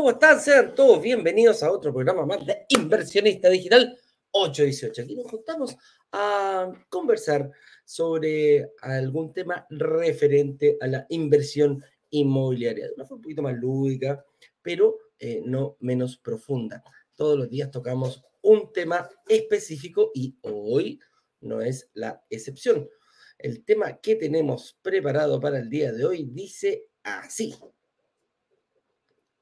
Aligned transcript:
¿cómo 0.00 0.12
están? 0.12 0.40
Sean 0.40 0.74
todos 0.74 1.02
bienvenidos 1.02 1.62
a 1.62 1.70
otro 1.70 1.92
programa 1.92 2.24
más 2.24 2.46
de 2.46 2.64
Inversionista 2.70 3.50
Digital 3.50 3.98
818. 4.30 5.02
Aquí 5.02 5.14
nos 5.14 5.30
juntamos 5.30 5.76
a 6.10 6.72
conversar 6.88 7.50
sobre 7.84 8.70
algún 8.80 9.34
tema 9.34 9.66
referente 9.68 10.78
a 10.80 10.86
la 10.86 11.06
inversión 11.10 11.84
inmobiliaria, 12.08 12.86
de 12.86 12.94
una 12.94 13.04
forma 13.04 13.16
un 13.16 13.22
poquito 13.24 13.42
más 13.42 13.54
lúdica, 13.58 14.24
pero 14.62 14.96
eh, 15.18 15.42
no 15.44 15.76
menos 15.80 16.16
profunda. 16.16 16.82
Todos 17.14 17.36
los 17.36 17.50
días 17.50 17.70
tocamos 17.70 18.24
un 18.40 18.72
tema 18.72 19.06
específico 19.28 20.12
y 20.14 20.34
hoy 20.40 20.98
no 21.42 21.60
es 21.60 21.90
la 21.92 22.24
excepción. 22.30 22.88
El 23.36 23.66
tema 23.66 24.00
que 24.00 24.16
tenemos 24.16 24.78
preparado 24.80 25.38
para 25.38 25.58
el 25.58 25.68
día 25.68 25.92
de 25.92 26.06
hoy 26.06 26.24
dice 26.24 26.86
así. 27.02 27.54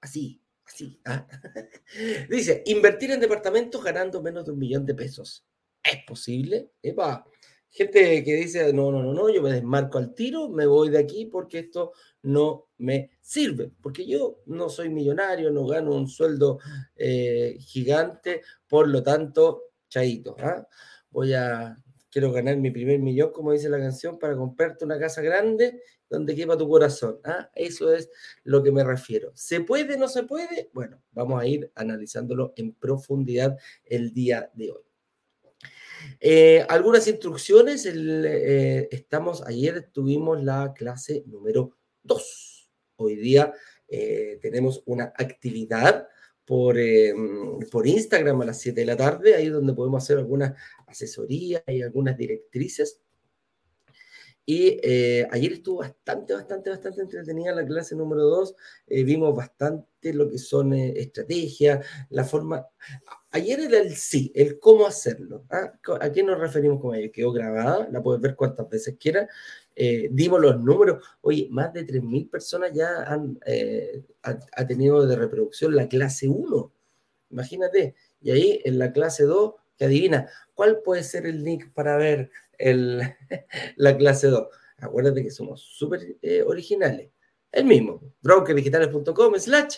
Así, 0.00 0.40
así. 0.68 1.00
Dice, 2.30 2.62
invertir 2.66 3.10
en 3.10 3.20
departamentos 3.20 3.82
ganando 3.82 4.22
menos 4.22 4.44
de 4.44 4.52
un 4.52 4.58
millón 4.58 4.86
de 4.86 4.94
pesos. 4.94 5.44
¿Es 5.82 6.04
posible? 6.06 6.70
Epa. 6.82 7.24
Gente 7.70 8.24
que 8.24 8.34
dice, 8.34 8.72
no, 8.72 8.90
no, 8.90 9.02
no, 9.02 9.12
no, 9.12 9.28
yo 9.28 9.42
me 9.42 9.52
desmarco 9.52 9.98
al 9.98 10.14
tiro, 10.14 10.48
me 10.48 10.64
voy 10.64 10.88
de 10.88 10.98
aquí 10.98 11.26
porque 11.26 11.58
esto 11.58 11.92
no 12.22 12.68
me 12.78 13.10
sirve, 13.20 13.70
porque 13.82 14.06
yo 14.06 14.40
no 14.46 14.70
soy 14.70 14.88
millonario, 14.88 15.50
no 15.50 15.66
gano 15.66 15.94
un 15.94 16.08
sueldo 16.08 16.60
eh, 16.96 17.58
gigante, 17.60 18.40
por 18.66 18.88
lo 18.88 19.02
tanto, 19.02 19.64
chaito, 19.90 20.34
¿ah? 20.40 20.66
voy 21.10 21.34
a, 21.34 21.76
quiero 22.10 22.32
ganar 22.32 22.56
mi 22.56 22.70
primer 22.70 23.00
millón, 23.00 23.32
como 23.32 23.52
dice 23.52 23.68
la 23.68 23.78
canción, 23.78 24.18
para 24.18 24.34
comprarte 24.34 24.86
una 24.86 24.98
casa 24.98 25.20
grande 25.20 25.82
donde 26.08 26.34
quepa 26.34 26.56
tu 26.56 26.68
corazón. 26.68 27.18
¿ah? 27.24 27.50
Eso 27.54 27.92
es 27.92 28.10
lo 28.44 28.62
que 28.62 28.72
me 28.72 28.84
refiero. 28.84 29.32
¿Se 29.34 29.60
puede, 29.60 29.96
no 29.98 30.08
se 30.08 30.22
puede? 30.24 30.70
Bueno, 30.72 31.02
vamos 31.12 31.40
a 31.40 31.46
ir 31.46 31.70
analizándolo 31.74 32.52
en 32.56 32.72
profundidad 32.72 33.56
el 33.84 34.12
día 34.12 34.50
de 34.54 34.70
hoy. 34.70 34.82
Eh, 36.20 36.64
algunas 36.68 37.06
instrucciones, 37.08 37.86
eh, 37.86 38.88
estamos, 38.90 39.42
ayer 39.46 39.90
tuvimos 39.92 40.42
la 40.42 40.72
clase 40.74 41.24
número 41.26 41.76
2. 42.04 42.70
Hoy 42.96 43.16
día 43.16 43.52
eh, 43.88 44.38
tenemos 44.40 44.82
una 44.86 45.12
actividad 45.16 46.08
por, 46.44 46.76
por 47.70 47.86
Instagram 47.86 48.40
a 48.40 48.46
las 48.46 48.60
7 48.60 48.80
de 48.80 48.86
la 48.86 48.96
tarde, 48.96 49.34
ahí 49.34 49.48
donde 49.48 49.74
podemos 49.74 50.02
hacer 50.02 50.16
algunas 50.16 50.54
asesorías 50.86 51.62
y 51.66 51.82
algunas 51.82 52.16
directrices 52.16 53.02
y 54.50 54.80
eh, 54.82 55.28
ayer 55.30 55.52
estuvo 55.52 55.80
bastante, 55.80 56.32
bastante, 56.32 56.70
bastante 56.70 57.02
entretenida 57.02 57.54
la 57.54 57.66
clase 57.66 57.94
número 57.94 58.22
2. 58.22 58.56
Eh, 58.86 59.04
vimos 59.04 59.36
bastante 59.36 60.14
lo 60.14 60.30
que 60.30 60.38
son 60.38 60.72
eh, 60.72 60.94
estrategias, 60.96 61.84
la 62.08 62.24
forma... 62.24 62.66
Ayer 63.30 63.60
era 63.60 63.78
el 63.78 63.94
sí, 63.94 64.32
el 64.34 64.58
cómo 64.58 64.86
hacerlo. 64.86 65.44
¿ah? 65.50 65.74
¿A 66.00 66.10
qué 66.10 66.22
nos 66.22 66.40
referimos 66.40 66.80
con 66.80 66.94
ello? 66.94 67.12
Quedó 67.12 67.30
grabada, 67.30 67.90
la 67.92 68.02
puedes 68.02 68.22
ver 68.22 68.36
cuantas 68.36 68.70
veces 68.70 68.96
quieras. 68.98 69.28
dimos 70.12 70.40
los 70.40 70.58
números. 70.58 71.04
Oye, 71.20 71.46
más 71.50 71.70
de 71.74 71.86
3.000 71.86 72.30
personas 72.30 72.72
ya 72.72 73.02
han 73.02 73.38
ha, 74.22 74.66
tenido 74.66 75.06
de 75.06 75.14
reproducción 75.14 75.76
la 75.76 75.88
clase 75.88 76.26
1. 76.26 76.72
Imagínate. 77.32 77.96
Y 78.22 78.30
ahí 78.30 78.62
en 78.64 78.78
la 78.78 78.92
clase 78.92 79.24
2, 79.24 79.56
que 79.76 79.84
adivina, 79.84 80.30
¿cuál 80.54 80.80
puede 80.80 81.02
ser 81.02 81.26
el 81.26 81.44
link 81.44 81.70
para 81.74 81.98
ver 81.98 82.30
la 83.76 83.96
clase 83.96 84.28
2. 84.28 84.48
Acuérdate 84.78 85.22
que 85.22 85.30
somos 85.30 85.60
súper 85.60 86.16
eh, 86.22 86.42
originales. 86.42 87.10
El 87.50 87.64
mismo, 87.64 88.02
brokerdigitales.com 88.20 89.34
slash 89.38 89.76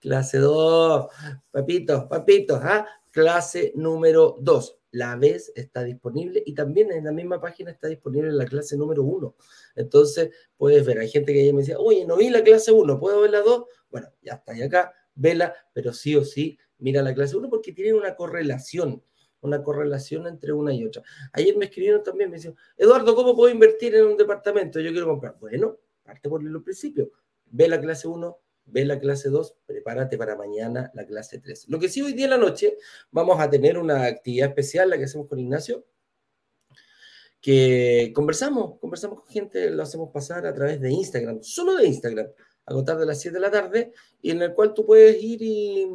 clase 0.00 0.38
2. 0.38 1.06
Papito, 1.50 2.08
papito, 2.08 2.56
¿ah? 2.56 2.86
clase 3.16 3.72
número 3.74 4.36
2. 4.40 4.78
La 4.92 5.16
vez 5.16 5.52
está 5.54 5.82
disponible 5.84 6.42
y 6.44 6.54
también 6.54 6.92
en 6.92 7.04
la 7.04 7.12
misma 7.12 7.40
página 7.40 7.70
está 7.70 7.88
disponible 7.88 8.30
la 8.32 8.44
clase 8.44 8.76
número 8.76 9.02
1. 9.04 9.34
Entonces 9.76 10.30
puedes 10.56 10.84
ver, 10.84 10.98
hay 10.98 11.08
gente 11.08 11.32
que 11.32 11.46
ya 11.46 11.52
me 11.52 11.60
decía, 11.60 11.78
oye, 11.78 12.06
no 12.06 12.16
vi 12.16 12.30
la 12.30 12.42
clase 12.42 12.72
1, 12.72 12.98
¿puedo 12.98 13.22
ver 13.22 13.30
la 13.30 13.40
2? 13.40 13.64
Bueno, 13.90 14.08
ya 14.22 14.34
está 14.34 14.52
ahí 14.52 14.62
acá, 14.62 14.92
vela, 15.14 15.54
pero 15.72 15.92
sí 15.92 16.14
o 16.14 16.24
sí, 16.24 16.58
mira 16.78 17.02
la 17.02 17.14
clase 17.14 17.36
1 17.36 17.48
porque 17.48 17.72
tienen 17.72 17.94
una 17.94 18.14
correlación 18.14 19.02
una 19.46 19.62
correlación 19.62 20.26
entre 20.26 20.52
una 20.52 20.74
y 20.74 20.84
otra. 20.84 21.02
Ayer 21.32 21.56
me 21.56 21.66
escribieron 21.66 22.02
también, 22.02 22.30
me 22.30 22.36
decían, 22.36 22.54
Eduardo, 22.76 23.14
¿cómo 23.14 23.34
puedo 23.34 23.52
invertir 23.52 23.94
en 23.94 24.06
un 24.06 24.16
departamento? 24.16 24.80
Yo 24.80 24.90
quiero 24.90 25.06
comprar. 25.06 25.36
Bueno, 25.40 25.78
parte 26.02 26.28
por 26.28 26.42
el 26.42 26.62
principio. 26.62 27.10
Ve 27.46 27.68
la 27.68 27.80
clase 27.80 28.08
1, 28.08 28.38
ve 28.66 28.84
la 28.84 28.98
clase 28.98 29.30
2, 29.30 29.56
prepárate 29.66 30.18
para 30.18 30.36
mañana 30.36 30.90
la 30.94 31.06
clase 31.06 31.38
3. 31.38 31.68
Lo 31.68 31.78
que 31.78 31.88
sí, 31.88 32.02
hoy 32.02 32.12
día 32.12 32.24
en 32.24 32.30
la 32.30 32.38
noche 32.38 32.76
vamos 33.10 33.40
a 33.40 33.48
tener 33.48 33.78
una 33.78 34.04
actividad 34.04 34.48
especial, 34.48 34.90
la 34.90 34.98
que 34.98 35.04
hacemos 35.04 35.28
con 35.28 35.38
Ignacio, 35.38 35.86
que 37.40 38.12
conversamos, 38.14 38.78
conversamos 38.80 39.20
con 39.20 39.28
gente, 39.28 39.70
lo 39.70 39.82
hacemos 39.82 40.10
pasar 40.12 40.46
a 40.46 40.52
través 40.54 40.80
de 40.80 40.90
Instagram, 40.90 41.42
solo 41.42 41.76
de 41.76 41.86
Instagram, 41.86 42.26
a 42.64 42.74
contar 42.74 42.98
de 42.98 43.06
las 43.06 43.20
7 43.20 43.34
de 43.34 43.40
la 43.40 43.50
tarde, 43.50 43.92
y 44.20 44.32
en 44.32 44.42
el 44.42 44.52
cual 44.52 44.74
tú 44.74 44.84
puedes 44.84 45.22
ir 45.22 45.40
y 45.42 45.86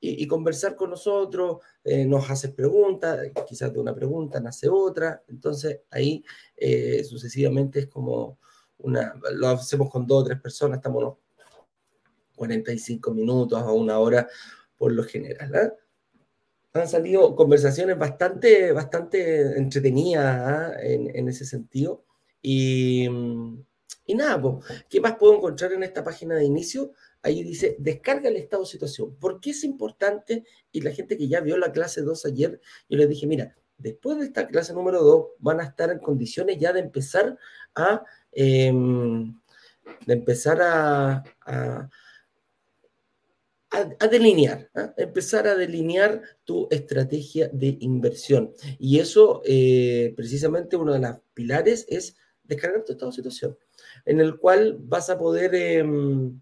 y, 0.00 0.26
conversar 0.26 0.76
con 0.76 0.90
nosotros, 0.90 1.58
eh, 1.82 2.04
nos 2.04 2.28
haces 2.30 2.52
preguntas, 2.52 3.20
quizás 3.48 3.72
de 3.72 3.80
una 3.80 3.94
pregunta 3.94 4.40
nace 4.40 4.68
otra, 4.68 5.22
entonces 5.28 5.80
ahí 5.90 6.24
eh, 6.56 7.02
sucesivamente 7.02 7.80
es 7.80 7.86
como 7.88 8.38
una, 8.78 9.14
lo 9.32 9.48
hacemos 9.48 9.90
con 9.90 10.06
dos 10.06 10.22
o 10.22 10.26
tres 10.26 10.40
personas, 10.40 10.78
estamos 10.78 11.02
unos 11.02 11.16
45 12.36 13.14
minutos 13.14 13.60
a 13.60 13.72
una 13.72 13.98
hora 13.98 14.28
por 14.76 14.92
lo 14.92 15.02
general. 15.02 15.54
¿ah? 15.54 15.72
Han 16.74 16.88
salido 16.88 17.34
conversaciones 17.34 17.98
bastante, 17.98 18.72
bastante 18.72 19.56
entretenidas 19.56 20.24
¿ah? 20.26 20.72
en, 20.82 21.16
en, 21.16 21.28
ese 21.28 21.46
sentido. 21.46 22.04
Y, 22.42 23.08
y 24.06 24.14
nada, 24.14 24.40
¿qué 24.88 25.00
más 25.00 25.16
puedo 25.16 25.36
encontrar 25.36 25.72
en 25.72 25.82
esta 25.82 26.04
página 26.04 26.36
de 26.36 26.44
inicio? 26.44 26.92
ahí 27.26 27.42
dice, 27.42 27.76
descarga 27.78 28.28
el 28.28 28.36
estado 28.36 28.62
de 28.62 28.68
situación. 28.68 29.16
¿Por 29.16 29.40
qué 29.40 29.50
es 29.50 29.64
importante? 29.64 30.44
Y 30.70 30.80
la 30.80 30.92
gente 30.92 31.16
que 31.16 31.26
ya 31.26 31.40
vio 31.40 31.56
la 31.58 31.72
clase 31.72 32.02
2 32.02 32.24
ayer, 32.26 32.60
yo 32.88 32.96
les 32.96 33.08
dije, 33.08 33.26
mira, 33.26 33.56
después 33.76 34.18
de 34.18 34.26
esta 34.26 34.46
clase 34.46 34.72
número 34.72 35.02
2 35.02 35.26
van 35.40 35.60
a 35.60 35.64
estar 35.64 35.90
en 35.90 35.98
condiciones 35.98 36.58
ya 36.58 36.72
de 36.72 36.80
empezar 36.80 37.36
a, 37.74 38.04
em, 38.32 39.36
de 40.06 40.12
empezar 40.14 40.62
a, 40.62 41.24
a, 41.44 41.90
delinear, 44.08 44.70
¿ah? 44.74 44.94
empezar 44.96 45.46
a 45.48 45.56
delinear 45.56 46.22
tu 46.44 46.68
estrategia 46.70 47.48
de 47.52 47.76
inversión. 47.80 48.52
Y 48.78 49.00
eso, 49.00 49.42
eh, 49.44 50.14
precisamente, 50.16 50.76
uno 50.76 50.92
de 50.92 51.00
los 51.00 51.18
pilares 51.34 51.84
es 51.88 52.16
descargar 52.44 52.84
tu 52.84 52.92
estado 52.92 53.10
de 53.10 53.16
situación, 53.16 53.58
en 54.04 54.20
el 54.20 54.38
cual 54.38 54.76
vas 54.80 55.10
a 55.10 55.18
poder... 55.18 55.54
Em, 55.54 56.40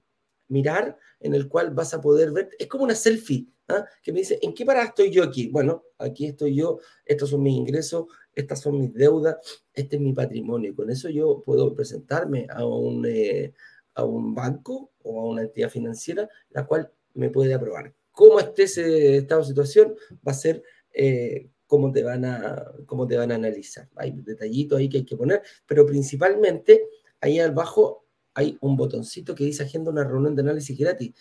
mirar 0.49 0.99
en 1.21 1.35
el 1.35 1.49
cual 1.49 1.71
vas 1.71 1.95
a 1.95 2.01
poder 2.01 2.31
ver, 2.33 2.51
es 2.59 2.67
como 2.67 2.85
una 2.85 2.95
selfie, 2.95 3.49
¿ah? 3.69 3.87
que 4.03 4.13
me 4.13 4.21
dice, 4.21 4.39
¿en 4.43 4.55
qué 4.55 4.65
parada 4.65 4.87
estoy 4.87 5.11
yo 5.11 5.23
aquí? 5.23 5.49
Bueno, 5.49 5.85
aquí 5.99 6.27
estoy 6.27 6.55
yo, 6.55 6.79
estos 7.05 7.31
son 7.31 7.43
mis 7.43 7.57
ingresos, 7.57 8.07
estas 8.35 8.61
son 8.61 8.79
mis 8.79 8.93
deudas, 8.93 9.37
este 9.73 9.97
es 9.97 10.03
mi 10.03 10.13
patrimonio. 10.13 10.71
Y 10.71 10.75
con 10.75 10.91
eso 10.91 11.09
yo 11.09 11.43
puedo 11.45 11.75
presentarme 11.75 12.47
a 12.51 12.65
un, 12.67 13.07
eh, 13.07 13.55
a 13.95 14.05
un 14.05 14.35
banco 14.35 14.93
o 15.03 15.21
a 15.21 15.25
una 15.25 15.43
entidad 15.43 15.71
financiera, 15.71 16.29
la 16.51 16.67
cual 16.67 16.91
me 17.15 17.31
puede 17.31 17.55
aprobar. 17.55 17.95
Cómo 18.11 18.39
esté 18.39 18.65
ese 18.65 19.17
estado 19.19 19.41
de 19.41 19.49
situación 19.49 19.95
va 20.27 20.33
a 20.33 20.35
ser 20.35 20.63
eh, 20.93 21.49
cómo, 21.67 21.91
te 21.91 22.03
van 22.03 22.25
a, 22.25 22.65
cómo 22.87 23.07
te 23.07 23.17
van 23.17 23.33
a 23.33 23.37
analizar. 23.37 23.89
Hay 23.97 24.13
detallitos 24.13 24.79
ahí 24.79 24.89
que 24.89 24.99
hay 24.99 25.05
que 25.05 25.17
poner, 25.17 25.43
pero 25.67 25.87
principalmente 25.87 26.87
ahí 27.25 27.41
abajo 27.41 28.05
hay 28.35 28.59
un 28.61 28.77
botoncito 28.77 29.35
que 29.35 29.45
dice 29.45 29.63
agenda 29.63 29.91
una 29.91 30.05
reunión 30.05 30.35
de 30.35 30.43
análisis 30.43 30.79
gratis. 30.79 31.15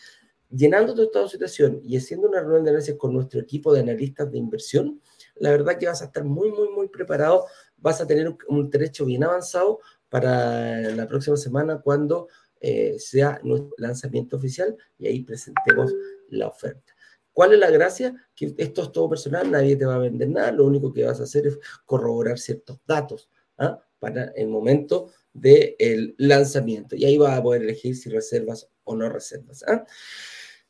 Llenando 0.49 0.93
tu 0.93 1.03
estado 1.03 1.25
de 1.25 1.31
situación 1.31 1.79
y 1.83 1.97
haciendo 1.97 2.27
una 2.27 2.41
reunión 2.41 2.65
de 2.65 2.71
análisis 2.71 2.95
con 2.95 3.13
nuestro 3.13 3.39
equipo 3.39 3.73
de 3.73 3.79
analistas 3.79 4.31
de 4.31 4.37
inversión, 4.37 5.01
la 5.35 5.51
verdad 5.51 5.77
que 5.77 5.87
vas 5.87 6.01
a 6.01 6.05
estar 6.05 6.23
muy, 6.23 6.51
muy, 6.51 6.69
muy 6.69 6.89
preparado. 6.89 7.45
Vas 7.77 8.01
a 8.01 8.07
tener 8.07 8.35
un 8.47 8.69
derecho 8.69 9.05
bien 9.05 9.23
avanzado 9.23 9.79
para 10.09 10.79
la 10.91 11.07
próxima 11.07 11.37
semana 11.37 11.81
cuando 11.81 12.27
eh, 12.59 12.95
sea 12.99 13.39
nuestro 13.43 13.71
lanzamiento 13.77 14.37
oficial 14.37 14.75
y 14.97 15.07
ahí 15.07 15.23
presentemos 15.23 15.93
la 16.29 16.47
oferta. 16.47 16.93
¿Cuál 17.31 17.53
es 17.53 17.59
la 17.59 17.71
gracia? 17.71 18.13
Que 18.35 18.53
esto 18.57 18.83
es 18.83 18.91
todo 18.91 19.09
personal, 19.09 19.49
nadie 19.49 19.75
te 19.75 19.85
va 19.85 19.95
a 19.95 19.99
vender 19.99 20.29
nada, 20.29 20.51
lo 20.51 20.65
único 20.65 20.93
que 20.93 21.03
vas 21.03 21.19
a 21.19 21.23
hacer 21.23 21.47
es 21.47 21.57
corroborar 21.85 22.37
ciertos 22.37 22.79
datos 22.85 23.29
¿ah? 23.57 23.79
para 23.99 24.25
el 24.35 24.49
momento 24.49 25.11
del 25.33 26.15
lanzamiento. 26.17 26.95
Y 26.95 27.05
ahí 27.05 27.17
vas 27.17 27.37
a 27.37 27.43
poder 27.43 27.63
elegir 27.63 27.95
si 27.95 28.09
reservas 28.09 28.69
o 28.83 28.95
no 28.95 29.09
reservas. 29.09 29.63
¿ah? 29.67 29.85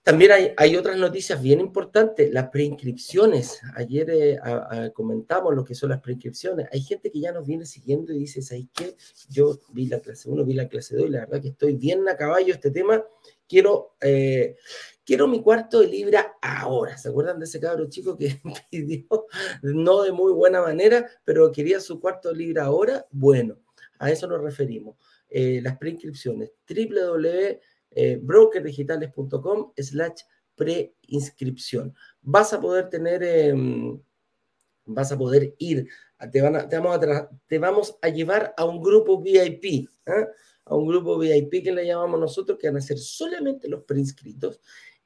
También 0.03 0.31
hay, 0.57 0.75
otras 0.75 0.97
noticias 0.97 1.41
bien 1.41 1.61
importantes, 1.61 2.29
las 2.29 2.49
preinscripciones. 2.49 3.61
Ayer 3.75 4.09
eh, 4.09 4.37
comentamos 4.93 5.55
lo 5.55 5.63
que 5.63 5.75
son 5.75 5.91
las 5.91 6.01
preinscripciones. 6.01 6.67
Hay 6.73 6.81
gente 6.81 7.09
que 7.09 7.21
ya 7.21 7.31
nos 7.31 7.47
viene 7.47 7.65
siguiendo 7.65 8.11
y 8.11 8.19
dice, 8.19 8.41
¿sabes 8.41 8.65
qué? 8.73 8.97
Yo 9.29 9.57
vi 9.69 9.87
la 9.87 10.01
clase 10.01 10.29
1, 10.29 10.43
vi 10.43 10.55
la 10.55 10.67
clase 10.67 10.97
2 10.97 11.05
y 11.05 11.09
la 11.09 11.19
verdad 11.21 11.41
que 11.41 11.47
estoy 11.49 11.75
bien 11.75 12.05
a 12.09 12.17
caballo 12.17 12.53
este 12.53 12.69
tema. 12.69 13.01
Quiero, 13.47 13.95
eh, 14.01 14.57
quiero 15.05 15.25
mi 15.29 15.41
cuarto 15.41 15.79
de 15.79 15.87
libra 15.87 16.35
ahora. 16.41 16.97
¿Se 16.97 17.07
acuerdan 17.07 17.39
de 17.39 17.45
ese 17.45 17.61
cabro 17.61 17.87
chico 17.87 18.17
que 18.17 18.41
pidió, 18.69 19.07
no 19.61 20.03
de 20.03 20.11
muy 20.11 20.33
buena 20.33 20.61
manera, 20.61 21.09
pero 21.23 21.49
quería 21.49 21.79
su 21.79 22.01
cuarto 22.01 22.27
de 22.27 22.35
libra 22.35 22.65
ahora? 22.65 23.07
Bueno, 23.09 23.57
a 23.99 24.11
eso 24.11 24.27
nos 24.27 24.41
referimos. 24.41 24.97
Eh, 25.29 25.61
las 25.61 25.77
preinscripciones. 25.77 26.51
www 26.67 27.59
eh, 27.95 28.21
slash 29.77 30.21
preinscripción. 30.55 31.95
Vas 32.21 32.53
a 32.53 32.61
poder 32.61 32.89
tener, 32.89 33.23
em, 33.23 33.99
vas 34.85 35.11
a 35.11 35.17
poder 35.17 35.55
ir, 35.57 35.87
te, 36.31 36.41
vamos 36.41 36.63
a 36.95 37.29
te, 37.47 37.59
vamos 37.59 37.97
a 38.01 38.09
llevar 38.09 38.53
a 38.57 38.65
un 38.65 38.81
grupo 38.81 39.21
VIP, 39.21 39.89
¿eh? 40.05 40.27
a 40.65 40.75
un 40.75 40.87
grupo 40.87 41.17
VIP 41.17 41.63
que 41.63 41.71
le 41.71 41.85
llamamos 41.85 42.19
nosotros, 42.19 42.57
que 42.57 42.67
van 42.67 42.77
a 42.77 42.81
ser 42.81 42.97
solamente 42.97 43.67
los 43.67 43.83
preinscritos, 43.83 44.59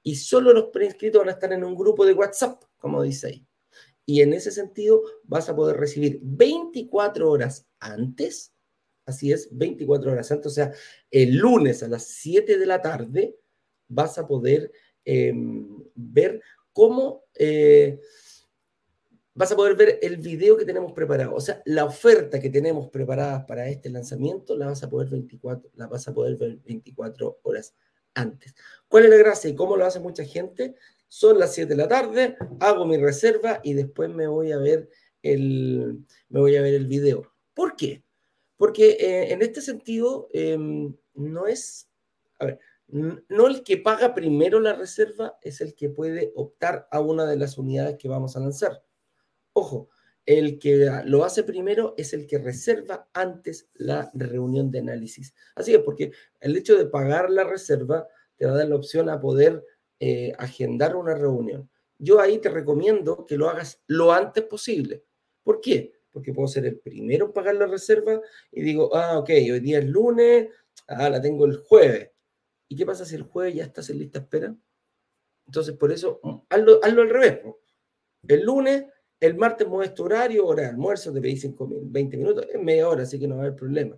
y 0.03 0.15
solo 0.15 0.53
los 0.53 0.65
preinscritos 0.65 1.19
van 1.19 1.29
a 1.29 1.33
estar 1.33 1.51
en 1.51 1.63
un 1.63 1.75
grupo 1.75 2.05
de 2.05 2.13
WhatsApp, 2.13 2.63
como 2.77 3.01
dice 3.01 3.27
ahí. 3.27 3.47
Y 4.05 4.21
en 4.21 4.33
ese 4.33 4.51
sentido 4.51 5.01
vas 5.23 5.49
a 5.49 5.55
poder 5.55 5.77
recibir 5.77 6.19
24 6.21 7.29
horas 7.29 7.67
antes 7.79 8.53
Así 9.07 9.31
es, 9.31 9.47
24 9.51 10.11
horas 10.11 10.31
antes. 10.31 10.47
O 10.47 10.53
sea, 10.53 10.73
el 11.09 11.37
lunes 11.37 11.81
a 11.81 11.87
las 11.87 12.03
7 12.03 12.57
de 12.57 12.65
la 12.65 12.81
tarde 12.81 13.37
vas 13.87 14.17
a 14.17 14.27
poder 14.27 14.71
em, 15.05 15.83
ver 15.95 16.41
cómo... 16.73 17.23
Eh, 17.33 17.99
vas 19.33 19.51
a 19.51 19.55
poder 19.55 19.75
ver 19.75 19.99
el 20.01 20.17
video 20.17 20.57
que 20.57 20.65
tenemos 20.65 20.91
preparado. 20.91 21.33
O 21.35 21.39
sea, 21.39 21.61
la 21.65 21.85
oferta 21.85 22.41
que 22.41 22.49
tenemos 22.49 22.89
preparada 22.89 23.45
para 23.45 23.69
este 23.69 23.89
lanzamiento 23.89 24.57
la 24.57 24.67
vas 24.67 24.83
a 24.83 24.89
poder, 24.89 25.09
24, 25.09 25.71
la 25.75 25.87
vas 25.87 26.07
a 26.07 26.13
poder 26.13 26.35
ver 26.35 26.57
24 26.65 27.39
horas 27.43 27.75
antes. 28.13 28.55
¿Cuál 28.89 29.05
es 29.05 29.09
la 29.11 29.17
gracia 29.17 29.49
y 29.49 29.55
cómo 29.55 29.77
lo 29.77 29.85
hace 29.85 30.01
mucha 30.01 30.25
gente? 30.25 30.75
Son 31.07 31.39
las 31.39 31.53
7 31.53 31.69
de 31.69 31.77
la 31.77 31.87
tarde, 31.87 32.35
hago 32.59 32.85
mi 32.85 32.97
reserva 32.97 33.61
y 33.63 33.73
después 33.73 34.09
me 34.09 34.27
voy 34.27 34.51
a 34.51 34.57
ver 34.57 34.89
el, 35.21 36.03
me 36.27 36.39
voy 36.41 36.57
a 36.57 36.61
ver 36.61 36.73
el 36.73 36.87
video. 36.87 37.31
¿Por 37.53 37.77
qué? 37.77 38.03
Porque 38.57 38.97
eh, 38.99 39.31
en 39.31 39.41
este 39.41 39.61
sentido, 39.61 40.27
em, 40.33 40.95
no 41.13 41.47
es, 41.47 41.89
a 42.39 42.45
ver, 42.45 42.59
no 42.87 43.47
el 43.47 43.63
que 43.63 43.77
paga 43.77 44.15
primero 44.15 44.59
la 44.59 44.73
reserva 44.73 45.37
es 45.41 45.61
el 45.61 45.75
que 45.75 45.89
puede 45.89 46.31
optar 46.35 46.87
a 46.91 46.99
una 46.99 47.25
de 47.25 47.37
las 47.37 47.57
unidades 47.57 47.97
que 47.97 48.07
vamos 48.07 48.35
a 48.35 48.39
lanzar. 48.39 48.83
Ojo, 49.53 49.89
el 50.25 50.59
que 50.59 50.89
lo 51.05 51.23
hace 51.23 51.43
primero 51.43 51.93
es 51.97 52.13
el 52.13 52.27
que 52.27 52.37
reserva 52.37 53.09
antes 53.13 53.69
la 53.73 54.11
reunión 54.13 54.71
de 54.71 54.79
análisis. 54.79 55.33
Así 55.55 55.73
es, 55.73 55.79
porque 55.79 56.11
el 56.41 56.55
hecho 56.55 56.77
de 56.77 56.85
pagar 56.85 57.29
la 57.29 57.45
reserva 57.45 58.07
te 58.35 58.45
va 58.45 58.51
a 58.51 58.57
dar 58.57 58.67
la 58.67 58.75
opción 58.75 59.09
a 59.09 59.19
poder 59.19 59.65
eh, 59.99 60.33
agendar 60.37 60.95
una 60.95 61.15
reunión. 61.15 61.69
Yo 61.97 62.19
ahí 62.19 62.37
te 62.39 62.49
recomiendo 62.49 63.25
que 63.25 63.37
lo 63.37 63.49
hagas 63.49 63.81
lo 63.87 64.11
antes 64.11 64.43
posible. 64.43 65.03
¿Por 65.43 65.61
qué? 65.61 65.93
Porque 66.17 66.33
puedo 66.33 66.47
ser 66.47 66.65
el 66.65 66.79
primero 66.79 67.27
en 67.27 67.31
pagar 67.31 67.53
la 67.53 67.67
reserva 67.67 68.19
y 68.51 68.63
digo, 68.63 68.89
ah, 68.95 69.19
ok, 69.19 69.29
hoy 69.29 69.59
día 69.59 69.77
es 69.77 69.85
lunes, 69.85 70.49
ah, 70.87 71.11
la 71.11 71.21
tengo 71.21 71.45
el 71.45 71.57
jueves. 71.57 72.09
¿Y 72.67 72.75
qué 72.75 72.87
pasa 72.87 73.05
si 73.05 73.13
el 73.13 73.21
jueves 73.21 73.53
ya 73.53 73.65
estás 73.65 73.91
en 73.91 73.99
lista 73.99 74.17
espera? 74.17 74.55
Entonces, 75.45 75.75
por 75.75 75.91
eso, 75.91 76.19
mm, 76.23 76.35
hazlo, 76.49 76.79
al 76.81 77.09
revés. 77.09 77.39
El 78.27 78.41
lunes, 78.41 78.85
el 79.19 79.35
martes 79.35 79.67
mueves 79.67 79.93
tu 79.93 80.05
horario, 80.05 80.47
hora 80.47 80.63
de 80.63 80.69
almuerzo, 80.69 81.13
te 81.13 81.21
pedí 81.21 81.37
5, 81.37 81.69
20 81.83 82.17
minutos, 82.17 82.47
es 82.51 82.59
media 82.59 82.89
hora, 82.89 83.03
así 83.03 83.19
que 83.19 83.27
no 83.27 83.35
va 83.35 83.43
a 83.43 83.45
haber 83.45 83.55
problema. 83.55 83.95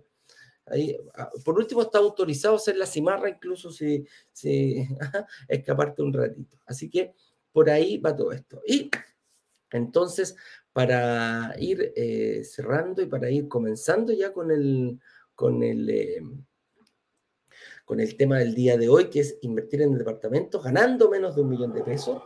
Ahí, 0.66 0.94
ah, 1.14 1.30
por 1.42 1.58
último, 1.58 1.80
está 1.80 2.00
autorizado 2.00 2.56
hacer 2.56 2.76
la 2.76 2.84
cimarra, 2.84 3.30
incluso 3.30 3.72
si, 3.72 4.04
si 4.30 4.86
escaparte 5.48 6.02
un 6.02 6.12
ratito. 6.12 6.58
Así 6.66 6.90
que 6.90 7.14
por 7.50 7.70
ahí 7.70 7.96
va 7.96 8.14
todo 8.14 8.30
esto. 8.32 8.60
Y 8.66 8.90
entonces, 9.78 10.36
para 10.72 11.54
ir 11.58 11.92
eh, 11.96 12.42
cerrando 12.44 13.02
y 13.02 13.06
para 13.06 13.30
ir 13.30 13.48
comenzando 13.48 14.12
ya 14.12 14.32
con 14.32 14.50
el, 14.50 15.00
con 15.34 15.62
el, 15.62 15.90
eh, 15.90 16.22
con 17.84 18.00
el 18.00 18.16
tema 18.16 18.38
del 18.38 18.54
día 18.54 18.76
de 18.76 18.88
hoy, 18.88 19.10
que 19.10 19.20
es 19.20 19.38
invertir 19.42 19.82
en 19.82 19.92
el 19.92 19.98
departamento 19.98 20.60
ganando 20.60 21.10
menos 21.10 21.34
de 21.34 21.42
un 21.42 21.50
millón 21.50 21.72
de 21.72 21.82
pesos. 21.82 22.22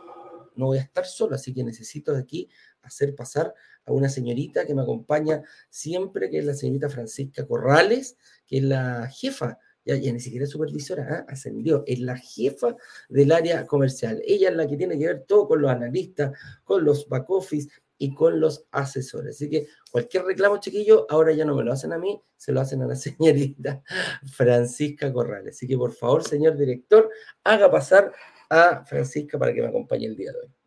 No 0.55 0.67
voy 0.67 0.77
a 0.77 0.81
estar 0.81 1.05
solo, 1.05 1.35
así 1.35 1.53
que 1.53 1.63
necesito 1.63 2.13
de 2.13 2.19
aquí 2.19 2.49
hacer 2.81 3.15
pasar 3.15 3.53
a 3.85 3.91
una 3.91 4.09
señorita 4.09 4.65
que 4.65 4.73
me 4.73 4.83
acompaña 4.83 5.43
siempre, 5.69 6.29
que 6.29 6.39
es 6.39 6.45
la 6.45 6.53
señorita 6.53 6.87
Francisca 6.87 7.45
Corrales, 7.45 8.17
que 8.45 8.57
es 8.57 8.63
la 8.63 9.07
jefa 9.07 9.59
ya, 9.85 9.95
ni 9.95 10.19
siquiera 10.19 10.45
es 10.45 10.51
supervisora, 10.51 11.07
¿ah? 11.09 11.25
ascendió, 11.31 11.83
es 11.85 11.99
la 11.99 12.17
jefa 12.17 12.75
del 13.09 13.31
área 13.31 13.65
comercial. 13.65 14.21
Ella 14.25 14.49
es 14.49 14.55
la 14.55 14.67
que 14.67 14.77
tiene 14.77 14.97
que 14.97 15.05
ver 15.05 15.25
todo 15.27 15.47
con 15.47 15.61
los 15.61 15.71
analistas, 15.71 16.37
con 16.63 16.83
los 16.83 17.07
back 17.07 17.29
office, 17.29 17.69
y 17.97 18.13
con 18.13 18.39
los 18.39 18.67
asesores. 18.71 19.35
Así 19.35 19.49
que 19.49 19.67
cualquier 19.91 20.25
reclamo, 20.25 20.59
chiquillo, 20.59 21.05
ahora 21.09 21.33
ya 21.33 21.45
no 21.45 21.55
me 21.55 21.63
lo 21.63 21.71
hacen 21.71 21.93
a 21.93 21.97
mí, 21.97 22.21
se 22.35 22.51
lo 22.51 22.61
hacen 22.61 22.81
a 22.81 22.87
la 22.87 22.95
señorita 22.95 23.81
Francisca 24.33 25.11
Corrales. 25.11 25.55
Así 25.55 25.67
que 25.67 25.77
por 25.77 25.93
favor, 25.93 26.23
señor 26.23 26.57
director, 26.57 27.09
haga 27.43 27.71
pasar 27.71 28.11
a 28.49 28.83
Francisca 28.85 29.39
para 29.39 29.53
que 29.53 29.61
me 29.61 29.67
acompañe 29.67 30.05
el 30.05 30.15
día 30.15 30.31
de 30.31 30.39
hoy. 30.39 30.64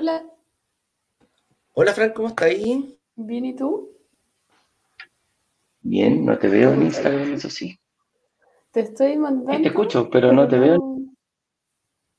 Hola. 0.00 0.24
Hola, 1.74 1.92
Fran, 1.92 2.14
¿cómo 2.14 2.28
estás 2.28 2.48
ahí? 2.48 2.98
Bien, 3.16 3.44
¿y 3.44 3.54
tú? 3.54 3.98
Bien, 5.82 6.24
no 6.24 6.38
te 6.38 6.48
veo 6.48 6.72
en 6.72 6.84
Instagram, 6.84 7.34
eso 7.34 7.50
sí. 7.50 7.78
Te 8.70 8.80
estoy 8.80 9.18
mandando. 9.18 9.60
te 9.60 9.68
escucho, 9.68 10.08
pero 10.08 10.32
no 10.32 10.48
te 10.48 10.58
veo. 10.58 10.78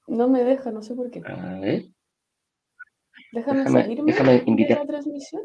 No 0.07 0.27
me 0.27 0.43
deja, 0.43 0.71
no 0.71 0.83
sé 0.83 0.93
por 0.93 1.09
qué. 1.09 1.23
A 1.25 1.59
ver. 1.59 1.85
Déjame, 3.31 3.67
salirme 3.67 4.11
déjame 4.11 4.43
invitar. 4.45 4.77
de 4.77 4.83
la 4.83 4.87
transmisión. 4.87 5.41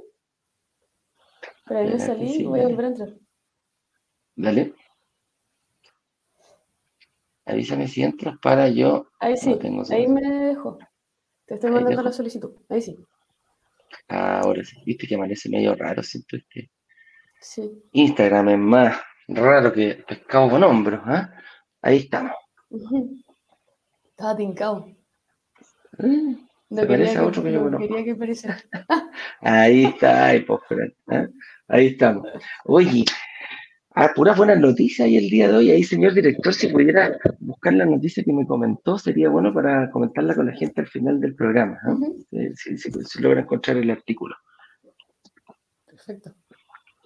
Pero 1.67 1.81
ahí 1.81 1.89
me 1.89 1.99
salí 1.99 2.37
y 2.37 2.45
voy 2.45 2.61
a 2.61 2.69
volver 2.69 2.85
a 2.85 2.89
entrar. 2.89 3.15
Dale. 4.35 4.75
Avísame 7.47 7.89
si 7.89 8.03
entras 8.03 8.37
para 8.43 8.69
yo. 8.69 9.07
Ahí 9.21 9.39
sí, 9.39 9.57
ahí 9.91 10.07
me 10.07 10.21
dejo. 10.21 10.79
Te 11.47 11.55
estoy 11.55 11.71
mandando 11.71 12.03
la 12.03 12.13
solicitud. 12.13 12.51
Ahí 12.69 12.83
sí. 12.83 12.97
ahora 14.09 14.65
sí, 14.65 14.77
viste 14.85 15.07
que 15.07 15.15
amanece 15.15 15.49
medio 15.49 15.75
raro 15.75 16.03
siempre 16.03 16.39
este. 16.39 16.71
Instagram 17.93 18.49
es 18.49 18.59
más 18.59 19.01
raro 19.29 19.73
que 19.73 20.05
pescado 20.07 20.51
con 20.51 20.65
hombros. 20.65 21.01
¿eh? 21.09 21.29
Ahí 21.83 21.99
estamos. 21.99 22.33
Estaba 24.11 24.37
tincado. 24.37 24.89
Mm, 25.99 26.35
no 26.71 26.87
parece 26.87 27.19
a 27.19 27.27
otro 27.27 27.43
que, 27.43 27.53
yo 27.53 27.63
conozco. 27.63 27.87
Quería 27.87 28.05
que 28.05 28.15
pareciera. 28.17 28.59
ahí 29.41 29.85
está, 29.85 30.27
ahí, 30.27 30.41
pues, 30.41 30.61
¿eh? 31.13 31.29
ahí 31.69 31.87
estamos. 31.87 32.27
Oye, 32.65 33.05
a 33.95 34.13
puras 34.15 34.37
buenas 34.37 34.59
noticias 34.59 35.09
y 35.09 35.17
el 35.17 35.31
día 35.31 35.49
de 35.49 35.57
hoy, 35.57 35.71
ahí 35.71 35.85
señor 35.85 36.13
director, 36.13 36.53
si 36.53 36.69
pudiera 36.69 37.17
buscar 37.67 37.75
la 37.75 37.87
noticia 37.87 38.23
que 38.23 38.33
me 38.33 38.47
comentó, 38.47 38.97
sería 38.97 39.29
bueno 39.29 39.53
para 39.53 39.91
comentarla 39.91 40.35
con 40.35 40.47
la 40.47 40.53
gente 40.53 40.81
al 40.81 40.87
final 40.87 41.21
del 41.21 41.35
programa, 41.35 41.79
¿eh? 42.33 42.53
si, 42.55 42.79
si 42.79 43.21
logra 43.21 43.41
encontrar 43.41 43.77
el 43.77 43.91
artículo. 43.91 44.37
Perfecto. 45.85 46.33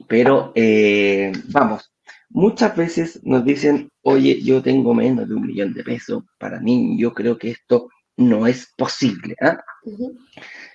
Pero 0.06 0.52
eh, 0.54 1.32
vamos, 1.48 1.94
muchas 2.28 2.76
veces 2.76 3.20
nos 3.24 3.42
dicen, 3.42 3.90
oye, 4.02 4.42
yo 4.42 4.62
tengo 4.62 4.92
menos 4.92 5.28
de 5.28 5.34
un 5.34 5.46
millón 5.46 5.72
de 5.72 5.82
pesos, 5.82 6.24
para 6.38 6.60
mí 6.60 6.96
yo 6.98 7.14
creo 7.14 7.38
que 7.38 7.50
esto 7.50 7.88
no 8.18 8.46
es 8.46 8.74
posible. 8.76 9.34
¿ah? 9.40 9.62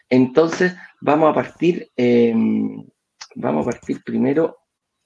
Entonces, 0.10 0.76
vamos 1.00 1.30
a 1.30 1.34
partir, 1.36 1.92
em, 1.96 2.84
vamos 3.36 3.68
a 3.68 3.72
partir 3.72 4.02
primero 4.04 4.58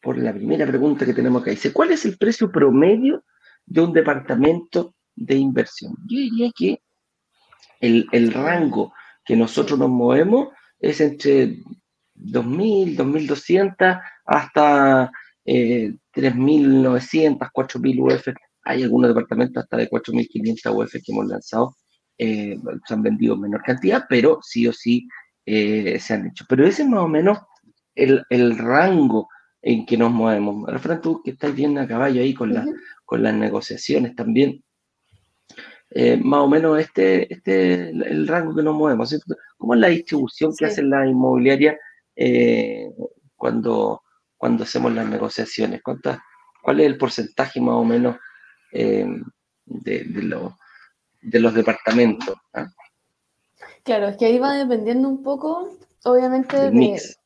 por 0.01 0.17
la 0.17 0.33
primera 0.33 0.65
pregunta 0.65 1.05
que 1.05 1.13
tenemos 1.13 1.41
acá. 1.41 1.51
Dice, 1.51 1.73
¿cuál 1.73 1.91
es 1.91 2.05
el 2.05 2.17
precio 2.17 2.49
promedio 2.49 3.23
de 3.69 3.81
un 3.81 3.93
departamento 3.93 4.95
de 5.15 5.35
inversión? 5.35 5.95
Yo 6.07 6.17
diría 6.17 6.51
que 6.55 6.81
el, 7.79 8.07
el 8.11 8.33
rango 8.33 8.93
que 9.23 9.35
nosotros 9.35 9.77
nos 9.77 9.89
movemos 9.89 10.49
es 10.79 10.99
entre 11.01 11.57
2.000, 12.15 12.97
2.200 12.97 14.01
hasta 14.25 15.11
eh, 15.45 15.93
3.900, 16.13 17.37
4.000 17.51 18.01
UF. 18.01 18.27
Hay 18.63 18.83
algunos 18.83 19.09
departamentos 19.09 19.63
hasta 19.63 19.77
de 19.77 19.89
4.500 19.89 20.75
UF 20.75 20.91
que 20.91 21.11
hemos 21.11 21.27
lanzado 21.27 21.75
eh, 22.19 22.59
se 22.85 22.93
han 22.93 23.01
vendido 23.01 23.33
en 23.33 23.41
menor 23.41 23.63
cantidad, 23.63 24.05
pero 24.09 24.39
sí 24.41 24.67
o 24.67 24.73
sí 24.73 25.07
eh, 25.45 25.97
se 25.99 26.13
han 26.13 26.27
hecho. 26.27 26.45
Pero 26.49 26.67
ese 26.67 26.83
es 26.83 26.89
más 26.89 26.99
o 26.99 27.07
menos 27.07 27.39
el, 27.95 28.23
el 28.29 28.57
rango 28.57 29.29
en 29.61 29.85
que 29.85 29.97
nos 29.97 30.11
movemos. 30.11 30.69
Refrán, 30.69 31.01
tú 31.01 31.21
que 31.23 31.31
estás 31.31 31.55
bien 31.55 31.77
a 31.77 31.87
caballo 31.87 32.21
ahí 32.21 32.33
con, 32.33 32.53
la, 32.53 32.65
con 33.09 33.23
las 33.23 33.33
negociaciones 33.33 34.15
también, 34.15 34.63
eh, 35.89 36.15
más 36.15 36.41
o 36.41 36.47
menos 36.47 36.79
este, 36.79 37.33
este 37.33 37.89
el 37.89 38.27
rango 38.27 38.55
que 38.55 38.61
nos 38.61 38.75
movemos. 38.75 39.19
¿Cómo 39.57 39.73
es 39.73 39.79
la 39.79 39.87
distribución 39.87 40.53
que 40.55 40.65
hacen 40.65 40.91
las 40.91 41.07
inmobiliarias 41.07 41.75
cuando, 43.35 44.03
cuando 44.37 44.63
hacemos 44.63 44.93
las 44.93 45.09
negociaciones? 45.09 45.81
¿Cuántas, 45.81 46.19
¿Cuál 46.61 46.81
es 46.81 46.85
el 46.85 46.99
porcentaje 46.99 47.59
más 47.59 47.73
o 47.73 47.83
menos 47.83 48.15
de, 48.71 49.23
de, 49.65 50.03
de 51.21 51.39
los 51.39 51.53
departamentos? 51.55 52.35
¿ah? 52.53 52.67
Claro, 53.81 54.09
es 54.09 54.17
que 54.17 54.25
ahí 54.25 54.37
va 54.37 54.53
dependiendo 54.53 55.09
un 55.09 55.23
poco, 55.23 55.79
obviamente, 56.03 56.59
del 56.59 56.73
mix. 56.73 57.17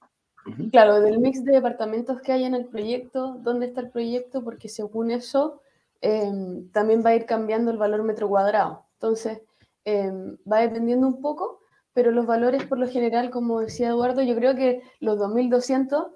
Claro, 0.71 1.01
del 1.01 1.19
mix 1.19 1.43
de 1.43 1.51
departamentos 1.51 2.21
que 2.21 2.31
hay 2.31 2.45
en 2.45 2.55
el 2.55 2.67
proyecto, 2.67 3.37
dónde 3.41 3.65
está 3.65 3.81
el 3.81 3.89
proyecto, 3.89 4.41
porque 4.45 4.69
según 4.69 5.11
eso 5.11 5.59
em, 6.03 6.69
también 6.71 7.01
va 7.05 7.11
a 7.11 7.15
ir 7.15 7.25
cambiando 7.25 7.71
el 7.71 7.77
valor 7.77 8.03
metro 8.03 8.27
cuadrado. 8.29 8.85
Entonces, 8.95 9.41
em, 9.85 10.37
va 10.51 10.59
dependiendo 10.59 11.07
un 11.07 11.21
poco, 11.21 11.61
pero 11.93 12.11
los 12.11 12.25
valores 12.25 12.65
por 12.65 12.77
lo 12.79 12.87
general, 12.87 13.29
como 13.31 13.61
decía 13.61 13.89
Eduardo, 13.89 14.21
yo 14.21 14.35
creo 14.35 14.55
que 14.55 14.81
los 14.99 15.17
2200 15.17 16.07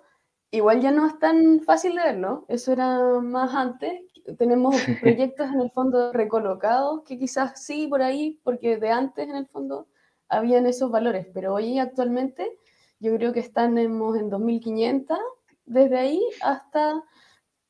igual 0.52 0.82
ya 0.82 0.92
no 0.92 1.08
es 1.08 1.18
tan 1.20 1.62
fácil 1.62 1.96
de 1.96 2.04
ver, 2.04 2.18
¿no? 2.18 2.46
Eso 2.50 2.72
era 2.74 3.00
más 3.22 3.54
antes. 3.56 4.02
Tenemos 4.38 4.76
proyectos 5.02 5.48
en 5.54 5.62
el 5.62 5.72
fondo 5.72 6.12
recolocados, 6.14 7.04
que 7.04 7.18
quizás 7.18 7.64
sí 7.64 7.88
por 7.88 8.02
ahí, 8.02 8.40
porque 8.44 8.78
de 8.78 8.92
antes 8.92 9.30
en 9.30 9.36
el 9.36 9.48
fondo 9.48 9.88
habían 10.30 10.66
esos 10.66 10.92
valores, 10.92 11.28
pero 11.34 11.54
hoy 11.54 11.80
actualmente 11.80 12.52
yo 13.00 13.16
creo 13.16 13.32
que 13.34 13.40
están 13.40 13.78
en 13.78 14.00
2.500 14.00 15.18
desde 15.66 15.98
ahí 15.98 16.22
hasta, 16.42 17.04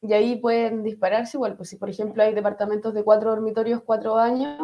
y 0.01 0.13
ahí 0.13 0.35
pueden 0.35 0.83
dispararse 0.83 1.37
igual, 1.37 1.55
pues 1.55 1.69
si 1.69 1.75
por 1.75 1.89
ejemplo 1.89 2.23
hay 2.23 2.33
departamentos 2.33 2.93
de 2.93 3.03
cuatro 3.03 3.31
dormitorios, 3.31 3.81
cuatro 3.83 4.13
baños, 4.15 4.59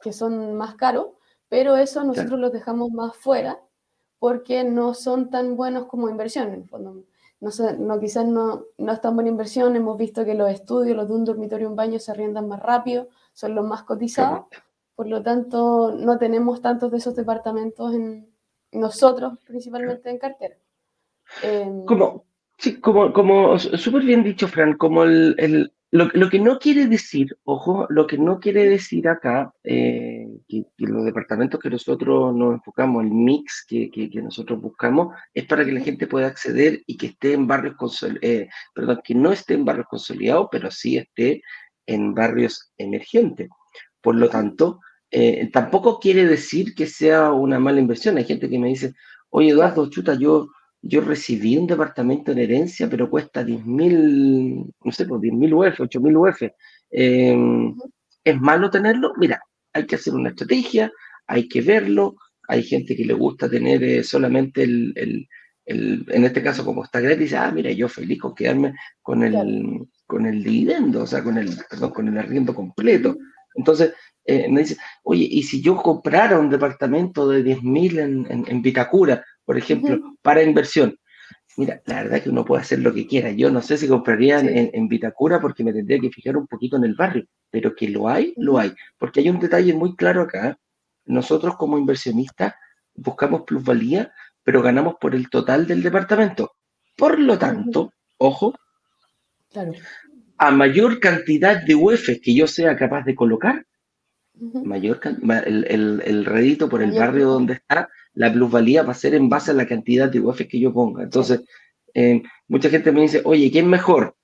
que 0.00 0.12
son 0.12 0.54
más 0.54 0.74
caros, 0.76 1.08
pero 1.48 1.76
eso 1.76 2.04
nosotros 2.04 2.38
los 2.38 2.52
dejamos 2.52 2.90
más 2.90 3.16
fuera 3.16 3.60
porque 4.18 4.64
no 4.64 4.94
son 4.94 5.30
tan 5.30 5.56
buenos 5.56 5.86
como 5.86 6.08
inversión, 6.08 6.48
en 6.48 6.54
el 6.54 6.68
fondo. 6.68 7.04
No, 7.40 7.50
no, 7.78 8.00
quizás 8.00 8.26
no, 8.26 8.64
no 8.78 8.92
es 8.92 9.00
tan 9.00 9.14
buena 9.14 9.30
inversión, 9.30 9.76
hemos 9.76 9.96
visto 9.96 10.24
que 10.24 10.34
los 10.34 10.50
estudios, 10.50 10.96
los 10.96 11.08
de 11.08 11.14
un 11.14 11.24
dormitorio 11.24 11.68
y 11.68 11.70
un 11.70 11.76
baño 11.76 12.00
se 12.00 12.10
arriendan 12.10 12.48
más 12.48 12.60
rápido, 12.60 13.08
son 13.32 13.54
los 13.54 13.64
más 13.64 13.84
cotizados, 13.84 14.46
por 14.96 15.06
lo 15.06 15.22
tanto, 15.22 15.92
no 15.94 16.18
tenemos 16.18 16.60
tantos 16.60 16.90
de 16.90 16.98
esos 16.98 17.14
departamentos 17.14 17.94
en 17.94 18.34
nosotros, 18.72 19.38
principalmente 19.46 20.10
en 20.10 20.18
cartera. 20.18 20.56
Como, 21.86 22.24
sí, 22.58 22.80
como, 22.80 23.12
como 23.12 23.58
súper 23.58 24.02
bien 24.02 24.22
dicho, 24.22 24.48
Fran, 24.48 24.76
como 24.76 25.04
el, 25.04 25.72
lo, 25.90 26.28
que 26.28 26.38
no 26.38 26.58
quiere 26.58 26.86
decir, 26.86 27.36
ojo, 27.44 27.86
lo 27.88 28.06
que 28.06 28.18
no 28.18 28.40
quiere 28.40 28.68
decir 28.68 29.08
acá, 29.08 29.52
eh, 29.64 30.26
que, 30.46 30.64
los 30.78 31.04
departamentos 31.04 31.58
que 31.58 31.70
nosotros 31.70 32.34
nos 32.34 32.54
enfocamos, 32.54 33.04
el 33.04 33.10
mix 33.10 33.64
que, 33.66 33.90
que, 33.90 34.10
nosotros 34.20 34.60
buscamos, 34.60 35.14
es 35.32 35.46
para 35.46 35.64
que 35.64 35.72
la 35.72 35.80
gente 35.80 36.06
pueda 36.06 36.26
acceder 36.26 36.82
y 36.86 36.98
que 36.98 37.06
esté 37.06 37.32
en 37.32 37.46
barrios 37.46 37.74
eh, 38.20 38.48
perdón, 38.74 39.00
que 39.02 39.14
no 39.14 39.32
esté 39.32 39.54
en 39.54 39.64
barrios 39.64 39.86
consolidados, 39.88 40.48
pero 40.52 40.70
sí 40.70 40.98
esté 40.98 41.42
en 41.86 42.14
barrios 42.14 42.70
emergentes. 42.76 43.48
Por 44.02 44.16
lo 44.16 44.28
tanto, 44.28 44.80
eh, 45.10 45.48
tampoco 45.52 45.98
quiere 45.98 46.26
decir 46.26 46.74
que 46.74 46.86
sea 46.86 47.32
una 47.32 47.58
mala 47.58 47.80
inversión. 47.80 48.18
Hay 48.18 48.24
gente 48.24 48.50
que 48.50 48.58
me 48.58 48.68
dice, 48.68 48.92
oye 49.30 49.50
Eduardo, 49.50 49.88
chuta, 49.88 50.14
yo, 50.14 50.48
yo 50.80 51.00
recibí 51.00 51.56
un 51.56 51.66
departamento 51.66 52.32
en 52.32 52.38
herencia, 52.38 52.88
pero 52.88 53.10
cuesta 53.10 53.44
10 53.44 53.66
mil, 53.66 54.64
no 54.84 54.92
sé, 54.92 55.06
pues 55.06 55.20
10 55.20 55.34
mil 55.34 55.54
UF, 55.54 55.80
8 55.80 56.00
mil 56.00 56.16
UF. 56.16 56.42
¿Es 56.90 58.40
malo 58.40 58.70
tenerlo? 58.70 59.12
Mira, 59.16 59.40
hay 59.72 59.86
que 59.86 59.96
hacer 59.96 60.14
una 60.14 60.30
estrategia, 60.30 60.90
hay 61.26 61.48
que 61.48 61.60
verlo. 61.60 62.16
Hay 62.48 62.62
gente 62.62 62.96
que 62.96 63.04
le 63.04 63.14
gusta 63.14 63.48
tener 63.48 63.82
eh, 63.82 64.02
solamente 64.02 64.62
el, 64.62 64.92
el, 64.96 65.28
en 66.08 66.24
este 66.24 66.42
caso, 66.42 66.64
como 66.64 66.84
está 66.84 67.00
gratis, 67.00 67.34
ah, 67.34 67.50
mira, 67.54 67.70
yo 67.72 67.88
feliz 67.88 68.20
con 68.20 68.34
quedarme 68.34 68.74
con 69.02 69.22
el, 69.22 69.86
con 70.06 70.24
el 70.26 70.42
dividendo, 70.42 71.02
o 71.02 71.06
sea, 71.06 71.22
con 71.22 71.36
el, 71.36 71.50
perdón, 71.68 71.90
con 71.90 72.08
el 72.08 72.16
arriendo 72.16 72.54
completo. 72.54 73.16
Entonces, 73.54 73.92
eh, 74.24 74.48
me 74.48 74.60
dice, 74.60 74.76
oye, 75.02 75.26
¿y 75.30 75.42
si 75.42 75.60
yo 75.60 75.76
comprara 75.76 76.38
un 76.38 76.48
departamento 76.48 77.28
de 77.28 77.44
10.000 77.44 77.98
en, 77.98 78.44
en, 78.46 78.62
Vitacura, 78.62 79.24
por 79.48 79.56
ejemplo, 79.56 79.98
para 80.20 80.42
inversión? 80.42 80.98
Mira, 81.56 81.80
la 81.86 82.02
verdad 82.02 82.18
es 82.18 82.24
que 82.24 82.28
uno 82.28 82.44
puede 82.44 82.60
hacer 82.60 82.80
lo 82.80 82.92
que 82.92 83.06
quiera. 83.06 83.30
Yo 83.30 83.50
no 83.50 83.62
sé 83.62 83.78
si 83.78 83.88
compraría 83.88 84.40
en, 84.40 84.88
Vitacura 84.88 85.40
porque 85.40 85.64
me 85.64 85.72
tendría 85.72 85.98
que 85.98 86.10
fijar 86.10 86.36
un 86.36 86.46
poquito 86.46 86.76
en 86.76 86.84
el 86.84 86.94
barrio, 86.94 87.24
pero 87.50 87.74
que 87.74 87.88
lo 87.88 88.10
hay, 88.10 88.34
lo 88.36 88.58
hay. 88.58 88.74
Porque 88.98 89.20
hay 89.20 89.30
un 89.30 89.40
detalle 89.40 89.72
muy 89.72 89.96
claro 89.96 90.20
acá. 90.20 90.58
Nosotros 91.06 91.56
como 91.56 91.78
inversionistas 91.78 92.56
buscamos 92.94 93.44
plusvalía, 93.46 94.12
pero 94.42 94.60
ganamos 94.60 94.96
por 95.00 95.14
el 95.14 95.30
total 95.30 95.66
del 95.66 95.82
departamento. 95.82 96.52
Por 96.94 97.18
lo 97.18 97.38
tanto, 97.38 97.94
ojo, 98.18 98.54
a 100.36 100.50
mayor 100.50 101.00
cantidad 101.00 101.62
de 101.62 101.74
UF 101.74 102.20
que 102.22 102.34
yo 102.34 102.46
sea 102.46 102.76
capaz 102.76 103.02
de 103.06 103.14
colocar, 103.14 103.64
mayor 104.34 105.00
el, 105.46 105.64
el, 105.66 106.02
el, 106.04 106.24
rédito 106.26 106.68
por 106.68 106.82
el 106.82 106.92
barrio 106.92 107.28
donde 107.28 107.54
está, 107.54 107.88
la 108.18 108.32
plusvalía 108.32 108.82
va 108.82 108.90
a 108.90 109.02
ser 109.02 109.14
en 109.14 109.28
base 109.28 109.52
a 109.52 109.54
la 109.54 109.66
cantidad 109.66 110.08
de 110.08 110.18
UF 110.20 110.42
que 110.48 110.58
yo 110.58 110.72
ponga. 110.72 111.04
Entonces, 111.04 111.40
eh, 111.94 112.20
mucha 112.48 112.68
gente 112.68 112.90
me 112.90 113.02
dice, 113.02 113.22
oye, 113.24 113.48
¿qué 113.52 113.60
es 113.60 113.64
mejor? 113.64 114.16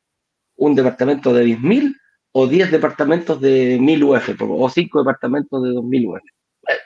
¿Un 0.57 0.75
departamento 0.75 1.33
de 1.33 1.47
10.000 1.47 1.95
o 2.33 2.49
10 2.49 2.73
departamentos 2.73 3.41
de 3.41 3.79
1.000 3.79 4.03
UF? 4.03 4.43
O 4.51 4.69
5 4.69 4.99
departamentos 4.99 5.63
de 5.63 5.71
2.000 5.71 6.09
UF. 6.09 6.23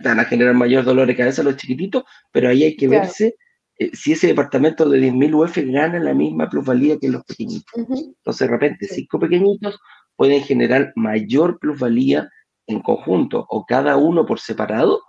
Van 0.05 0.21
a 0.21 0.27
generar 0.27 0.55
mayor 0.55 0.85
dolor 0.85 1.07
de 1.07 1.17
cabeza 1.17 1.43
los 1.43 1.57
chiquititos, 1.57 2.05
pero 2.31 2.51
ahí 2.51 2.65
hay 2.65 2.77
que 2.77 2.89
verse 2.89 3.37
eh, 3.79 3.91
si 3.95 4.13
ese 4.13 4.27
departamento 4.27 4.87
de 4.87 5.01
10.000 5.01 5.35
UF 5.35 5.57
gana 5.73 5.99
la 5.99 6.13
misma 6.13 6.51
plusvalía 6.51 6.99
que 6.99 7.09
los 7.09 7.25
pequeñitos. 7.25 7.73
Entonces, 7.75 8.47
de 8.47 8.49
repente, 8.49 8.87
5 8.87 9.19
pequeñitos 9.19 9.79
pueden 10.15 10.43
generar 10.43 10.93
mayor 10.95 11.59
plusvalía 11.59 12.29
en 12.67 12.81
conjunto 12.83 13.47
o 13.49 13.65
cada 13.65 13.97
uno 13.97 14.27
por 14.27 14.41
separado 14.41 15.01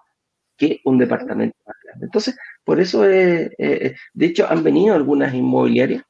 que 0.59 0.81
un 0.85 0.97
departamento 0.99 1.57
más 1.65 1.75
grande. 1.83 2.05
Entonces, 2.05 2.37
por 2.63 2.79
eso, 2.79 3.01
de 3.03 3.95
hecho, 4.19 4.47
han 4.49 4.63
venido 4.63 4.95
algunas 4.95 5.33
inmobiliarias. 5.33 6.03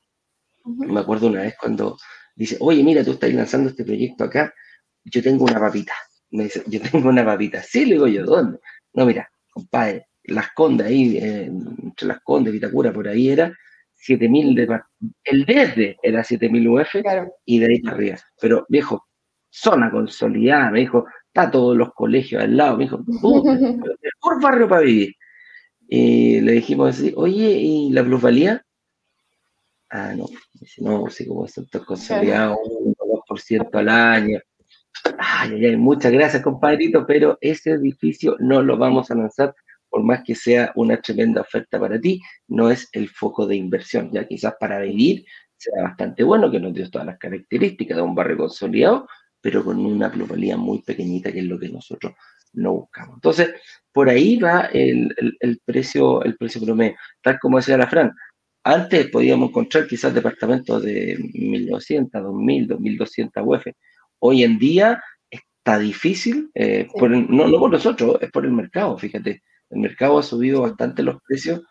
Me 0.65 0.99
acuerdo 0.99 1.27
una 1.27 1.41
vez 1.41 1.55
cuando 1.59 1.97
dice, 2.35 2.57
oye, 2.59 2.83
mira, 2.83 3.03
tú 3.03 3.11
estás 3.11 3.33
lanzando 3.33 3.69
este 3.69 3.85
proyecto 3.85 4.23
acá, 4.25 4.53
yo 5.03 5.23
tengo 5.23 5.45
una 5.45 5.59
papita. 5.59 5.93
Me 6.31 6.45
dice, 6.45 6.63
yo 6.67 6.79
tengo 6.81 7.09
una 7.09 7.25
papita. 7.25 7.61
Sí, 7.63 7.85
le 7.85 7.93
digo 7.93 8.07
yo, 8.07 8.25
¿dónde? 8.25 8.59
No, 8.93 9.05
mira, 9.05 9.29
compadre, 9.51 10.07
Las 10.23 10.51
Condes, 10.53 10.87
ahí, 10.87 11.17
eh, 11.17 11.45
entre 11.45 12.07
Las 12.07 12.19
Condes, 12.21 12.53
Vitacura, 12.53 12.91
por 12.91 13.07
ahí 13.07 13.29
era 13.29 13.53
7000 13.95 14.55
de 14.55 14.79
El 15.23 15.45
desde 15.45 15.97
era 16.01 16.23
7000 16.23 16.67
UF 16.67 16.95
y 17.45 17.59
de 17.59 17.65
ahí 17.65 17.81
para 17.81 17.95
arriba. 17.95 18.17
Pero, 18.41 18.65
viejo, 18.69 19.07
zona 19.49 19.91
consolidada, 19.91 20.71
me 20.71 20.81
dijo, 20.81 21.05
está 21.29 21.49
todos 21.51 21.77
los 21.77 21.93
colegios 21.93 22.43
al 22.43 22.57
lado. 22.57 22.77
Me 22.77 22.83
dijo, 22.85 22.99
mejor 23.05 24.41
barrio 24.41 24.67
para 24.67 24.81
vivir. 24.81 25.15
Y 25.87 26.41
le 26.41 26.53
dijimos 26.53 26.89
así, 26.89 27.13
oye, 27.15 27.51
¿y 27.51 27.91
la 27.91 28.03
plusvalía? 28.03 28.63
Ah, 29.89 30.13
no, 30.15 30.25
no, 30.79 31.09
sí, 31.09 31.27
como 31.27 31.47
sector 31.47 31.83
consolidado, 31.83 32.57
un 32.59 32.93
2% 32.93 33.69
al 33.79 33.89
año. 33.89 34.39
Ay, 35.17 35.53
ay, 35.53 35.65
ay, 35.65 35.77
muchas 35.77 36.11
gracias, 36.11 36.43
compadrito, 36.43 37.07
pero 37.07 37.37
ese 37.41 37.71
edificio 37.71 38.35
no 38.39 38.61
lo 38.61 38.77
vamos 38.77 39.09
a 39.09 39.15
lanzar, 39.15 39.55
por 39.89 40.03
más 40.03 40.21
que 40.23 40.35
sea 40.35 40.71
una 40.75 41.01
tremenda 41.01 41.41
oferta 41.41 41.79
para 41.79 41.99
ti, 41.99 42.21
no 42.47 42.69
es 42.69 42.87
el 42.91 43.09
foco 43.09 43.47
de 43.47 43.55
inversión. 43.55 44.11
Ya 44.11 44.27
quizás 44.27 44.53
para 44.59 44.79
vivir 44.79 45.25
sea 45.57 45.83
bastante 45.83 46.23
bueno, 46.23 46.51
que 46.51 46.59
nos 46.59 46.73
dio 46.73 46.89
todas 46.89 47.07
las 47.07 47.17
características 47.17 47.97
de 47.97 48.03
un 48.03 48.15
barrio 48.15 48.37
consolidado, 48.37 49.07
pero 49.41 49.63
con 49.63 49.85
una 49.85 50.11
plusvalía 50.11 50.57
muy 50.57 50.81
pequeñita, 50.81 51.31
que 51.31 51.39
es 51.39 51.45
lo 51.45 51.59
que 51.59 51.69
nosotros 51.69 52.13
no 52.53 52.73
buscamos. 52.73 53.15
Entonces, 53.15 53.51
por 53.91 54.09
ahí 54.09 54.37
va 54.37 54.69
el, 54.73 55.13
precio, 55.65 56.23
el 56.23 56.35
precio 56.37 56.61
promedio. 56.61 56.95
Tal 57.21 57.39
como 57.39 57.57
decía 57.57 57.77
la 57.77 57.87
Fran, 57.87 58.11
antes 58.63 59.07
podíamos 59.09 59.49
encontrar 59.49 59.87
quizás 59.87 60.13
departamentos 60.13 60.83
de 60.83 61.17
1.900, 61.17 62.09
2.000, 62.11 62.67
2.200 62.67 63.43
UF. 63.45 63.65
Hoy 64.19 64.43
en 64.43 64.59
día 64.59 65.01
está 65.29 65.79
difícil, 65.79 66.49
eh, 66.53 66.87
no, 67.29 67.47
no 67.47 67.59
por 67.59 67.71
nosotros, 67.71 68.17
es 68.21 68.31
por 68.31 68.45
el 68.45 68.51
mercado, 68.51 68.97
fíjate. 68.97 69.41
El 69.69 69.79
mercado 69.79 70.17
ha 70.17 70.23
subido 70.23 70.61
bastante 70.61 71.03
los 71.03 71.21
precios 71.27 71.61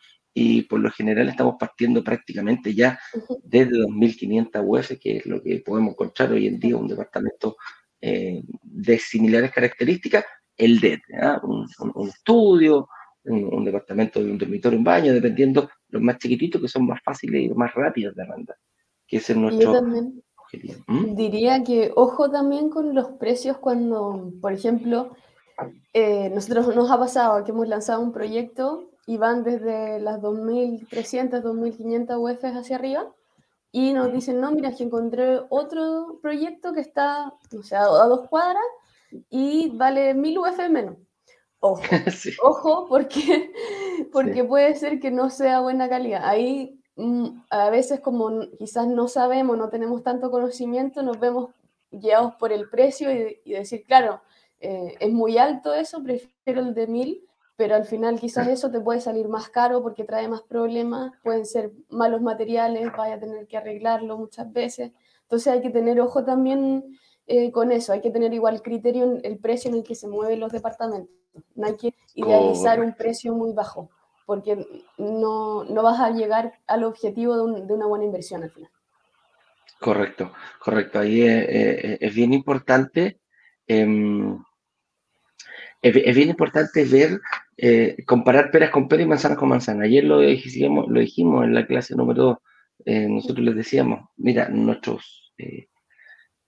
y 0.41 0.63
por 0.63 0.79
lo 0.79 0.91
general 0.91 1.29
estamos 1.29 1.57
partiendo 1.59 2.05
prácticamente 2.05 2.73
ya 2.73 2.97
desde 3.43 3.73
2.500 3.73 4.63
UF, 4.65 4.99
que 5.01 5.17
es 5.17 5.27
lo 5.27 5.43
que 5.43 5.59
podemos 5.67 5.95
encontrar 5.95 6.31
hoy 6.31 6.47
en 6.47 6.61
día, 6.61 6.77
un 6.77 6.87
departamento 6.87 7.57
eh, 8.01 8.45
de 8.63 8.99
similares 8.99 9.51
características, 9.51 10.25
el 10.57 10.79
DED, 10.79 11.01
un, 11.43 12.09
estudio, 12.09 12.89
un, 13.25 13.65
departamento 13.65 14.23
de 14.23 14.31
un 14.31 14.39
dormitorio, 14.39 14.79
un 14.79 14.85
baño, 14.85 15.13
dependiendo 15.13 15.69
los 15.89 16.03
más 16.03 16.19
chiquititos 16.19 16.63
que 16.63 16.69
son 16.69 16.87
más 16.87 17.03
fáciles 17.03 17.43
y 17.43 17.49
más 17.49 17.75
rápidos 17.75 18.15
de 18.15 18.23
arrendar, 18.23 18.57
que 19.09 19.17
es 19.17 19.37
nuestro 19.37 19.73
objetivo. 20.37 20.85
¿Mm? 20.87 21.17
Diría 21.17 21.65
que 21.65 21.91
ojo 21.97 22.31
también 22.31 22.71
con 22.71 22.95
los 22.95 23.09
precios 23.19 23.59
cuando, 23.59 24.33
por 24.41 24.53
ejemplo, 24.53 25.17
eh, 25.93 26.31
nosotros 26.33 26.77
nos 26.77 26.89
ha 26.93 26.99
pasado 26.99 27.45
que 27.45 27.51
hemos 27.51 27.67
lanzado 27.67 28.01
un 28.01 28.13
proyecto 28.13 28.89
y 29.09 29.17
van 29.17 29.43
desde 29.43 30.01
las 30.01 30.21
2.300, 30.21 31.43
2.500 31.43 32.19
UF 32.19 32.45
hacia 32.45 32.77
arriba 32.77 33.11
y 33.73 33.95
nos 33.95 34.13
dicen, 34.13 34.39
no, 34.39 34.51
mira, 34.51 34.75
que 34.75 34.85
encontré 34.85 35.41
otro 35.49 36.19
proyecto 36.21 36.75
que 36.75 36.81
está, 36.81 37.33
o 37.59 37.63
sea, 37.63 37.85
a 37.85 38.07
dos 38.07 38.29
cuadras 38.29 38.63
y 39.31 39.71
vale 39.71 40.15
1.000 40.15 40.39
UF 40.39 40.69
menos. 40.69 40.97
Ojo, 41.61 41.81
ojo, 42.43 42.87
porque, 42.87 43.51
porque 44.13 44.45
puede 44.45 44.75
ser 44.75 45.01
que 45.01 45.11
no 45.11 45.31
sea 45.31 45.61
buena 45.61 45.89
calidad. 45.89 46.27
Ahí 46.27 46.79
mm, 46.97 47.29
a 47.49 47.71
veces 47.71 48.01
como 48.01 48.31
quizás 48.59 48.89
no 48.89 49.09
sabemos, 49.09 49.57
no 49.57 49.71
tenemos 49.71 50.03
tanto 50.03 50.31
conocimiento, 50.31 51.03
nos 51.03 51.19
vemos 51.19 51.49
guiados 51.91 52.35
por 52.35 52.53
el 52.53 52.69
precio 52.69 53.11
y, 53.11 53.41
y 53.43 53.53
decir, 53.55 53.85
claro, 53.87 54.21
eh, 54.61 54.97
es 55.01 55.11
muy 55.11 55.39
alto 55.39 55.73
eso, 55.73 56.03
prefiero 56.03 56.61
el 56.61 56.75
de 56.75 56.87
1000, 56.89 57.28
pero 57.59 57.75
al 57.75 57.87
final 57.87 58.21
quizás 58.21 58.47
eso 58.47 58.71
te 58.71 58.79
puede 58.79 59.01
salir 59.01 59.29
más 59.29 59.49
caro 59.49 59.83
porque 59.83 60.05
trae 60.05 60.29
más 60.29 60.43
problemas, 60.43 61.11
pueden 61.25 61.45
ser 61.45 61.73
malos 61.91 62.23
materiales, 62.23 62.93
vaya 62.97 63.17
a 63.17 63.19
tener 63.19 63.49
que 63.49 63.57
arreglarlo 63.57 64.17
muchas 64.17 64.53
veces. 64.53 64.93
Entonces 65.23 65.53
hay 65.53 65.61
que 65.61 65.71
tener 65.71 66.01
ojo 66.01 66.25
también 66.25 66.97
eh, 67.27 67.51
con 67.51 67.73
eso, 67.73 67.93
hay 67.93 68.01
que 68.01 68.13
tener 68.13 68.33
igual 68.33 68.63
criterio 68.63 69.03
en 69.07 69.21
el 69.25 69.39
precio 69.39 69.71
en 69.71 69.79
el 69.79 69.83
que 69.83 69.97
se 69.97 70.07
mueven 70.07 70.39
los 70.39 70.53
departamentos. 70.53 71.13
No 71.57 71.67
hay 71.67 71.75
que 71.75 71.95
idealizar 72.15 72.81
un 72.81 72.95
precio 72.95 73.35
muy 73.35 73.53
bajo, 73.53 73.91
porque 74.25 74.65
no, 74.97 75.65
no 75.65 75.83
vas 75.83 75.99
a 75.99 76.11
llegar 76.11 76.61
al 76.69 76.85
objetivo 76.85 77.45
de, 77.45 77.67
de, 77.67 77.75
una 77.75 77.87
buena 77.87 78.05
inversión 78.05 78.45
al 78.45 78.53
final. 78.53 78.71
Correcto, 79.81 80.31
correcto. 80.61 81.01
Ahí 81.01 81.23
es, 81.23 81.99
es 82.01 82.15
bien 82.15 82.33
importante. 82.33 83.19
Eh, 83.67 83.85
es, 85.83 86.17
bien 86.17 86.31
importante 86.31 86.85
ver, 86.85 87.21
eh, 87.57 87.97
comparar 88.07 88.51
peras 88.51 88.71
con 88.71 88.89
peras 88.89 89.07
y 89.07 89.09
manzanas 89.09 89.39
con 89.39 89.49
manzanas. 89.49 89.85
Ayer 89.85 90.05
lo 90.05 90.21
dijimos, 90.21 90.87
lo 90.89 91.01
dijimos 91.01 91.45
en 91.45 91.55
la 91.55 91.67
clase 91.67 91.95
número 91.95 92.23
2. 92.23 92.39
Eh, 92.87 93.09
nosotros 93.09 93.45
les 93.45 93.57
decíamos, 93.57 94.09
mira, 94.17 94.49
nuestros 94.49 95.33
eh, 95.39 95.69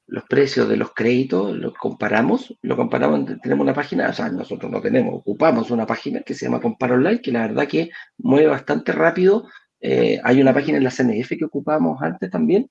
los 0.06 0.24
precios 0.24 0.68
de 0.68 0.76
los 0.76 0.92
créditos 0.92 1.56
los 1.56 1.72
comparamos, 1.74 2.56
lo 2.62 2.76
comparamos, 2.76 3.30
tenemos 3.42 3.62
una 3.62 3.74
página, 3.74 4.08
o 4.08 4.12
sea, 4.12 4.28
nosotros 4.28 4.70
no 4.70 4.80
tenemos, 4.80 5.14
ocupamos 5.14 5.70
una 5.70 5.86
página 5.86 6.22
que 6.22 6.34
se 6.34 6.46
llama 6.46 6.60
Compar 6.60 6.92
Online, 6.92 7.20
que 7.20 7.30
la 7.30 7.46
verdad 7.46 7.68
que 7.68 7.90
mueve 8.18 8.48
bastante 8.48 8.90
rápido. 8.92 9.48
hay 9.80 10.40
una 10.40 10.52
página 10.52 10.78
en 10.78 10.84
la 10.84 10.90
CNF 10.90 11.28
que 11.38 11.44
ocupamos 11.44 12.02
antes 12.02 12.28
también 12.30 12.68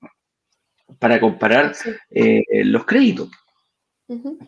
para 0.98 1.18
comparar 1.18 1.72
los 2.64 2.84
créditos. 2.84 3.30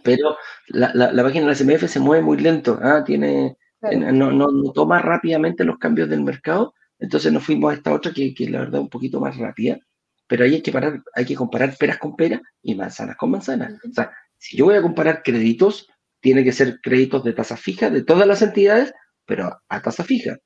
Pero 0.02 0.36
la, 0.68 0.92
la, 0.94 1.22
página 1.22 1.46
de 1.46 1.52
la 1.52 1.56
CMF 1.78 1.88
se 1.88 2.00
mueve 2.00 2.24
muy 2.24 2.38
lento, 2.38 2.78
¿ah? 2.82 3.04
Tiene, 3.04 3.56
no, 3.80 4.32
no, 4.32 4.72
toma 4.72 5.00
rápidamente 5.00 5.64
los 5.64 5.78
cambios 5.78 6.08
del 6.08 6.22
mercado, 6.22 6.74
entonces 6.98 7.32
nos 7.32 7.44
fuimos 7.44 7.72
a 7.72 7.76
esta 7.76 7.92
otra 7.92 8.12
que, 8.12 8.34
que 8.34 8.48
la 8.48 8.60
verdad 8.60 8.80
un 8.80 8.88
poquito 8.88 9.20
más 9.20 9.36
rápida, 9.36 9.78
pero 10.26 10.44
ahí 10.44 10.54
hay 10.54 10.62
que, 10.62 10.72
parar, 10.72 11.02
hay 11.14 11.24
que 11.24 11.34
comparar 11.34 11.76
peras 11.76 11.98
con 11.98 12.16
peras 12.16 12.40
y 12.62 12.74
manzanas 12.74 13.16
con 13.16 13.30
manzanas. 13.30 13.74
O 13.88 13.92
sea, 13.92 14.12
si 14.38 14.56
yo 14.56 14.64
voy 14.64 14.76
a 14.76 14.82
comparar 14.82 15.22
créditos, 15.22 15.88
tiene 16.20 16.44
que 16.44 16.52
ser 16.52 16.80
créditos 16.80 17.22
de 17.24 17.32
tasa 17.32 17.56
fija 17.56 17.90
de 17.90 18.02
todas 18.02 18.26
las 18.26 18.42
entidades, 18.42 18.92
pero 19.26 19.60
a 19.68 19.82
tasa 19.82 20.04
fija. 20.04 20.38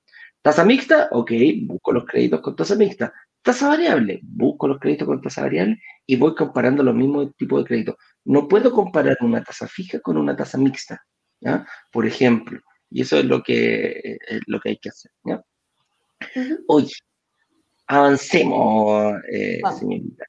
Tasa 0.43 0.64
mixta, 0.64 1.09
ok, 1.11 1.33
busco 1.62 1.93
los 1.93 2.05
créditos 2.05 2.40
con 2.40 2.57
tasa 2.57 2.75
mixta. 2.75 3.12
Tasa 3.43 3.69
variable, 3.69 4.21
busco 4.23 4.67
los 4.67 4.79
créditos 4.79 5.07
con 5.07 5.21
tasa 5.21 5.43
variable 5.43 5.81
y 6.07 6.17
voy 6.17 6.35
comparando 6.35 6.83
los 6.83 6.95
mismos 6.95 7.35
tipos 7.37 7.62
de 7.62 7.69
créditos. 7.69 7.97
No 8.27 8.49
puedo 8.49 8.73
comparar 8.73 9.17
una 9.21 9.43
tasa 9.43 9.67
fija 9.67 10.01
con 10.01 10.17
una 10.17 10.37
tasa 10.37 10.59
mixta, 10.59 11.01
¿ya? 11.41 11.67
por 11.91 12.07
ejemplo. 12.07 12.61
Y 12.91 13.03
eso 13.03 13.19
es 13.19 13.25
lo 13.25 13.43
que, 13.43 14.19
lo 14.47 14.61
que 14.61 14.71
hay 14.71 14.77
que 14.79 14.89
hacer. 14.89 15.11
¿ya? 15.25 15.43
Oye, 16.69 16.93
avancemos, 17.87 19.15
eh, 19.33 19.61
señorita. 19.79 20.25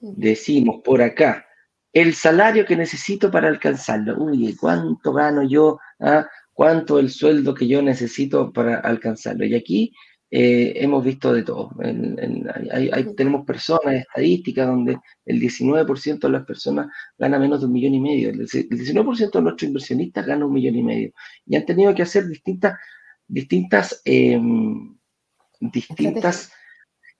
Decimos 0.00 0.80
por 0.84 1.02
acá, 1.02 1.44
el 1.92 2.14
salario 2.14 2.64
que 2.64 2.76
necesito 2.76 3.30
para 3.30 3.48
alcanzarlo. 3.48 4.16
Uy, 4.18 4.54
¿cuánto 4.54 5.12
gano 5.12 5.42
yo? 5.42 5.78
¿Ah? 5.98 6.28
¿Cuánto 6.52 6.98
el 6.98 7.10
sueldo 7.10 7.54
que 7.54 7.66
yo 7.66 7.82
necesito 7.82 8.52
para 8.52 8.78
alcanzarlo? 8.80 9.44
Y 9.44 9.54
aquí 9.54 9.92
eh, 10.30 10.74
hemos 10.76 11.02
visto 11.04 11.32
de 11.32 11.42
todo. 11.42 11.70
tenemos 13.16 13.46
personas, 13.46 13.94
estadísticas, 13.94 14.66
donde 14.66 14.98
el 15.24 15.40
19% 15.40 16.18
de 16.18 16.28
las 16.28 16.44
personas 16.44 16.88
gana 17.16 17.38
menos 17.38 17.60
de 17.60 17.66
un 17.66 17.72
millón 17.72 17.94
y 17.94 18.00
medio. 18.00 18.30
El, 18.30 18.40
19% 18.40 19.32
de 19.32 19.42
nuestros 19.42 19.68
inversionistas 19.68 20.26
gana 20.26 20.44
un 20.44 20.52
millón 20.52 20.76
y 20.76 20.82
medio. 20.82 21.12
Y 21.46 21.56
han 21.56 21.64
tenido 21.64 21.94
que 21.94 22.02
hacer 22.02 22.28
distintas, 22.28 22.78
distintas, 23.26 24.02
em, 24.04 24.96
distintas 25.60 26.52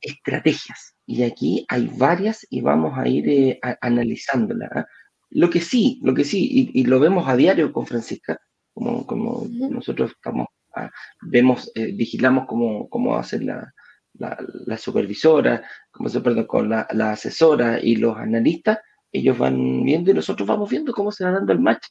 estrategias. 0.00 0.94
Y 1.06 1.22
aquí 1.22 1.64
hay 1.68 1.90
varias 1.96 2.46
y 2.50 2.60
vamos 2.60 2.98
a 2.98 3.08
ir 3.08 3.28
eh, 3.28 3.60
analizándolas. 3.80 4.70
¿ah? 4.74 4.86
Lo 5.30 5.48
que 5.48 5.60
sí, 5.62 5.98
lo 6.02 6.14
que 6.14 6.24
sí, 6.24 6.70
y, 6.74 6.84
lo 6.84 7.00
vemos 7.00 7.26
a 7.28 7.36
diario 7.36 7.72
con 7.72 7.86
Francisca, 7.86 8.38
como, 8.74 9.06
como 9.06 9.46
nosotros 9.70 10.12
estamos 10.12 10.48
vemos, 11.22 11.70
eh, 11.74 11.92
vigilamos 11.92 12.46
cómo, 12.46 12.88
cómo 12.88 13.16
hace 13.16 13.40
la, 13.40 13.72
la, 14.14 14.78
supervisora, 14.78 15.62
cómo 15.90 16.08
se 16.08 16.20
perdón, 16.20 16.46
con 16.46 16.68
la, 16.68 16.86
asesora 17.10 17.78
y 17.80 17.96
los 17.96 18.16
analistas, 18.16 18.78
ellos 19.12 19.38
van 19.38 19.84
viendo 19.84 20.10
y 20.10 20.14
nosotros 20.14 20.46
vamos 20.46 20.68
viendo 20.68 20.92
cómo 20.92 21.10
se 21.12 21.24
va 21.24 21.32
dando 21.32 21.52
el 21.52 21.60
match. 21.60 21.86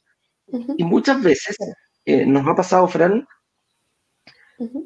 Y 0.76 0.84
muchas 0.84 1.22
veces 1.22 1.56
eh, 2.04 2.24
nos 2.24 2.46
ha 2.46 2.54
pasado, 2.54 2.86
Fran, 2.88 3.26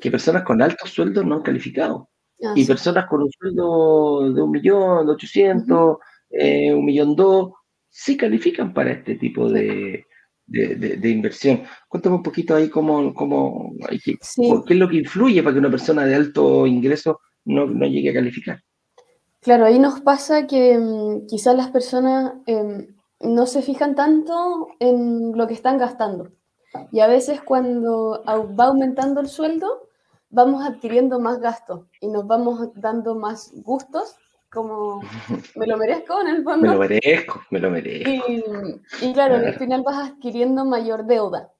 que 0.00 0.10
personas 0.10 0.42
con 0.42 0.60
altos 0.60 0.90
sueldos 0.90 1.24
no 1.24 1.36
han 1.36 1.42
calificado. 1.42 2.08
Ah, 2.42 2.54
y 2.56 2.64
personas 2.64 3.06
con 3.06 3.22
un 3.22 3.30
sueldo 3.30 4.32
de 4.32 4.42
un 4.42 4.50
millón, 4.50 5.06
de 5.06 5.12
ochocientos, 5.12 5.98
eh, 6.30 6.72
un 6.74 6.84
millón 6.84 7.14
dos, 7.14 7.52
sí 7.88 8.16
califican 8.16 8.72
para 8.72 8.92
este 8.92 9.14
tipo 9.14 9.48
de, 9.48 10.06
de, 10.52 11.10
inversión. 11.10 11.62
Cuéntame 11.88 12.16
un 12.16 12.22
poquito 12.22 12.54
ahí 12.54 12.68
cómo, 12.68 13.14
cómo 13.14 13.72
qué, 14.04 14.18
es 14.20 14.76
lo 14.76 14.88
que 14.88 14.96
influye 14.96 15.42
para 15.42 15.54
que 15.54 15.60
una 15.60 15.70
persona 15.70 16.04
de 16.04 16.14
alto 16.14 16.66
ingreso 16.66 17.20
no, 17.44 17.66
llegue 17.66 18.10
a 18.10 18.14
calificar. 18.14 18.60
Claro, 19.40 19.64
ahí 19.64 19.78
nos 19.78 20.00
pasa 20.00 20.46
que 20.46 20.78
mm, 20.78 21.26
quizás 21.26 21.56
las 21.56 21.70
personas 21.70 22.34
em, 22.46 22.86
no 23.20 23.46
se 23.46 23.62
fijan 23.62 23.94
tanto 23.94 24.68
en 24.78 25.36
lo 25.36 25.46
que 25.46 25.54
están 25.54 25.78
gastando. 25.78 26.30
Y 26.90 27.00
a 27.00 27.06
veces 27.06 27.40
cuando 27.42 28.22
va 28.26 28.64
aumentando 28.64 29.20
el 29.20 29.28
sueldo, 29.28 29.88
vamos 30.30 30.64
adquiriendo 30.64 31.20
más 31.20 31.40
gastos 31.40 31.86
y 32.00 32.08
nos 32.08 32.26
vamos 32.26 32.70
dando 32.74 33.14
más 33.14 33.52
gustos 33.54 34.16
como 34.52 35.00
me 35.56 35.66
lo 35.66 35.76
merezco 35.76 36.20
en 36.20 36.28
el 36.28 36.44
fondo. 36.44 36.66
Me 36.66 36.74
lo 36.74 36.78
merezco, 36.78 37.42
me 37.50 37.58
lo 37.58 37.70
merezco. 37.70 38.10
Y, 39.00 39.12
claro, 39.12 39.36
al 39.36 39.54
final 39.54 39.82
vas 39.82 40.10
adquiriendo 40.10 40.64
mayor 40.64 41.06
deuda. 41.06 41.52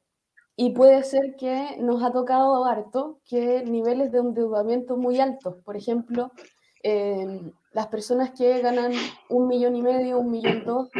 Y 0.54 0.70
puede 0.70 1.02
ser 1.02 1.34
que 1.38 1.76
nos 1.78 2.02
ha 2.02 2.12
tocado 2.12 2.66
harto 2.66 3.20
que 3.24 3.64
niveles 3.64 4.12
de 4.12 4.18
endeudamiento 4.18 4.96
muy 4.96 5.18
altos, 5.18 5.56
por 5.64 5.76
ejemplo, 5.76 6.30
em, 6.82 7.52
las 7.72 7.86
personas 7.86 8.32
que 8.32 8.60
ganan 8.60 8.92
un 9.30 9.48
millón 9.48 9.74
y 9.76 9.82
medio, 9.82 10.18
un 10.18 10.30
millón 10.30 10.64
dos, 10.66 10.90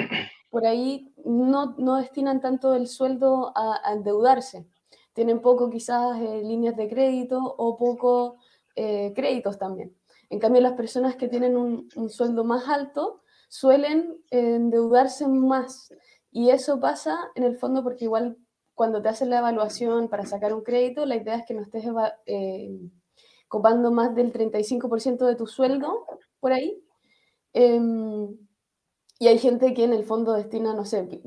por 0.49 0.67
ahí 0.67 1.13
no, 1.27 1.75
no 1.77 1.97
destinan 1.97 2.41
tanto 2.41 2.75
el 2.75 2.87
sueldo 2.87 3.53
a, 3.55 3.93
endeudarse. 3.93 4.67
Tienen 5.13 5.43
poco 5.43 5.69
quizás 5.69 6.19
eh, 6.19 6.41
líneas 6.43 6.75
de 6.75 6.89
crédito 6.89 7.39
o 7.39 7.77
poco 7.77 8.37
eh, 8.75 9.13
créditos 9.15 9.59
también. 9.59 9.95
En 10.33 10.39
cambio, 10.39 10.63
las 10.63 10.73
personas 10.73 11.17
que 11.17 11.29
tienen 11.29 11.59
un, 11.59 11.91
sueldo 12.09 12.43
más 12.43 12.67
alto 12.67 13.21
suelen 13.51 14.17
endeudarse 14.31 15.29
más. 15.29 15.93
Y 16.31 16.49
eso 16.49 16.81
pasa 16.81 17.19
en 17.35 17.45
el 17.45 17.59
fondo 17.59 17.83
porque 17.83 18.07
igual 18.07 18.39
cuando 18.75 19.03
te 19.03 19.11
hacen 19.11 19.29
la 19.29 19.41
evaluación 19.41 20.09
para 20.09 20.25
sacar 20.25 20.55
un 20.55 20.63
crédito, 20.63 21.05
la 21.05 21.17
idea 21.17 21.35
es 21.35 21.45
que 21.45 21.53
no 21.53 21.61
estés 21.61 21.85
eh, 22.25 22.81
copando 23.47 23.91
más 23.91 24.15
del 24.15 24.33
35% 24.33 25.27
de 25.27 25.37
tu 25.37 25.47
sueldo 25.47 26.07
por 26.41 26.55
ahí. 26.55 26.83
Em, 27.53 28.35
y 29.19 29.29
hay 29.29 29.39
gente 29.39 29.75
que 29.75 29.85
en 29.85 29.93
el 29.93 30.05
fondo 30.05 30.33
destina, 30.33 30.73
no 30.73 30.87
sé, 30.87 31.21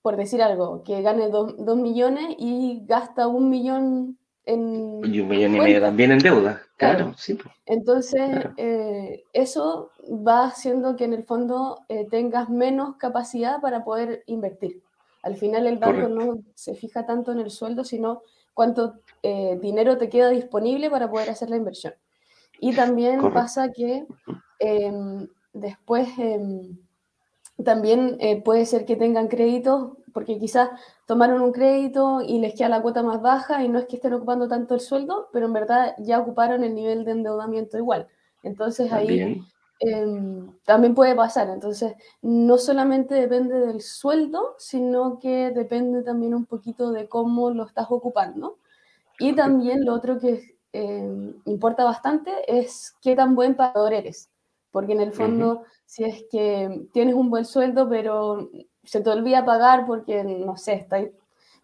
por 0.00 0.16
decir 0.16 0.40
algo, 0.42 0.82
que 0.82 1.02
gane 1.02 1.28
2 1.28 1.76
millones 1.76 2.36
y 2.38 2.86
gasta 2.86 3.28
un 3.28 3.50
millón 3.50 4.18
en... 4.46 5.00
Y 5.04 5.20
un 5.20 5.28
millón 5.28 5.56
y 5.56 5.60
medio 5.60 5.80
también 5.80 6.12
en 6.12 6.18
deuda. 6.18 6.62
Claro, 6.76 7.14
sí. 7.16 7.38
Entonces, 7.66 8.46
eh, 8.56 9.24
eso 9.32 9.90
va 10.08 10.46
haciendo 10.46 10.94
que 10.94 11.04
en 11.04 11.14
el 11.14 11.24
fondo 11.24 11.84
eh, 11.88 12.06
tengas 12.08 12.48
menos 12.48 12.96
capacidad 12.96 13.60
para 13.60 13.84
poder 13.84 14.22
invertir. 14.26 14.82
Al 15.22 15.36
final 15.36 15.66
el 15.66 15.78
banco 15.78 16.08
no 16.08 16.38
se 16.54 16.74
fija 16.74 17.04
tanto 17.04 17.32
en 17.32 17.40
el 17.40 17.50
sueldo, 17.50 17.82
sino 17.82 18.22
cuánto 18.54 19.00
eh, 19.22 19.58
dinero 19.60 19.98
te 19.98 20.08
queda 20.08 20.30
disponible 20.30 20.88
para 20.88 21.10
poder 21.10 21.30
hacer 21.30 21.50
la 21.50 21.56
inversión. 21.56 21.94
Y 22.60 22.74
también 22.74 23.32
pasa 23.32 23.72
que 23.72 24.06
em, 24.60 25.26
después 25.52 26.08
em, 26.18 26.78
también 27.64 28.18
puede 28.44 28.66
ser 28.66 28.84
que 28.84 28.96
tengan 28.96 29.28
créditos, 29.28 29.94
porque 30.16 30.38
quizás 30.38 30.70
tomaron 31.04 31.42
un 31.42 31.52
crédito 31.52 32.22
y 32.22 32.38
les 32.38 32.54
queda 32.54 32.70
la 32.70 32.80
cuota 32.80 33.02
más 33.02 33.20
baja 33.20 33.62
y 33.62 33.68
no 33.68 33.78
es 33.78 33.84
que 33.84 33.96
estén 33.96 34.14
ocupando 34.14 34.48
tanto 34.48 34.72
el 34.72 34.80
sueldo, 34.80 35.28
pero 35.30 35.44
en 35.44 35.52
verdad 35.52 35.94
ya 35.98 36.18
ocuparon 36.18 36.64
el 36.64 36.74
nivel 36.74 37.04
de 37.04 37.10
endeudamiento 37.10 37.76
igual. 37.76 38.08
Entonces 38.42 38.90
ahí 38.94 39.44
em, 39.78 40.50
también 40.64 40.94
puede 40.94 41.14
pasar. 41.14 41.50
Entonces 41.50 41.92
no 42.22 42.56
solamente 42.56 43.14
depende 43.14 43.60
del 43.60 43.82
sueldo, 43.82 44.54
sino 44.56 45.18
que 45.18 45.50
depende 45.50 46.02
también 46.02 46.34
un 46.34 46.46
poquito 46.46 46.92
de 46.92 47.10
cómo 47.10 47.50
lo 47.50 47.66
estás 47.66 47.88
ocupando. 47.90 48.56
Y 49.18 49.34
también 49.34 49.84
lo 49.84 49.92
otro 49.92 50.18
que 50.18 50.56
em, 50.72 51.34
importa 51.44 51.84
bastante 51.84 52.32
es 52.48 52.94
qué 53.02 53.14
tan 53.14 53.34
buen 53.34 53.54
pagador 53.54 53.92
eres. 53.92 54.30
Porque 54.70 54.94
en 54.94 55.00
el 55.02 55.12
fondo, 55.12 55.64
si 55.84 56.04
es 56.04 56.24
que 56.30 56.88
tienes 56.94 57.14
un 57.14 57.28
buen 57.28 57.44
sueldo, 57.44 57.86
pero 57.86 58.48
se 58.86 59.00
te 59.00 59.10
olvida 59.10 59.44
pagar 59.44 59.86
porque, 59.86 60.24
no 60.24 60.56
sé, 60.56 60.74
está 60.74 60.96
ahí, 60.96 61.12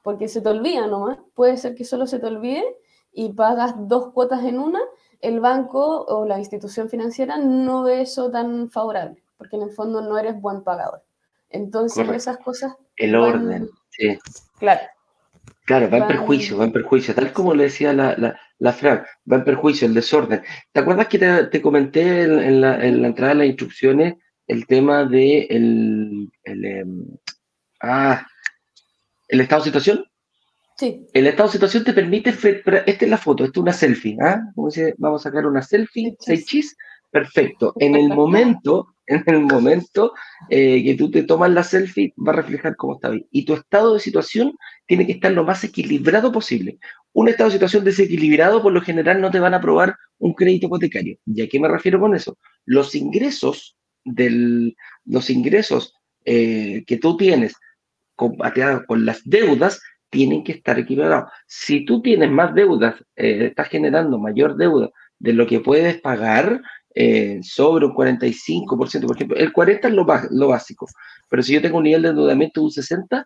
porque 0.02 0.28
se 0.28 0.40
te 0.40 0.48
olvida 0.48 0.86
nomás, 0.86 1.18
puede 1.34 1.56
ser 1.56 1.74
que 1.74 1.84
solo 1.84 2.06
se 2.06 2.18
te 2.18 2.26
olvide 2.26 2.64
y 3.12 3.32
pagas 3.32 3.74
dos 3.76 4.12
cuotas 4.12 4.44
en 4.44 4.58
una, 4.58 4.80
el 5.20 5.40
banco 5.40 6.04
o 6.04 6.26
la 6.26 6.38
institución 6.38 6.88
financiera 6.88 7.38
no 7.38 7.84
ve 7.84 8.02
eso 8.02 8.30
tan 8.30 8.70
favorable, 8.70 9.22
porque 9.38 9.56
en 9.56 9.62
el 9.62 9.70
fondo 9.70 10.02
no 10.02 10.18
eres 10.18 10.40
buen 10.40 10.62
pagador. 10.62 11.02
Entonces 11.48 12.08
esas 12.08 12.38
cosas... 12.38 12.74
El 12.96 13.14
orden, 13.14 13.68
sí. 13.90 14.18
Claro. 14.58 14.80
Claro, 15.64 15.88
va 15.90 15.98
en 15.98 16.06
perjuicio, 16.08 16.58
va 16.58 16.64
en 16.64 16.72
perjuicio, 16.72 17.14
tal 17.14 17.32
como 17.32 17.54
le 17.54 17.64
decía 17.64 17.92
la, 17.92 18.16
la, 18.16 18.38
la 18.58 18.72
Fran, 18.72 19.04
va 19.30 19.36
en 19.36 19.44
perjuicio, 19.44 19.86
el 19.86 19.94
desorden. 19.94 20.42
¿Te 20.72 20.80
acuerdas 20.80 21.06
que 21.06 21.18
te, 21.18 21.62
comenté 21.62 22.22
en, 22.22 22.60
la, 22.60 22.84
entrada 22.84 23.32
de 23.32 23.38
las 23.38 23.46
instrucciones 23.46 24.14
el 24.52 24.66
tema 24.66 25.04
de 25.04 25.46
el, 25.48 26.30
el, 26.44 26.64
em, 26.64 27.06
ah, 27.80 28.26
el 29.28 29.40
estado 29.40 29.62
de 29.62 29.68
situación? 29.70 30.04
Sí. 30.76 31.06
El 31.12 31.26
estado 31.26 31.48
de 31.48 31.52
situación 31.52 31.84
te 31.84 31.92
permite, 31.94 32.30
esta 32.30 32.82
es 33.04 33.10
la 33.10 33.18
foto, 33.18 33.44
esta 33.44 33.58
es 33.58 33.62
una 33.62 33.72
selfie, 33.72 34.16
¿ah? 34.20 34.42
Vamos 34.98 35.26
a 35.26 35.30
sacar 35.30 35.46
una 35.46 35.62
selfie, 35.62 36.16
seis 36.18 36.44
chis, 36.46 36.76
perfecto. 37.10 37.72
En 37.78 37.94
el 37.94 38.08
momento, 38.08 38.94
en 39.06 39.22
el 39.26 39.40
momento 39.40 40.12
eh, 40.50 40.82
que 40.84 40.94
tú 40.96 41.10
te 41.10 41.22
tomas 41.22 41.50
la 41.50 41.62
selfie, 41.62 42.12
va 42.16 42.32
a 42.32 42.36
reflejar 42.36 42.76
cómo 42.76 42.96
está 42.96 43.08
bien. 43.08 43.26
Y 43.30 43.46
tu 43.46 43.54
estado 43.54 43.94
de 43.94 44.00
situación 44.00 44.54
tiene 44.86 45.06
que 45.06 45.12
estar 45.12 45.32
lo 45.32 45.44
más 45.44 45.64
equilibrado 45.64 46.30
posible. 46.30 46.78
Un 47.14 47.28
estado 47.28 47.48
de 47.48 47.54
situación 47.54 47.84
desequilibrado, 47.84 48.62
por 48.62 48.72
lo 48.72 48.82
general, 48.82 49.20
no 49.20 49.30
te 49.30 49.40
van 49.40 49.54
a 49.54 49.58
aprobar 49.58 49.96
un 50.18 50.34
crédito 50.34 50.66
hipotecario. 50.66 51.16
¿Y 51.26 51.40
a 51.40 51.48
qué 51.48 51.58
me 51.58 51.68
refiero 51.68 52.00
con 52.00 52.14
eso? 52.14 52.38
Los 52.66 52.94
ingresos 52.94 53.76
del, 54.04 54.76
los 55.04 55.30
ingresos 55.30 55.94
eh, 56.24 56.84
que 56.86 56.98
tú 56.98 57.16
tienes 57.16 57.54
con, 58.14 58.36
con 58.86 59.04
las 59.04 59.22
deudas 59.24 59.80
tienen 60.10 60.44
que 60.44 60.52
estar 60.52 60.78
equilibrados. 60.78 61.30
Si 61.46 61.84
tú 61.84 62.02
tienes 62.02 62.30
más 62.30 62.54
deudas, 62.54 62.96
eh, 63.16 63.46
estás 63.46 63.68
generando 63.68 64.18
mayor 64.18 64.56
deuda 64.56 64.90
de 65.18 65.32
lo 65.32 65.46
que 65.46 65.60
puedes 65.60 66.00
pagar, 66.00 66.60
eh, 66.94 67.40
sobre 67.42 67.86
un 67.86 67.94
45%, 67.94 69.06
por 69.06 69.16
ejemplo, 69.16 69.36
el 69.38 69.50
40% 69.50 69.88
es 69.88 69.94
lo, 69.94 70.06
lo, 70.30 70.48
básico, 70.48 70.86
pero 71.30 71.42
si 71.42 71.54
yo 71.54 71.62
tengo 71.62 71.78
un 71.78 71.84
nivel 71.84 72.02
de 72.02 72.08
endeudamiento 72.10 72.60
de 72.60 72.64
un 72.66 72.70
60% 72.70 73.24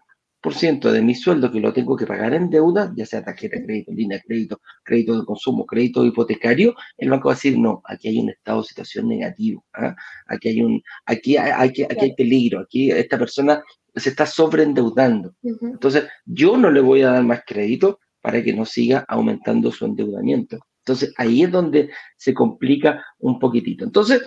de 0.93 1.03
mi 1.03 1.15
sueldo 1.15 1.51
que 1.51 1.61
lo 1.61 1.73
tengo 1.73 1.97
que 1.97 2.07
pagar 2.07 2.33
en 2.35 2.49
deuda, 2.49 2.93
ya 2.97 3.05
sea 3.05 3.25
tarjeta 3.25 3.59
de 3.59 3.65
crédito, 3.65 3.93
línea 3.93 4.19
de 4.19 4.25
crédito, 4.25 4.61
crédito 4.85 5.19
de 5.19 5.27
consumo, 5.27 5.67
crédito 5.67 6.05
hipotecario, 6.05 6.75
el 6.97 7.11
banco 7.11 7.29
va 7.29 7.33
a 7.33 7.37
decir, 7.37 7.59
no, 7.59 7.83
aquí 7.85 8.09
hay 8.09 8.19
un 8.21 8.31
estado 8.31 8.63
de 8.63 8.69
situación 8.69 9.09
negativo, 9.09 9.65
¿ah? 9.75 9.97
aquí, 10.27 10.49
hay 10.51 10.63
un, 10.63 10.81
aquí, 11.05 11.37
hay, 11.37 11.51
aquí, 11.53 11.83
hay 11.83 12.15
peligro, 12.15 12.61
aquí 12.61 12.91
esta 12.93 13.19
persona 13.19 13.63
se 13.95 14.11
está 14.11 14.27
sobreendeudando. 14.27 15.35
Entonces, 15.43 16.05
yo 16.25 16.57
no 16.57 16.71
le 16.71 16.81
voy 16.81 17.03
a 17.03 17.11
dar 17.11 17.25
más 17.25 17.43
crédito 17.47 17.99
para 18.21 18.43
que 18.43 18.53
no 18.53 18.65
siga 18.65 19.05
aumentando 19.09 19.73
su 19.73 19.85
endeudamiento. 19.85 20.59
Entonces 20.87 21.13
ahí 21.17 21.43
es 21.43 21.51
donde 21.51 21.91
se 22.17 22.33
complica 22.33 23.05
un 23.19 23.41
poquitito. 23.41 23.85
Entonces, 23.85 24.23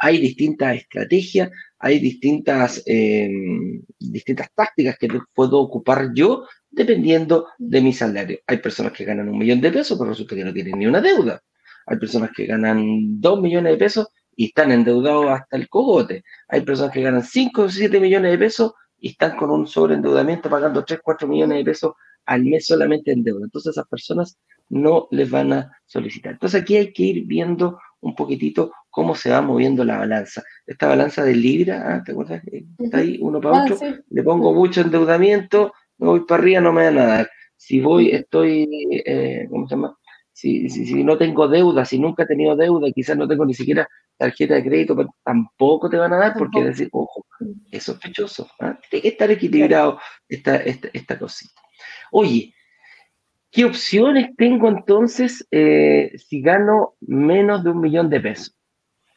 hay 0.00 0.18
distintas 0.18 0.76
estrategias, 0.76 1.50
hay 1.78 1.98
distintas, 1.98 2.82
em, 2.86 3.82
distintas 3.98 4.48
tácticas 4.54 4.96
que 4.98 5.08
puedo 5.34 5.58
ocupar 5.60 6.10
yo 6.14 6.46
dependiendo 6.70 7.48
de 7.58 7.80
mi 7.80 7.92
salario. 7.92 8.38
Hay 8.46 8.58
personas 8.58 8.92
que 8.92 9.04
ganan 9.04 9.28
un 9.28 9.38
millón 9.38 9.60
de 9.60 9.70
pesos, 9.70 9.96
pero 9.98 10.10
resulta 10.10 10.34
que 10.34 10.44
no 10.44 10.52
tienen 10.52 10.78
ni 10.78 10.86
una 10.86 11.00
deuda. 11.00 11.40
Hay 11.86 11.98
personas 11.98 12.30
que 12.34 12.46
ganan 12.46 13.20
dos 13.20 13.40
millones 13.40 13.72
de 13.72 13.78
pesos 13.78 14.08
y 14.36 14.46
están 14.46 14.72
endeudados 14.72 15.26
hasta 15.30 15.56
el 15.56 15.68
cogote. 15.68 16.24
Hay 16.48 16.62
personas 16.62 16.92
que 16.92 17.02
ganan 17.02 17.22
cinco 17.22 17.62
o 17.62 17.68
siete 17.68 18.00
millones 18.00 18.32
de 18.32 18.38
pesos 18.38 18.72
y 18.98 19.10
están 19.10 19.36
con 19.36 19.50
un 19.50 19.66
sobreendeudamiento 19.66 20.48
pagando 20.48 20.84
tres, 20.84 21.00
cuatro 21.02 21.28
millones 21.28 21.58
de 21.58 21.64
pesos 21.64 21.92
al 22.26 22.44
mes 22.44 22.66
solamente 22.66 23.12
en 23.12 23.22
deuda. 23.22 23.44
Entonces 23.44 23.72
esas 23.72 23.86
personas 23.86 24.38
no 24.70 25.08
les 25.10 25.30
van 25.30 25.52
a 25.52 25.78
solicitar. 25.84 26.32
Entonces 26.32 26.62
aquí 26.62 26.76
hay 26.76 26.92
que 26.92 27.02
ir 27.02 27.26
viendo 27.26 27.78
un 28.00 28.14
poquitito 28.14 28.72
cómo 28.94 29.16
se 29.16 29.30
va 29.30 29.42
moviendo 29.42 29.84
la 29.84 29.98
balanza. 29.98 30.44
Esta 30.64 30.86
balanza 30.86 31.24
de 31.24 31.34
Libra, 31.34 31.82
¿ah? 31.84 32.02
¿te 32.04 32.12
acuerdas? 32.12 32.42
Está 32.78 32.98
ahí 32.98 33.18
uno 33.20 33.40
para 33.40 33.58
ah, 33.58 33.64
otro, 33.64 33.78
le 34.08 34.22
pongo 34.22 34.54
mucho 34.54 34.82
endeudamiento, 34.82 35.72
me 35.98 36.06
voy 36.06 36.20
para 36.20 36.40
arriba, 36.40 36.60
no 36.60 36.72
me 36.72 36.84
van 36.84 36.98
a 36.98 37.06
dar. 37.06 37.30
Si 37.56 37.80
voy, 37.80 38.10
estoy, 38.10 38.68
eh, 39.04 39.48
¿cómo 39.50 39.66
se 39.66 39.74
llama? 39.74 39.98
Si, 40.32 40.68
si, 40.70 41.02
no 41.02 41.18
tengo 41.18 41.48
deuda, 41.48 41.84
si 41.84 41.98
nunca 41.98 42.22
he 42.22 42.26
tenido 42.26 42.54
deuda, 42.54 42.88
quizás 42.92 43.16
no 43.16 43.26
tengo 43.26 43.44
ni 43.44 43.54
siquiera 43.54 43.88
tarjeta 44.16 44.54
de 44.54 44.64
crédito, 44.64 44.94
pero 44.96 45.12
tampoco 45.24 45.90
te 45.90 45.96
van 45.96 46.12
a 46.12 46.16
dar 46.16 46.34
porque 46.38 46.62
decir, 46.62 46.88
ojo, 46.92 47.26
es 47.72 47.82
sospechoso. 47.82 48.48
¿ah? 48.60 48.78
Tiene 48.90 49.02
que 49.02 49.08
estar 49.08 49.30
equilibrado 49.30 49.98
esta, 50.28 50.56
esta, 50.56 50.88
esta 50.92 51.18
cosita. 51.18 51.60
Oye, 52.12 52.54
¿Qué 53.50 53.64
opciones 53.64 54.34
tengo 54.36 54.68
entonces 54.68 55.46
eh, 55.52 56.10
si 56.16 56.40
gano 56.40 56.96
menos 57.00 57.62
de 57.62 57.70
un 57.70 57.80
millón 57.80 58.10
de 58.10 58.18
pesos? 58.18 58.56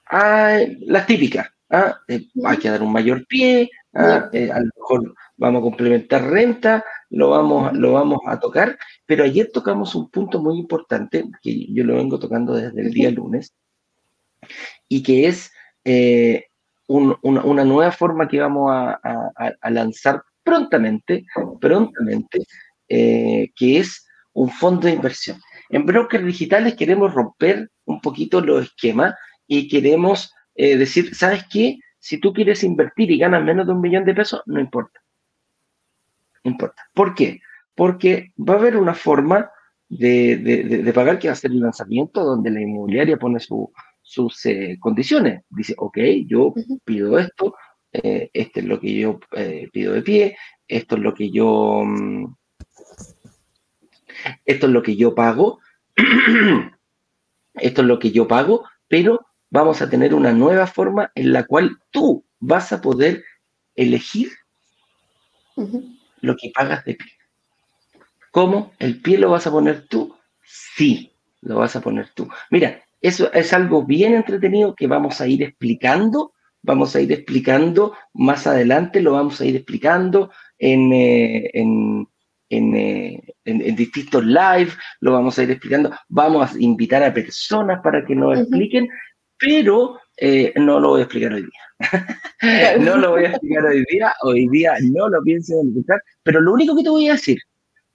Ah, 0.10 0.60
las 0.82 1.06
típicas. 1.06 1.48
¿ah? 1.70 2.00
Eh, 2.08 2.28
hay 2.46 2.58
que 2.58 2.70
dar 2.70 2.82
un 2.82 2.92
mayor 2.92 3.26
pie, 3.28 3.70
¿ah? 3.94 4.30
eh, 4.32 4.50
a 4.52 4.60
lo 4.60 4.70
mejor 4.76 5.16
vamos 5.36 5.60
a 5.60 5.64
complementar 5.64 6.24
renta, 6.30 6.84
lo 7.10 7.30
vamos, 7.32 7.74
lo 7.74 7.94
vamos 7.94 8.20
a 8.26 8.40
tocar, 8.40 8.78
pero 9.06 9.24
ayer 9.24 9.50
tocamos 9.54 9.96
un 9.96 10.10
punto 10.10 10.42
muy 10.42 10.58
importante 10.58 11.26
que 11.42 11.72
yo 11.74 11.84
lo 11.84 11.96
vengo 11.96 12.20
tocando 12.20 12.54
desde 12.54 12.82
el 12.82 12.92
día 12.92 13.12
lunes 13.12 13.54
y 14.88 15.04
que 15.04 15.28
es 15.28 15.52
una, 16.88 17.64
nueva 17.64 17.92
forma 17.92 18.28
que 18.28 18.40
vamos 18.40 18.72
a, 18.72 19.00
a 19.62 19.70
lanzar 19.70 20.22
prontamente, 20.44 21.26
prontamente, 21.60 22.46
que 22.88 23.52
es 23.58 24.06
un 24.34 24.50
fondo 24.50 24.88
de 24.88 24.94
inversión. 24.94 25.40
En 25.70 25.86
brokers 25.86 26.26
digitales 26.26 26.76
queremos 26.76 27.14
romper 27.14 27.70
un 27.86 28.02
poquito 28.02 28.42
los 28.42 28.66
esquemas 28.66 29.16
y 29.48 29.68
queremos 29.68 30.34
eh, 30.56 30.78
decir, 30.78 31.16
¿sabes 31.16 31.46
qué? 31.52 31.80
Si 32.00 32.20
tú 32.20 32.34
quieres 32.34 32.64
invertir 32.64 33.12
y 33.12 33.18
ganas 33.18 33.44
menos 33.44 33.66
de 33.66 33.74
un 33.74 33.82
millón 33.82 34.06
de 34.06 34.14
pesos, 34.14 34.42
no 34.46 34.60
importa. 34.60 35.02
No 36.44 36.52
importa. 36.52 36.84
¿Por 36.94 37.16
qué? 37.16 37.42
Porque 37.76 38.34
va 38.38 38.56
a 38.56 38.58
haber 38.58 38.78
una 38.78 38.94
forma 38.94 39.50
de, 39.90 40.92
pagar 40.94 41.20
que 41.20 41.28
va 41.28 41.34
a 41.34 41.38
ser 41.38 41.52
el 41.52 41.62
lanzamiento 41.62 42.24
donde 42.24 42.52
la 42.52 42.62
inmobiliaria 42.62 43.18
pone 43.18 43.40
sus 43.40 44.46
eh, 44.46 44.78
condiciones. 44.80 45.44
Dice, 45.50 45.74
ok, 45.78 45.98
yo 46.26 46.54
pido 46.84 47.20
esto, 47.20 47.56
eh, 47.92 48.30
este 48.34 48.60
es 48.60 48.66
lo 48.66 48.80
que 48.80 48.96
yo 48.96 49.20
pido 49.72 49.94
de 49.94 50.02
pie, 50.02 50.38
esto 50.68 50.96
es 50.96 51.02
lo 51.02 51.14
que 51.14 51.30
yo... 51.30 51.84
Mm, 51.86 52.36
esto 54.46 54.68
es 54.68 54.74
lo 54.74 54.82
que 54.82 54.96
yo 54.96 55.14
pago, 55.16 55.60
esto 57.54 57.82
es 57.82 57.88
lo 57.88 58.00
que 58.00 58.12
yo 58.12 58.28
pago, 58.28 58.66
pero 58.88 59.27
vamos 59.50 59.82
a 59.82 59.90
tener 59.90 60.14
una 60.14 60.32
nueva 60.32 60.68
forma 60.68 61.12
en 61.16 61.34
la 61.34 61.46
cual 61.46 61.78
tú 61.92 62.26
vas 62.40 62.72
a 62.74 62.82
poder 62.82 63.24
elegir 63.76 64.32
lo 66.22 66.36
que 66.36 66.52
pagas 66.54 66.86
de 66.86 66.96
pie. 66.96 67.12
¿Cómo? 68.32 68.74
¿El 68.80 69.02
pie 69.02 69.18
lo 69.18 69.32
vas 69.32 69.48
a 69.48 69.52
poner 69.52 69.88
tú? 69.88 70.16
Sí, 70.44 71.12
lo 71.42 71.58
vas 71.58 71.76
a 71.76 71.82
poner 71.82 72.10
tú. 72.14 72.30
Mira, 72.52 72.84
eso 73.02 73.32
es 73.34 73.54
algo 73.54 73.84
bien 73.84 74.14
entretenido 74.14 74.76
que 74.76 74.88
vamos 74.88 75.22
a 75.22 75.28
ir 75.28 75.44
explicando, 75.44 76.34
vamos 76.62 76.96
a 76.96 77.02
ir 77.02 77.12
explicando 77.12 77.96
más 78.14 78.48
adelante, 78.48 79.02
lo 79.02 79.14
vamos 79.14 79.40
a 79.40 79.46
ir 79.46 79.56
explicando 79.56 80.32
en, 80.58 80.92
eh, 80.94 81.50
en, 81.54 82.08
eh, 82.50 83.24
en, 83.46 83.76
distintos 83.76 84.26
live, 84.26 84.72
lo 85.00 85.14
vamos 85.14 85.38
a 85.38 85.44
ir 85.44 85.52
explicando, 85.52 85.92
vamos 86.08 86.54
a 86.54 86.60
invitar 86.60 87.04
a 87.04 87.14
personas 87.14 87.82
para 87.82 88.06
que 88.06 88.16
nos 88.16 88.40
expliquen, 88.40 88.90
pero 89.40 90.00
eh, 90.18 90.54
no 90.56 90.80
lo 90.80 90.90
voy 90.90 91.02
a 91.02 91.04
explicar 91.04 91.34
hoy 91.34 91.44
día. 91.44 91.62
no 92.80 92.98
lo 92.98 93.12
voy 93.12 93.26
a 93.26 93.30
explicar 93.30 93.66
hoy 93.66 93.86
día, 93.90 94.14
hoy 94.24 94.48
día 94.50 94.74
no 94.82 95.10
lo 95.10 95.22
pienso 95.22 95.62
explicar, 95.62 96.02
pero 96.24 96.42
lo 96.42 96.54
único 96.54 96.76
que 96.76 96.84
te 96.84 96.90
voy 96.90 97.10
a 97.10 97.14
decir, 97.14 97.40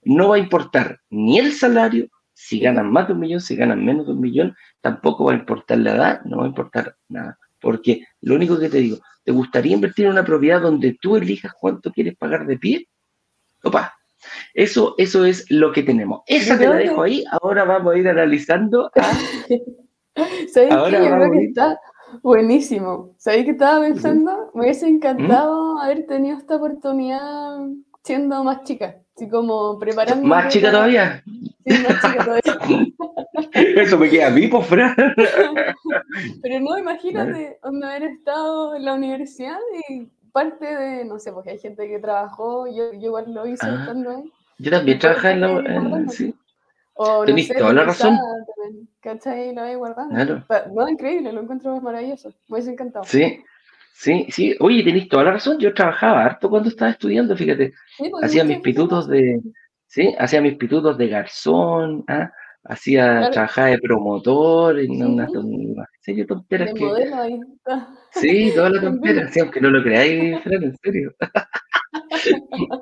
no 0.03 0.29
va 0.29 0.35
a 0.35 0.39
importar 0.39 0.99
ni 1.09 1.39
el 1.39 1.53
salario, 1.53 2.07
si 2.33 2.59
ganan 2.59 2.91
más 2.91 3.07
de 3.07 3.13
un 3.13 3.19
millón, 3.19 3.41
si 3.41 3.55
ganan 3.55 3.85
menos 3.85 4.05
de 4.05 4.13
un 4.13 4.21
millón, 4.21 4.55
tampoco 4.81 5.25
va 5.25 5.33
a 5.33 5.35
importar 5.37 5.77
la 5.77 5.95
edad, 5.95 6.21
no 6.25 6.37
va 6.37 6.45
a 6.45 6.47
importar 6.47 6.95
nada. 7.09 7.37
Porque 7.61 8.03
lo 8.21 8.35
único 8.35 8.59
que 8.59 8.69
te 8.69 8.79
digo, 8.79 8.97
¿te 9.23 9.31
gustaría 9.31 9.73
invertir 9.73 10.05
en 10.05 10.11
una 10.11 10.25
propiedad 10.25 10.61
donde 10.61 10.97
tú 10.99 11.15
elijas 11.15 11.53
cuánto 11.59 11.91
quieres 11.91 12.15
pagar 12.17 12.45
de 12.45 12.57
pie? 12.57 12.87
Opa, 13.63 13.93
eso, 14.53 14.95
eso 14.97 15.25
es 15.25 15.49
lo 15.49 15.71
que 15.71 15.83
tenemos. 15.83 16.21
Esa 16.27 16.57
te 16.57 16.67
la 16.67 16.75
dejo 16.75 17.03
ahí, 17.03 17.23
ahora 17.31 17.63
vamos 17.63 17.93
a 17.93 17.97
ir 17.97 18.07
analizando. 18.07 18.91
Ahora 20.71 20.99
Yo 20.99 21.15
creo 21.15 21.31
que 21.31 21.45
está 21.45 21.79
buenísimo. 22.21 23.13
¿Sabéis 23.17 23.45
que 23.45 23.51
estaba 23.51 23.81
pensando? 23.81 24.51
Me 24.53 24.63
hubiese 24.63 24.87
encantado 24.87 25.79
haber 25.79 26.05
tenido 26.05 26.37
esta 26.37 26.55
oportunidad 26.57 27.59
siendo 28.03 28.43
más 28.43 28.63
chica. 28.63 28.97
Así 29.15 29.29
como 29.29 29.77
preparando. 29.77 30.27
¿Más 30.27 30.51
chica 30.51 30.71
todavía? 30.71 31.23
Sí, 31.25 31.83
más 31.87 32.01
chica 32.01 32.25
todavía. 32.25 32.93
Eso 33.53 33.97
me 33.97 34.09
queda 34.09 34.27
a 34.27 34.31
mí, 34.31 34.47
por 34.47 34.63
Fran. 34.63 34.95
Pero 36.41 36.59
no, 36.59 36.77
imagínate, 36.77 37.59
donde 37.61 37.87
haber 37.87 38.03
estado 38.03 38.75
en 38.75 38.85
la 38.85 38.93
universidad 38.93 39.59
y 39.89 40.07
parte 40.31 40.65
de, 40.65 41.05
no 41.05 41.19
sé, 41.19 41.31
porque 41.31 41.51
hay 41.51 41.59
gente 41.59 41.87
que 41.87 41.99
trabajó, 41.99 42.65
yo, 42.67 42.91
yo 42.93 43.07
igual 43.07 43.31
lo 43.31 43.45
hice 43.45 43.67
ah, 43.67 43.77
estando 43.81 44.09
ahí. 44.09 44.31
Yo 44.57 44.71
también 44.71 44.97
trabajé 44.97 45.31
en 45.31 45.41
la. 45.41 46.09
sí. 46.09 46.33
O, 46.95 47.25
Tenís 47.25 47.49
toda 47.49 47.73
la 47.73 47.83
razón. 47.85 48.17
¿Cachai? 49.03 49.53
Lo 49.53 49.63
voy 49.63 49.75
guardando. 49.75 50.15
Claro. 50.47 50.71
No, 50.73 50.87
increíble, 50.87 51.33
lo 51.33 51.41
encuentro 51.41 51.79
maravilloso. 51.81 52.29
Me 52.47 52.55
hubiese 52.55 52.71
encantado. 52.71 53.03
Sí, 53.05 53.43
Sí, 53.95 54.25
sí, 54.29 54.55
oye, 54.59 54.83
tenéis 54.83 55.07
toda 55.07 55.23
la 55.23 55.31
razón, 55.33 55.59
yo 55.59 55.73
trabajaba 55.73 56.25
harto 56.25 56.49
cuando 56.49 56.69
estaba 56.69 56.91
estudiando, 56.91 57.37
fíjate, 57.37 57.73
pues, 57.97 58.23
hacía 58.23 58.43
mis 58.43 58.59
pitutos 58.59 59.07
de, 59.07 59.39
sí, 59.85 60.13
hacía 60.17 60.41
mis 60.41 60.55
pitutos 60.55 60.97
de 60.97 61.07
garzón, 61.07 62.03
¿ah? 62.07 62.31
hacía, 62.63 63.29
trabajar 63.31 63.69
de 63.69 63.77
promotor, 63.77 64.79
en 64.79 64.87
sí. 64.87 65.03
una, 65.03 65.27
serie 66.01 66.25
tonteras 66.25 66.73
que... 66.73 66.83
Modelo 66.83 67.15
ahí. 67.15 67.39
Sí, 68.13 68.51
todas 68.55 68.71
las 68.73 68.81
tonteras, 68.83 69.31
sí, 69.31 69.39
aunque 69.39 69.61
no 69.61 69.69
lo 69.69 69.83
creáis, 69.83 70.41
Fran, 70.41 70.63
en 70.63 70.75
serio. 70.77 71.13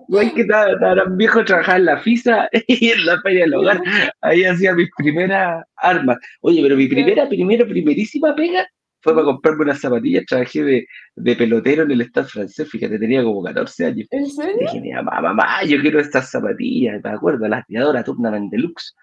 Igual 0.08 0.34
que 0.34 0.42
estaba, 0.42 0.96
tan 0.96 1.18
viejo 1.18 1.44
trabajar 1.44 1.80
en 1.80 1.86
la 1.86 1.98
FISA 1.98 2.50
y 2.68 2.90
en 2.90 3.06
la 3.06 3.22
feria 3.22 3.42
del 3.42 3.56
hogar, 3.56 3.82
ahí 4.22 4.44
hacía 4.44 4.74
mis 4.74 4.90
primeras 4.98 5.64
armas. 5.78 6.18
Oye, 6.42 6.62
pero 6.62 6.76
mi 6.76 6.88
primera, 6.88 7.28
primera, 7.28 7.66
primerísima 7.66 8.36
pega 8.36 8.68
fue 9.02 9.14
para 9.14 9.26
comprarme 9.26 9.64
unas 9.64 9.80
zapatillas, 9.80 10.26
trabajé 10.28 10.64
de, 10.64 10.88
de 11.16 11.36
pelotero 11.36 11.84
en 11.84 11.92
el 11.92 12.02
Estado 12.02 12.28
francés, 12.28 12.70
fíjate, 12.70 13.00
tenía 13.00 13.24
como 13.24 13.44
14 13.44 13.86
años. 13.86 14.08
¿En 14.12 14.28
serio? 14.28 14.70
dije, 14.72 14.94
mamá, 14.94 15.22
mamá, 15.22 15.64
yo 15.64 15.82
quiero 15.82 16.00
estas 16.00 16.30
zapatillas, 16.30 17.02
me 17.04 17.10
acuerdo, 17.10 17.48
las 17.48 17.66
tiadoras 17.66 18.06
Tournament 18.06 18.52
Deluxe. 18.52 18.96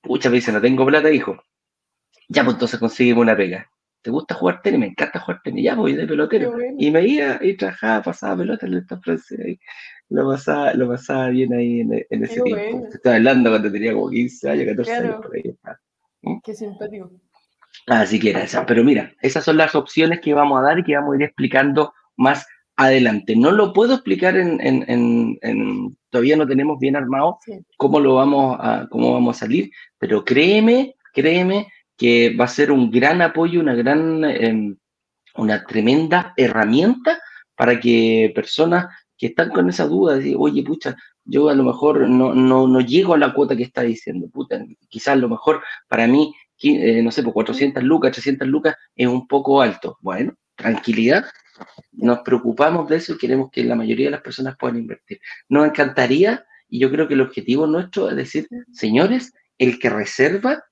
Pucha, 0.00 0.30
me 0.30 0.36
dice, 0.36 0.52
no 0.52 0.60
tengo 0.60 0.86
plata, 0.86 1.10
hijo. 1.10 1.42
Ya, 2.28 2.44
pues 2.44 2.54
entonces 2.54 2.78
conseguimos 2.78 3.22
una 3.22 3.36
pega. 3.36 3.68
¿Te 4.04 4.10
gusta 4.10 4.34
jugar 4.34 4.60
tenis? 4.60 4.80
Me 4.80 4.86
encanta 4.88 5.18
jugar 5.18 5.40
tenis. 5.42 5.64
Ya, 5.64 5.74
voy 5.74 5.94
de 5.94 6.06
pelotero. 6.06 6.52
Y 6.78 6.90
me 6.90 7.06
iba 7.06 7.38
y 7.40 7.56
trabajaba, 7.56 8.02
pasaba 8.02 8.36
pelota 8.36 8.66
en 8.66 8.74
el 8.74 8.84
francés. 8.84 9.58
Lo 10.10 10.28
pasaba, 10.28 10.74
lo 10.74 10.88
pasaba 10.88 11.28
bien 11.28 11.54
ahí 11.54 11.80
en, 11.80 12.04
en 12.10 12.24
ese 12.24 12.42
tiempo. 12.42 12.86
Estaba 12.92 13.16
hablando 13.16 13.48
cuando 13.48 13.72
tenía 13.72 13.94
como 13.94 14.10
15 14.10 14.50
años, 14.50 14.66
14 14.66 14.92
años 14.92 15.16
por 15.22 15.34
ahí. 15.34 15.56
¿Mm? 16.20 16.38
Qué 16.44 16.52
simpático. 16.52 17.12
Así 17.86 18.20
que 18.20 18.30
era 18.30 18.42
esa. 18.42 18.66
Pero 18.66 18.84
mira, 18.84 19.10
esas 19.22 19.42
son 19.42 19.56
las 19.56 19.74
opciones 19.74 20.20
que 20.20 20.34
vamos 20.34 20.58
a 20.58 20.62
dar 20.64 20.78
y 20.78 20.84
que 20.84 20.96
vamos 20.96 21.14
a 21.14 21.16
ir 21.16 21.22
explicando 21.22 21.94
más 22.18 22.46
adelante. 22.76 23.34
No 23.36 23.52
lo 23.52 23.72
puedo 23.72 23.94
explicar 23.94 24.36
en, 24.36 24.60
en, 24.60 25.96
todavía 26.10 26.36
no 26.36 26.46
tenemos 26.46 26.78
bien 26.78 26.96
armado 26.96 27.38
cómo 27.78 28.00
lo 28.00 28.16
vamos 28.16 28.58
a, 28.60 28.86
cómo 28.90 29.14
vamos 29.14 29.36
a 29.36 29.40
salir, 29.40 29.70
pero 29.98 30.26
créeme, 30.26 30.94
créeme 31.14 31.68
que 31.96 32.34
va 32.34 32.44
a 32.46 32.48
ser 32.48 32.72
un 32.72 32.90
gran 32.90 33.22
apoyo, 33.22 33.60
una 33.60 33.74
gran, 33.74 34.24
em, 34.24 34.76
una 35.36 35.64
tremenda 35.64 36.34
herramienta 36.36 37.20
para 37.56 37.78
que 37.80 38.32
personas 38.34 38.86
que 39.16 39.28
están 39.28 39.50
con 39.50 39.68
esa 39.68 39.86
duda, 39.86 40.16
de, 40.16 40.34
oye, 40.36 40.62
pucha, 40.62 40.96
yo 41.24 41.48
a 41.48 41.54
lo 41.54 41.62
mejor 41.62 42.08
no, 42.08 42.34
no, 42.34 42.66
no 42.66 42.80
llego 42.80 43.14
a 43.14 43.18
la 43.18 43.32
cuota 43.32 43.56
que 43.56 43.62
está 43.62 43.82
diciendo, 43.82 44.28
puta, 44.28 44.64
quizás 44.88 45.14
a 45.14 45.16
lo 45.16 45.28
mejor 45.28 45.62
para 45.88 46.06
mí 46.06 46.34
eh, 46.62 47.02
no 47.02 47.10
sé, 47.10 47.22
por 47.22 47.32
400 47.34 47.82
lucas, 47.82 48.12
300 48.12 48.48
lucas 48.48 48.76
es 48.94 49.06
un 49.06 49.26
poco 49.26 49.60
alto. 49.60 49.98
Bueno, 50.00 50.34
tranquilidad, 50.54 51.26
nos 51.92 52.20
preocupamos 52.20 52.88
de 52.88 52.96
eso 52.96 53.14
y 53.14 53.18
queremos 53.18 53.50
que 53.50 53.64
la 53.64 53.74
mayoría 53.74 54.06
de 54.06 54.12
las 54.12 54.22
personas 54.22 54.56
puedan 54.58 54.78
invertir. 54.78 55.20
Nos 55.48 55.66
encantaría, 55.66 56.44
y 56.68 56.78
yo 56.78 56.90
creo 56.90 57.08
que 57.08 57.14
el 57.14 57.20
objetivo 57.20 57.66
nuestro 57.66 58.08
es 58.08 58.16
decir, 58.16 58.48
señores, 58.72 59.32
el 59.58 59.78
que 59.78 59.90
reserva 59.90 60.64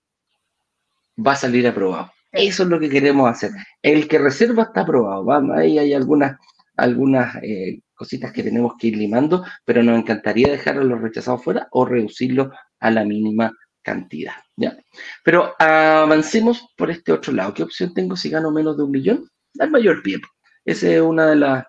va 1.16 1.32
a 1.32 1.36
salir 1.36 1.66
aprobado. 1.66 2.10
Eso 2.30 2.62
es 2.62 2.68
lo 2.68 2.80
que 2.80 2.88
queremos 2.88 3.30
hacer. 3.30 3.50
El 3.82 4.08
que 4.08 4.18
reserva 4.18 4.64
está 4.64 4.82
aprobado. 4.82 5.24
Vamos, 5.24 5.56
ahí 5.56 5.78
hay 5.78 5.92
algunas, 5.92 6.38
algunas 6.76 7.36
eh, 7.42 7.80
cositas 7.94 8.32
que 8.32 8.42
tenemos 8.42 8.74
que 8.78 8.88
ir 8.88 8.96
limando, 8.96 9.44
pero 9.64 9.82
nos 9.82 9.98
encantaría 9.98 10.50
dejar 10.50 10.78
a 10.78 10.84
los 10.84 11.00
rechazados 11.00 11.44
fuera 11.44 11.68
o 11.70 11.84
reducirlo 11.84 12.50
a 12.80 12.90
la 12.90 13.04
mínima 13.04 13.52
cantidad. 13.82 14.34
¿ya? 14.56 14.76
Pero 15.24 15.54
avancemos 15.58 16.72
por 16.76 16.90
este 16.90 17.12
otro 17.12 17.32
lado. 17.32 17.52
¿Qué 17.52 17.62
opción 17.62 17.92
tengo 17.92 18.16
si 18.16 18.30
gano 18.30 18.50
menos 18.50 18.76
de 18.76 18.84
un 18.84 18.90
millón? 18.90 19.28
Al 19.58 19.70
mayor 19.70 20.02
pie. 20.02 20.18
Esa 20.64 20.88
es 20.88 21.00
una 21.00 21.26
de 21.26 21.36
las, 21.36 21.64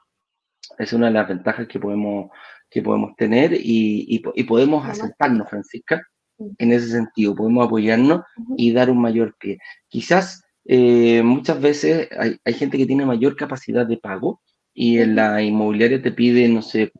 es 0.77 0.93
una 0.93 1.07
de 1.07 1.13
las 1.13 1.27
ventajas 1.27 1.67
que 1.67 1.79
podemos, 1.79 2.29
que 2.69 2.81
podemos 2.81 3.15
tener 3.17 3.51
y, 3.53 4.19
podemos 4.47 4.87
asentarnos, 4.87 5.49
Francisca, 5.49 6.01
en 6.37 6.71
ese 6.71 6.89
sentido. 6.89 7.35
Podemos 7.35 7.65
apoyarnos 7.65 8.21
y 8.57 8.71
dar 8.71 8.89
un 8.89 9.01
mayor 9.01 9.35
pie. 9.39 9.59
Quizás 9.87 10.43
eh, 10.65 11.21
muchas 11.23 11.59
veces 11.61 12.09
hay, 12.17 12.37
hay, 12.43 12.53
gente 12.53 12.77
que 12.77 12.85
tiene 12.85 13.05
mayor 13.05 13.35
capacidad 13.35 13.85
de 13.85 13.97
pago 13.97 14.41
y 14.73 14.99
en 14.99 15.15
la 15.15 15.41
inmobiliaria 15.41 16.01
te 16.01 16.11
pide, 16.11 16.47
no 16.47 16.61
sé, 16.61 16.91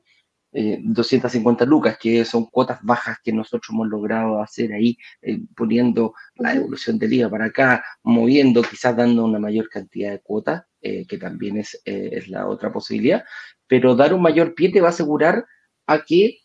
250 0.54 1.64
eh, 1.64 1.68
lucas, 1.68 1.98
que 1.98 2.24
son 2.26 2.46
cuotas 2.46 2.80
bajas 2.84 3.18
que 3.24 3.34
nosotros 3.34 3.70
hemos 3.72 3.88
logrado 3.88 4.42
hacer 4.42 4.74
ahí, 4.74 4.98
eh, 5.22 5.40
poniendo 5.56 6.14
la 6.36 6.54
evolución 6.54 7.00
del 7.00 7.14
IVA 7.14 7.30
para 7.30 7.46
acá, 7.46 7.84
moviendo, 8.04 8.62
quizás 8.62 8.96
dando 8.96 9.26
una 9.26 9.40
mayor 9.40 9.70
cantidad 9.70 10.12
de 10.12 10.20
cuotas, 10.20 10.64
eh, 10.82 11.06
que 11.08 11.18
también 11.18 11.58
es, 11.58 11.82
es, 11.86 12.28
la 12.28 12.48
otra 12.48 12.72
posibilidad, 12.72 13.24
pero 13.68 13.96
dar 13.96 14.14
un 14.14 14.22
mayor 14.22 14.54
pie 14.54 14.72
te 14.72 14.82
va 14.82 14.88
a 14.88 14.92
asegurar 14.92 15.46
a 15.88 16.04
que 16.04 16.40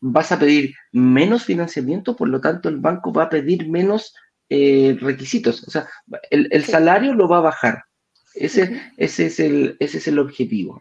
vas 0.00 0.32
a 0.32 0.38
pedir 0.38 0.74
menos 0.92 1.44
financiamiento, 1.44 2.16
por 2.16 2.28
lo 2.28 2.40
tanto 2.40 2.68
el 2.68 2.78
banco 2.78 3.12
va 3.12 3.24
a 3.24 3.30
pedir 3.30 3.68
menos 3.68 4.14
requisitos, 4.48 5.66
o 5.66 5.70
sea, 5.70 5.88
el, 6.30 6.64
salario 6.64 7.14
lo 7.14 7.26
va 7.26 7.38
a 7.38 7.42
bajar. 7.42 7.84
Ese, 8.34 8.80
ese, 8.96 9.26
es, 9.26 9.40
el, 9.40 9.76
ese 9.80 9.98
es 9.98 10.08
el 10.08 10.18
objetivo 10.18 10.78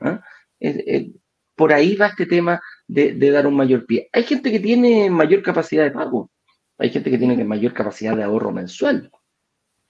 por 1.61 1.73
ahí 1.73 1.95
va 1.95 2.07
este 2.07 2.25
tema 2.25 2.59
de, 2.87 3.13
dar 3.29 3.45
un 3.45 3.55
mayor 3.55 3.85
pie. 3.85 4.09
Hay 4.13 4.23
gente 4.23 4.51
que 4.51 4.59
tiene 4.59 5.11
mayor 5.11 5.43
capacidad 5.43 5.83
de 5.83 5.91
pago, 5.91 6.31
hay 6.79 6.89
gente 6.89 7.11
que 7.11 7.19
tiene 7.19 7.43
mayor 7.43 7.71
capacidad 7.73 8.17
de 8.17 8.23
ahorro 8.23 8.51
mensual. 8.51 9.11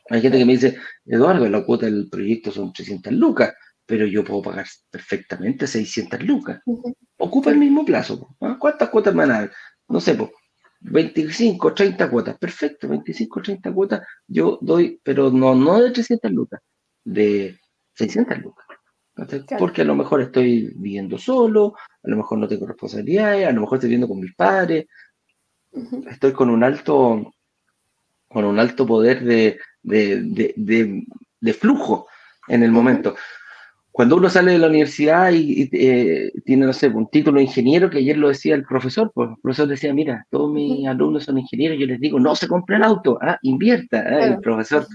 Hay 0.10 0.20
gente 0.20 0.38
que 0.38 0.44
me 0.44 0.52
dice, 0.52 0.78
Eduardo, 1.06 1.48
la 1.48 1.64
cuota 1.64 1.86
del 1.86 2.10
proyecto 2.10 2.52
son 2.52 2.74
300 2.74 3.14
lucas, 3.14 3.54
pero 3.92 4.06
yo 4.06 4.24
puedo 4.24 4.42
pagar 4.42 4.66
perfectamente 4.90 5.68
600 5.68 6.24
lucas. 6.24 6.62
Ocupa 7.18 7.50
el 7.50 7.58
mismo 7.58 7.84
plazo. 7.84 8.38
¿Cuántas 8.58 8.88
cuotas 8.88 9.14
van 9.14 9.32
a 9.32 9.40
dar? 9.42 9.52
No 9.90 10.00
sé, 10.00 10.18
25, 10.80 11.74
30 11.74 12.10
cuotas. 12.10 12.38
Perfecto, 12.38 12.88
25, 12.88 13.42
30 13.42 13.74
cuotas 13.74 14.08
yo 14.26 14.58
doy, 14.62 14.98
pero 15.04 15.30
no, 15.30 15.54
no 15.56 15.82
de 15.82 15.92
300 15.92 16.32
lucas, 16.32 16.62
de 17.04 17.60
600 17.96 18.40
lucas. 18.40 18.66
Porque 19.60 19.82
a 19.82 19.86
lo 19.86 19.94
mejor 19.94 20.22
estoy 20.22 20.72
viviendo 20.78 21.18
solo, 21.18 21.76
a 21.76 22.10
lo 22.10 22.16
mejor 22.16 22.38
no 22.38 22.48
tengo 22.48 22.66
responsabilidades, 22.66 23.46
a 23.46 23.52
lo 23.52 23.60
mejor 23.60 23.76
estoy 23.76 23.90
viviendo 23.90 24.08
con 24.08 24.22
mis 24.22 24.34
padres, 24.34 24.86
estoy 26.10 26.32
con 26.32 26.50
un 26.50 26.64
alto, 26.64 27.34
con 28.30 28.46
un 28.46 28.58
alto 28.58 28.86
poder 28.86 29.22
de, 29.26 29.60
de, 29.84 31.54
flujo 31.60 32.08
en 32.48 32.64
el 32.64 32.72
momento. 32.72 33.16
Cuando 33.92 34.16
uno 34.16 34.30
sale 34.30 34.54
de 34.54 34.58
la 34.58 34.68
universidad 34.68 35.32
y, 35.34 35.70
eh, 35.74 36.32
tiene, 36.46 36.66
no 36.66 36.74
sé, 36.74 36.88
un 36.88 37.10
título 37.10 37.38
de 37.38 37.44
ingeniero, 37.44 37.90
que 37.90 37.98
ayer 37.98 38.18
lo 38.18 38.30
decía 38.30 38.56
el 38.56 38.64
profesor, 38.64 39.12
pues 39.14 39.30
el 39.30 39.36
profesor 39.42 39.68
decía, 39.68 39.94
mira, 39.94 40.26
todos 40.30 40.52
mis 40.52 40.88
alumnos 40.88 41.26
son 41.26 41.38
ingenieros, 41.38 41.78
yo 41.78 41.86
les 41.86 42.00
digo, 42.00 42.20
no 42.20 42.36
se 42.36 42.48
compre 42.48 42.78
el 42.78 42.84
auto, 42.84 43.18
ah, 43.22 43.38
invierta. 43.42 44.00
Ah, 44.00 44.26
el 44.28 44.40
profesor, 44.40 44.88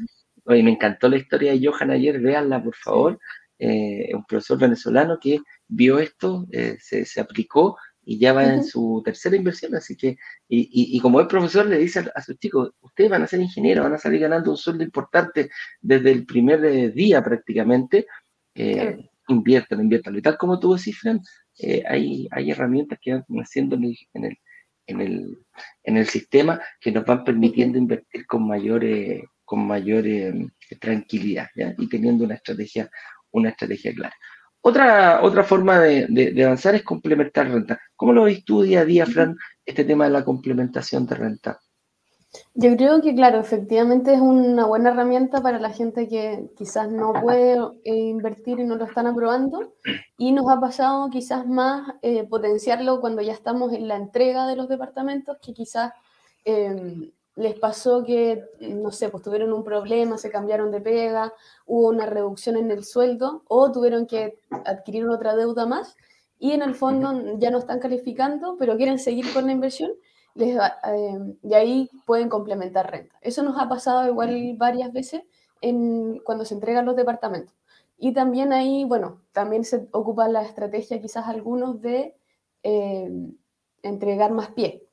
oye, 0.44 0.62
me 0.62 0.72
encantó 0.72 1.08
la 1.08 1.18
historia 1.18 1.52
de 1.52 1.66
Johan 1.66 1.90
ayer, 1.90 2.20
véanla, 2.20 2.62
por 2.62 2.74
favor. 2.74 3.18
Eh, 3.58 4.10
un 4.14 4.24
profesor 4.24 4.58
venezolano 4.58 5.18
que 5.20 5.40
vio 5.66 5.98
esto, 5.98 6.46
eh, 6.52 6.76
se, 6.78 7.20
aplicó 7.20 7.78
y 8.04 8.18
ya 8.18 8.34
va 8.34 8.44
en 8.44 8.62
su 8.62 9.02
tercera 9.04 9.34
inversión, 9.34 9.74
así 9.74 9.96
que, 9.96 10.16
y, 10.48 11.00
como 11.00 11.20
el 11.20 11.26
profesor 11.26 11.66
le 11.66 11.78
dice 11.78 12.04
a, 12.14 12.22
sus 12.22 12.38
chicos, 12.38 12.70
ustedes 12.80 13.10
van 13.10 13.22
a 13.22 13.26
ser 13.26 13.40
ingenieros, 13.40 13.82
van 13.84 13.94
a 13.94 13.98
salir 13.98 14.20
ganando 14.20 14.50
un 14.50 14.56
sueldo 14.56 14.84
importante 14.84 15.50
desde 15.80 16.12
el 16.12 16.24
primer 16.24 16.64
eh, 16.66 16.90
día 16.90 17.24
prácticamente, 17.24 18.06
eh, 18.56 19.08
inviertan, 19.28 19.80
inviertan. 19.80 20.16
Y 20.16 20.22
tal 20.22 20.36
como 20.36 20.58
tú 20.58 20.74
decís, 20.74 20.98
Fran, 20.98 21.20
eh, 21.58 21.82
hay, 21.88 22.28
hay 22.30 22.50
herramientas 22.50 22.98
que 23.00 23.12
van 23.12 23.24
haciendo 23.40 23.76
en 23.76 23.84
el, 23.84 23.98
en 24.14 25.00
el, 25.00 25.38
en 25.82 25.96
el, 25.96 26.06
sistema 26.06 26.60
que 26.80 26.92
nos 26.92 27.04
van 27.04 27.24
permitiendo 27.24 27.78
invertir 27.78 28.26
con 28.26 28.46
mayor, 28.46 28.84
con 29.44 29.66
mayor 29.66 30.04
tranquilidad 30.80 31.48
y 31.78 31.88
teniendo 31.88 32.24
una 32.24 32.34
estrategia, 32.34 32.88
una 33.32 33.50
estrategia 33.50 33.92
clara. 33.94 34.14
Otra, 34.68 35.22
otra 35.22 35.44
forma 35.44 35.78
de, 35.78 36.42
avanzar 36.44 36.74
es 36.74 36.82
complementar 36.82 37.48
renta. 37.48 37.80
¿Cómo 37.94 38.12
lo 38.12 38.24
ves 38.24 38.44
tú 38.44 38.62
día 38.62 38.80
a 38.80 38.84
día, 38.84 39.06
Fran, 39.06 39.36
este 39.64 39.84
tema 39.84 40.06
de 40.06 40.10
la 40.10 40.24
complementación 40.24 41.06
de 41.06 41.14
renta? 41.14 41.60
Yo 42.54 42.76
creo 42.76 43.00
que, 43.00 43.14
claro, 43.14 43.38
efectivamente 43.40 44.14
es 44.14 44.20
una 44.20 44.66
buena 44.66 44.90
herramienta 44.90 45.42
para 45.42 45.58
la 45.58 45.70
gente 45.70 46.08
que 46.08 46.50
quizás 46.56 46.90
no 46.90 47.12
puede 47.22 47.58
eh, 47.84 47.94
invertir 47.94 48.58
y 48.58 48.64
no 48.64 48.76
lo 48.76 48.84
están 48.84 49.06
aprobando. 49.06 49.74
Y 50.18 50.32
nos 50.32 50.50
ha 50.50 50.60
pasado 50.60 51.08
quizás 51.10 51.46
más 51.46 51.94
eh, 52.02 52.24
potenciarlo 52.24 53.00
cuando 53.00 53.22
ya 53.22 53.32
estamos 53.32 53.72
en 53.72 53.88
la 53.88 53.96
entrega 53.96 54.46
de 54.46 54.56
los 54.56 54.68
departamentos, 54.68 55.38
que 55.40 55.52
quizás 55.52 55.92
em, 56.44 57.10
les 57.36 57.58
pasó 57.58 58.02
que, 58.02 58.42
no 58.60 58.90
sé, 58.90 59.10
pues 59.10 59.22
tuvieron 59.22 59.52
un 59.52 59.62
problema, 59.62 60.16
se 60.16 60.30
cambiaron 60.30 60.70
de 60.70 60.80
pega, 60.80 61.34
hubo 61.66 61.88
una 61.88 62.06
reducción 62.06 62.56
en 62.56 62.70
el 62.70 62.84
sueldo 62.84 63.42
o 63.48 63.70
tuvieron 63.70 64.06
que 64.06 64.38
adquirir 64.64 65.06
otra 65.06 65.36
deuda 65.36 65.66
más 65.66 65.96
y 66.38 66.52
en 66.52 66.62
el 66.62 66.74
fondo 66.74 67.38
ya 67.38 67.50
no 67.50 67.58
están 67.58 67.78
calificando, 67.78 68.56
pero 68.58 68.76
quieren 68.76 68.98
seguir 68.98 69.32
con 69.32 69.46
la 69.46 69.52
inversión 69.52 69.92
les, 70.36 70.56
eh, 70.56 71.18
y 71.42 71.54
ahí 71.54 71.90
pueden 72.06 72.28
complementar 72.28 72.90
renta. 72.90 73.16
Eso 73.20 73.42
nos 73.42 73.58
ha 73.58 73.68
pasado 73.68 74.06
igual 74.06 74.54
varias 74.56 74.92
veces 74.92 75.22
en, 75.60 76.20
cuando 76.24 76.44
se 76.44 76.54
entregan 76.54 76.86
los 76.86 76.96
departamentos. 76.96 77.54
Y 77.98 78.12
también 78.12 78.52
ahí, 78.52 78.84
bueno, 78.84 79.22
también 79.32 79.64
se 79.64 79.88
ocupa 79.92 80.28
la 80.28 80.42
estrategia 80.42 81.00
quizás 81.00 81.26
algunos 81.26 81.80
de 81.80 82.14
eh, 82.62 83.10
entregar 83.82 84.32
más 84.32 84.50
pie, 84.50 84.86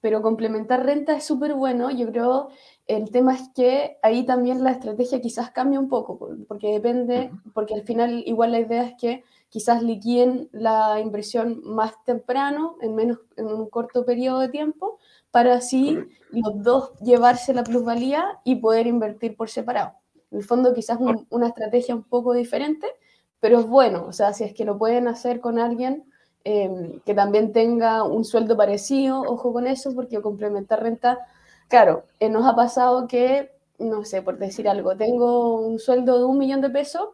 pero 0.00 0.22
complementar 0.22 0.84
renta 0.84 1.16
es 1.16 1.24
súper 1.24 1.54
bueno. 1.54 1.90
Yo 1.90 2.06
creo 2.10 2.48
el 2.86 3.10
tema 3.10 3.34
es 3.34 3.48
que 3.54 3.98
ahí 4.02 4.24
también 4.26 4.64
la 4.64 4.72
estrategia 4.72 5.20
quizás 5.20 5.52
cambia 5.52 5.80
un 5.80 5.88
poco, 5.88 6.18
porque 6.48 6.72
depende, 6.72 7.30
porque 7.54 7.74
al 7.74 7.82
final 7.82 8.22
igual 8.26 8.52
la 8.52 8.60
idea 8.60 8.82
es 8.84 8.94
que 9.00 9.24
quizás 9.50 9.82
liquiden 9.82 10.48
la 10.52 11.00
inversión 11.00 11.60
más 11.64 11.92
temprano, 12.04 12.76
en, 12.80 12.94
menos, 12.94 13.18
en 13.36 13.46
un 13.46 13.68
corto 13.68 14.06
periodo 14.06 14.40
de 14.40 14.48
tiempo, 14.48 14.98
para 15.30 15.54
así 15.54 15.98
los 16.30 16.62
dos 16.62 16.92
llevarse 17.00 17.52
la 17.52 17.62
plusvalía 17.62 18.40
y 18.44 18.56
poder 18.56 18.86
invertir 18.86 19.36
por 19.36 19.50
separado. 19.50 19.92
En 20.30 20.38
el 20.38 20.44
fondo 20.44 20.72
quizás 20.72 20.98
una 21.28 21.48
estrategia 21.48 21.94
un 21.94 22.04
poco 22.04 22.32
diferente, 22.32 22.86
pero 23.40 23.60
es 23.60 23.66
bueno, 23.66 24.06
o 24.06 24.12
sea, 24.12 24.32
si 24.32 24.44
es 24.44 24.54
que 24.54 24.64
lo 24.64 24.78
pueden 24.78 25.08
hacer 25.08 25.40
con 25.40 25.58
alguien 25.58 26.04
Em, 26.44 27.00
que 27.00 27.14
también 27.14 27.52
tenga 27.52 28.02
un 28.02 28.24
sueldo 28.24 28.56
parecido, 28.56 29.20
ojo 29.20 29.52
con 29.52 29.66
eso, 29.66 29.94
porque 29.94 30.22
complementar 30.22 30.82
renta, 30.82 31.18
claro, 31.68 32.04
eh, 32.18 32.30
nos 32.30 32.46
ha 32.46 32.56
pasado 32.56 33.06
que, 33.06 33.52
no 33.78 34.04
sé, 34.04 34.22
por 34.22 34.38
decir 34.38 34.66
algo, 34.68 34.96
tengo 34.96 35.60
un 35.60 35.78
sueldo 35.78 36.18
de 36.18 36.24
un 36.24 36.38
millón 36.38 36.62
de 36.62 36.70
pesos 36.70 37.10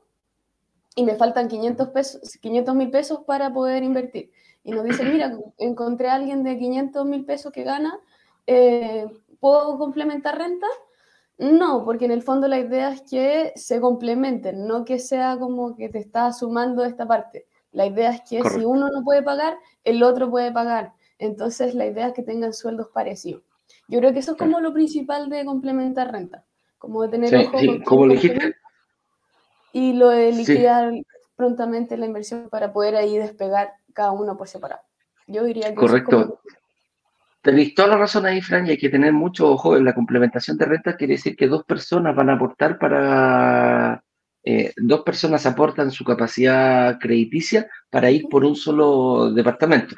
y 0.96 1.04
me 1.04 1.14
faltan 1.14 1.46
500 1.46 1.88
pesos, 1.90 2.38
500 2.40 2.74
mil 2.74 2.90
pesos 2.90 3.20
para 3.26 3.52
poder 3.52 3.85
invertir. 3.85 4.32
Y 4.64 4.72
nos 4.72 4.82
dicen, 4.82 5.12
mira, 5.12 5.38
encontré 5.59 6.09
a 6.09 6.14
alguien 6.14 6.42
de 6.42 6.59
500 6.59 7.06
mil 7.06 7.24
pesos 7.24 7.52
que 7.52 7.62
gana, 7.62 8.00
eh, 8.46 9.06
¿puedo 9.38 9.78
complementar 9.78 10.38
renta? 10.38 10.66
No, 11.38 11.85
porque 11.85 12.06
en 12.06 12.12
el 12.12 12.22
fondo 12.22 12.48
la 12.48 12.59
idea 12.59 12.88
es 12.90 13.02
que 13.02 13.52
se 13.56 13.78
complementen, 13.78 14.66
no 14.66 14.87
que 14.87 14.98
sea 14.98 15.37
como 15.38 15.76
que 15.76 15.90
te 15.90 15.98
está 15.98 16.32
sumando 16.32 16.82
esta 16.82 17.06
parte. 17.06 17.46
La 17.72 17.85
idea 17.85 18.11
es 18.11 18.22
que 18.22 18.42
si 18.48 18.64
uno 18.64 18.88
no 18.88 19.04
puede 19.04 19.22
pagar, 19.22 19.59
el 19.85 20.02
otro 20.02 20.30
puede 20.30 20.50
pagar. 20.50 20.94
Entonces, 21.18 21.74
la 21.74 21.87
idea 21.87 22.09
es 22.09 22.14
que 22.14 22.22
tengan 22.22 22.54
sueldos 22.54 22.88
parecidos. 22.88 23.42
Yo 23.87 23.98
creo 23.98 24.14
que 24.14 24.20
eso 24.20 24.32
es 24.32 24.38
como 24.38 24.61
lo 24.61 24.72
principal 24.72 25.28
de 25.28 25.44
complementar 25.44 26.11
renta, 26.11 26.44
como 26.78 27.02
de 27.02 27.09
tener 27.09 27.35
ojo 27.37 27.59
como 27.85 28.09
dijiste. 28.09 28.56
Y 29.76 29.92
lo 29.92 30.08
de 30.08 30.32
liquidar 30.32 30.90
prontamente 31.36 31.98
la 31.98 32.06
inversión 32.06 32.48
para 32.48 32.72
poder 32.72 32.96
ahí 32.96 33.18
despegar 33.18 33.74
cada 33.92 34.10
uno 34.12 34.34
por 34.38 34.48
separado. 34.48 34.80
Yo 35.26 35.44
diría 35.44 35.68
que 35.68 35.74
Correcto. 35.74 36.40
Tenéis 37.42 37.74
toda 37.74 37.88
la 37.88 37.98
razón 37.98 38.24
ahí, 38.24 38.40
Fran, 38.40 38.66
y 38.66 38.70
hay 38.70 38.78
que 38.78 38.88
tener 38.88 39.12
mucho 39.12 39.50
ojo 39.50 39.76
en 39.76 39.84
la 39.84 39.94
complementación 39.94 40.56
de 40.56 40.64
renta, 40.64 40.96
quiere 40.96 41.12
decir 41.12 41.36
que 41.36 41.46
dos 41.46 41.64
personas 41.64 42.16
van 42.16 42.30
a 42.30 42.36
aportar 42.36 42.78
para 42.78 44.02
eh, 44.42 44.72
dos 44.78 45.02
personas 45.02 45.44
aportan 45.44 45.90
su 45.90 46.04
capacidad 46.04 46.98
crediticia 46.98 47.68
para 47.90 48.10
ir 48.10 48.28
por 48.30 48.46
un 48.46 48.56
solo 48.56 49.30
departamento. 49.30 49.94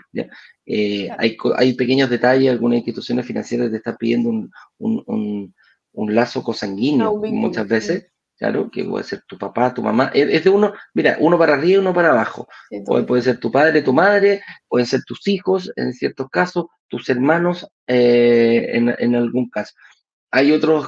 Eh, 0.67 1.09
hay, 1.17 1.75
pequeños 1.75 2.11
detalles, 2.11 2.51
algunas 2.51 2.79
instituciones 2.79 3.25
financieras 3.25 3.71
te 3.71 3.77
están 3.77 3.97
pidiendo 3.97 4.51
un, 4.79 5.55
lazo 5.93 6.43
cosanguíneo 6.43 7.15
muchas 7.31 7.69
veces. 7.69 8.09
Claro, 8.39 8.71
que 8.71 8.85
puede 8.85 9.05
ser 9.05 9.23
tu 9.27 9.37
papá, 9.37 9.75
tu 9.75 9.83
mamá. 9.83 10.11
Es, 10.15 10.45
de 10.45 10.51
uno, 10.51 10.73
mira, 10.95 11.17
uno 11.21 11.37
para 11.37 11.55
arriba 11.55 11.75
y 11.75 11.77
uno 11.79 11.93
para 11.93 12.11
abajo. 12.11 12.47
puede, 12.87 13.23
ser 13.23 13.41
tu 13.41 13.51
padre, 13.51 13.83
tu 13.83 13.93
madre, 13.93 14.43
pueden 14.69 14.87
ser 14.87 15.03
tus 15.05 15.27
hijos, 15.27 15.73
en 15.75 15.93
ciertos 15.93 16.29
casos, 16.31 16.67
tus 16.87 17.09
hermanos, 17.09 17.67
eh, 17.89 18.71
en, 18.75 19.15
algún 19.17 19.51
caso. 19.51 19.75
Hay 20.31 20.53
otros, 20.53 20.87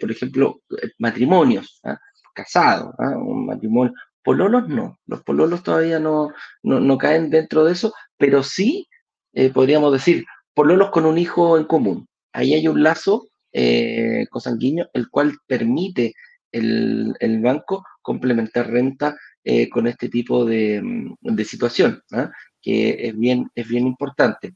por 0.00 0.10
ejemplo, 0.10 0.60
matrimonios. 0.98 1.80
¿ah? 1.84 1.98
casado, 2.34 2.94
¿ah? 2.98 3.16
un 3.16 3.46
matrimonio. 3.46 3.94
Pololos 4.22 4.68
no, 4.68 4.98
los 5.06 5.22
pololos 5.22 5.62
todavía 5.62 5.98
no, 5.98 6.30
no, 6.62 6.98
caen 6.98 7.30
dentro 7.30 7.64
de 7.64 7.72
eso, 7.72 7.92
pero 8.16 8.42
sí 8.42 8.88
eh, 9.34 9.50
podríamos 9.50 9.92
decir 9.92 10.24
pololos 10.54 10.90
con 10.90 11.06
un 11.06 11.18
hijo 11.18 11.58
en 11.58 11.64
común. 11.64 12.08
Ahí 12.32 12.54
hay 12.54 12.66
un 12.68 12.82
lazo 12.82 13.28
eh, 13.52 14.26
cosanguíneo, 14.30 14.88
el 14.94 15.08
cual 15.10 15.36
permite 15.46 16.14
el, 16.54 17.40
banco 17.40 17.84
complementar 18.02 18.70
renta 18.70 19.16
eh, 19.42 19.68
con 19.68 19.86
este 19.86 20.08
tipo 20.08 20.44
de, 20.44 20.82
de 21.20 21.44
situación, 21.44 22.02
¿ah? 22.12 22.30
que 22.60 23.08
es 23.08 23.18
bien, 23.18 23.48
es 23.54 23.68
bien 23.68 23.86
importante 23.86 24.54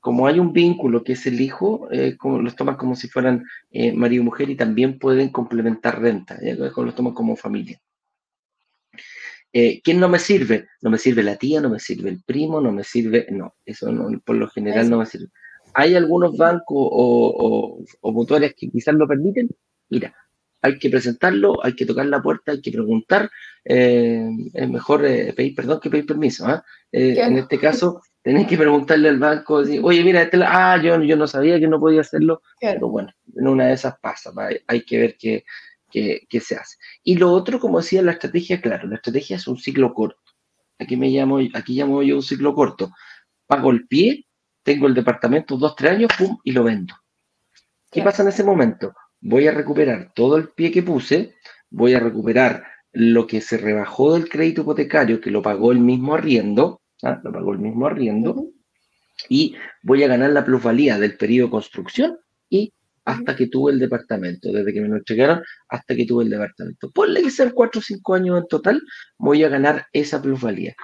como 0.00 0.26
hay 0.26 0.38
un 0.38 0.52
vínculo 0.52 1.02
que 1.02 1.12
es 1.12 1.26
el 1.26 1.40
hijo, 1.40 1.88
eh, 1.90 2.16
como, 2.16 2.40
los 2.40 2.56
toman 2.56 2.76
como 2.76 2.94
si 2.94 3.08
fueran 3.08 3.44
eh, 3.70 3.92
marido 3.92 4.22
y 4.22 4.24
mujer 4.24 4.48
y 4.48 4.56
también 4.56 4.98
pueden 4.98 5.30
complementar 5.30 6.00
renta, 6.00 6.38
los 6.40 6.94
toman 6.94 7.14
como 7.14 7.36
familia. 7.36 7.80
Eh, 9.52 9.80
¿Quién 9.82 9.98
no 9.98 10.08
me 10.08 10.18
sirve? 10.18 10.68
No 10.82 10.90
me 10.90 10.98
sirve 10.98 11.22
la 11.22 11.36
tía, 11.36 11.60
no 11.60 11.70
me 11.70 11.80
sirve 11.80 12.10
el 12.10 12.22
primo, 12.22 12.60
no 12.60 12.70
me 12.70 12.84
sirve, 12.84 13.26
no, 13.30 13.54
eso 13.64 13.88
por 14.24 14.36
lo 14.36 14.48
general 14.48 14.88
no 14.88 14.98
me 14.98 15.06
sirve. 15.06 15.28
¿Hay 15.74 15.94
algunos 15.94 16.36
bancos 16.36 16.64
o, 16.90 17.78
o, 18.00 18.12
mutuarias 18.12 18.54
que 18.56 18.70
quizás 18.70 18.94
lo 18.94 19.06
permiten? 19.06 19.48
Mira, 19.90 20.14
hay 20.60 20.78
que 20.78 20.90
presentarlo, 20.90 21.64
hay 21.64 21.74
que 21.74 21.86
tocar 21.86 22.06
la 22.06 22.22
puerta, 22.22 22.52
hay 22.52 22.60
que 22.60 22.72
preguntar. 22.72 23.30
es 23.64 24.68
mejor 24.68 25.02
pedir 25.02 25.54
perdón 25.54 25.80
que 25.80 25.90
pedir 25.90 26.06
permiso. 26.06 26.46
¿ah? 26.46 26.64
en 26.92 27.36
este 27.38 27.58
caso, 27.58 28.02
tenés 28.22 28.46
que 28.46 28.58
preguntarle 28.58 29.08
al 29.08 29.18
banco, 29.18 29.62
oye, 29.82 30.04
mira, 30.04 30.22
este, 30.22 30.38
ah, 30.44 30.80
yo, 30.82 31.02
yo 31.02 31.16
no 31.16 31.26
sabía 31.26 31.58
que 31.58 31.68
no 31.68 31.80
podía 31.80 32.00
hacerlo, 32.00 32.42
pero 32.60 32.88
bueno, 32.88 33.12
en 33.34 33.48
una 33.48 33.66
de 33.66 33.74
esas 33.74 33.98
pasa, 34.00 34.32
hay 34.66 34.82
que 34.82 34.98
ver 34.98 35.16
qué, 35.18 35.44
qué, 35.90 36.40
se 36.40 36.56
hace. 36.56 36.76
Y 37.02 37.16
lo 37.16 37.32
otro, 37.32 37.58
como 37.58 37.78
decía, 37.78 38.02
la 38.02 38.12
estrategia, 38.12 38.60
claro, 38.60 38.88
la 38.88 38.96
estrategia 38.96 39.36
es 39.36 39.46
un 39.46 39.58
ciclo 39.58 39.94
corto. 39.94 40.32
Aquí 40.78 40.96
me 40.96 41.08
llamo, 41.08 41.38
aquí 41.54 41.74
llamo 41.74 42.02
yo 42.02 42.16
un 42.16 42.22
ciclo 42.22 42.54
corto. 42.54 42.90
Pago 43.46 43.70
el 43.70 43.86
pie, 43.86 44.26
tengo 44.62 44.86
el 44.86 44.94
departamento 44.94 45.56
dos, 45.56 45.74
tres 45.74 45.92
años, 45.92 46.10
pum, 46.16 46.38
y 46.44 46.52
lo 46.52 46.64
vendo. 46.64 46.94
¿Qué 47.90 48.02
pasa 48.02 48.22
en 48.22 48.28
ese 48.28 48.44
momento? 48.44 48.92
Voy 49.20 49.46
a 49.46 49.52
recuperar 49.52 50.12
todo 50.14 50.36
el 50.36 50.48
pie 50.50 50.70
que 50.70 50.82
puse, 50.82 51.34
voy 51.70 51.94
a 51.94 52.00
recuperar 52.00 52.64
lo 52.92 53.26
que 53.26 53.40
se 53.40 53.58
rebajó 53.58 54.14
del 54.14 54.28
crédito 54.28 54.62
hipotecario, 54.62 55.20
que 55.20 55.30
lo 55.30 55.42
pagó 55.42 55.72
el 55.72 55.80
mismo 55.80 56.14
arriendo, 56.14 56.80
¿ah? 57.02 57.20
lo 57.22 57.32
pagó 57.32 57.52
el 57.52 57.58
mismo 57.58 57.86
arriendo, 57.86 58.46
y 59.28 59.56
voy 59.82 60.02
a 60.04 60.08
ganar 60.08 60.30
la 60.30 60.44
plusvalía 60.44 60.98
del 60.98 61.16
periodo 61.16 61.48
de 61.48 61.52
construcción 61.52 62.18
y 62.48 62.72
hasta 63.04 63.34
que 63.34 63.46
tuve 63.46 63.72
el 63.72 63.78
departamento, 63.78 64.52
desde 64.52 64.72
que 64.72 64.80
me 64.80 64.88
lo 64.88 64.96
entregaron 64.96 65.42
hasta 65.68 65.96
que 65.96 66.04
tuve 66.04 66.24
el 66.24 66.30
departamento. 66.30 66.90
Ponle 66.90 67.22
que 67.22 67.30
sean 67.30 67.50
cuatro 67.50 67.80
o 67.80 67.82
cinco 67.82 68.14
años 68.14 68.38
en 68.38 68.46
total, 68.48 68.82
voy 69.16 69.42
a 69.44 69.48
ganar 69.48 69.86
esa 69.92 70.20
plusvalía. 70.20 70.74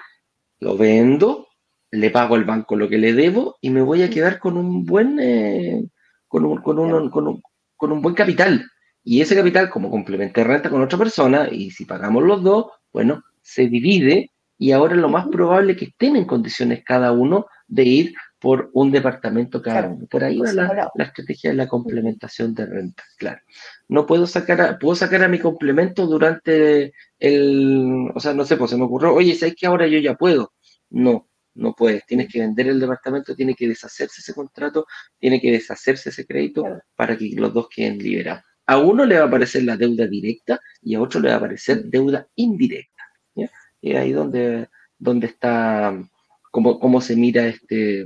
Lo 0.59 0.75
vendo, 0.75 1.47
le 1.91 2.09
pago 2.09 2.35
al 2.35 2.43
banco 2.43 2.75
lo 2.75 2.89
que 2.89 2.97
le 2.97 3.13
debo 3.13 3.57
y 3.61 3.69
me 3.69 3.81
voy 3.81 4.01
a 4.01 4.09
quedar 4.09 4.39
con 4.39 4.57
un 4.57 4.85
buen, 4.85 5.19
eh, 5.19 5.83
con, 6.27 6.45
un, 6.45 6.61
con, 6.61 6.79
un, 6.79 7.09
con, 7.09 7.27
un, 7.27 7.41
buen 7.79 8.15
capital. 8.15 8.65
Y 9.03 9.21
ese 9.21 9.35
capital, 9.35 9.69
como 9.69 9.91
complementé 9.91 10.43
renta 10.43 10.69
con 10.69 10.81
otra 10.81 10.97
persona, 10.97 11.47
y 11.51 11.71
si 11.71 11.85
pagamos 11.85 12.23
los 12.23 12.43
dos, 12.43 12.65
bueno, 12.91 13.23
se 13.41 13.67
divide 13.67 14.31
y 14.57 14.71
ahora 14.71 14.95
lo 14.95 15.09
más 15.09 15.27
probable 15.27 15.73
es 15.73 15.77
que 15.77 15.85
estén 15.85 16.15
en 16.15 16.25
condiciones 16.25 16.83
cada 16.85 17.11
uno 17.11 17.45
de 17.67 17.83
ir 17.83 18.13
por 18.39 18.69
un 18.73 18.91
departamento 18.91 19.61
cada 19.61 19.89
uno. 19.89 20.05
Por 20.07 20.23
ahí 20.23 20.39
va 20.39 20.53
la, 20.53 20.91
estrategia 21.03 21.49
de 21.49 21.55
la 21.55 21.67
complementación 21.67 22.53
de 22.53 22.65
renta, 22.65 23.03
claro. 23.17 23.41
No 23.87 24.05
puedo 24.05 24.27
sacar 24.27 24.61
a, 24.61 24.79
puedo 24.79 24.95
sacar 24.95 25.23
a 25.23 25.27
mi 25.27 25.39
complemento 25.39 26.05
durante 26.05 26.93
el, 27.19 28.11
o 28.13 28.19
sea, 28.19 28.33
no 28.33 28.45
sé, 28.45 28.55
pues 28.55 28.71
se 28.71 28.77
me 28.77 28.83
ocurrió, 28.83 29.13
oye, 29.13 29.35
¿sabes 29.35 29.55
que 29.55 29.65
ahora 29.65 29.87
yo 29.87 29.99
ya 29.99 30.15
puedo? 30.15 30.53
No, 30.89 31.27
no 31.55 31.73
puedes. 31.73 32.05
Tienes 32.05 32.31
que 32.31 32.39
vender 32.39 32.67
el 32.67 32.79
departamento, 32.79 33.35
tiene 33.35 33.55
que 33.55 33.67
deshacerse 33.67 34.21
ese 34.21 34.33
contrato, 34.33 34.85
tiene 35.19 35.41
que 35.41 35.51
deshacerse 35.51 36.09
ese 36.09 36.25
crédito 36.25 36.65
para 36.95 37.17
que 37.17 37.31
los 37.35 37.53
dos 37.53 37.67
queden 37.73 37.97
liberados. 37.97 38.43
A 38.67 38.77
uno 38.77 39.05
le 39.05 39.15
va 39.15 39.25
a 39.25 39.27
aparecer 39.27 39.63
la 39.63 39.77
deuda 39.77 40.07
directa 40.07 40.59
y 40.81 40.95
a 40.95 41.01
otro 41.01 41.19
le 41.19 41.29
va 41.29 41.35
a 41.35 41.37
aparecer 41.37 41.85
deuda 41.85 42.27
indirecta. 42.35 42.91
Y 43.81 43.95
ahí 43.95 44.13
donde, 44.13 44.67
donde 44.97 45.27
está, 45.27 45.95
cómo, 46.51 46.79
cómo 46.79 47.01
se 47.01 47.15
mira 47.15 47.45
este, 47.45 48.03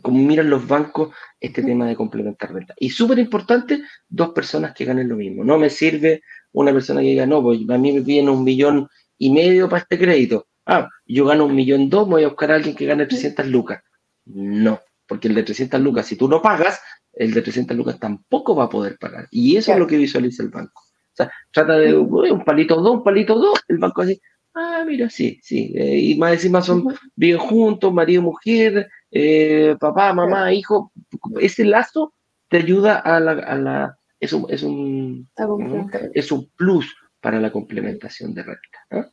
cómo 0.00 0.18
miran 0.18 0.48
los 0.48 0.66
bancos 0.66 1.14
este 1.40 1.62
tema 1.62 1.86
de 1.86 1.96
complementar 1.96 2.52
renta. 2.52 2.74
Y 2.78 2.90
súper 2.90 3.18
importante, 3.18 3.82
dos 4.08 4.30
personas 4.30 4.74
que 4.74 4.84
ganen 4.84 5.08
lo 5.08 5.16
mismo. 5.16 5.44
No 5.44 5.58
me 5.58 5.70
sirve 5.70 6.22
una 6.52 6.72
persona 6.72 7.00
que 7.00 7.08
diga, 7.08 7.26
no, 7.26 7.42
pues 7.42 7.60
a 7.68 7.78
mí 7.78 7.92
me 7.92 8.02
piden 8.02 8.28
un 8.28 8.44
millón 8.44 8.88
y 9.18 9.30
medio 9.30 9.68
para 9.68 9.82
este 9.82 9.98
crédito. 9.98 10.46
Ah, 10.66 10.88
yo 11.06 11.26
gano 11.26 11.46
un 11.46 11.54
millón 11.54 11.90
dos, 11.90 12.08
voy 12.08 12.24
a 12.24 12.28
buscar 12.28 12.52
a 12.52 12.56
alguien 12.56 12.76
que 12.76 12.86
gane 12.86 13.06
300 13.06 13.46
lucas. 13.48 13.82
No, 14.24 14.80
porque 15.06 15.28
el 15.28 15.34
de 15.34 15.42
300 15.42 15.80
lucas, 15.80 16.06
si 16.06 16.16
tú 16.16 16.28
no 16.28 16.40
pagas, 16.40 16.80
el 17.12 17.32
de 17.32 17.42
300 17.42 17.76
lucas 17.76 17.98
tampoco 17.98 18.54
va 18.54 18.64
a 18.64 18.68
poder 18.68 18.96
pagar. 18.98 19.28
Y 19.30 19.56
eso 19.56 19.72
es 19.72 19.78
lo 19.78 19.86
que 19.86 19.96
visualiza 19.96 20.42
el 20.42 20.50
banco. 20.50 20.82
O 20.82 21.14
sea, 21.14 21.30
trata 21.50 21.76
de 21.76 21.94
un 21.94 22.44
palito 22.44 22.80
dos, 22.80 22.96
un 22.96 23.04
palito 23.04 23.34
dos, 23.38 23.60
el 23.68 23.78
banco 23.78 24.02
así, 24.02 24.20
ah, 24.54 24.84
mira, 24.86 25.10
sí, 25.10 25.38
sí. 25.42 25.72
Eh, 25.74 25.98
y 25.98 26.14
más 26.16 26.32
encima 26.34 26.62
son, 26.62 26.86
viven 27.14 27.38
juntos, 27.38 27.92
marido, 27.92 28.22
mujer, 28.22 28.88
eh, 29.10 29.76
papá, 29.78 30.14
mamá, 30.14 30.52
hijo. 30.52 30.92
Ese 31.40 31.64
lazo 31.64 32.14
te 32.48 32.58
ayuda 32.58 32.98
a 32.98 33.20
la, 33.20 33.32
a 33.32 33.56
la 33.56 33.98
es 34.20 34.32
un, 34.32 34.46
es 34.48 34.62
un, 34.62 35.28
es 36.14 36.30
un 36.30 36.48
plus 36.56 36.94
para 37.20 37.40
la 37.40 37.50
complementación 37.50 38.32
de 38.34 38.42
renta. 38.44 39.10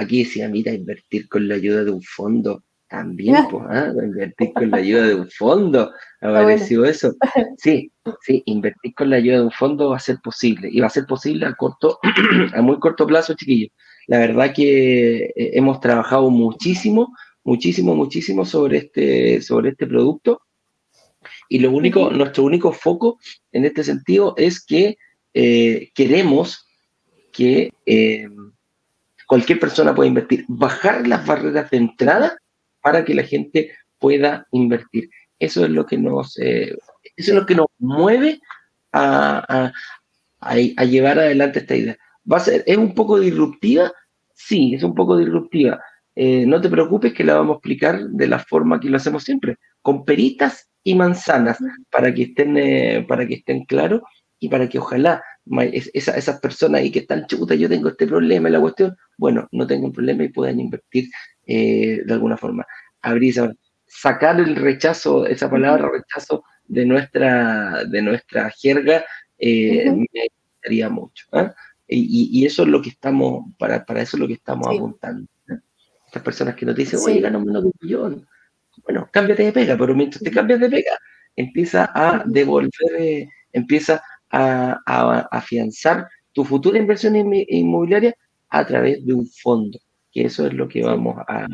Aquí 0.00 0.24
decía, 0.24 0.48
mira, 0.48 0.72
invertir 0.72 1.28
con 1.28 1.46
la 1.46 1.56
ayuda 1.56 1.84
de 1.84 1.90
un 1.90 2.02
fondo 2.02 2.64
también, 2.88 3.36
pues, 3.50 3.64
¿ah? 3.68 3.92
invertir 4.02 4.52
con 4.54 4.70
la 4.70 4.78
ayuda 4.78 5.06
de 5.08 5.14
un 5.14 5.30
fondo, 5.30 5.92
apareció 6.22 6.86
eso. 6.86 7.14
Sí, 7.58 7.92
sí, 8.22 8.42
invertir 8.46 8.94
con 8.94 9.10
la 9.10 9.16
ayuda 9.16 9.36
de 9.36 9.44
un 9.44 9.50
fondo 9.50 9.90
va 9.90 9.96
a 9.96 10.00
ser 10.00 10.18
posible, 10.24 10.70
y 10.72 10.80
va 10.80 10.86
a 10.86 10.90
ser 10.90 11.04
posible 11.04 11.44
a 11.44 11.54
corto, 11.54 11.98
a 12.54 12.62
muy 12.62 12.78
corto 12.78 13.06
plazo, 13.06 13.34
chiquillos. 13.34 13.70
La 14.06 14.18
verdad 14.18 14.54
que 14.54 15.26
eh, 15.26 15.32
hemos 15.36 15.80
trabajado 15.80 16.30
muchísimo, 16.30 17.14
muchísimo, 17.44 17.94
muchísimo 17.94 18.46
sobre 18.46 18.78
este, 18.78 19.42
sobre 19.42 19.70
este 19.70 19.86
producto. 19.86 20.40
Y 21.50 21.58
lo 21.58 21.70
único, 21.72 22.10
nuestro 22.10 22.42
único 22.44 22.72
foco 22.72 23.18
en 23.52 23.66
este 23.66 23.84
sentido 23.84 24.32
es 24.38 24.64
que 24.64 24.96
eh, 25.34 25.90
queremos 25.94 26.66
que 27.32 27.72
eh, 27.84 28.26
cualquier 29.30 29.60
persona 29.60 29.94
pueda 29.94 30.08
invertir, 30.08 30.44
bajar 30.48 31.06
las 31.06 31.24
barreras 31.24 31.70
de 31.70 31.76
entrada 31.76 32.36
para 32.82 33.04
que 33.04 33.14
la 33.14 33.22
gente 33.22 33.70
pueda 33.96 34.44
invertir. 34.50 35.08
Eso 35.38 35.64
es 35.64 35.70
lo 35.70 35.86
que 35.86 35.98
nos, 35.98 36.36
eh, 36.40 36.76
eso 37.14 37.30
es 37.30 37.38
lo 37.38 37.46
que 37.46 37.54
nos 37.54 37.68
mueve 37.78 38.40
a, 38.92 39.70
llevar 40.84 41.20
adelante 41.20 41.60
esta 41.60 41.76
idea. 41.76 41.96
Va 42.30 42.38
a 42.38 42.40
ser, 42.40 42.64
¿Es 42.66 42.76
un 42.76 42.92
poco 42.92 43.20
disruptiva? 43.20 43.92
Sí, 44.34 44.74
es 44.74 44.82
un 44.82 44.96
poco 44.96 45.16
disruptiva. 45.16 45.80
Eh, 46.16 46.44
no 46.44 46.60
te 46.60 46.68
preocupes 46.68 47.12
que 47.12 47.22
la 47.22 47.36
vamos 47.36 47.54
a 47.54 47.58
explicar 47.58 48.00
de 48.00 48.26
la 48.26 48.40
forma 48.40 48.80
que 48.80 48.90
lo 48.90 48.96
hacemos 48.96 49.22
siempre, 49.22 49.58
con 49.80 50.04
peritas 50.04 50.68
y 50.82 50.96
manzanas, 50.96 51.58
para 51.88 52.12
que 52.12 52.24
estén, 52.24 52.56
eh, 52.56 53.06
para 53.06 53.28
que 53.28 53.34
estén 53.34 53.64
claros 53.64 54.02
y 54.40 54.48
para 54.48 54.68
que 54.68 54.80
ojalá 54.80 55.22
esas 55.92 56.40
personas 56.40 56.80
ahí 56.80 56.90
que 56.90 57.00
están 57.00 57.26
chutas, 57.26 57.58
yo 57.58 57.68
tengo 57.68 57.88
este 57.88 58.06
problema 58.06 58.48
en 58.48 58.52
la 58.52 58.60
cuestión, 58.60 58.96
bueno, 59.18 59.48
no 59.52 59.66
tengo 59.66 59.86
un 59.86 59.92
problema 59.92 60.24
y 60.24 60.28
puedan 60.28 60.60
invertir 60.60 61.10
eh, 61.46 62.02
de 62.04 62.12
alguna 62.12 62.36
forma. 62.36 62.66
Abrir, 63.02 63.34
sacar 63.86 64.38
el 64.38 64.56
rechazo, 64.56 65.26
esa 65.26 65.50
palabra 65.50 65.90
rechazo 65.90 66.44
de 66.66 66.86
nuestra, 66.86 67.84
de 67.84 68.02
nuestra 68.02 68.50
jerga, 68.50 69.04
eh, 69.38 69.90
me 69.90 70.28
gustaría 70.54 70.88
mucho. 70.88 71.26
¿ah? 71.32 71.52
Y, 71.88 72.46
eso 72.46 72.62
es 72.62 72.68
lo 72.68 72.80
que 72.80 72.90
estamos, 72.90 73.46
para, 73.58 73.84
para 73.84 74.02
eso 74.02 74.16
es 74.16 74.20
lo 74.20 74.28
que 74.28 74.34
estamos 74.34 74.68
apuntando. 74.68 75.26
Estas 76.06 76.22
personas 76.22 76.54
que 76.54 76.66
nos 76.66 76.76
dicen, 76.76 77.00
oye, 77.04 77.20
gano 77.20 77.40
menos 77.40 77.62
de 77.62 77.68
un 77.68 77.74
millón. 77.80 78.28
Bueno, 78.84 79.08
cámbiate 79.12 79.44
de 79.44 79.52
pega, 79.52 79.76
pero 79.76 79.94
mientras 79.94 80.22
te 80.22 80.30
cambias 80.30 80.60
de 80.60 80.70
pega, 80.70 80.92
empieza 81.34 81.90
a 81.92 82.22
devolver, 82.26 82.70
eh, 82.98 83.28
empieza 83.52 84.02
a, 84.30 84.80
a, 84.86 85.20
afianzar 85.30 86.08
tu 86.32 86.44
futura 86.44 86.78
inversión 86.78 87.16
inmobiliaria 87.16 88.14
a 88.48 88.66
través 88.66 89.04
de 89.04 89.14
un 89.14 89.26
fondo, 89.26 89.78
que 90.12 90.26
eso 90.26 90.46
es 90.46 90.52
lo 90.52 90.68
que 90.68 90.82
vamos 90.82 91.16
a... 91.28 91.46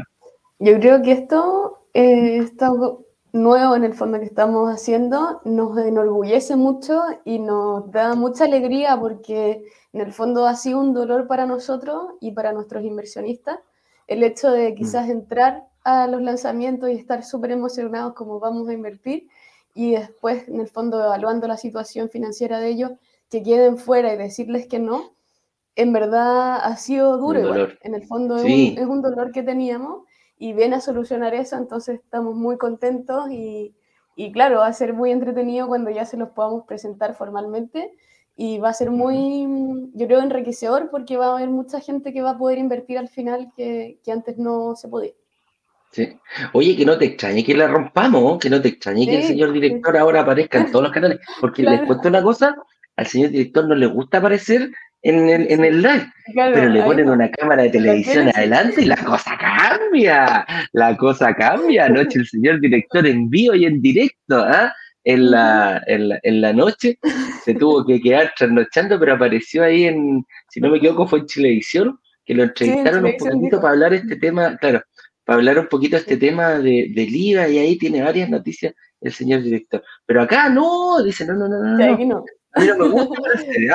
Yo 0.59 0.79
creo 0.79 1.03
que 1.03 1.13
esto, 1.13 1.87
eh, 1.93 2.39
esto 2.39 3.07
nuevo 3.33 3.77
en 3.77 3.85
el 3.85 3.95
fondo 3.95 4.19
que 4.19 4.25
estamos 4.25 4.73
haciendo 4.73 5.43
nos 5.45 5.77
enorgullece 5.79 6.57
mucho 6.57 7.03
y 7.25 7.39
nos 7.39 7.91
da 7.91 8.15
mucha 8.15 8.45
alegría 8.45 8.99
porque 8.99 9.63
en 9.93 10.01
el 10.01 10.13
fondo 10.13 10.47
ha 10.47 10.55
sido 10.55 10.81
un 10.81 10.95
dolor 10.95 11.27
para 11.27 11.45
nosotros 11.45 12.15
y 12.21 12.33
para 12.33 12.53
nuestros 12.53 12.85
inversionistas 12.85 13.59
el 14.07 14.23
hecho 14.23 14.51
de 14.51 14.75
quizás 14.75 15.07
mm. 15.09 15.11
entrar 15.11 15.65
a 15.85 16.07
los 16.07 16.23
lanzamientos 16.23 16.89
y 16.89 16.95
estar 16.95 17.23
súper 17.23 17.51
emocionados 17.51 18.15
como 18.15 18.41
vamos 18.41 18.69
a 18.69 18.73
invertir 18.73 19.29
y 19.77 19.93
después 19.93 20.49
en 20.49 20.59
el 20.59 20.69
fondo 20.69 20.99
evaluando 21.05 21.47
la 21.47 21.59
situación 21.59 22.09
financiera 22.09 22.59
de 22.59 22.69
ellos 22.71 22.93
que 23.29 23.43
queden 23.43 23.77
fuera 23.77 24.13
y 24.13 24.17
decirles 24.17 24.67
que 24.67 24.79
no, 24.79 25.13
en 25.75 25.93
verdad 25.93 26.57
ha 26.63 26.77
sido 26.79 27.19
duro 27.19 27.41
igual. 27.41 27.79
En 27.83 27.95
el 27.95 28.07
fondo 28.07 28.37
es, 28.37 28.79
un, 28.79 29.03
dolor 29.03 29.33
que 29.33 29.43
teníamos 29.43 30.05
y 30.39 30.55
viene 30.55 30.77
a 30.77 30.81
solucionar 30.81 31.35
eso, 31.35 31.57
entonces 31.57 32.01
estamos 32.03 32.35
muy 32.35 32.57
contentos 32.57 33.31
y, 33.31 33.77
y, 34.17 34.33
claro, 34.33 34.61
va 34.61 34.69
a 34.69 34.73
ser 34.73 34.95
muy 34.95 35.11
entretenido 35.11 35.69
cuando 35.69 35.91
ya 35.91 36.07
se 36.07 36.17
los 36.17 36.31
podamos 36.31 36.65
presentar 36.65 37.15
formalmente 37.15 37.93
y 38.35 38.59
va 38.59 38.71
a 38.71 38.75
ser 38.75 38.91
muy, 38.91 39.47
yo 39.93 40.07
creo, 40.07 40.21
enriquecedor 40.21 40.89
porque 40.91 41.19
va 41.19 41.27
a 41.27 41.37
haber 41.37 41.51
mucha 41.51 41.81
gente 41.81 42.15
que 42.15 42.23
va 42.23 42.31
a 42.31 42.39
poder 42.39 42.57
invertir 42.57 42.97
al 42.97 43.09
final 43.09 43.53
que, 43.55 44.01
que 44.03 44.11
antes 44.11 44.39
no 44.39 44.75
se 44.75 44.89
podía. 44.89 45.13
Sí. 45.97 46.15
Oye, 46.53 46.77
que 46.77 46.85
no 46.85 46.99
te 46.99 47.07
extrañe 47.07 47.43
que 47.43 47.55
la 47.55 47.69
rompamos, 47.69 48.39
que 48.39 48.51
no 48.51 48.61
te 48.61 48.69
extrañe 48.69 49.07
que 49.07 49.17
el 49.17 49.23
señor 49.23 49.51
director 49.51 49.97
ahora 49.97 50.21
aparezca 50.21 50.59
en 50.59 50.71
todos 50.71 50.83
los 50.83 50.93
canales, 50.93 51.21
porque 51.41 51.63
les 51.63 51.81
cuento 51.87 52.09
una 52.09 52.23
cosa, 52.23 52.55
al 52.97 53.07
señor 53.07 53.31
director 53.31 53.67
no 53.67 53.75
le 53.75 53.87
gusta 53.87 54.19
aparecer 54.19 54.69
en 55.01 55.31
el, 55.31 55.51
en 55.51 55.65
el 55.65 55.81
live, 55.81 56.07
pero 56.35 56.69
le 56.69 56.83
ponen 56.83 57.09
una 57.09 57.31
cámara 57.31 57.63
de 57.63 57.71
televisión 57.71 58.29
adelante 58.29 58.83
y 58.83 58.85
la 58.85 58.99
cosa 58.99 59.39
cambia, 59.39 60.47
la 60.73 60.95
cosa 60.99 61.33
cambia. 61.33 61.87
Anoche 61.87 62.19
el 62.19 62.27
señor 62.27 62.61
director 62.61 63.07
en 63.07 63.31
vivo 63.31 63.55
y 63.55 63.65
en 63.65 63.81
directo, 63.81 64.37
¿ah? 64.37 64.75
en, 65.03 65.31
la, 65.31 65.83
en, 65.87 66.41
la, 66.43 66.53
noche 66.53 66.99
se 67.43 67.55
tuvo 67.55 67.87
que 67.87 68.03
quedar 68.03 68.35
trasnochando, 68.37 69.01
pero 69.01 69.15
apareció 69.15 69.65
ahí 69.65 69.85
en, 69.85 70.27
si 70.51 70.61
no 70.61 70.69
me 70.69 70.77
equivoco, 70.77 71.07
fue 71.07 71.21
en 71.21 71.27
Televisión, 71.27 71.99
que 72.27 72.35
lo 72.35 72.43
entrevistaron 72.43 73.07
un 73.07 73.17
poquitito 73.17 73.63
para 73.63 73.73
hablar 73.73 73.95
este 73.95 74.17
tema, 74.17 74.59
claro, 74.59 74.83
para 75.27 75.39
hablar 75.39 75.59
un 75.59 75.67
poquito 75.67 75.97
de 75.97 76.03
este 76.03 76.17
tema 76.17 76.59
de, 76.61 76.93
del 76.95 77.15
IVA 77.15 77.49
y 77.49 77.59
ahí 77.59 77.77
tiene 77.77 78.01
varias 78.01 78.31
noticias 78.31 78.75
el 79.01 79.13
señor 79.13 79.43
director. 79.43 79.83
Pero 80.07 80.23
acá 80.23 80.49
no, 80.49 81.03
dice, 81.03 81.27
no, 81.27 81.35
no, 81.35 81.49
no, 81.49 81.59
no. 81.59 81.77
no. 81.77 82.25
A 82.53 82.61
mí 82.61 82.67
no 82.69 82.77
me 82.79 82.89
gusta 82.89 83.23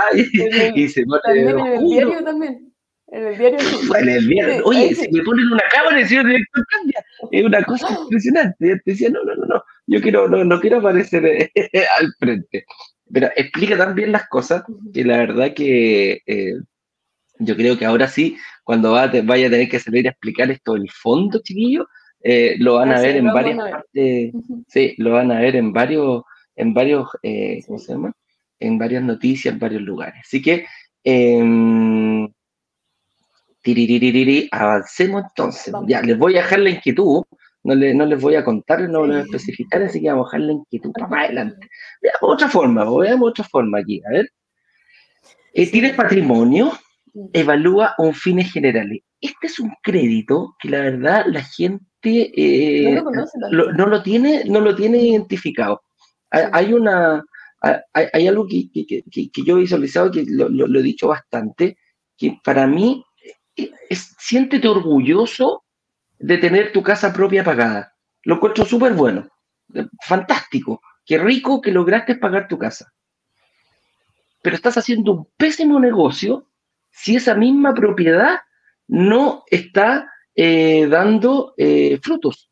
y, 0.76 0.88
se 0.88 1.04
También 1.24 1.50
en 1.50 1.68
el 1.68 1.86
diario 1.86 2.24
también. 2.24 2.74
En 3.08 3.28
el 3.28 3.38
diario. 3.38 3.60
En 4.00 4.10
el 4.10 4.28
diario. 4.28 4.62
Oye, 4.64 4.96
si 4.96 5.12
me 5.12 5.24
ponen 5.24 5.52
una 5.52 5.64
cámara, 5.72 6.00
el 6.00 6.08
señor 6.08 6.26
director 6.26 6.66
cambia. 6.68 7.06
Es 7.32 7.46
una 7.46 7.64
cosa 7.64 7.88
impresionante. 8.02 8.82
Te 8.84 8.92
decía, 8.92 9.10
no, 9.10 9.24
no, 9.24 9.36
no, 9.36 9.46
no. 9.46 9.64
Yo 9.88 10.02
quiero, 10.02 10.30
no, 10.30 10.44
no 10.46 10.60
quiero 10.62 10.78
aparecer 10.78 11.26
eh, 11.26 11.52
al 12.00 12.14
frente. 12.18 12.66
Pero 13.14 13.30
explica 13.36 13.78
también 13.78 14.14
las 14.14 14.28
cosas 14.30 14.64
que 14.94 15.04
la 15.04 15.18
verdad 15.18 15.54
que 15.54 16.22
eh, 16.26 16.56
yo 17.40 17.56
creo 17.56 17.78
que 17.78 17.86
ahora 17.86 18.08
sí, 18.08 18.38
cuando 18.64 18.92
va, 18.92 19.12
vaya 19.24 19.48
a 19.48 19.50
tener 19.50 19.70
que 19.70 19.80
salir 19.80 20.08
a 20.08 20.12
explicar 20.12 20.50
esto 20.52 20.74
del 20.74 20.90
fondo, 20.90 21.42
chiquillo, 21.44 21.88
eh, 22.24 22.56
lo 22.60 22.76
van 22.76 22.92
a 22.92 23.02
ver 23.02 23.18
en 23.18 23.26
varias 23.26 23.58
partes, 23.58 24.34
sí, 24.68 24.96
lo 24.98 25.12
van 25.12 25.32
a 25.32 25.40
ver 25.40 25.56
en 25.56 25.74
varios, 25.74 26.24
en 26.56 26.74
varios, 26.74 27.10
¿cómo 27.66 27.80
se 27.80 27.94
llama? 27.94 28.14
En 28.60 28.78
varias 28.78 29.04
noticias, 29.04 29.54
en 29.54 29.60
varios 29.60 29.82
lugares. 29.82 30.22
Así 30.24 30.42
que, 30.42 30.66
eh, 31.04 32.30
avancemos 34.52 35.24
entonces. 35.30 35.74
Ya, 35.88 36.02
les 36.02 36.18
voy 36.18 36.38
a 36.38 36.42
dejar 36.42 36.60
la 36.60 36.70
inquietud 36.70 37.24
no, 37.64 37.76
no 37.76 38.06
les 38.06 38.22
voy 38.22 38.36
a 38.36 38.44
contar, 38.44 38.82
no 38.90 39.06
les 39.06 39.10
voy 39.10 39.18
a 39.18 39.38
especificar, 39.38 39.84
así 39.84 40.02
que 40.02 40.10
vamos 40.10 40.28
a 40.28 40.38
dejar 40.38 40.48
la 40.48 40.54
inquietud 40.54 40.92
para 40.92 41.26
adelante. 41.26 41.70
Veamos 42.02 42.36
otra 42.36 42.50
forma, 42.50 42.84
veamos 42.84 43.30
otra 43.30 43.44
forma 43.44 43.80
aquí, 43.80 44.02
a 44.06 44.10
ver. 44.12 44.30
Eh, 45.54 45.70
¿Tienes 45.70 45.94
patrimonio? 45.94 46.72
Evalúa 47.34 47.96
un 47.98 48.14
fines 48.14 48.52
generales. 48.52 49.02
Este 49.20 49.48
es 49.48 49.60
un 49.60 49.74
crédito 49.84 50.56
que 50.60 50.70
la 50.70 50.82
verdad 50.82 51.26
la 51.28 51.44
gente 51.44 51.90
eh, 52.04 53.02
no, 53.52 53.86
lo 53.86 54.02
tiene, 54.02 54.44
no 54.46 54.60
lo 54.60 54.76
tiene 54.76 54.98
identificado. 55.00 55.82
Hay, 56.30 56.74
una, 56.74 57.24
hay, 57.94 58.28
algo 58.28 58.48
que, 58.48 58.70
yo 59.46 59.58
he 59.58 59.60
visualizado, 59.60 60.12
que 60.12 60.26
lo, 60.26 60.80
he 60.80 60.84
dicho 60.84 61.10
bastante, 61.10 61.78
que 62.18 62.40
para 62.44 62.66
mí 62.66 63.04
eh, 63.56 63.72
es, 63.90 64.16
siéntete 64.18 64.68
orgulloso 64.68 65.66
de 66.18 66.38
tener 66.38 66.72
tu 66.72 66.82
casa 66.82 67.12
propia 67.12 67.44
pagada. 67.44 67.94
Lo 68.24 68.36
encuentro 68.36 68.64
súper 68.66 68.94
bueno, 68.94 69.28
fantástico. 70.02 70.82
Qué 71.06 71.18
rico 71.18 71.62
que 71.62 71.72
lograste 71.72 72.16
pagar 72.16 72.48
tu 72.48 72.58
casa. 72.58 72.92
Pero 74.42 74.56
estás 74.56 74.78
haciendo 74.78 75.12
un 75.12 75.28
pésimo 75.38 75.80
negocio 75.80 76.48
si 76.92 77.16
esa 77.16 77.36
misma 77.36 77.74
propiedad 77.74 78.40
no 78.88 79.44
está 79.48 80.12
eh, 80.36 80.88
dando 80.88 81.54
eh, 81.58 82.00
frutos. 82.02 82.50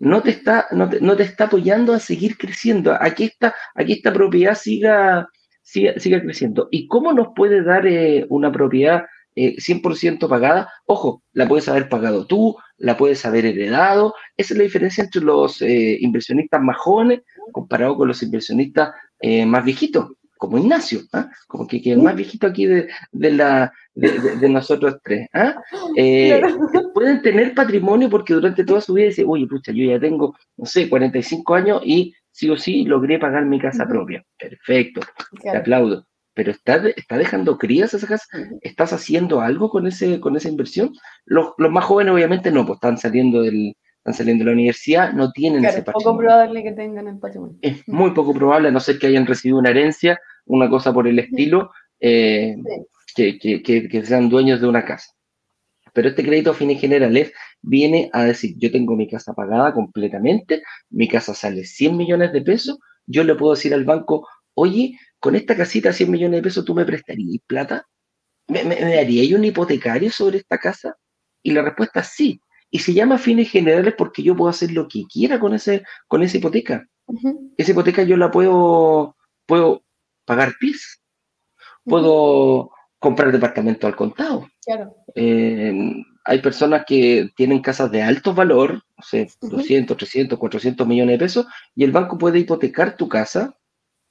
No 0.00 0.22
te, 0.22 0.30
está, 0.30 0.66
no 0.70 0.88
te, 1.16 1.22
está 1.24 1.44
apoyando 1.44 1.92
a 1.92 1.98
seguir 1.98 2.38
creciendo, 2.38 2.96
aquí 3.00 3.24
esta, 3.24 3.52
aquí 3.74 3.94
esta 3.94 4.12
propiedad 4.12 4.54
siga, 4.54 5.26
siga, 5.62 5.98
siga 5.98 6.20
creciendo. 6.20 6.68
¿Y 6.70 6.86
cómo 6.86 7.12
nos 7.12 7.28
puede 7.34 7.64
dar 7.64 7.84
eh, 7.86 8.24
una 8.28 8.52
propiedad 8.52 9.06
100% 9.34 10.28
pagada? 10.28 10.70
Ojo, 10.86 11.22
la 11.32 11.48
puedes 11.48 11.68
haber 11.68 11.88
pagado 11.88 12.26
tú, 12.26 12.56
la 12.76 12.96
puedes 12.96 13.24
haber 13.24 13.46
heredado. 13.46 14.14
Esa 14.36 14.54
es 14.54 14.58
la 14.58 14.64
diferencia 14.64 15.02
entre 15.02 15.22
los 15.22 15.62
inversionistas 15.62 16.60
más 16.60 16.76
jóvenes 16.76 17.22
comparado 17.52 17.96
con 17.96 18.08
los 18.08 18.22
inversionistas 18.22 18.90
más 19.46 19.64
viejitos 19.64 20.10
como 20.38 20.58
Ignacio, 20.58 21.00
¿ah? 21.12 21.30
como 21.46 21.66
que, 21.66 21.82
que, 21.82 21.92
el 21.92 22.02
más 22.02 22.16
viejito 22.16 22.46
aquí 22.46 22.66
de, 22.66 22.88
de 23.12 23.30
la, 23.32 23.72
de, 23.94 24.48
nosotros 24.48 24.98
tres. 25.02 25.28
¿ah? 25.34 25.54
Eh, 25.96 26.40
pueden 26.94 27.22
tener 27.22 27.54
patrimonio 27.54 28.08
porque 28.08 28.34
durante 28.34 28.64
toda 28.64 28.80
su 28.80 28.94
vida 28.94 29.06
dice, 29.06 29.24
oye, 29.26 29.46
pucha, 29.46 29.72
yo 29.72 29.84
ya 29.84 29.98
tengo, 29.98 30.36
no 30.56 30.64
sé, 30.64 30.88
45 30.88 31.54
años 31.54 31.82
y 31.84 32.14
sí 32.30 32.48
o 32.50 32.56
sí 32.56 32.84
logré 32.84 33.18
pagar 33.18 33.44
mi 33.44 33.58
casa 33.58 33.86
propia. 33.86 34.24
Perfecto, 34.38 35.00
te 35.42 35.56
aplaudo. 35.56 36.06
Pero 36.34 36.52
¿está, 36.52 36.76
está 36.94 37.18
dejando 37.18 37.58
crías 37.58 37.94
esa 37.94 38.06
casa? 38.06 38.26
¿Estás 38.60 38.92
haciendo 38.92 39.40
algo 39.40 39.70
con, 39.70 39.88
ese, 39.88 40.20
con 40.20 40.36
esa 40.36 40.48
inversión? 40.48 40.92
Los, 41.24 41.48
los 41.58 41.72
más 41.72 41.84
jóvenes 41.84 42.14
obviamente 42.14 42.52
no, 42.52 42.64
pues 42.64 42.76
están 42.76 42.96
saliendo 42.96 43.42
del, 43.42 43.74
están 44.08 44.14
saliendo 44.14 44.44
de 44.44 44.50
la 44.50 44.54
universidad, 44.54 45.12
no 45.12 45.30
tienen 45.32 45.64
ese 45.64 45.82
patrimonio. 45.82 45.98
Es 45.98 46.04
poco 46.04 46.18
probable 46.18 46.62
que 46.62 46.72
tengan 46.72 47.08
el 47.08 47.18
patrimonio. 47.18 47.58
Es 47.60 47.86
muy 47.86 48.12
poco 48.12 48.34
probable, 48.34 48.68
a 48.68 48.70
no 48.70 48.80
ser 48.80 48.98
que 48.98 49.06
hayan 49.06 49.26
recibido 49.26 49.58
una 49.58 49.70
herencia, 49.70 50.18
una 50.46 50.68
cosa 50.68 50.92
por 50.92 51.06
el 51.06 51.18
estilo, 51.18 51.70
eh, 52.00 52.56
que, 53.14 53.38
que, 53.38 53.62
que, 53.62 54.06
sean 54.06 54.28
dueños 54.28 54.60
de 54.60 54.68
una 54.68 54.84
casa. 54.84 55.12
Pero 55.92 56.08
este 56.08 56.24
crédito 56.24 56.52
a 56.52 56.54
fines 56.54 56.80
generales 56.80 57.32
viene 57.60 58.08
a 58.12 58.24
decir, 58.24 58.54
yo 58.58 58.70
tengo 58.70 58.96
mi 58.96 59.08
casa 59.08 59.34
pagada 59.34 59.74
completamente, 59.74 60.62
mi 60.90 61.08
casa 61.08 61.34
sale 61.34 61.64
100 61.64 61.96
millones 61.96 62.32
de 62.32 62.42
pesos, 62.42 62.78
yo 63.06 63.24
le 63.24 63.34
puedo 63.34 63.54
decir 63.54 63.74
al 63.74 63.84
banco, 63.84 64.26
oye, 64.54 64.98
con 65.18 65.34
esta 65.34 65.56
casita 65.56 65.92
100 65.92 66.10
millones 66.10 66.38
de 66.38 66.42
pesos, 66.42 66.64
¿tú 66.64 66.74
me 66.74 66.84
prestarías 66.84 67.42
plata? 67.46 67.86
¿Me, 68.46 68.64
me, 68.64 68.76
me 68.76 68.94
darías 68.94 69.36
un 69.38 69.44
hipotecario 69.44 70.10
sobre 70.10 70.38
esta 70.38 70.58
casa? 70.58 70.96
Y 71.42 71.52
la 71.52 71.62
respuesta 71.62 72.00
es 72.00 72.08
sí 72.08 72.40
y 72.70 72.80
se 72.80 72.92
llama 72.92 73.18
fines 73.18 73.50
generales 73.50 73.94
porque 73.96 74.22
yo 74.22 74.36
puedo 74.36 74.50
hacer 74.50 74.72
lo 74.72 74.88
que 74.88 75.04
quiera 75.06 75.40
con, 75.40 75.54
ese, 75.54 75.84
con 76.06 76.22
esa 76.22 76.36
hipoteca. 76.36 76.86
Esa 77.56 77.70
hipoteca 77.70 78.02
yo 78.02 78.16
la 78.16 78.30
puedo, 78.30 79.16
puedo 79.46 79.82
pagar 80.26 80.54
PIS, 80.60 81.00
puedo 81.84 82.70
comprar 82.98 83.32
departamento 83.32 83.86
al 83.86 83.96
contado. 83.96 84.46
Eh, 85.14 85.72
hay 86.24 86.42
personas 86.42 86.84
que 86.86 87.30
tienen 87.34 87.62
casas 87.62 87.90
de 87.90 88.02
alto 88.02 88.34
valor, 88.34 88.74
no 88.74 89.02
sé, 89.02 89.30
200, 89.40 89.96
300, 89.96 90.38
400 90.38 90.86
millones 90.86 91.14
de 91.14 91.24
pesos, 91.24 91.46
y 91.74 91.84
el 91.84 91.92
banco 91.92 92.18
puede 92.18 92.40
hipotecar 92.40 92.96
tu 92.96 93.08
casa 93.08 93.56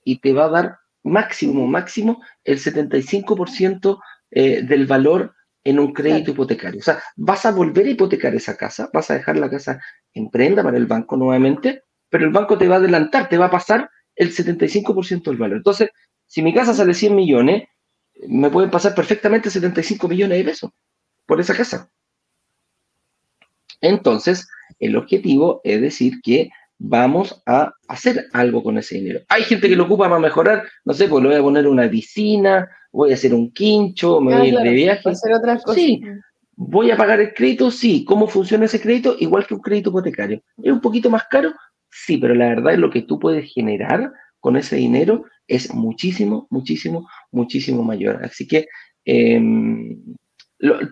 y 0.04 0.18
te 0.20 0.34
va 0.34 0.46
a 0.46 0.50
dar 0.50 0.78
máximo, 1.04 1.68
máximo 1.68 2.22
el 2.44 2.58
75% 2.58 4.00
eh, 4.32 4.64
del 4.64 4.88
valor 4.88 5.36
en 5.70 5.80
un 5.80 5.92
crédito 5.92 6.32
hipotecario. 6.32 6.80
O 6.80 6.84
sea, 6.84 7.04
vas 7.18 7.46
a 7.46 7.52
volver 7.52 7.86
a 7.86 7.90
hipotecar 7.90 8.34
esa 8.34 8.56
casa, 8.56 8.90
vas 8.94 9.12
a 9.12 9.16
dejar 9.16 9.36
la 9.36 9.50
casa 9.50 9.82
en 10.14 10.30
prenda 10.30 10.64
para 10.64 10.78
el 10.78 10.86
banco 10.86 11.18
nuevamente, 11.18 11.84
pero 12.10 12.24
el 12.24 12.32
banco 12.32 12.58
te 12.58 12.70
va 12.70 12.76
a 12.76 12.78
adelantar, 12.78 13.28
te 13.28 13.38
va 13.38 13.48
a 13.48 13.52
pasar 13.52 13.90
el 14.16 14.34
75% 14.34 15.24
del 15.26 15.36
valor. 15.36 15.58
Entonces, 15.58 15.90
si 16.26 16.42
mi 16.42 16.54
casa 16.54 16.74
sale 16.74 16.94
100 16.94 17.14
millones, 17.14 17.64
me 18.30 18.50
pueden 18.50 18.72
pasar 18.72 18.96
perfectamente 18.96 19.50
75 19.50 20.08
millones 20.08 20.38
de 20.38 20.46
pesos 20.46 20.72
por 21.26 21.42
esa 21.42 21.54
casa. 21.54 21.92
Entonces, 23.82 24.48
el 24.80 24.96
objetivo 24.96 25.60
es 25.66 25.82
decir 25.82 26.22
que 26.24 26.50
vamos 26.80 27.42
a 27.46 27.74
hacer 27.88 28.28
algo 28.34 28.64
con 28.64 28.78
ese 28.78 28.96
dinero. 28.96 29.22
Hay 29.30 29.44
gente 29.44 29.70
que 29.70 29.76
lo 29.76 29.86
ocupa 29.86 30.08
para 30.08 30.20
mejorar, 30.20 30.64
no 30.86 30.94
sé, 30.94 31.08
pues 31.08 31.24
le 31.24 31.30
voy 31.30 31.38
a 31.38 31.42
poner 31.42 31.68
una 31.68 31.90
piscina, 31.90 32.70
voy 32.92 33.12
a 33.12 33.16
hacer 33.16 33.34
un 33.34 33.52
quincho, 33.52 34.22
me 34.22 34.36
voy 34.36 34.48
a 34.48 34.50
ir 34.50 34.58
de 34.58 34.72
viaje. 34.72 35.10
Hacer 35.10 35.34
otras 35.34 35.64
cosas. 35.64 35.76
Sí, 35.76 36.02
voy 36.56 36.92
a 36.92 36.98
pagar 36.98 37.20
el 37.20 37.34
crédito, 37.34 37.72
sí. 37.72 38.04
¿Cómo 38.06 38.28
funciona 38.28 38.66
ese 38.66 38.82
crédito? 38.82 39.16
Igual 39.20 39.46
que 39.46 39.54
un 39.54 39.62
crédito 39.62 39.90
hipotecario. 39.90 40.42
¿Es 40.62 40.72
un 40.72 40.82
poquito 40.82 41.10
más 41.10 41.24
caro? 41.30 41.54
Sí, 41.90 42.18
pero 42.18 42.36
la 42.36 42.50
verdad 42.50 42.74
es 42.74 42.80
lo 42.80 42.90
que 42.90 43.02
tú 43.02 43.20
puedes 43.20 43.52
generar 43.52 44.12
con 44.40 44.56
ese 44.58 44.76
dinero 44.76 45.26
es 45.48 45.74
muchísimo, 45.74 46.48
muchísimo, 46.50 47.08
muchísimo 47.32 47.84
mayor. 47.84 48.24
Así 48.24 48.48
que, 48.48 48.68
em, 49.06 49.98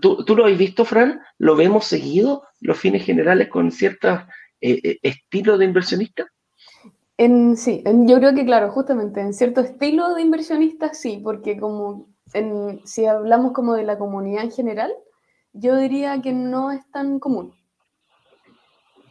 ¿tú, 0.02 0.24
¿tú, 0.24 0.36
lo 0.36 0.46
has 0.46 0.58
visto, 0.58 0.86
Fran? 0.86 1.20
¿Lo 1.38 1.56
vemos 1.56 1.86
seguido, 1.86 2.44
los 2.62 2.78
fines 2.78 3.06
generales, 3.06 3.50
con 3.50 3.72
ciertos 3.72 4.22
eh, 4.66 4.80
eh, 4.84 5.00
estilos 5.04 5.60
de 5.60 5.66
inversionista? 5.66 6.26
En, 7.18 7.56
sí, 7.56 7.84
yo 7.86 8.18
creo 8.18 8.34
que 8.34 8.46
claro, 8.46 8.72
justamente 8.72 9.22
en 9.22 9.34
cierto 9.34 9.62
estilo 9.62 10.14
de 10.16 10.22
inversionista 10.22 10.94
sí, 10.94 11.22
porque 11.24 11.58
como 11.58 12.08
si 12.84 13.06
hablamos 13.06 13.54
como 13.54 13.76
de 13.76 13.84
la 13.84 13.98
comunidad 13.98 14.44
en 14.44 14.52
general, 14.52 14.92
yo 15.54 15.78
diría 15.78 16.22
que 16.22 16.34
no 16.34 16.72
es 16.72 16.82
tan 16.92 17.20
común. 17.20 17.54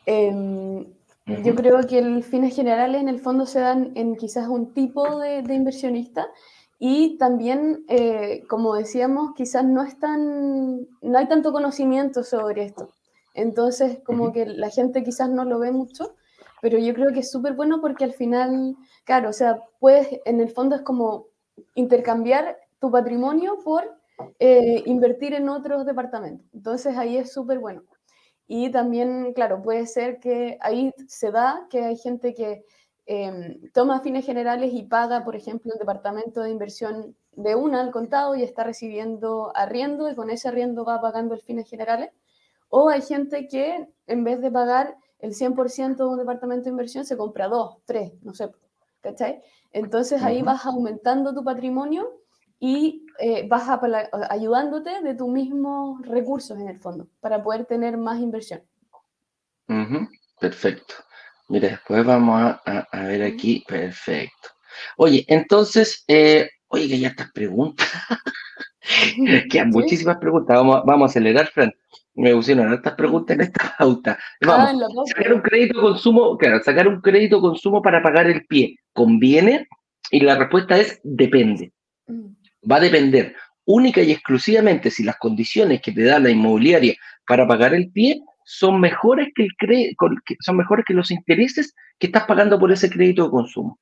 Em, 0.04 0.84
yo 1.42 1.54
creo 1.54 1.86
que 1.86 1.98
el 1.98 2.22
fines 2.22 2.54
generales 2.54 3.00
en 3.00 3.08
el 3.08 3.18
fondo 3.20 3.46
se 3.46 3.60
dan 3.60 3.92
en 3.94 4.16
quizás 4.16 4.48
un 4.48 4.74
tipo 4.74 5.18
de, 5.18 5.38
inversionista 5.54 6.26
y 6.78 7.16
también, 7.16 7.84
eh, 7.88 8.42
como 8.48 8.74
decíamos, 8.74 9.32
quizás 9.34 9.64
no, 9.64 9.82
es 9.82 9.96
no 10.02 11.18
hay 11.18 11.28
tanto 11.28 11.52
conocimiento 11.52 12.22
sobre 12.22 12.64
esto. 12.64 12.90
Entonces, 13.34 13.98
como 14.04 14.32
que 14.32 14.46
la 14.46 14.70
gente 14.70 15.04
quizás 15.04 15.28
no 15.28 15.44
lo 15.44 15.58
ve 15.58 15.72
mucho 15.72 16.14
pero 16.64 16.78
yo 16.78 16.94
creo 16.94 17.12
que 17.12 17.20
es 17.20 17.30
súper 17.30 17.52
bueno 17.52 17.82
porque 17.82 18.04
al 18.04 18.14
final, 18.14 18.74
claro, 19.04 19.28
o 19.28 19.32
sea, 19.34 19.62
puedes, 19.80 20.08
en 20.24 20.40
el 20.40 20.48
fondo 20.48 20.76
es 20.76 20.80
como 20.80 21.26
intercambiar 21.74 22.56
tu 22.78 22.90
patrimonio 22.90 23.58
por 23.62 23.84
eh, 24.38 24.82
invertir 24.86 25.34
en 25.34 25.50
otros 25.50 25.84
departamentos. 25.84 26.46
Entonces 26.54 26.96
ahí 26.96 27.18
es 27.18 27.34
súper 27.34 27.58
bueno. 27.58 27.82
Y 28.46 28.70
también, 28.70 29.34
claro, 29.34 29.60
puede 29.60 29.86
ser 29.86 30.20
que 30.20 30.56
ahí 30.62 30.90
se 31.06 31.30
da 31.30 31.66
que 31.68 31.84
hay 31.84 31.98
gente 31.98 32.32
que 32.32 32.64
em, 33.04 33.70
toma 33.74 34.00
fines 34.00 34.24
generales 34.24 34.72
y 34.72 34.84
paga, 34.84 35.22
por 35.22 35.36
ejemplo, 35.36 35.70
un 35.70 35.78
departamento 35.78 36.40
de 36.40 36.50
inversión 36.50 37.14
de 37.32 37.54
una 37.56 37.82
al 37.82 37.90
contado 37.90 38.36
y 38.36 38.42
está 38.42 38.64
recibiendo 38.64 39.54
arriendo 39.54 40.10
y 40.10 40.14
con 40.14 40.30
ese 40.30 40.48
arriendo 40.48 40.86
va 40.86 41.02
pagando 41.02 41.34
el 41.34 41.42
fines 41.42 41.68
generales. 41.68 42.08
O 42.76 42.88
hay 42.88 43.02
gente 43.02 43.46
que 43.46 43.86
en 44.08 44.24
vez 44.24 44.40
de 44.40 44.50
pagar 44.50 44.96
el 45.20 45.32
100% 45.32 45.94
de 45.94 46.04
un 46.06 46.18
departamento 46.18 46.64
de 46.64 46.70
inversión 46.70 47.04
se 47.04 47.16
compra 47.16 47.46
dos, 47.46 47.76
tres, 47.84 48.10
no 48.22 48.34
sé, 48.34 48.50
¿cachai? 49.00 49.40
Entonces 49.70 50.20
ahí 50.24 50.42
vas 50.42 50.66
aumentando 50.66 51.32
tu 51.32 51.44
patrimonio 51.44 52.10
y 52.58 53.06
eh, 53.20 53.46
vas 53.46 53.68
ayudándote 54.28 55.02
de 55.02 55.14
tus 55.14 55.28
mismos 55.28 56.04
recursos 56.04 56.58
en 56.58 56.68
el 56.68 56.80
fondo 56.80 57.06
para 57.20 57.40
poder 57.44 57.64
tener 57.64 57.96
más 57.96 58.18
inversión. 58.18 58.60
Perfecto. 60.40 60.94
Mira, 61.48 61.68
después 61.68 62.04
vamos 62.04 62.56
a, 62.66 63.02
ver 63.04 63.22
aquí. 63.22 63.64
Perfecto. 63.68 64.48
Oye, 64.96 65.24
entonces, 65.28 66.02
eh, 66.08 66.50
oye, 66.66 66.88
que 66.88 66.98
ya 66.98 67.08
estas 67.10 67.30
preguntas. 67.30 67.86
Quedan 69.48 69.70
muchísimas 69.70 70.16
preguntas. 70.16 70.56
Vamos, 70.56 70.82
vamos 70.84 71.08
a 71.08 71.10
acelerar, 71.10 71.46
Fran 71.46 71.72
me 72.14 72.32
pusieron 72.34 72.72
estas 72.72 72.94
preguntas 72.94 73.36
en 73.36 73.42
esta 73.42 73.74
pauta. 73.78 74.18
Ah, 74.42 74.72
Vamos, 74.74 75.10
sacar 75.10 75.32
un 75.32 75.40
crédito 75.40 75.80
consumo, 75.80 76.36
claro, 76.38 76.62
sacar 76.62 76.88
un 76.88 77.00
crédito 77.00 77.40
consumo 77.40 77.82
para 77.82 78.02
pagar 78.02 78.26
el 78.26 78.46
pie, 78.46 78.76
¿conviene? 78.92 79.66
Y 80.10 80.20
la 80.20 80.36
respuesta 80.36 80.78
es 80.78 81.00
depende. 81.02 81.72
Mm. 82.06 82.34
Va 82.70 82.76
a 82.76 82.80
depender 82.80 83.34
única 83.66 84.02
y 84.02 84.12
exclusivamente 84.12 84.90
si 84.90 85.04
las 85.04 85.16
condiciones 85.16 85.80
que 85.80 85.92
te 85.92 86.04
da 86.04 86.18
la 86.18 86.30
inmobiliaria 86.30 86.94
para 87.26 87.46
pagar 87.46 87.74
el 87.74 87.90
pie 87.90 88.20
son 88.44 88.78
mejores 88.78 89.28
que, 89.34 89.44
el 89.44 89.96
son 90.40 90.56
mejores 90.56 90.84
que 90.86 90.94
los 90.94 91.10
intereses 91.10 91.74
que 91.98 92.08
estás 92.08 92.24
pagando 92.24 92.58
por 92.58 92.70
ese 92.70 92.90
crédito 92.90 93.24
de 93.24 93.30
consumo. 93.30 93.78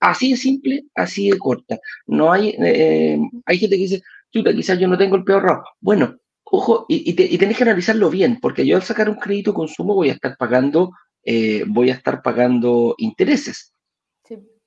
Así 0.00 0.32
de 0.32 0.36
simple, 0.36 0.84
así 0.96 1.30
de 1.30 1.38
corta. 1.38 1.78
No 2.06 2.32
hay, 2.32 2.56
eh, 2.58 3.18
hay 3.46 3.58
gente 3.58 3.76
que 3.76 3.82
dice, 3.82 4.02
chuta, 4.32 4.52
quizás 4.52 4.78
yo 4.80 4.88
no 4.88 4.98
tengo 4.98 5.14
el 5.14 5.22
peor 5.22 5.42
ahorrado. 5.42 5.64
Bueno, 5.80 6.16
ojo, 6.54 6.84
y, 6.86 7.14
tenés 7.38 7.56
que 7.56 7.62
analizarlo 7.62 8.10
bien, 8.10 8.38
porque 8.40 8.66
yo 8.66 8.76
al 8.76 8.82
sacar 8.82 9.08
un 9.08 9.16
crédito 9.16 9.54
consumo 9.54 9.94
voy 9.94 10.10
a 10.10 10.12
estar 10.12 10.36
pagando, 10.36 10.92
eh, 11.24 11.64
voy 11.66 11.90
a 11.90 11.94
estar 11.94 12.20
pagando 12.22 12.94
intereses. 12.98 13.72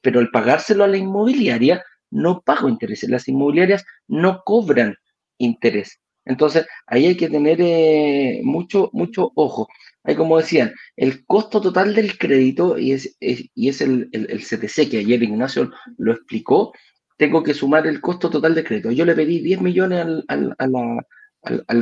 Pero 0.02 0.20
al 0.20 0.32
pagárselo 0.32 0.84
a 0.84 0.88
la 0.88 0.98
inmobiliaria, 0.98 1.84
no 2.10 2.42
pago 2.42 2.70
intereses. 2.70 3.10
Las 3.10 3.28
inmobiliarias 3.28 3.86
no 4.08 4.42
cobran 4.44 4.96
interés. 5.38 6.00
Entonces, 6.26 6.66
ahí 6.88 7.06
hay 7.06 7.18
que 7.18 7.30
tener 7.30 7.60
eh, 7.62 8.42
mucho, 8.44 8.90
mucho 8.94 9.32
ojo. 9.36 9.68
Hay 10.04 10.16
como 10.16 10.38
decían, 10.38 10.74
el 10.96 11.24
costo 11.26 11.62
total 11.62 11.94
del 11.94 12.18
crédito, 12.18 12.80
y 12.80 12.94
es, 12.94 13.16
y 13.20 13.70
es 13.70 13.82
el, 13.82 14.10
el, 14.12 14.42
CTC, 14.42 14.90
que 14.90 15.00
ayer 15.00 15.22
Ignacio 15.22 15.72
lo 15.98 16.14
explicó, 16.14 16.74
tengo 17.18 17.44
que 17.44 17.54
sumar 17.54 17.86
el 17.86 18.02
costo 18.02 18.32
total 18.32 18.56
del 18.56 18.64
crédito. 18.64 18.92
Yo 18.92 19.06
le 19.06 19.14
pedí 19.14 19.40
10 19.40 19.62
millones 19.62 20.00
al, 20.00 20.26
al, 20.58 20.74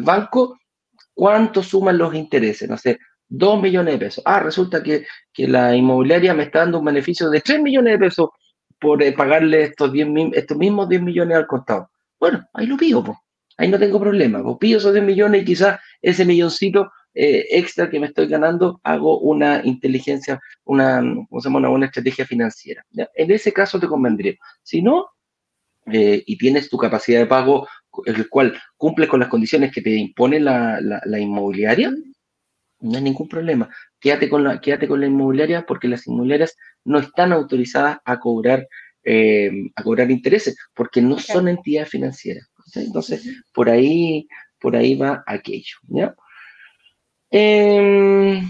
banco, 0.01 0.59
¿cuánto 1.13 1.63
suman 1.63 1.97
los 1.97 2.13
intereses? 2.13 2.69
No 2.69 2.77
sé, 2.77 2.99
2 3.29 3.61
millones 3.61 3.95
de 3.95 4.05
pesos. 4.05 4.23
Ah, 4.25 4.39
resulta 4.39 4.83
que, 4.83 5.05
que, 5.31 5.47
la 5.47 5.75
inmobiliaria 5.75 6.33
me 6.33 6.43
está 6.43 6.59
dando 6.59 6.79
un 6.79 6.85
beneficio 6.85 7.29
de 7.29 7.41
3 7.41 7.61
millones 7.61 7.93
de 7.93 7.99
pesos 7.99 8.29
por 8.79 9.01
eh, 9.01 9.13
pagarle 9.13 9.63
estos, 9.63 9.91
10, 9.91 10.09
estos 10.33 10.57
mismos 10.57 10.89
10 10.89 11.01
millones 11.01 11.37
al 11.37 11.47
costado. 11.47 11.89
Bueno, 12.19 12.45
ahí 12.53 12.67
lo 12.67 12.77
pido, 12.77 13.03
pues. 13.03 13.17
Ahí 13.57 13.69
no 13.69 13.79
tengo 13.79 13.99
problema. 13.99 14.43
Pues 14.43 14.57
pido 14.59 14.77
esos 14.79 14.93
10 14.93 15.05
millones 15.05 15.41
y 15.41 15.45
quizás 15.45 15.79
ese 16.01 16.25
milloncito 16.25 16.91
eh, 17.13 17.45
extra 17.51 17.89
que 17.89 17.99
me 17.99 18.07
estoy 18.07 18.27
ganando, 18.27 18.79
hago 18.83 19.19
una 19.19 19.61
inteligencia, 19.63 20.39
una, 20.63 21.01
una 21.29 21.69
buena 21.69 21.85
estrategia 21.85 22.25
financiera. 22.25 22.83
En 23.15 23.31
ese 23.31 23.53
caso 23.53 23.79
te 23.79 23.87
convendría. 23.87 24.35
Si 24.63 24.81
no, 24.81 25.07
eh, 25.85 26.23
y 26.25 26.37
tienes 26.37 26.69
tu 26.69 26.77
capacidad 26.77 27.19
de 27.19 27.27
pago, 27.27 27.67
el 28.05 28.29
cual 28.29 28.59
cumple 28.77 29.07
con 29.07 29.19
las 29.19 29.29
condiciones 29.29 29.71
que 29.71 29.81
te 29.81 29.91
impone 29.91 30.39
la, 30.39 30.79
la, 30.81 31.19
inmobiliaria, 31.19 31.91
no 32.79 32.97
hay 32.97 33.03
ningún 33.03 33.27
problema. 33.27 33.69
Quédate 33.99 34.29
con, 34.29 34.43
la, 34.43 34.59
quédate 34.59 34.87
con 34.87 34.99
la 34.99 35.07
inmobiliaria 35.07 35.65
porque 35.65 35.87
las 35.87 36.05
inmobiliarias 36.07 36.55
no 36.83 36.99
están 36.99 37.31
autorizadas 37.31 37.99
a 38.03 38.19
cobrar, 38.19 38.67
eh, 39.03 39.49
a 39.75 39.83
cobrar 39.83 40.11
intereses 40.11 40.57
porque 40.73 41.01
no 41.01 41.17
son 41.19 41.47
entidades 41.47 41.89
financieras. 41.89 42.49
Entonces, 42.75 43.43
por 43.53 43.69
ahí, 43.69 44.27
por 44.59 44.75
ahí 44.75 44.95
va 44.95 45.23
aquello. 45.27 45.77
Em, 47.29 48.49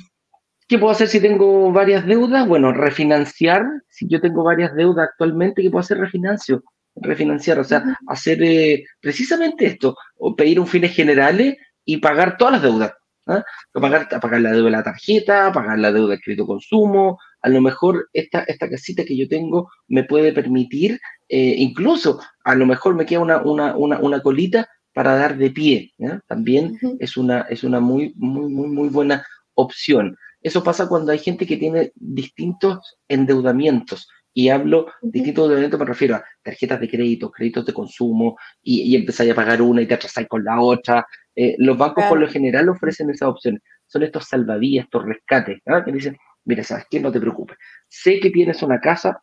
¿Qué 0.68 0.78
puedo 0.78 0.92
hacer 0.92 1.08
si 1.08 1.20
tengo 1.20 1.72
varias 1.72 2.06
deudas? 2.06 2.48
Bueno, 2.48 2.72
refinanciar. 2.74 3.66
Si 3.90 4.08
yo 4.08 4.22
tengo 4.22 4.44
varias 4.44 4.74
deudas 4.76 5.10
actualmente, 5.10 5.62
¿qué 5.62 5.70
puedo 5.70 5.82
hacer? 5.82 5.98
Refinancio. 5.98 6.64
Refinanciar, 6.96 7.60
o 7.60 7.64
sea, 7.64 7.84
hacer 8.08 8.44
eh, 8.44 8.86
precisamente 9.00 9.66
esto, 9.66 9.98
o 10.18 10.36
pedir 10.36 10.60
un 10.60 10.68
fines 10.68 10.96
generales 10.96 11.58
y 11.86 11.98
pagar 11.98 12.38
todas 12.38 12.54
las 12.54 12.62
deudas. 12.62 12.94
¿ah? 13.28 13.44
Pagar, 13.74 14.08
pagar 14.22 14.42
la 14.42 14.52
deuda 14.52 14.66
de 14.66 14.72
la 14.72 14.84
tarjeta, 14.84 15.52
pagar 15.52 15.80
la 15.80 15.92
deuda 15.92 16.16
de 16.16 16.22
crédito 16.22 16.46
consumo. 16.46 17.20
A 17.42 17.50
lo 17.50 17.62
mejor 17.62 18.10
esta, 18.14 18.44
esta 18.44 18.70
casita 18.70 19.04
que 19.04 19.18
yo 19.18 19.28
tengo 19.28 19.70
me 19.88 20.04
puede 20.04 20.32
permitir 20.32 21.00
eh, 21.30 21.56
incluso 21.58 22.20
a 22.44 22.54
lo 22.54 22.66
mejor 22.66 22.96
me 22.96 23.06
queda 23.06 23.22
una, 23.22 23.42
una, 23.42 23.76
una, 23.76 24.00
una 24.00 24.22
colita 24.22 24.70
para 24.94 25.16
dar 25.16 25.38
de 25.38 25.50
pie. 25.50 25.92
También 26.28 26.80
es, 27.00 27.18
una, 27.18 27.42
es 27.50 27.64
una 27.64 27.80
muy, 27.80 28.14
muy, 28.16 28.50
muy, 28.54 28.68
muy 28.68 28.90
buena 28.90 29.26
opción. 29.56 30.16
Eso 30.42 30.64
pasa 30.64 30.88
cuando 30.88 31.12
hay 31.12 31.20
gente 31.20 31.48
que 31.48 31.58
tiene 31.58 31.92
distintos 31.96 32.98
endeudamientos. 33.08 34.08
Y 34.34 34.50
hablo 34.50 34.88
distintos 35.02 35.44
endeudamientos, 35.44 35.80
me 35.80 35.86
refiero 35.86 36.16
a 36.16 36.26
tarjetas 36.42 36.80
de 36.80 36.90
crédito, 36.90 37.32
créditos 37.32 37.66
de 37.66 37.74
consumo, 37.74 38.38
y, 38.62 38.82
y 38.82 38.96
empezáis 38.96 39.32
a 39.32 39.36
pagar 39.36 39.62
una 39.62 39.82
y 39.82 39.88
te 39.88 39.94
atrasáis 39.94 40.28
con 40.28 40.44
la 40.44 40.60
otra. 40.60 41.06
Eh, 41.36 41.56
los 41.60 41.78
bancos 41.78 42.06
por 42.06 42.20
lo 42.20 42.28
general 42.28 42.70
ofrecen 42.70 43.10
esas 43.10 43.30
opciones. 43.30 43.62
Son 43.86 44.04
estos 44.04 44.26
salvavidas, 44.26 44.86
estos 44.86 45.06
rescates, 45.06 45.62
que 45.86 45.92
dicen, 45.92 46.18
mira, 46.46 46.64
¿sabes 46.64 46.86
qué? 46.90 47.00
No 47.00 47.12
te 47.12 47.20
preocupes. 47.20 47.58
Sé 47.88 48.20
que 48.20 48.30
tienes 48.30 48.62
una 48.64 48.80
casa, 48.80 49.22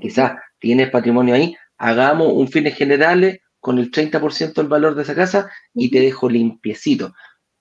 quizás 0.00 0.38
tienes 0.58 0.90
patrimonio 0.90 1.34
ahí, 1.34 1.56
hagamos 1.76 2.32
un 2.32 2.48
fines 2.48 2.74
generales 2.74 3.38
con 3.60 3.78
el 3.78 3.90
30% 3.90 4.54
del 4.54 4.68
valor 4.68 4.94
de 4.94 5.02
esa 5.02 5.14
casa 5.14 5.50
y 5.74 5.90
te 5.90 6.00
dejo 6.00 6.28
limpiecito. 6.28 7.12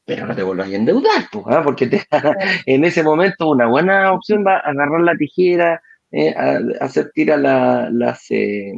Pero 0.05 0.25
no 0.25 0.35
te 0.35 0.43
vuelvas 0.43 0.69
a 0.69 0.75
endeudar, 0.75 1.27
pues, 1.31 1.45
¿ah? 1.49 1.61
porque 1.63 1.89
en 2.65 2.85
ese 2.85 3.03
momento 3.03 3.49
una 3.49 3.67
buena 3.67 4.13
opción 4.13 4.43
va 4.45 4.57
a 4.57 4.69
agarrar 4.69 5.01
la 5.01 5.17
tijera, 5.17 5.81
eh, 6.11 6.33
a, 6.35 6.59
hacer 6.81 7.11
tirar 7.13 7.39
las... 7.39 8.31
Eh, 8.31 8.73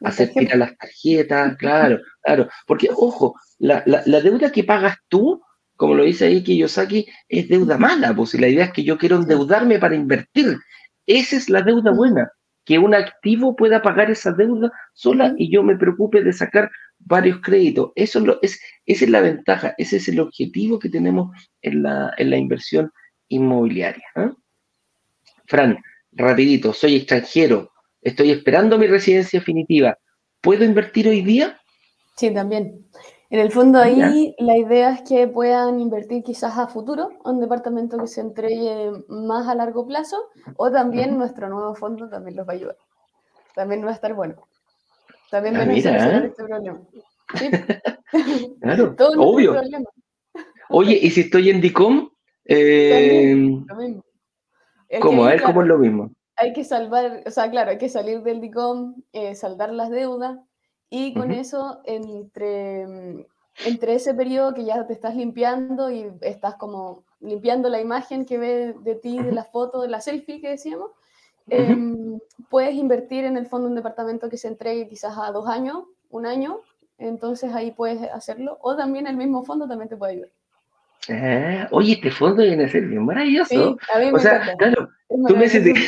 hacer 0.00 0.32
tirar 0.32 0.58
las 0.58 0.76
tarjetas, 0.76 1.56
claro, 1.56 2.00
claro. 2.22 2.48
Porque, 2.66 2.88
ojo, 2.94 3.34
la, 3.58 3.82
la, 3.86 4.20
deuda 4.20 4.50
que 4.50 4.64
pagas 4.64 4.96
tú, 5.08 5.42
como 5.76 5.94
lo 5.94 6.04
dice 6.04 6.26
ahí 6.26 6.42
Kiyosaki, 6.42 7.06
es 7.28 7.48
deuda 7.48 7.76
mala, 7.76 8.14
pues 8.14 8.34
la 8.34 8.48
idea 8.48 8.66
es 8.66 8.72
que 8.72 8.84
yo 8.84 8.96
quiero 8.96 9.16
endeudarme 9.16 9.78
para 9.78 9.94
invertir. 9.94 10.58
Esa 11.06 11.36
es 11.36 11.50
la 11.50 11.62
deuda 11.62 11.92
buena 11.92 12.30
que 12.66 12.78
un 12.78 12.94
activo 12.94 13.54
pueda 13.56 13.80
pagar 13.80 14.10
esa 14.10 14.32
deuda 14.32 14.70
sola 14.92 15.34
y 15.38 15.50
yo 15.50 15.62
me 15.62 15.76
preocupe 15.76 16.22
de 16.22 16.32
sacar 16.32 16.70
varios 16.98 17.40
créditos. 17.40 17.92
Eso 17.94 18.38
es, 18.42 18.60
esa 18.84 19.04
es 19.04 19.10
la 19.10 19.20
ventaja, 19.20 19.74
ese 19.78 19.98
es 19.98 20.08
el 20.08 20.18
objetivo 20.18 20.78
que 20.78 20.88
tenemos 20.88 21.30
en 21.62 21.84
la, 21.84 22.12
en 22.18 22.30
la 22.30 22.36
inversión 22.36 22.92
inmobiliaria. 23.28 24.04
¿ah? 24.16 24.32
Fran, 25.48 25.78
rapidito, 26.12 26.72
soy 26.72 26.96
extranjero, 26.96 27.70
estoy 28.00 28.30
esperando 28.30 28.78
mi 28.78 28.86
residencia 28.86 29.38
definitiva. 29.38 29.98
¿Puedo 30.40 30.64
invertir 30.64 31.08
hoy 31.08 31.22
día? 31.22 31.58
Sí, 32.16 32.32
también. 32.32 32.86
En 33.28 33.40
el 33.40 33.50
fondo 33.50 33.80
ahí 33.80 34.36
la 34.38 34.56
idea 34.56 34.92
es 34.92 35.02
que 35.02 35.26
puedan 35.26 35.80
invertir 35.80 36.22
quizás 36.22 36.56
a 36.58 36.68
futuro, 36.68 37.10
un 37.24 37.40
departamento 37.40 37.98
que 37.98 38.06
se 38.06 38.20
entregue 38.20 38.92
más 39.08 39.48
a 39.48 39.56
largo 39.56 39.86
plazo, 39.86 40.16
o 40.56 40.70
también 40.70 41.18
nuestro 41.18 41.48
nuevo 41.48 41.74
fondo 41.74 42.08
también 42.08 42.36
los 42.36 42.46
va 42.46 42.52
a 42.52 42.56
ayudar. 42.56 42.76
También 43.54 43.84
va 43.84 43.90
a 43.90 43.94
estar 43.94 44.14
bueno. 44.14 44.36
También 45.30 45.56
ah, 45.56 45.60
van 45.60 45.70
a 45.70 45.72
solucionar 45.72 46.22
¿eh? 46.22 46.26
este 46.28 46.44
problema. 46.44 46.80
claro, 48.60 48.94
obvio. 49.18 49.60
Oye, 50.68 50.98
¿y 51.00 51.10
si 51.10 51.22
estoy 51.22 51.50
en 51.50 51.60
DICOM? 51.60 52.10
Eh, 52.44 53.64
¿Cómo? 53.68 54.04
A 55.24 55.28
ver, 55.30 55.42
¿cómo 55.42 55.62
es 55.62 55.68
lo 55.68 55.78
mismo? 55.78 56.10
Hay 56.36 56.52
que 56.52 56.64
salvar, 56.64 57.22
o 57.26 57.30
sea, 57.30 57.50
claro, 57.50 57.70
hay 57.70 57.78
que 57.78 57.88
salir 57.88 58.22
del 58.22 58.40
DICOM, 58.40 59.02
eh, 59.12 59.34
saldar 59.34 59.72
las 59.72 59.90
deudas, 59.90 60.38
y 60.90 61.14
con 61.14 61.32
eso, 61.32 61.80
entre, 61.84 62.82
entre 63.64 63.94
ese 63.94 64.14
periodo 64.14 64.54
que 64.54 64.64
ya 64.64 64.86
te 64.86 64.92
estás 64.92 65.16
limpiando 65.16 65.90
y 65.90 66.12
estás 66.20 66.54
como 66.56 67.04
limpiando 67.20 67.68
la 67.68 67.80
imagen 67.80 68.24
que 68.24 68.38
ve 68.38 68.74
de 68.80 68.94
ti, 68.94 69.20
de 69.20 69.32
la 69.32 69.44
foto, 69.44 69.82
de 69.82 69.88
la 69.88 70.00
selfie 70.00 70.40
que 70.40 70.50
decíamos, 70.50 70.90
em, 71.48 72.20
puedes 72.50 72.74
invertir 72.74 73.24
en 73.24 73.36
el 73.36 73.46
fondo 73.46 73.68
un 73.68 73.74
departamento 73.74 74.28
que 74.28 74.36
se 74.36 74.48
entregue 74.48 74.88
quizás 74.88 75.16
a 75.18 75.32
dos 75.32 75.48
años, 75.48 75.84
un 76.10 76.26
año, 76.26 76.60
entonces 76.98 77.52
ahí 77.52 77.72
puedes 77.72 78.02
hacerlo, 78.12 78.58
o 78.60 78.76
también 78.76 79.06
el 79.06 79.16
mismo 79.16 79.44
fondo 79.44 79.66
también 79.66 79.88
te 79.88 79.96
puede 79.96 80.12
ayudar. 80.12 80.30
Ah, 81.10 81.68
oye, 81.70 81.94
este 81.94 82.10
fondo 82.10 82.42
viene 82.42 82.64
a 82.64 82.68
ser 82.68 82.86
bien 82.86 83.04
maravilloso. 83.04 83.76
o 84.12 84.18
sea, 84.18 84.54
claro, 84.56 84.88
tú, 85.28 85.36
necesitas, 85.36 85.82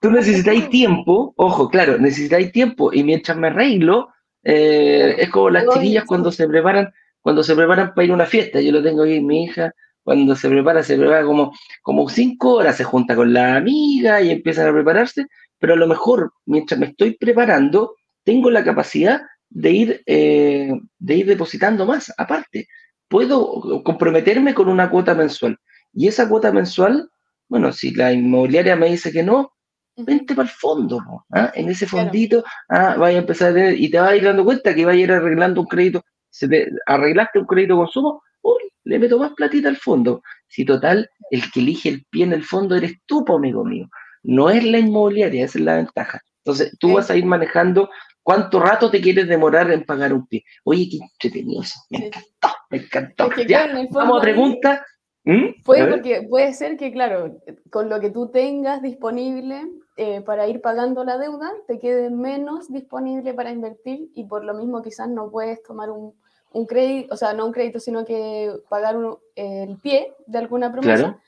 tú 0.00 0.10
necesitáis 0.10 0.68
tiempo, 0.70 1.34
ojo, 1.36 1.68
claro, 1.68 1.98
necesitáis 1.98 2.52
tiempo 2.52 2.92
y 2.92 3.02
mientras 3.02 3.36
me 3.36 3.48
arreglo, 3.48 4.08
eh, 4.42 5.16
es 5.18 5.30
como 5.30 5.50
las 5.50 5.66
chiquillas 5.68 6.04
cuando 6.04 6.30
se 6.30 6.46
preparan, 6.46 6.92
cuando 7.20 7.42
se 7.42 7.54
preparan 7.54 7.92
para 7.94 8.04
ir 8.04 8.10
a 8.12 8.14
una 8.14 8.26
fiesta. 8.26 8.60
Yo 8.60 8.72
lo 8.72 8.82
tengo 8.82 9.02
ahí, 9.02 9.20
mi 9.20 9.44
hija, 9.44 9.72
cuando 10.02 10.36
se 10.36 10.48
prepara, 10.48 10.84
se 10.84 10.96
prepara 10.96 11.24
como, 11.24 11.52
como 11.82 12.08
cinco 12.08 12.54
horas, 12.54 12.76
se 12.76 12.84
junta 12.84 13.16
con 13.16 13.32
la 13.32 13.56
amiga 13.56 14.22
y 14.22 14.30
empiezan 14.30 14.68
a 14.68 14.72
prepararse, 14.72 15.26
pero 15.58 15.74
a 15.74 15.76
lo 15.76 15.88
mejor 15.88 16.32
mientras 16.44 16.78
me 16.78 16.86
estoy 16.86 17.16
preparando, 17.16 17.96
tengo 18.22 18.50
la 18.50 18.62
capacidad 18.62 19.22
de 19.50 19.70
ir, 19.70 20.02
eh, 20.06 20.70
de 20.98 21.14
ir 21.16 21.26
depositando 21.26 21.86
más 21.86 22.12
aparte. 22.16 22.68
Puedo 23.08 23.82
comprometerme 23.84 24.54
con 24.54 24.68
una 24.68 24.90
cuota 24.90 25.14
mensual. 25.14 25.58
Y 25.92 26.08
esa 26.08 26.28
cuota 26.28 26.52
mensual, 26.52 27.10
bueno, 27.48 27.72
si 27.72 27.92
la 27.92 28.12
inmobiliaria 28.12 28.76
me 28.76 28.90
dice 28.90 29.12
que 29.12 29.22
no, 29.22 29.52
vente 29.96 30.34
para 30.34 30.48
el 30.48 30.54
fondo, 30.54 31.00
¿ah? 31.32 31.52
en 31.54 31.68
ese 31.70 31.86
fondito, 31.86 32.44
ah, 32.68 32.96
vaya 32.98 33.18
a 33.18 33.20
empezar 33.20 33.50
a 33.50 33.54
tener, 33.54 33.80
y 33.80 33.90
te 33.90 33.98
vas 33.98 34.10
a 34.10 34.16
ir 34.16 34.24
dando 34.24 34.44
cuenta 34.44 34.74
que 34.74 34.84
va 34.84 34.92
a 34.92 34.96
ir 34.96 35.10
arreglando 35.10 35.62
un 35.62 35.66
crédito, 35.66 36.04
se 36.28 36.48
te, 36.48 36.68
arreglaste 36.86 37.38
un 37.38 37.46
crédito 37.46 37.76
consumo, 37.76 38.22
uy, 38.42 38.60
le 38.84 38.98
meto 38.98 39.18
más 39.18 39.32
platita 39.32 39.68
al 39.68 39.76
fondo. 39.76 40.22
Si 40.48 40.64
total, 40.64 41.08
el 41.30 41.50
que 41.50 41.60
elige 41.60 41.88
el 41.88 42.04
pie 42.10 42.24
en 42.24 42.32
el 42.32 42.44
fondo 42.44 42.74
eres 42.74 42.94
tú, 43.06 43.24
amigo 43.28 43.64
mío, 43.64 43.88
no 44.22 44.50
es 44.50 44.64
la 44.64 44.78
inmobiliaria, 44.78 45.44
esa 45.44 45.58
es 45.58 45.64
la 45.64 45.76
ventaja. 45.76 46.20
Entonces, 46.44 46.76
tú 46.78 46.94
vas 46.94 47.10
a 47.10 47.16
ir 47.16 47.24
manejando 47.24 47.88
cuánto 48.26 48.58
rato 48.58 48.90
te 48.90 49.00
quieres 49.00 49.28
demorar 49.28 49.70
en 49.70 49.84
pagar 49.84 50.12
un 50.12 50.26
pie. 50.26 50.42
Oye, 50.64 50.88
qué 50.90 50.98
entretenido 50.98 51.62
eso, 51.62 51.78
me 51.90 52.06
encantó, 52.06 52.48
me 52.70 52.78
encantó. 52.78 53.30
ya, 53.46 53.68
vamos 53.92 54.18
a 54.18 54.20
pregunta. 54.20 54.84
¿Mm? 55.22 55.62
Puede, 55.64 55.86
porque, 55.86 56.26
puede 56.28 56.52
ser 56.52 56.76
que, 56.76 56.90
claro, 56.90 57.40
con 57.70 57.88
lo 57.88 58.00
que 58.00 58.10
tú 58.10 58.28
tengas 58.32 58.82
disponible, 58.82 59.62
eh, 59.96 60.22
para 60.22 60.48
ir 60.48 60.60
pagando 60.60 61.04
la 61.04 61.18
deuda 61.18 61.50
te 61.68 61.78
quede 61.78 62.10
menos 62.10 62.70
disponible 62.70 63.32
para 63.32 63.50
invertir 63.50 64.10
y 64.14 64.24
por 64.24 64.44
lo 64.44 64.54
mismo 64.54 64.82
quizás 64.82 65.08
no 65.08 65.30
puedes 65.30 65.62
tomar 65.62 65.90
un, 65.90 66.12
un 66.52 66.66
crédito, 66.66 67.14
o 67.14 67.16
sea, 67.16 67.32
no 67.32 67.46
un 67.46 67.52
crédito, 67.52 67.78
sino 67.78 68.04
que 68.04 68.52
pagar 68.68 68.96
el 69.36 69.76
pie 69.78 70.14
de 70.26 70.38
alguna 70.38 70.72
promesa. 70.72 71.20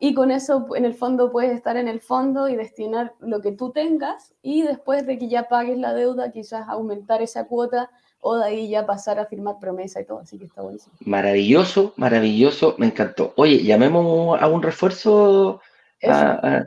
Y 0.00 0.14
con 0.14 0.30
eso, 0.30 0.66
en 0.76 0.84
el 0.84 0.94
fondo, 0.94 1.32
puedes 1.32 1.52
estar 1.52 1.76
en 1.76 1.88
el 1.88 2.00
fondo 2.00 2.48
y 2.48 2.56
destinar 2.56 3.14
lo 3.20 3.40
que 3.40 3.52
tú 3.52 3.72
tengas 3.72 4.34
y 4.42 4.62
después 4.62 5.06
de 5.06 5.18
que 5.18 5.28
ya 5.28 5.48
pagues 5.48 5.78
la 5.78 5.92
deuda, 5.92 6.30
quizás 6.30 6.68
aumentar 6.68 7.20
esa 7.20 7.46
cuota 7.46 7.90
o 8.20 8.36
de 8.36 8.44
ahí 8.44 8.68
ya 8.68 8.86
pasar 8.86 9.18
a 9.18 9.26
firmar 9.26 9.56
promesa 9.60 10.00
y 10.00 10.04
todo. 10.04 10.20
Así 10.20 10.38
que 10.38 10.44
está 10.44 10.62
buenísimo. 10.62 10.94
Maravilloso, 11.00 11.94
maravilloso, 11.96 12.76
me 12.78 12.86
encantó. 12.86 13.32
Oye, 13.36 13.62
llamemos 13.62 14.40
a 14.40 14.46
un 14.46 14.62
refuerzo 14.62 15.60
vamos 16.00 16.66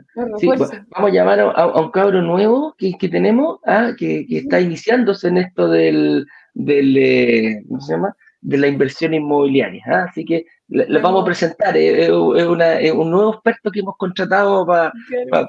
a 0.92 1.08
llamar 1.08 1.40
a, 1.40 1.80
un 1.80 1.90
cabro 1.90 2.20
nuevo 2.22 2.74
que, 2.76 3.08
tenemos, 3.08 3.60
ah, 3.64 3.92
que, 3.96 4.26
está 4.28 4.60
iniciándose 4.60 5.28
en 5.28 5.38
esto 5.38 5.68
del, 5.68 6.26
del 6.54 6.96
eh, 6.96 7.64
¿cómo 7.66 7.80
se 7.80 7.94
llama? 7.94 8.16
de 8.42 8.58
la 8.58 8.66
inversión 8.66 9.14
inmobiliaria. 9.14 9.82
¿ah? 9.86 10.06
Así 10.10 10.24
que 10.24 10.46
le, 10.72 10.98
vamos 11.00 11.22
a 11.22 11.24
presentar, 11.26 11.76
es, 11.76 12.08
un 12.10 13.10
nuevo 13.10 13.34
experto 13.34 13.70
que 13.70 13.80
hemos 13.80 13.96
contratado 13.96 14.66
para 14.66 14.92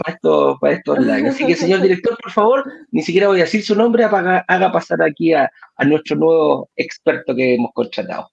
estos, 0.08 0.58
para 0.60 0.74
estos 0.74 0.98
Así 1.00 1.46
que, 1.46 1.56
señor 1.56 1.82
director, 1.82 2.18
por 2.22 2.32
favor, 2.32 2.72
ni 2.92 3.02
siquiera 3.02 3.28
voy 3.28 3.40
a 3.40 3.44
decir 3.44 3.64
su 3.64 3.76
nombre, 3.76 4.04
haga, 4.04 4.72
pasar 4.72 5.02
aquí 5.02 5.34
a, 5.34 5.50
a 5.78 5.86
nuestro 5.86 6.18
nuevo 6.18 6.70
experto 6.76 7.34
que 7.36 7.56
hemos 7.56 7.72
contratado. 7.74 8.30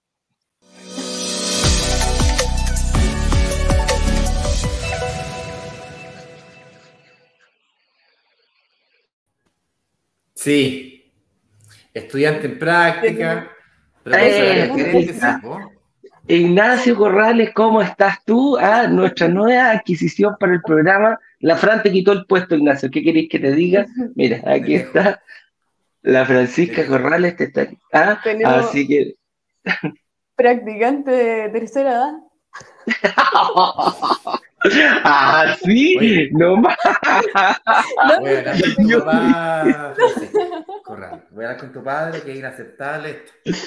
Sí, 10.35 11.13
estudiante 11.93 12.47
en 12.47 12.57
práctica. 12.59 13.51
Ignacio 16.31 16.95
Corrales, 16.95 17.51
¿cómo 17.53 17.81
estás 17.81 18.23
tú? 18.23 18.57
Ah, 18.57 18.87
nuestra 18.87 19.27
nueva 19.27 19.71
adquisición 19.71 20.37
para 20.39 20.53
el 20.53 20.61
programa. 20.61 21.19
La 21.39 21.57
Fran 21.57 21.83
te 21.83 21.91
quitó 21.91 22.13
el 22.13 22.25
puesto, 22.25 22.55
Ignacio. 22.55 22.89
¿Qué 22.89 23.03
queréis 23.03 23.27
que 23.29 23.39
te 23.39 23.51
diga? 23.51 23.85
Mira, 24.15 24.41
aquí 24.45 24.75
está. 24.75 25.21
La 26.01 26.25
Francisca 26.25 26.87
Corrales 26.87 27.35
te 27.35 27.43
está. 27.45 27.67
Ah, 27.91 28.21
así 28.45 28.87
que. 28.87 29.15
Practicante 30.35 31.11
de 31.11 31.49
tercera 31.49 31.91
edad. 31.91 32.13
Ah, 35.03 35.55
sí, 35.63 36.29
no 36.33 36.55
más. 36.57 36.77
Voy 38.19 38.29
a 38.29 38.37
hablar 38.37 38.61
con 38.75 38.87
tu 38.87 39.03
padre. 39.03 39.75
Voy 41.31 41.43
a 41.43 41.47
hablar 41.47 41.57
con 41.57 41.73
tu 41.73 41.83
padre 41.83 42.21
que 42.21 42.31
es 42.33 42.37
inaceptable 42.37 43.23
esto. 43.43 43.57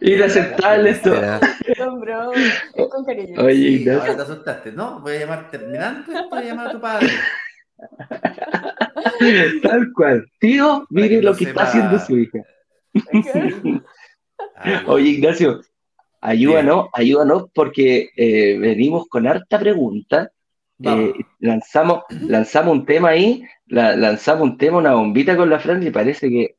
Inaceptable 0.00 0.90
esto. 0.90 1.10
bro, 1.10 2.32
es 2.32 2.88
con 2.88 3.04
cariño. 3.04 3.42
Oye, 3.42 3.78
sí, 3.78 3.88
ahora 3.88 4.16
te 4.16 4.22
asustaste, 4.22 4.72
¿no? 4.72 5.00
Voy 5.00 5.16
a 5.16 5.18
llamar 5.20 5.50
terminando 5.50 6.12
esto, 6.12 6.28
voy 6.30 6.38
a 6.38 6.44
llamar 6.44 6.68
a 6.68 6.72
tu 6.72 6.80
padre. 6.80 7.08
Tal 9.62 9.92
cual. 9.94 10.30
Tío, 10.38 10.86
mire 10.90 11.22
lo 11.22 11.34
que 11.34 11.44
está 11.44 11.64
haciendo 11.64 11.98
su 11.98 12.18
hija. 12.18 12.38
Oye, 14.86 15.10
Ignacio, 15.10 15.60
ayúdanos, 16.20 16.88
ayúdanos 16.92 17.46
porque 17.54 18.10
eh, 18.16 18.58
venimos 18.58 19.06
con 19.08 19.26
harta 19.26 19.58
pregunta 19.58 20.32
eh, 20.80 21.12
lanzamos, 21.40 22.04
lanzamos 22.08 22.72
un 22.72 22.86
tema 22.86 23.10
ahí, 23.10 23.42
lanzamos 23.66 24.42
un 24.42 24.58
tema, 24.58 24.78
una 24.78 24.94
bombita 24.94 25.36
con 25.36 25.50
la 25.50 25.58
Fran 25.58 25.82
y 25.82 25.90
parece 25.90 26.28
que 26.28 26.56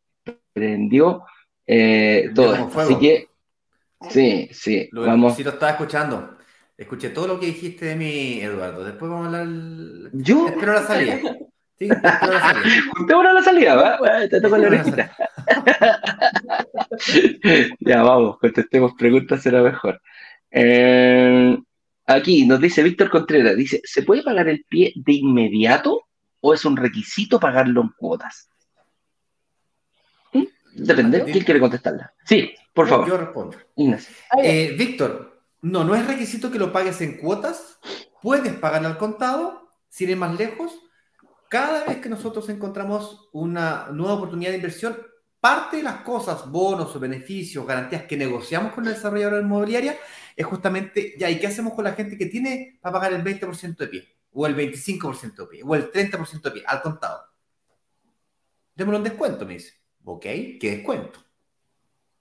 prendió 0.52 1.24
eh, 1.66 2.30
todo. 2.36 2.70
Así 2.76 2.96
que, 2.98 3.29
sí, 4.10 4.50
sí, 4.52 4.90
lo, 4.92 5.06
vamos. 5.06 5.36
Sí, 5.36 5.44
lo 5.44 5.52
estaba 5.52 5.72
escuchando. 5.72 6.38
Escuché 6.78 7.10
todo 7.10 7.28
lo 7.28 7.40
que 7.40 7.48
dijiste 7.48 7.86
de 7.86 7.96
mí, 7.96 8.40
Eduardo. 8.42 8.84
Después 8.84 9.12
vamos 9.12 9.34
a 9.34 9.42
hablar. 9.42 10.12
¿Yo? 10.14 10.48
Espero 10.48 10.74
la 10.74 10.84
salida. 10.84 11.20
Sí, 11.78 11.90
espero 11.90 12.34
la 12.34 12.40
salida. 12.40 12.82
Juntémonos 12.96 13.34
la 13.34 13.44
salida, 13.44 13.76
¿va? 13.76 14.28
Te 14.30 14.40
toco 14.40 14.58
la 14.58 14.68
orejita. 14.68 15.16
ya, 17.80 18.04
vamos, 18.04 18.38
contestemos 18.40 18.94
preguntas, 18.98 19.42
será 19.42 19.62
mejor. 19.62 20.02
Eh, 20.52 21.58
Aquí 22.10 22.48
nos 22.48 22.60
dice 22.60 22.82
Víctor 22.82 23.12
Contreras, 23.12 23.56
dice, 23.56 23.82
¿se 23.84 24.02
puede 24.02 24.24
pagar 24.24 24.48
el 24.48 24.66
pie 24.68 24.92
de 24.96 25.14
inmediato 25.14 26.08
o 26.42 26.56
es 26.56 26.66
un 26.66 26.76
requisito 26.76 27.40
pagarlo 27.40 27.84
en 27.84 27.90
cuotas? 27.90 28.50
¿Mm? 30.34 30.46
Depende, 30.74 31.24
¿quién 31.26 31.44
quiere 31.44 31.60
contestarla? 31.60 32.12
Sí, 32.26 32.52
por 32.74 32.88
favor. 32.88 33.08
Yo 33.08 33.18
respondo. 33.18 33.58
Eh, 34.44 34.76
Víctor, 34.78 35.44
no, 35.62 35.84
no 35.84 35.96
es 35.96 36.06
requisito 36.08 36.52
que 36.52 36.60
lo 36.60 36.72
pagues 36.72 37.02
en 37.02 37.18
cuotas, 37.18 37.80
puedes 38.22 38.54
pagar 38.54 38.86
al 38.86 38.98
contado, 38.98 39.70
sin 39.90 40.10
ir 40.10 40.18
más 40.18 40.38
lejos. 40.38 40.80
Cada 41.50 41.84
vez 41.86 41.98
que 41.98 42.10
nosotros 42.10 42.48
encontramos 42.50 43.30
una 43.34 43.88
nueva 43.92 44.14
oportunidad 44.14 44.52
de 44.52 44.58
inversión, 44.58 44.98
parte 45.40 45.78
de 45.78 45.84
las 45.84 46.02
cosas, 46.02 46.50
bonos 46.50 46.96
o 46.96 47.00
beneficios, 47.00 47.66
garantías 47.66 48.04
que 48.04 48.18
negociamos 48.18 48.74
con 48.74 48.86
la 48.86 48.92
desarrolladora 48.92 49.42
inmobiliaria, 49.42 49.98
es 50.36 50.46
justamente, 50.46 51.16
ya, 51.18 51.30
¿y 51.30 51.40
qué 51.40 51.48
hacemos 51.48 51.74
con 51.74 51.84
la 51.84 51.94
gente 51.94 52.18
que 52.18 52.28
tiene 52.28 52.78
para 52.82 52.94
pagar 52.94 53.14
el 53.14 53.24
20% 53.24 53.78
de 53.78 53.88
pie? 53.88 54.08
O 54.32 54.46
el 54.46 54.56
25% 54.56 55.36
de 55.36 55.48
pie, 55.48 55.62
o 55.66 55.76
el 55.76 55.92
30% 55.92 56.42
de 56.42 56.52
pie, 56.52 56.64
al 56.66 56.82
contado. 56.82 57.26
Démosle 58.76 59.00
un 59.00 59.04
descuento, 59.04 59.46
me 59.46 59.56
dice. 59.56 59.74
Ok, 60.06 60.22
¿qué 60.22 60.76
descuento? 60.78 61.20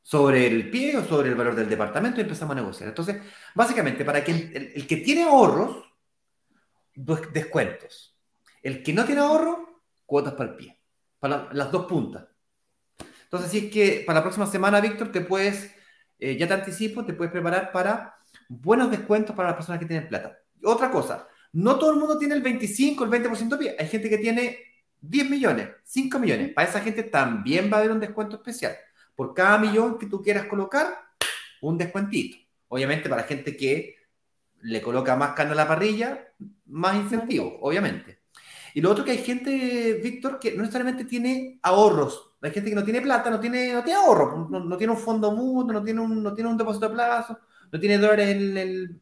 Sobre 0.09 0.47
el 0.47 0.71
pie 0.71 0.97
o 0.97 1.05
sobre 1.05 1.29
el 1.29 1.35
valor 1.35 1.55
del 1.55 1.69
departamento 1.69 2.19
y 2.19 2.23
empezamos 2.23 2.57
a 2.57 2.61
negociar. 2.61 2.89
Entonces, 2.89 3.17
básicamente, 3.55 4.07
para 4.07 4.25
que 4.25 4.33
el, 4.75 4.87
que 4.87 4.97
tiene 4.97 5.25
ahorros, 5.25 5.85
descuentos. 6.95 8.19
El 8.63 8.83
que 8.83 8.95
no 8.95 9.05
tiene 9.05 9.21
ahorro, 9.21 9.83
cuotas 10.07 10.33
para 10.33 10.51
el 10.51 10.57
pie. 10.57 10.81
Para 11.19 11.53
las 11.53 11.71
dos 11.71 11.85
puntas. 11.85 12.25
Entonces, 13.25 13.51
sí 13.51 13.67
es 13.67 13.73
que 13.73 14.05
para 14.07 14.21
la 14.21 14.23
próxima 14.23 14.47
semana, 14.47 14.81
Víctor, 14.81 15.13
te 15.13 15.21
puedes 15.21 15.73
eh, 16.19 16.37
ya 16.37 16.49
te 16.49 16.55
anticipo, 16.55 17.05
te 17.05 17.15
puedes 17.15 17.33
preparar 17.33 17.71
para 17.71 18.17
buenos 18.49 18.91
descuentos 18.91 19.37
para 19.37 19.51
las 19.51 19.57
personas 19.57 19.79
que 19.79 19.87
tienen 19.87 20.09
plata. 20.09 20.39
Otra 20.65 20.91
cosa, 20.91 21.29
no 21.53 21.79
todo 21.79 21.93
el 21.93 21.99
mundo 21.99 22.19
tiene 22.19 22.35
el 22.35 22.43
25, 22.43 23.05
el 23.05 23.11
20% 23.11 23.49
de 23.49 23.57
pie. 23.57 23.77
Hay 23.79 23.87
gente 23.87 24.11
que 24.11 24.19
tiene 24.19 24.59
10 25.01 25.31
millones, 25.31 25.69
5 25.85 26.19
millones. 26.19 26.53
Para 26.53 26.69
esa 26.69 26.81
gente 26.81 27.05
también 27.05 27.71
va 27.73 27.77
a 27.77 27.81
haber 27.81 27.93
un 27.93 28.01
descuento 28.01 28.37
especial. 28.37 28.77
Por 29.19 29.35
cada 29.35 29.59
millón 29.59 29.99
que 29.99 30.07
tú 30.07 30.23
quieras 30.23 30.47
colocar, 30.47 30.97
un 31.61 31.77
descuentito. 31.77 32.37
Obviamente 32.69 33.09
para 33.09 33.25
gente 33.25 33.57
que 33.57 33.97
le 34.61 34.81
coloca 34.81 35.17
más 35.17 35.33
carne 35.33 35.55
a 35.55 35.57
la 35.57 35.67
parrilla, 35.67 36.33
más 36.67 36.95
incentivo, 36.95 37.59
obviamente. 37.61 38.21
Y 38.75 38.81
lo 38.81 38.93
otro 38.93 39.05
que 39.05 39.11
hay 39.11 39.19
gente, 39.19 39.99
Víctor, 40.01 40.39
que 40.39 40.53
no 40.53 40.63
necesariamente 40.63 41.05
tiene 41.05 41.59
ahorros 41.63 42.29
hay 42.41 42.53
gente 42.53 42.71
que 42.71 42.77
no 42.77 42.85
tiene 42.85 43.01
plata, 43.01 43.31
no 43.31 43.41
tiene, 43.41 43.73
no 43.73 43.83
tiene 43.83 43.99
ahorro, 43.99 44.49
no, 44.49 44.77
tiene 44.77 44.93
un 44.93 44.99
fondo 44.99 45.33
mutuo, 45.33 45.73
no 45.73 45.83
tiene 45.83 46.01
un, 46.01 46.23
no 46.23 46.33
tiene 46.35 46.51
un 46.51 46.57
depósito 46.57 46.87
a 46.87 46.93
plazo, 46.93 47.39
no 47.73 47.81
tiene 47.81 47.99
dólares 47.99 48.29
en, 48.29 48.57
el, 48.57 49.01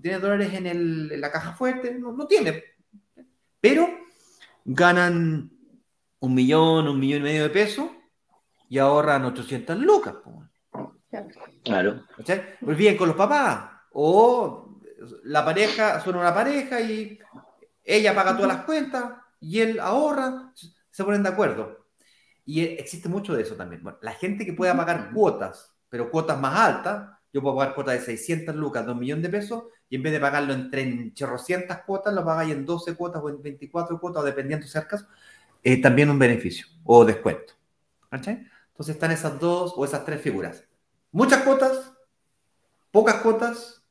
tiene 0.00 0.20
dólares 0.20 0.54
en, 0.54 0.66
el, 0.66 1.10
en 1.12 1.20
la 1.20 1.32
caja 1.32 1.52
fuerte, 1.52 1.98
no, 1.98 2.26
tiene. 2.26 2.62
Pero 3.60 3.88
ganan 4.64 5.50
un 6.20 6.34
millón, 6.34 6.86
un 6.86 7.00
millón 7.00 7.20
y 7.20 7.24
medio 7.24 7.42
de 7.42 7.50
pesos 7.50 7.90
y 8.68 8.78
ahorran 8.78 9.24
800 9.24 9.78
lucas. 9.78 10.14
Claro. 11.64 12.04
Pues 12.60 12.76
bien 12.76 12.96
con 12.96 13.08
los 13.08 13.16
papás. 13.16 13.70
O 13.92 14.80
la 15.24 15.44
pareja, 15.44 16.00
son 16.00 16.16
una 16.16 16.34
pareja 16.34 16.80
y 16.80 17.18
ella 17.84 18.14
paga 18.14 18.36
todas 18.36 18.56
las 18.56 18.64
cuentas 18.64 19.12
y 19.40 19.60
él 19.60 19.80
ahorra, 19.80 20.52
se 20.90 21.04
ponen 21.04 21.22
de 21.22 21.28
acuerdo. 21.28 21.86
Y 22.44 22.62
existe 22.62 23.08
mucho 23.08 23.34
de 23.34 23.42
eso 23.42 23.54
también. 23.54 23.82
Bueno, 23.82 23.98
la 24.02 24.12
gente 24.12 24.44
que 24.44 24.52
pueda 24.52 24.76
pagar 24.76 25.10
cuotas, 25.12 25.74
pero 25.88 26.10
cuotas 26.10 26.38
más 26.38 26.58
altas, 26.58 27.10
yo 27.32 27.42
puedo 27.42 27.56
pagar 27.56 27.74
cuotas 27.74 27.94
de 27.94 28.00
600 28.00 28.54
lucas, 28.54 28.86
2 28.86 28.96
millones 28.96 29.22
de 29.24 29.28
pesos, 29.28 29.64
y 29.88 29.96
en 29.96 30.02
vez 30.02 30.12
de 30.12 30.20
pagarlo 30.20 30.52
en 30.52 30.70
300 30.70 31.78
cuotas, 31.86 32.14
lo 32.14 32.24
pagáis 32.24 32.52
en 32.52 32.64
12 32.64 32.94
cuotas 32.94 33.22
o 33.22 33.28
en 33.28 33.42
24 33.42 34.00
cuotas, 34.00 34.22
o 34.22 34.26
dependiendo 34.26 34.66
cerca, 34.66 35.06
eh, 35.62 35.80
también 35.80 36.10
un 36.10 36.18
beneficio 36.18 36.66
o 36.84 37.04
descuento. 37.04 37.54
Entonces 38.76 38.96
están 38.96 39.10
esas 39.10 39.40
dos 39.40 39.72
o 39.74 39.86
esas 39.86 40.04
tres 40.04 40.20
figuras. 40.20 40.64
Muchas 41.10 41.42
cuotas, 41.44 41.94
pocas 42.90 43.14
cuotas, 43.22 43.82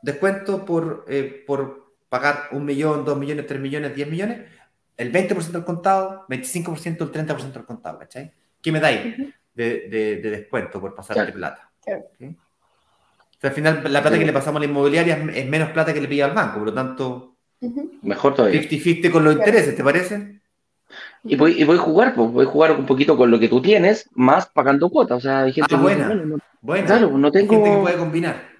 descuento 0.00 0.64
por, 0.64 1.04
eh, 1.08 1.42
por 1.44 1.96
pagar 2.08 2.50
un 2.52 2.64
millón, 2.64 3.04
dos 3.04 3.18
millones, 3.18 3.48
tres 3.48 3.60
millones, 3.60 3.96
diez 3.96 4.08
millones, 4.08 4.48
el 4.96 5.12
20% 5.12 5.50
del 5.50 5.64
contado, 5.64 6.24
25% 6.28 7.02
el 7.02 7.10
30% 7.10 7.52
del 7.52 7.64
contado, 7.64 7.98
¿cachai? 7.98 8.32
¿Qué 8.62 8.70
me 8.70 8.78
dais 8.78 9.16
de, 9.52 9.88
de, 9.88 10.30
descuento 10.30 10.80
por 10.80 10.94
pasar 10.94 11.26
de 11.26 11.32
plata? 11.32 11.72
O 11.84 13.40
sea, 13.40 13.50
al 13.50 13.52
final, 13.56 13.92
la 13.92 14.02
plata 14.02 14.20
que 14.20 14.24
le 14.24 14.32
pasamos 14.32 14.60
a 14.60 14.64
la 14.64 14.70
inmobiliaria 14.70 15.16
es, 15.34 15.48
menos 15.48 15.70
plata 15.70 15.92
que 15.92 16.00
le 16.00 16.06
pilla 16.06 16.26
al 16.26 16.32
banco, 16.32 16.58
por 16.58 16.68
lo 16.68 16.74
tanto, 16.74 17.38
mejor 18.02 18.36
todavía. 18.36 18.62
50-50 18.62 19.10
con 19.10 19.24
los 19.24 19.34
intereses, 19.34 19.74
¿te 19.74 19.82
parece? 19.82 20.35
Y 21.24 21.36
voy, 21.36 21.60
y 21.60 21.64
voy 21.64 21.76
a 21.76 21.80
jugar, 21.80 22.14
pues 22.14 22.30
voy 22.30 22.46
a 22.46 22.48
jugar 22.48 22.72
un 22.72 22.86
poquito 22.86 23.16
con 23.16 23.30
lo 23.30 23.38
que 23.38 23.48
tú 23.48 23.60
tienes, 23.60 24.08
más 24.14 24.46
pagando 24.46 24.88
cuotas. 24.90 25.18
O 25.18 25.20
sea, 25.20 25.42
hay 25.42 25.52
gente 25.52 25.74
ah, 25.74 25.80
buena, 25.80 26.14
no, 26.14 26.36
Claro, 26.60 27.16
no 27.16 27.30
tengo... 27.30 27.52
Hay 27.52 27.60
gente 27.60 27.76
que 27.76 27.82
puede 27.82 27.96
combinar. 27.96 28.56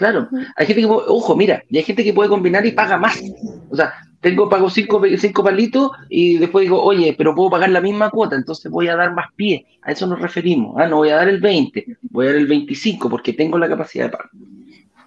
Claro, 0.00 0.28
hay 0.56 0.66
gente 0.66 0.80
que, 0.80 0.86
ojo, 0.88 1.36
mira, 1.36 1.62
y 1.68 1.76
hay 1.76 1.82
gente 1.82 2.02
que 2.02 2.14
puede 2.14 2.30
combinar 2.30 2.64
y 2.64 2.72
paga 2.72 2.96
más. 2.96 3.22
O 3.68 3.76
sea, 3.76 3.92
tengo, 4.22 4.48
pago 4.48 4.70
cinco, 4.70 5.02
cinco 5.18 5.44
palitos 5.44 5.90
y 6.08 6.38
después 6.38 6.62
digo, 6.62 6.82
oye, 6.82 7.14
pero 7.18 7.34
puedo 7.34 7.50
pagar 7.50 7.68
la 7.68 7.82
misma 7.82 8.08
cuota, 8.08 8.34
entonces 8.34 8.72
voy 8.72 8.88
a 8.88 8.96
dar 8.96 9.12
más 9.12 9.26
pie. 9.36 9.66
A 9.82 9.92
eso 9.92 10.06
nos 10.06 10.18
referimos. 10.18 10.74
Ah, 10.78 10.86
no 10.86 10.96
voy 10.96 11.10
a 11.10 11.16
dar 11.16 11.28
el 11.28 11.38
20, 11.38 11.98
voy 12.10 12.26
a 12.26 12.30
dar 12.30 12.38
el 12.38 12.46
25 12.46 13.10
porque 13.10 13.34
tengo 13.34 13.58
la 13.58 13.68
capacidad 13.68 14.06
de 14.06 14.10
pagar. 14.10 14.30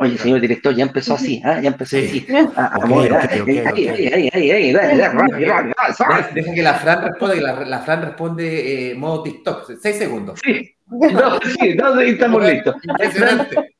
Oye, 0.03 0.17
señor 0.17 0.41
director, 0.41 0.75
ya 0.75 0.83
empezó 0.83 1.13
así, 1.13 1.41
¿ah? 1.45 1.61
Ya 1.61 1.69
empezó 1.69 1.95
así. 1.95 2.19
Deja 6.33 6.53
que 6.53 6.61
la 6.61 6.73
Fran 6.73 7.03
responda, 7.03 7.35
que 7.35 7.41
la, 7.41 7.79
Fran 7.79 8.01
responde 8.01 8.91
eh, 8.91 8.95
modo 8.95 9.23
TikTok. 9.23 9.71
Seis 9.81 9.97
segundos. 9.97 10.41
Sí. 10.43 10.75
No, 10.87 11.39
sí, 11.39 11.73
no, 11.75 12.01
estamos 12.01 12.43
listos. 12.43 12.75
Impresionante. 12.83 13.75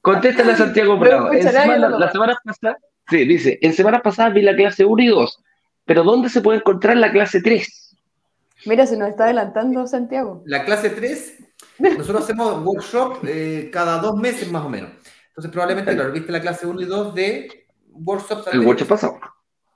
Contéstale 0.00 0.52
a 0.52 0.56
Santiago 0.56 0.98
Bravo. 0.98 1.30
semana, 1.32 1.88
la 1.90 2.10
semana 2.10 2.36
pasada, 2.44 2.76
sí, 3.08 3.24
dice, 3.24 3.60
en 3.62 3.72
semana 3.72 4.02
pasada 4.02 4.30
vi 4.30 4.42
la 4.42 4.56
clase 4.56 4.84
1 4.84 5.00
y 5.00 5.06
2, 5.06 5.38
pero 5.84 6.02
¿dónde 6.02 6.28
se 6.28 6.40
puede 6.40 6.58
encontrar 6.58 6.96
la 6.96 7.12
clase 7.12 7.40
3? 7.40 7.96
Mira, 8.66 8.84
se 8.84 8.96
nos 8.96 9.10
está 9.10 9.24
adelantando 9.24 9.86
Santiago. 9.86 10.42
La 10.44 10.64
clase 10.64 10.90
3, 10.90 11.38
nosotros 11.78 12.24
hacemos 12.24 12.64
workshop 12.64 13.18
eh, 13.28 13.70
cada 13.72 13.98
dos 13.98 14.16
meses 14.16 14.50
más 14.50 14.64
o 14.64 14.68
menos. 14.68 14.90
Entonces, 15.32 15.50
probablemente, 15.50 15.94
claro, 15.94 16.12
viste 16.12 16.30
la 16.30 16.40
clase 16.40 16.66
1 16.66 16.80
y 16.82 16.84
2 16.84 17.14
de 17.14 17.66
workshops. 17.88 18.48
El 18.52 18.60
workshop 18.60 18.88
pasado. 18.88 19.20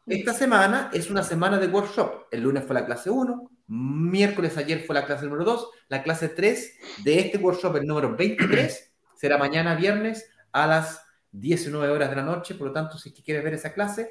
Esta 0.06 0.34
semana 0.34 0.90
es 0.92 1.10
una 1.10 1.22
semana 1.22 1.58
de 1.58 1.66
workshop. 1.66 2.26
El 2.30 2.42
lunes 2.42 2.62
fue 2.64 2.74
la 2.74 2.86
clase 2.86 3.10
1, 3.10 3.50
miércoles 3.66 4.56
ayer 4.56 4.84
fue 4.84 4.94
la 4.94 5.04
clase 5.04 5.24
número 5.24 5.44
2, 5.44 5.68
la 5.88 6.02
clase 6.02 6.28
3 6.28 6.78
de 7.02 7.18
este 7.18 7.38
workshop, 7.38 7.76
el 7.76 7.86
número 7.86 8.14
23, 8.14 8.92
será 9.16 9.38
mañana 9.38 9.74
viernes 9.74 10.30
a 10.52 10.66
las 10.66 11.02
19 11.32 11.90
horas 11.90 12.10
de 12.10 12.16
la 12.16 12.22
noche. 12.22 12.54
Por 12.54 12.68
lo 12.68 12.72
tanto, 12.72 12.98
si 12.98 13.12
quieres 13.12 13.42
ver 13.42 13.54
esa 13.54 13.72
clase, 13.72 14.10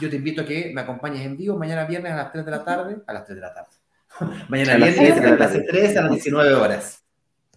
yo 0.00 0.08
te 0.08 0.16
invito 0.16 0.42
a 0.42 0.46
que 0.46 0.70
me 0.72 0.80
acompañes 0.80 1.26
en 1.26 1.36
vivo 1.36 1.58
mañana 1.58 1.84
viernes 1.84 2.12
a 2.12 2.16
las 2.16 2.32
3 2.32 2.44
de 2.44 2.50
la 2.50 2.64
tarde. 2.64 2.96
A 3.06 3.12
las 3.12 3.24
3 3.24 3.36
de 3.36 3.42
la 3.42 3.52
tarde. 3.52 3.70
mañana 4.48 4.76
viernes 4.76 5.18
a 5.18 5.30
la 5.30 5.36
clase 5.36 5.64
3 5.68 5.96
a 5.96 6.02
las 6.02 6.12
19 6.12 6.54
horas. 6.54 7.05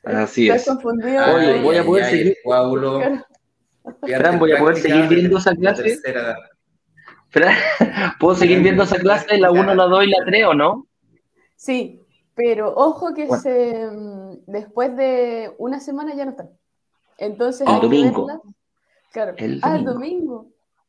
Así 0.04 0.50
es. 0.50 0.66
Confundido. 0.66 1.36
Oye, 1.36 1.62
voy 1.62 1.78
a 1.78 1.84
poder 1.84 2.06
seguir. 2.06 2.38
Paulo, 2.44 3.02
Fran, 4.02 4.40
voy 4.40 4.52
a 4.52 4.60
poder 4.60 4.78
seguir 4.78 5.08
viendo 5.08 5.38
esa 5.38 5.56
clase. 5.56 6.00
Fran, 7.30 7.56
¿puedo 8.20 8.36
seguir 8.36 8.62
viendo 8.62 8.84
esa 8.84 8.98
clase, 8.98 9.38
la 9.38 9.52
1, 9.52 9.76
la 9.76 9.86
2 9.86 10.04
y 10.04 10.10
la 10.10 10.26
3 10.26 10.46
o 10.46 10.54
no? 10.54 10.88
Sí, 11.56 12.02
pero 12.36 12.74
ojo 12.76 13.14
que 13.14 13.28
se, 13.38 13.88
mm, 13.92 14.46
después 14.48 14.96
de 14.96 15.54
una 15.58 15.80
semana 15.80 16.16
ya 16.16 16.26
no 16.26 16.32
están. 16.32 16.50
Entonces, 17.18 17.68
el 17.68 17.82
domingo. 17.82 18.28
Claro. 19.12 19.34
El 19.38 19.60
ah, 19.64 19.76
el 19.76 19.84
domingo. 19.84 20.48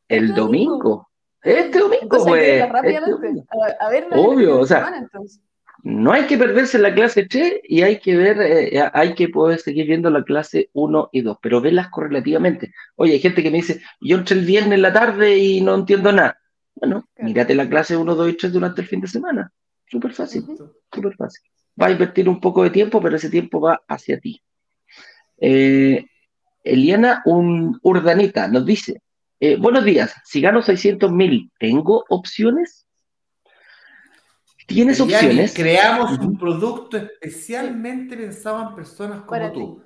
El 0.08 0.26
este 0.26 0.40
domingo. 0.40 1.08
Este 1.42 1.78
domingo, 1.78 2.24
pues. 2.24 2.68
Rápidamente. 2.68 3.44
A, 3.80 3.88
ver, 3.88 4.06
Obvio, 4.12 4.60
o 4.60 4.66
sea. 4.66 4.78
Semana, 4.78 4.98
entonces 4.98 5.40
no 5.82 6.12
hay 6.12 6.26
que 6.26 6.38
perderse 6.38 6.78
la 6.78 6.94
clase 6.94 7.26
3 7.26 7.60
y 7.64 7.82
hay 7.82 7.98
que 8.00 8.16
ver, 8.16 8.40
eh, 8.40 8.90
hay 8.92 9.14
que 9.14 9.28
poder 9.28 9.58
seguir 9.58 9.86
viendo 9.86 10.10
la 10.10 10.22
clase 10.24 10.70
1 10.72 11.10
y 11.12 11.22
2, 11.22 11.38
pero 11.40 11.60
verlas 11.60 11.88
correlativamente. 11.88 12.72
Oye, 12.96 13.14
hay 13.14 13.20
gente 13.20 13.42
que 13.42 13.50
me 13.50 13.58
dice, 13.58 13.80
yo 14.00 14.18
entré 14.18 14.38
el 14.38 14.44
viernes 14.44 14.74
en 14.74 14.82
la 14.82 14.92
tarde 14.92 15.38
y 15.38 15.60
no 15.60 15.74
entiendo 15.74 16.12
nada. 16.12 16.38
Bueno, 16.74 17.08
mírate 17.18 17.54
la 17.54 17.68
clase 17.68 17.96
1, 17.96 18.14
2 18.14 18.30
y 18.30 18.36
3 18.36 18.52
durante 18.52 18.80
el 18.80 18.86
fin 18.86 19.00
de 19.00 19.08
semana. 19.08 19.52
Súper 19.86 20.12
fácil, 20.12 20.44
súper 20.92 21.16
fácil. 21.16 21.42
Va 21.80 21.86
a 21.86 21.90
invertir 21.90 22.28
un 22.28 22.40
poco 22.40 22.62
de 22.62 22.70
tiempo, 22.70 23.00
pero 23.00 23.16
ese 23.16 23.30
tiempo 23.30 23.60
va 23.60 23.80
hacia 23.88 24.18
ti. 24.20 24.40
Eh, 25.38 26.04
Eliana 26.62 27.22
un 27.24 27.78
Urdanita 27.82 28.48
nos 28.48 28.66
dice, 28.66 29.02
eh, 29.40 29.56
buenos 29.56 29.84
días, 29.84 30.14
si 30.24 30.40
gano 30.40 30.62
600 30.62 31.10
mil, 31.10 31.50
¿tengo 31.58 32.04
opciones? 32.08 32.86
Tienes 34.70 35.00
opciones. 35.00 35.52
Creamos 35.52 36.16
un 36.18 36.38
producto 36.38 36.96
especialmente 36.96 38.16
pensado 38.16 38.68
en 38.68 38.74
personas 38.76 39.22
como 39.22 39.52
tú. 39.52 39.84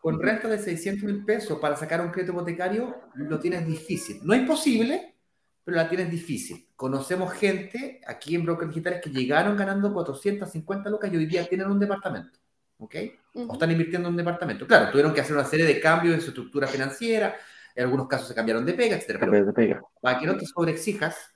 Con 0.00 0.20
renta 0.20 0.48
de 0.48 0.58
600 0.58 1.04
mil 1.04 1.24
pesos 1.24 1.58
para 1.60 1.76
sacar 1.76 2.00
un 2.00 2.10
crédito 2.10 2.32
hipotecario, 2.32 2.94
lo 3.14 3.38
tienes 3.38 3.64
difícil. 3.64 4.18
No 4.22 4.34
imposible, 4.34 5.14
pero 5.62 5.76
la 5.76 5.88
tienes 5.88 6.10
difícil. 6.10 6.68
Conocemos 6.76 7.32
gente 7.32 8.00
aquí 8.06 8.34
en 8.34 8.44
Brokers 8.44 8.70
Digitales 8.70 9.00
que 9.00 9.10
llegaron 9.10 9.56
ganando 9.56 9.94
450 9.94 10.90
lucas 10.90 11.12
y 11.12 11.16
hoy 11.16 11.26
día 11.26 11.46
tienen 11.46 11.70
un 11.70 11.78
departamento. 11.78 12.38
¿Ok? 12.78 12.96
O 13.34 13.52
están 13.52 13.70
invirtiendo 13.70 14.08
en 14.08 14.14
un 14.14 14.18
departamento. 14.18 14.66
Claro, 14.66 14.90
tuvieron 14.90 15.14
que 15.14 15.20
hacer 15.20 15.36
una 15.36 15.46
serie 15.46 15.64
de 15.64 15.80
cambios 15.80 16.14
en 16.16 16.20
su 16.20 16.30
estructura 16.30 16.66
financiera. 16.66 17.36
En 17.74 17.84
algunos 17.84 18.08
casos 18.08 18.28
se 18.28 18.34
cambiaron 18.34 18.66
de 18.66 18.74
pega, 18.74 18.96
etc. 18.96 19.16
Pero 19.20 19.46
de 19.46 19.52
pega. 19.52 19.80
para 20.02 20.18
que 20.18 20.26
no 20.26 20.36
te 20.36 20.44
sobreexijas, 20.44 21.33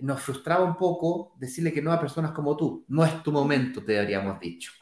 nos 0.00 0.20
frustraba 0.20 0.64
un 0.64 0.76
poco 0.76 1.34
decirle 1.38 1.72
que 1.72 1.82
no 1.82 1.92
a 1.92 2.00
personas 2.00 2.32
como 2.32 2.56
tú. 2.56 2.84
No 2.88 3.04
es 3.04 3.22
tu 3.22 3.32
momento, 3.32 3.82
te 3.82 3.98
habríamos 3.98 4.38
dicho. 4.40 4.72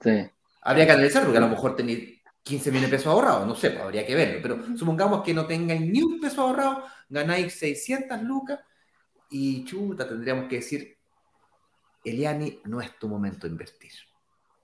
Sí. 0.00 0.30
Habría 0.62 0.86
que 0.86 0.92
analizar, 0.92 1.24
porque 1.24 1.38
a 1.38 1.42
lo 1.42 1.48
mejor 1.48 1.74
tenéis 1.74 2.20
15 2.42 2.70
millones 2.70 2.90
de 2.90 2.96
pesos 2.96 3.12
ahorrados, 3.12 3.46
no 3.46 3.54
sé, 3.54 3.70
pues 3.70 3.82
habría 3.82 4.06
que 4.06 4.14
verlo. 4.14 4.38
Pero 4.42 4.76
supongamos 4.76 5.22
que 5.22 5.34
no 5.34 5.46
tengáis 5.46 5.80
ni 5.80 6.02
un 6.02 6.20
peso 6.20 6.42
ahorrado, 6.42 6.84
ganáis 7.08 7.54
600 7.54 8.22
lucas 8.22 8.60
y 9.30 9.64
chuta, 9.64 10.08
tendríamos 10.08 10.48
que 10.48 10.56
decir, 10.56 10.98
Eliani, 12.04 12.60
no 12.64 12.80
es 12.80 12.98
tu 12.98 13.08
momento 13.08 13.46
de 13.46 13.52
invertir. 13.52 13.92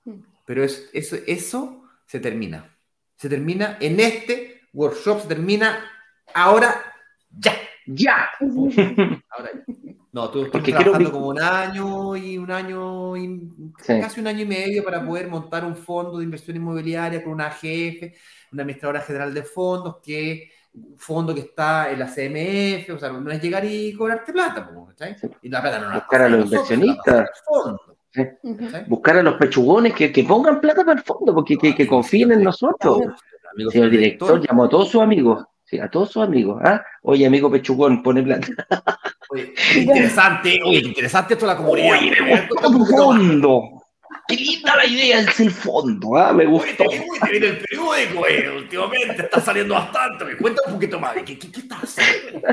Mm. 0.04 0.20
Pero 0.44 0.64
es, 0.64 0.90
eso, 0.92 1.16
eso 1.26 1.82
se 2.06 2.20
termina. 2.20 2.76
Se 3.16 3.28
termina 3.28 3.78
en 3.80 4.00
este 4.00 4.62
workshop, 4.72 5.22
se 5.22 5.28
termina 5.28 5.84
ahora 6.34 6.74
ya. 7.30 7.54
Ya. 7.86 8.28
Ahora 8.40 9.50
ya. 9.54 9.74
No, 10.18 10.30
tú 10.30 10.42
estás 10.42 10.64
trabajando 10.64 11.12
como 11.12 11.28
un 11.28 11.40
año 11.40 12.16
y 12.16 12.38
un 12.38 12.50
año, 12.50 13.16
y 13.16 13.40
casi 13.86 14.20
un 14.20 14.26
año 14.26 14.42
y 14.42 14.46
medio 14.46 14.82
para 14.82 15.06
poder 15.06 15.28
montar 15.28 15.64
un 15.64 15.76
fondo 15.76 16.18
de 16.18 16.24
inversión 16.24 16.56
inmobiliaria 16.56 17.22
con 17.22 17.34
una 17.34 17.48
jefe, 17.52 18.16
una 18.50 18.62
administradora 18.62 19.00
general 19.00 19.32
de 19.32 19.44
fondos, 19.44 19.98
que 20.02 20.50
fondo 20.96 21.32
que 21.32 21.42
está 21.42 21.92
en 21.92 22.00
la 22.00 22.06
CMF, 22.06 22.96
o 22.96 22.98
sea, 22.98 23.10
no 23.10 23.30
es 23.30 23.40
llegar 23.40 23.64
y 23.64 23.92
cobrarte 23.92 24.32
plata, 24.32 24.68
¿cachai? 24.88 25.14
Y 25.40 25.48
la 25.50 25.62
plata 25.62 25.78
no 25.78 25.94
Buscar 25.94 26.22
a 26.22 26.28
los 26.28 26.44
inversionistas. 26.46 27.30
Buscar 28.88 29.18
a 29.18 29.22
los 29.22 29.34
pechugones 29.34 29.94
que, 29.94 30.10
que, 30.10 30.24
pongan 30.24 30.60
plata 30.60 30.84
para 30.84 30.98
el 30.98 31.04
fondo, 31.04 31.32
porque 31.32 31.56
que, 31.56 31.76
que 31.76 31.86
confíen 31.86 32.32
en 32.32 32.42
nosotros. 32.42 33.02
Señor 33.70 33.90
director 33.90 34.44
llamó 34.44 34.64
a 34.64 34.68
todos 34.68 34.88
sus 34.88 35.00
amigos. 35.00 35.44
Sí, 35.62 35.78
a 35.78 35.88
todos 35.88 36.10
sus 36.10 36.24
amigos. 36.24 36.60
¿ah? 36.64 36.82
Oye, 37.02 37.24
amigo 37.24 37.48
Pechugón, 37.48 38.02
pone 38.02 38.22
plata. 38.24 38.48
Oye, 39.30 39.54
interesante, 39.76 40.60
oye, 40.64 40.78
interesante 40.78 41.34
esto 41.34 41.46
la 41.46 41.56
comunidad. 41.56 41.98
Oye, 41.98 42.20
me 42.20 42.46
gustó 42.48 42.68
el 42.68 42.86
fondo. 42.86 43.62
Qué 44.26 44.36
linda 44.36 44.76
la 44.76 44.86
idea 44.86 45.20
es 45.20 45.40
el 45.40 45.50
fondo, 45.50 46.16
¿ah? 46.16 46.34
Me 46.34 46.44
gustó. 46.44 46.84
Oye, 46.84 47.02
te 47.22 47.30
viene 47.30 47.46
el 47.46 47.58
periódico, 47.58 48.26
eh. 48.26 48.50
Últimamente 48.56 49.22
está 49.22 49.40
saliendo 49.40 49.74
bastante. 49.74 50.24
Me 50.26 50.36
cuenta 50.36 50.62
un 50.66 50.74
poquito 50.74 51.00
más. 51.00 51.14
¿Qué, 51.14 51.38
qué, 51.38 51.50
qué 51.50 51.60
estás 51.60 51.82
haciendo? 51.82 52.46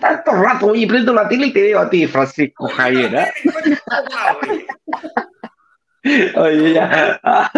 Tanto 0.00 0.32
rato, 0.32 0.66
oye, 0.68 0.86
prendo 0.86 1.12
la 1.12 1.28
tele 1.28 1.48
y 1.48 1.52
te 1.52 1.62
veo 1.62 1.80
a 1.80 1.90
ti, 1.90 2.06
Francisco 2.06 2.66
Javier. 2.68 3.30
Oye, 6.04 6.74
ya. 6.74 7.20
Ah, 7.22 7.50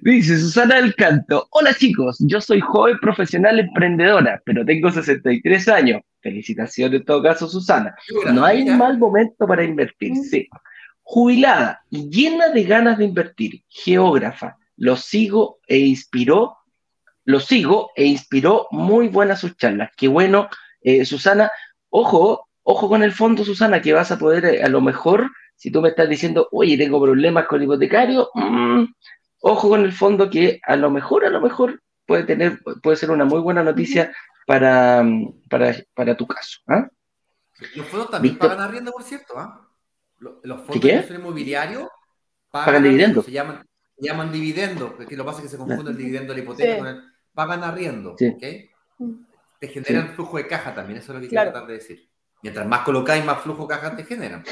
Dice 0.00 0.38
Susana 0.38 0.76
del 0.76 0.94
Canto. 0.94 1.46
Hola 1.50 1.74
chicos, 1.74 2.16
yo 2.20 2.40
soy 2.40 2.60
joven 2.60 2.98
profesional 3.00 3.58
emprendedora, 3.60 4.40
pero 4.44 4.64
tengo 4.64 4.90
63 4.90 5.68
años. 5.68 6.02
Felicitaciones 6.22 7.00
en 7.00 7.06
todo 7.06 7.22
caso, 7.22 7.48
Susana. 7.48 7.94
No 8.32 8.44
hay 8.44 8.64
mal 8.64 8.98
momento 8.98 9.46
para 9.46 9.62
invertir. 9.62 10.16
Sí. 10.16 10.48
Jubilada 11.02 11.82
y 11.90 12.08
llena 12.08 12.48
de 12.48 12.64
ganas 12.64 12.96
de 12.96 13.04
invertir. 13.04 13.62
Geógrafa. 13.68 14.56
Lo 14.76 14.96
sigo 14.96 15.58
e 15.66 15.78
inspiró. 15.78 16.56
Lo 17.26 17.40
sigo 17.40 17.90
e 17.94 18.06
inspiró 18.06 18.68
muy 18.70 19.08
buenas 19.08 19.40
sus 19.40 19.56
charlas. 19.58 19.90
Qué 19.96 20.08
bueno, 20.08 20.48
eh, 20.80 21.04
Susana. 21.04 21.50
Ojo, 21.90 22.48
ojo 22.62 22.88
con 22.88 23.02
el 23.02 23.12
fondo, 23.12 23.44
Susana, 23.44 23.82
que 23.82 23.92
vas 23.92 24.10
a 24.10 24.18
poder 24.18 24.46
eh, 24.46 24.62
a 24.62 24.68
lo 24.68 24.80
mejor 24.80 25.30
si 25.56 25.70
tú 25.70 25.80
me 25.80 25.90
estás 25.90 26.08
diciendo, 26.08 26.48
oye, 26.52 26.76
tengo 26.76 27.00
problemas 27.00 27.46
con 27.46 27.62
hipotecario, 27.62 28.30
mm, 28.34 28.84
ojo 29.40 29.68
con 29.68 29.82
el 29.82 29.92
fondo 29.92 30.28
que 30.28 30.60
a 30.62 30.76
lo 30.76 30.90
mejor, 30.90 31.24
a 31.24 31.30
lo 31.30 31.40
mejor 31.40 31.82
puede 32.06 32.24
tener, 32.24 32.60
puede 32.82 32.96
ser 32.96 33.10
una 33.10 33.24
muy 33.24 33.40
buena 33.40 33.62
noticia 33.62 34.12
para, 34.46 35.04
para, 35.94 36.16
tu 36.16 36.26
caso. 36.26 36.60
¿ah? 36.68 36.88
Los 37.74 37.86
fondos 37.86 38.10
también 38.10 38.36
pagan 38.36 38.60
arriendo, 38.60 38.92
por 38.92 39.02
cierto. 39.02 39.38
¿ah? 39.38 39.68
Los 40.18 40.60
fondos 40.62 40.80
¿Qué? 40.80 41.00
de 41.00 41.14
inmobiliario 41.14 41.90
pagan, 42.50 42.82
dividendo. 42.82 43.22
Se 43.22 43.30
llaman, 43.30 43.66
llaman 43.98 44.32
dividendo, 44.32 44.96
porque 44.96 45.16
lo 45.16 45.24
que 45.24 45.26
pasa 45.26 45.38
es 45.38 45.44
que 45.44 45.50
se 45.50 45.58
confunde 45.58 45.90
el 45.90 45.96
dividendo 45.96 46.32
de 46.32 46.38
la 46.38 46.44
hipoteca 46.44 46.78
con 46.78 46.86
el. 46.88 47.02
Pagan 47.32 47.64
arriendo. 47.64 48.14
Te 48.16 49.68
generan 49.68 50.14
flujo 50.14 50.36
de 50.36 50.46
caja 50.46 50.74
también, 50.74 50.98
eso 50.98 51.12
es 51.12 51.16
lo 51.16 51.22
que 51.22 51.28
quiero 51.28 51.50
tratar 51.50 51.66
de 51.66 51.74
decir. 51.74 52.08
Mientras 52.42 52.66
más 52.66 52.80
colocáis, 52.80 53.24
más 53.24 53.40
flujo 53.40 53.66
caja 53.66 53.96
te 53.96 54.04
generan. 54.04 54.44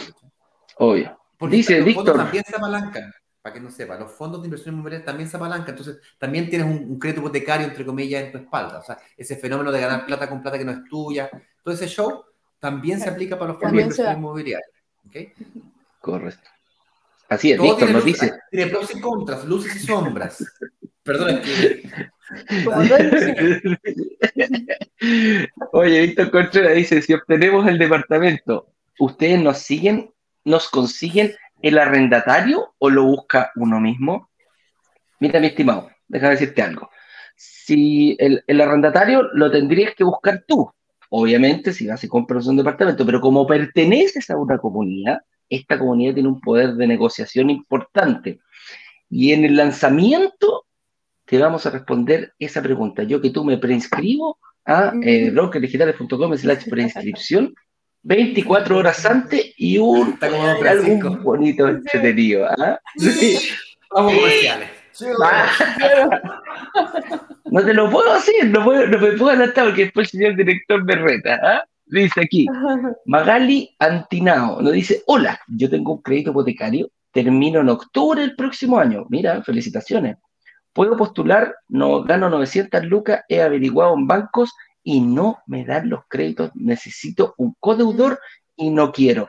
Obvio. 0.82 1.16
Porque 1.38 1.56
Dice 1.56 1.76
los 1.78 1.86
Víctor. 1.86 2.16
también 2.16 2.44
se 2.44 2.56
apalancan, 2.56 3.12
para 3.40 3.54
que 3.54 3.60
no 3.60 3.70
sepa, 3.70 3.96
los 3.96 4.10
fondos 4.10 4.42
de 4.42 4.48
inversión 4.48 4.74
inmobiliaria 4.74 5.04
también 5.04 5.28
se 5.28 5.36
apalancan, 5.36 5.70
entonces 5.70 5.98
también 6.18 6.50
tienes 6.50 6.66
un, 6.66 6.98
crédito 6.98 7.20
hipotecario, 7.20 7.68
entre 7.68 7.84
comillas, 7.86 8.24
en 8.24 8.32
tu 8.32 8.38
espalda. 8.38 8.80
O 8.80 8.82
sea, 8.82 8.98
ese 9.16 9.36
fenómeno 9.36 9.70
de 9.70 9.80
ganar 9.80 10.06
plata 10.06 10.28
con 10.28 10.42
plata 10.42 10.58
que 10.58 10.64
no 10.64 10.72
es 10.72 10.84
tuya, 10.90 11.30
todo 11.62 11.72
ese 11.72 11.86
show 11.86 12.24
también 12.58 12.98
se 12.98 13.08
aplica 13.08 13.38
para 13.38 13.52
los 13.52 13.60
fondos 13.60 13.76
de 13.76 13.82
inversión 13.82 14.18
inmobiliaria. 14.18 14.66
¿okay? 15.06 15.32
Correcto. 16.00 16.50
Así 17.28 17.52
es, 17.52 17.60
Víctor 17.60 17.90
nos 17.92 18.04
dice. 18.04 18.32
Tiene 18.50 18.70
pros 18.70 18.92
y 18.94 19.00
contras, 19.00 19.44
luces 19.44 19.76
y 19.76 19.78
sombras. 19.86 20.44
Perdón, 21.04 21.40
Oye, 25.72 26.00
Víctor 26.02 26.30
Contreras 26.30 26.74
dice: 26.74 27.02
si 27.02 27.14
obtenemos 27.14 27.66
el 27.68 27.78
departamento, 27.78 28.68
¿ustedes 28.98 29.40
nos 29.40 29.58
siguen, 29.58 30.12
nos 30.44 30.68
consiguen 30.68 31.34
el 31.60 31.78
arrendatario 31.78 32.74
o 32.78 32.90
lo 32.90 33.04
busca 33.04 33.52
uno 33.56 33.80
mismo? 33.80 34.30
Mira, 35.20 35.40
mi 35.40 35.48
estimado, 35.48 35.90
déjame 36.08 36.32
decirte 36.32 36.62
algo. 36.62 36.90
Si 37.36 38.16
el, 38.18 38.42
el 38.46 38.60
arrendatario 38.60 39.22
lo 39.34 39.50
tendrías 39.50 39.94
que 39.94 40.04
buscar 40.04 40.44
tú, 40.46 40.70
obviamente, 41.10 41.72
si 41.72 41.86
vas 41.86 42.02
y 42.04 42.08
compras 42.08 42.46
un 42.46 42.56
departamento, 42.56 43.06
pero 43.06 43.20
como 43.20 43.46
perteneces 43.46 44.28
a 44.30 44.36
una 44.36 44.58
comunidad, 44.58 45.20
esta 45.48 45.78
comunidad 45.78 46.14
tiene 46.14 46.28
un 46.28 46.40
poder 46.40 46.74
de 46.74 46.86
negociación 46.86 47.50
importante. 47.50 48.40
Y 49.10 49.32
en 49.32 49.44
el 49.44 49.56
lanzamiento 49.56 50.64
te 51.26 51.38
vamos 51.38 51.66
a 51.66 51.70
responder 51.70 52.32
esa 52.38 52.62
pregunta. 52.62 53.02
Yo 53.02 53.20
que 53.20 53.30
tú 53.30 53.44
me 53.44 53.58
preinscribo 53.58 54.38
a 54.64 54.92
eh, 55.02 55.30
brokerdigitales.com 55.30 56.36
slash 56.36 56.68
preinscripción 56.68 57.54
24 58.02 58.78
horas 58.78 59.04
antes 59.06 59.52
y 59.56 59.78
un 59.78 60.18
algo 60.22 61.16
bonito 61.18 61.68
entretenido. 61.68 62.46
¿ah? 62.46 62.78
Vamos 63.90 64.14
comerciales. 64.14 64.70
No 67.50 67.64
te 67.64 67.74
lo 67.74 67.90
puedo 67.90 68.14
decir, 68.14 68.46
no, 68.46 68.64
puedo, 68.64 68.86
no 68.86 68.98
me 68.98 69.12
puedo 69.12 69.28
adelantar 69.28 69.66
porque 69.66 69.84
después 69.84 70.12
el 70.14 70.20
señor 70.20 70.36
director 70.36 70.84
me 70.84 70.96
reta. 70.96 71.38
¿ah? 71.42 71.64
Dice 71.86 72.22
aquí, 72.22 72.46
Magali 73.04 73.74
Antinao 73.78 74.62
nos 74.62 74.72
dice, 74.72 75.02
hola, 75.06 75.38
yo 75.48 75.68
tengo 75.68 75.94
un 75.94 76.02
crédito 76.02 76.30
hipotecario, 76.30 76.88
termino 77.12 77.60
en 77.60 77.68
octubre 77.68 78.20
del 78.20 78.34
próximo 78.34 78.78
año. 78.78 79.04
Mira, 79.10 79.42
felicitaciones. 79.42 80.16
Puedo 80.72 80.96
postular, 80.96 81.54
no, 81.68 82.02
gano 82.02 82.30
900 82.30 82.84
lucas, 82.84 83.22
he 83.28 83.42
averiguado 83.42 83.94
en 83.94 84.06
bancos 84.06 84.54
y 84.82 85.00
no 85.00 85.38
me 85.46 85.64
dan 85.64 85.88
los 85.88 86.00
créditos. 86.08 86.50
Necesito 86.54 87.34
un 87.38 87.54
codeudor 87.58 88.18
y 88.56 88.70
no 88.70 88.92
quiero. 88.92 89.26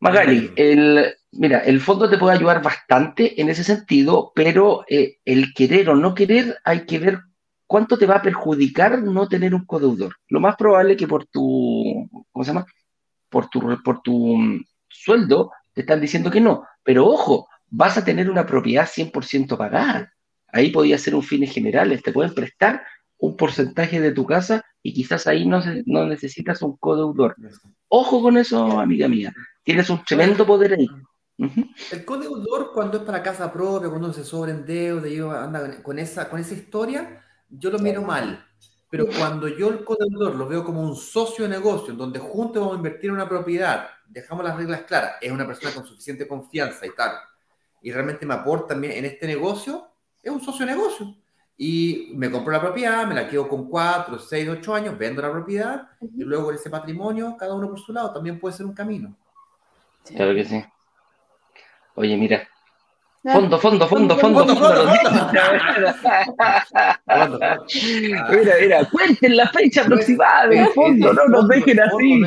Magali, 0.00 0.52
el, 0.56 1.14
mira, 1.32 1.58
el 1.60 1.80
fondo 1.80 2.08
te 2.08 2.18
puede 2.18 2.36
ayudar 2.36 2.62
bastante 2.62 3.40
en 3.40 3.48
ese 3.48 3.64
sentido, 3.64 4.32
pero 4.34 4.84
eh, 4.88 5.18
el 5.24 5.52
querer 5.52 5.90
o 5.90 5.96
no 5.96 6.14
querer 6.14 6.56
hay 6.64 6.86
que 6.86 6.98
ver 6.98 7.20
cuánto 7.66 7.98
te 7.98 8.06
va 8.06 8.16
a 8.16 8.22
perjudicar 8.22 9.02
no 9.02 9.28
tener 9.28 9.54
un 9.54 9.64
codeudor. 9.64 10.16
Lo 10.28 10.40
más 10.40 10.56
probable 10.56 10.92
es 10.92 10.98
que 10.98 11.08
por 11.08 11.26
tu, 11.26 12.08
¿cómo 12.30 12.44
se 12.44 12.50
llama? 12.50 12.66
Por 13.28 13.48
tu, 13.48 13.82
por 13.82 14.00
tu 14.02 14.36
mm, 14.36 14.64
sueldo 14.88 15.50
te 15.72 15.82
están 15.82 16.00
diciendo 16.00 16.30
que 16.30 16.40
no. 16.40 16.64
Pero 16.82 17.06
ojo, 17.06 17.48
vas 17.68 17.98
a 17.98 18.04
tener 18.04 18.30
una 18.30 18.46
propiedad 18.46 18.88
100% 18.88 19.56
pagada. 19.56 20.12
Ahí 20.50 20.70
podía 20.70 20.96
ser 20.96 21.14
un 21.14 21.22
fines 21.22 21.52
generales, 21.52 22.02
te 22.02 22.12
pueden 22.12 22.34
prestar 22.34 22.82
un 23.18 23.36
porcentaje 23.36 24.00
de 24.00 24.12
tu 24.12 24.24
casa 24.24 24.64
y 24.82 24.94
quizás 24.94 25.26
ahí 25.26 25.46
no, 25.46 25.60
no 25.86 26.06
necesitas 26.06 26.62
un 26.62 26.76
codeudor. 26.76 27.36
Ojo 27.88 28.22
con 28.22 28.36
eso, 28.36 28.78
amiga 28.78 29.08
mía. 29.08 29.32
Tienes 29.64 29.90
un 29.90 30.02
tremendo 30.04 30.46
poder 30.46 30.74
ahí. 30.74 30.88
El 31.38 32.04
codeudor, 32.04 32.72
cuando 32.72 32.98
es 32.98 33.04
para 33.04 33.22
casa 33.22 33.52
propia, 33.52 33.88
cuando 33.88 34.12
se 34.12 34.24
sobreendeuda, 34.24 35.44
anda 35.44 35.82
con 35.82 35.98
esa, 35.98 36.28
con 36.28 36.40
esa 36.40 36.54
historia, 36.54 37.22
yo 37.48 37.70
lo 37.70 37.78
miro 37.78 38.02
mal. 38.02 38.44
Pero 38.90 39.06
cuando 39.06 39.48
yo 39.48 39.68
el 39.68 39.84
codeudor 39.84 40.34
lo 40.34 40.48
veo 40.48 40.64
como 40.64 40.80
un 40.80 40.96
socio 40.96 41.44
de 41.44 41.50
negocio, 41.50 41.94
donde 41.94 42.18
juntos 42.18 42.60
vamos 42.60 42.74
a 42.74 42.78
invertir 42.78 43.10
en 43.10 43.16
una 43.16 43.28
propiedad, 43.28 43.88
dejamos 44.08 44.44
las 44.44 44.56
reglas 44.56 44.82
claras, 44.82 45.16
es 45.20 45.30
una 45.30 45.46
persona 45.46 45.74
con 45.74 45.84
suficiente 45.84 46.26
confianza 46.26 46.86
y 46.86 46.94
tal, 46.94 47.12
y 47.82 47.92
realmente 47.92 48.24
me 48.24 48.34
aporta 48.34 48.68
también 48.68 48.94
en 48.94 49.04
este 49.04 49.26
negocio, 49.26 49.88
es 50.22 50.32
un 50.32 50.40
socio 50.40 50.64
de 50.64 50.72
negocio. 50.72 51.14
Y 51.60 52.12
me 52.14 52.30
compro 52.30 52.52
la 52.52 52.60
propiedad, 52.60 53.04
me 53.06 53.16
la 53.16 53.28
quedo 53.28 53.48
con 53.48 53.68
4, 53.68 54.18
6, 54.18 54.48
8 54.48 54.74
años, 54.74 54.96
vendo 54.96 55.20
la 55.20 55.32
propiedad 55.32 55.88
y 56.00 56.22
luego 56.22 56.52
ese 56.52 56.70
patrimonio, 56.70 57.36
cada 57.36 57.54
uno 57.54 57.68
por 57.68 57.80
su 57.80 57.92
lado, 57.92 58.12
también 58.12 58.38
puede 58.38 58.56
ser 58.56 58.64
un 58.64 58.74
camino. 58.74 59.16
Claro 60.06 60.34
que 60.34 60.44
sí. 60.44 60.64
Oye, 61.96 62.16
mira. 62.16 62.48
Fondo, 63.24 63.58
fondo, 63.58 63.88
fondo, 63.88 64.16
fondo, 64.16 64.44
fondo. 64.46 64.56
fondo, 64.56 64.84
mira, 68.30 68.54
mira, 68.60 68.84
cuenten 68.84 69.36
la 69.36 69.48
fecha 69.48 69.82
aproximada 69.82 70.46
del 70.46 70.68
fondo, 70.68 71.12
no 71.12 71.26
nos 71.26 71.48
dejen 71.48 71.80
así. 71.80 72.22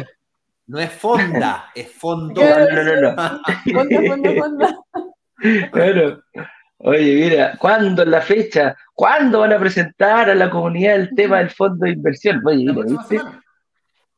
No 0.67 0.79
es 0.79 0.91
fonda, 0.91 1.71
es 1.73 1.91
fondo. 1.91 2.41
No, 2.45 2.59
no, 2.69 2.83
no, 2.83 3.01
no. 3.01 3.41
Fondo, 3.73 4.07
fondo, 4.07 4.35
fondo. 4.35 4.85
Claro. 5.71 6.21
Oye, 6.83 7.15
mira, 7.15 7.57
¿cuándo 7.59 8.01
es 8.01 8.07
la 8.07 8.21
fecha? 8.21 8.75
¿Cuándo 8.93 9.41
van 9.41 9.53
a 9.53 9.59
presentar 9.59 10.29
a 10.29 10.35
la 10.35 10.49
comunidad 10.49 10.95
el 10.95 11.13
tema 11.15 11.37
del 11.37 11.51
fondo 11.51 11.85
de 11.85 11.91
inversión? 11.91 12.41
Oye, 12.45 12.65
mira, 12.65 12.83
¿viste? 12.83 13.21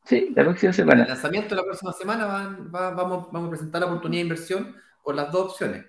Sí, 0.05 0.33
la 0.35 0.43
próxima 0.43 0.71
semana. 0.71 1.03
el 1.03 1.09
lanzamiento 1.09 1.55
de 1.55 1.61
la 1.61 1.65
próxima 1.65 1.93
semana 1.93 2.25
vamos, 2.71 3.27
vamos 3.31 3.47
a 3.47 3.49
presentar 3.49 3.81
la 3.81 3.87
oportunidad 3.87 4.19
de 4.19 4.23
inversión 4.23 4.75
con 5.01 5.15
las 5.15 5.31
dos 5.31 5.51
opciones. 5.51 5.85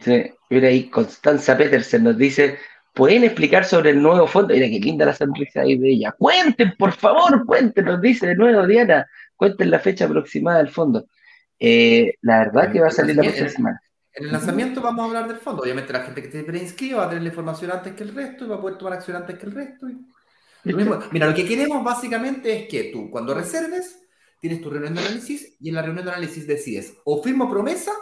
Sí, 0.00 0.32
mira 0.48 0.68
ahí, 0.68 0.88
Constanza 0.88 1.56
Petersen 1.56 2.04
nos 2.04 2.16
dice, 2.16 2.58
¿pueden 2.94 3.24
explicar 3.24 3.64
sobre 3.64 3.90
el 3.90 4.02
nuevo 4.02 4.26
fondo? 4.26 4.54
Mira 4.54 4.66
qué 4.66 4.80
linda 4.80 5.04
la 5.04 5.14
sonrisa 5.14 5.62
ahí 5.62 5.76
de 5.76 5.90
ella. 5.90 6.12
Cuenten, 6.12 6.74
por 6.78 6.92
favor, 6.92 7.44
cuenten, 7.44 7.84
nos 7.84 8.00
dice 8.00 8.28
de 8.28 8.34
nuevo 8.34 8.66
Diana, 8.66 9.06
cuenten 9.36 9.70
la 9.70 9.78
fecha 9.78 10.06
aproximada 10.06 10.58
del 10.58 10.70
fondo. 10.70 11.06
Eh, 11.58 12.14
la 12.22 12.38
verdad 12.38 12.72
que 12.72 12.80
va 12.80 12.88
a 12.88 12.92
salir 12.92 13.16
la 13.16 13.22
próxima 13.22 13.48
semana. 13.48 13.80
En 14.12 14.24
el 14.24 14.32
lanzamiento 14.32 14.80
vamos 14.80 15.04
a 15.04 15.08
hablar 15.08 15.28
del 15.28 15.38
fondo. 15.38 15.62
Obviamente 15.62 15.92
la 15.92 16.00
gente 16.00 16.20
que 16.20 16.28
esté 16.28 16.42
preinscriba 16.42 16.98
va 16.98 17.04
a 17.04 17.08
tener 17.08 17.22
la 17.22 17.28
información 17.28 17.70
antes 17.70 17.94
que 17.94 18.02
el 18.02 18.14
resto 18.14 18.44
y 18.44 18.48
va 18.48 18.56
a 18.56 18.60
poder 18.60 18.78
tomar 18.78 18.94
acción 18.94 19.16
antes 19.16 19.38
que 19.38 19.46
el 19.46 19.52
resto. 19.52 19.86
Mira, 20.64 21.26
lo 21.26 21.34
que 21.34 21.46
queremos 21.46 21.82
básicamente 21.84 22.52
es 22.56 22.68
que 22.68 22.84
tú, 22.92 23.10
cuando 23.10 23.34
reserves, 23.34 24.00
tienes 24.40 24.60
tu 24.60 24.70
reunión 24.70 24.94
de 24.94 25.00
análisis 25.00 25.56
y 25.60 25.68
en 25.68 25.74
la 25.74 25.82
reunión 25.82 26.04
de 26.04 26.12
análisis 26.12 26.46
decides 26.46 26.94
o 27.04 27.22
firmo 27.22 27.48
promesa 27.50 27.92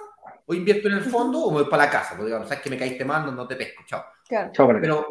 o 0.47 0.55
invierto 0.55 0.89
en 0.89 0.95
el 0.95 1.05
fondo 1.05 1.41
o 1.41 1.51
me 1.51 1.63
voy 1.63 1.71
para 1.71 1.85
la 1.85 1.91
casa. 1.91 2.11
Porque 2.11 2.27
digamos, 2.27 2.49
sabes 2.49 2.63
que 2.63 2.71
me 2.71 2.79
caíste 2.79 3.05
mal, 3.05 3.35
no, 3.35 3.47
te 3.47 3.57
pesco. 3.57 3.83
Chao. 3.87 4.05
Pero 4.81 5.09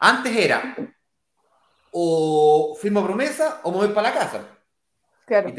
antes 0.00 0.36
era 0.36 0.76
o 1.92 2.76
firmo 2.80 3.04
promesa 3.04 3.60
o 3.62 3.70
me 3.70 3.78
voy 3.78 3.88
para 3.88 4.08
la 4.08 4.14
casa. 4.14 4.48
Claro. 5.26 5.54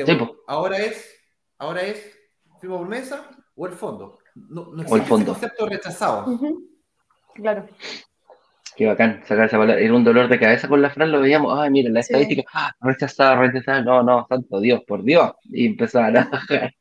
ahora 0.48 0.78
es, 0.78 1.10
ahora 1.58 1.82
es 1.82 2.20
firmo 2.60 2.80
promesa 2.80 3.30
o 3.56 3.68
el 3.68 3.74
fondo. 3.74 4.20
No, 4.36 4.72
no 4.74 4.82
existe 4.82 4.96
el 4.96 5.04
fondo. 5.04 5.32
concepto 5.34 5.66
rechazado. 5.68 6.40
Claro. 7.34 7.68
Qué 8.76 8.86
bacán 8.86 9.22
sacar 9.26 9.46
esa 9.46 9.58
palabra. 9.58 9.82
Era 9.82 9.94
un 9.94 10.04
dolor 10.04 10.28
de 10.28 10.40
cabeza 10.40 10.68
con 10.68 10.82
la 10.82 10.90
Fran, 10.90 11.12
lo 11.12 11.22
veíamos, 11.22 11.58
ay, 11.58 11.70
mira, 11.70 11.90
la 11.90 12.02
estadística, 12.02 12.44
ah, 12.54 12.74
rechazada, 12.82 13.38
rechazada, 13.38 13.82
no, 13.82 14.04
no, 14.04 14.26
santo 14.28 14.60
Dios, 14.60 14.82
por 14.86 15.04
Dios. 15.04 15.32
Y 15.46 15.68
empezaban 15.68 16.18
a 16.18 16.30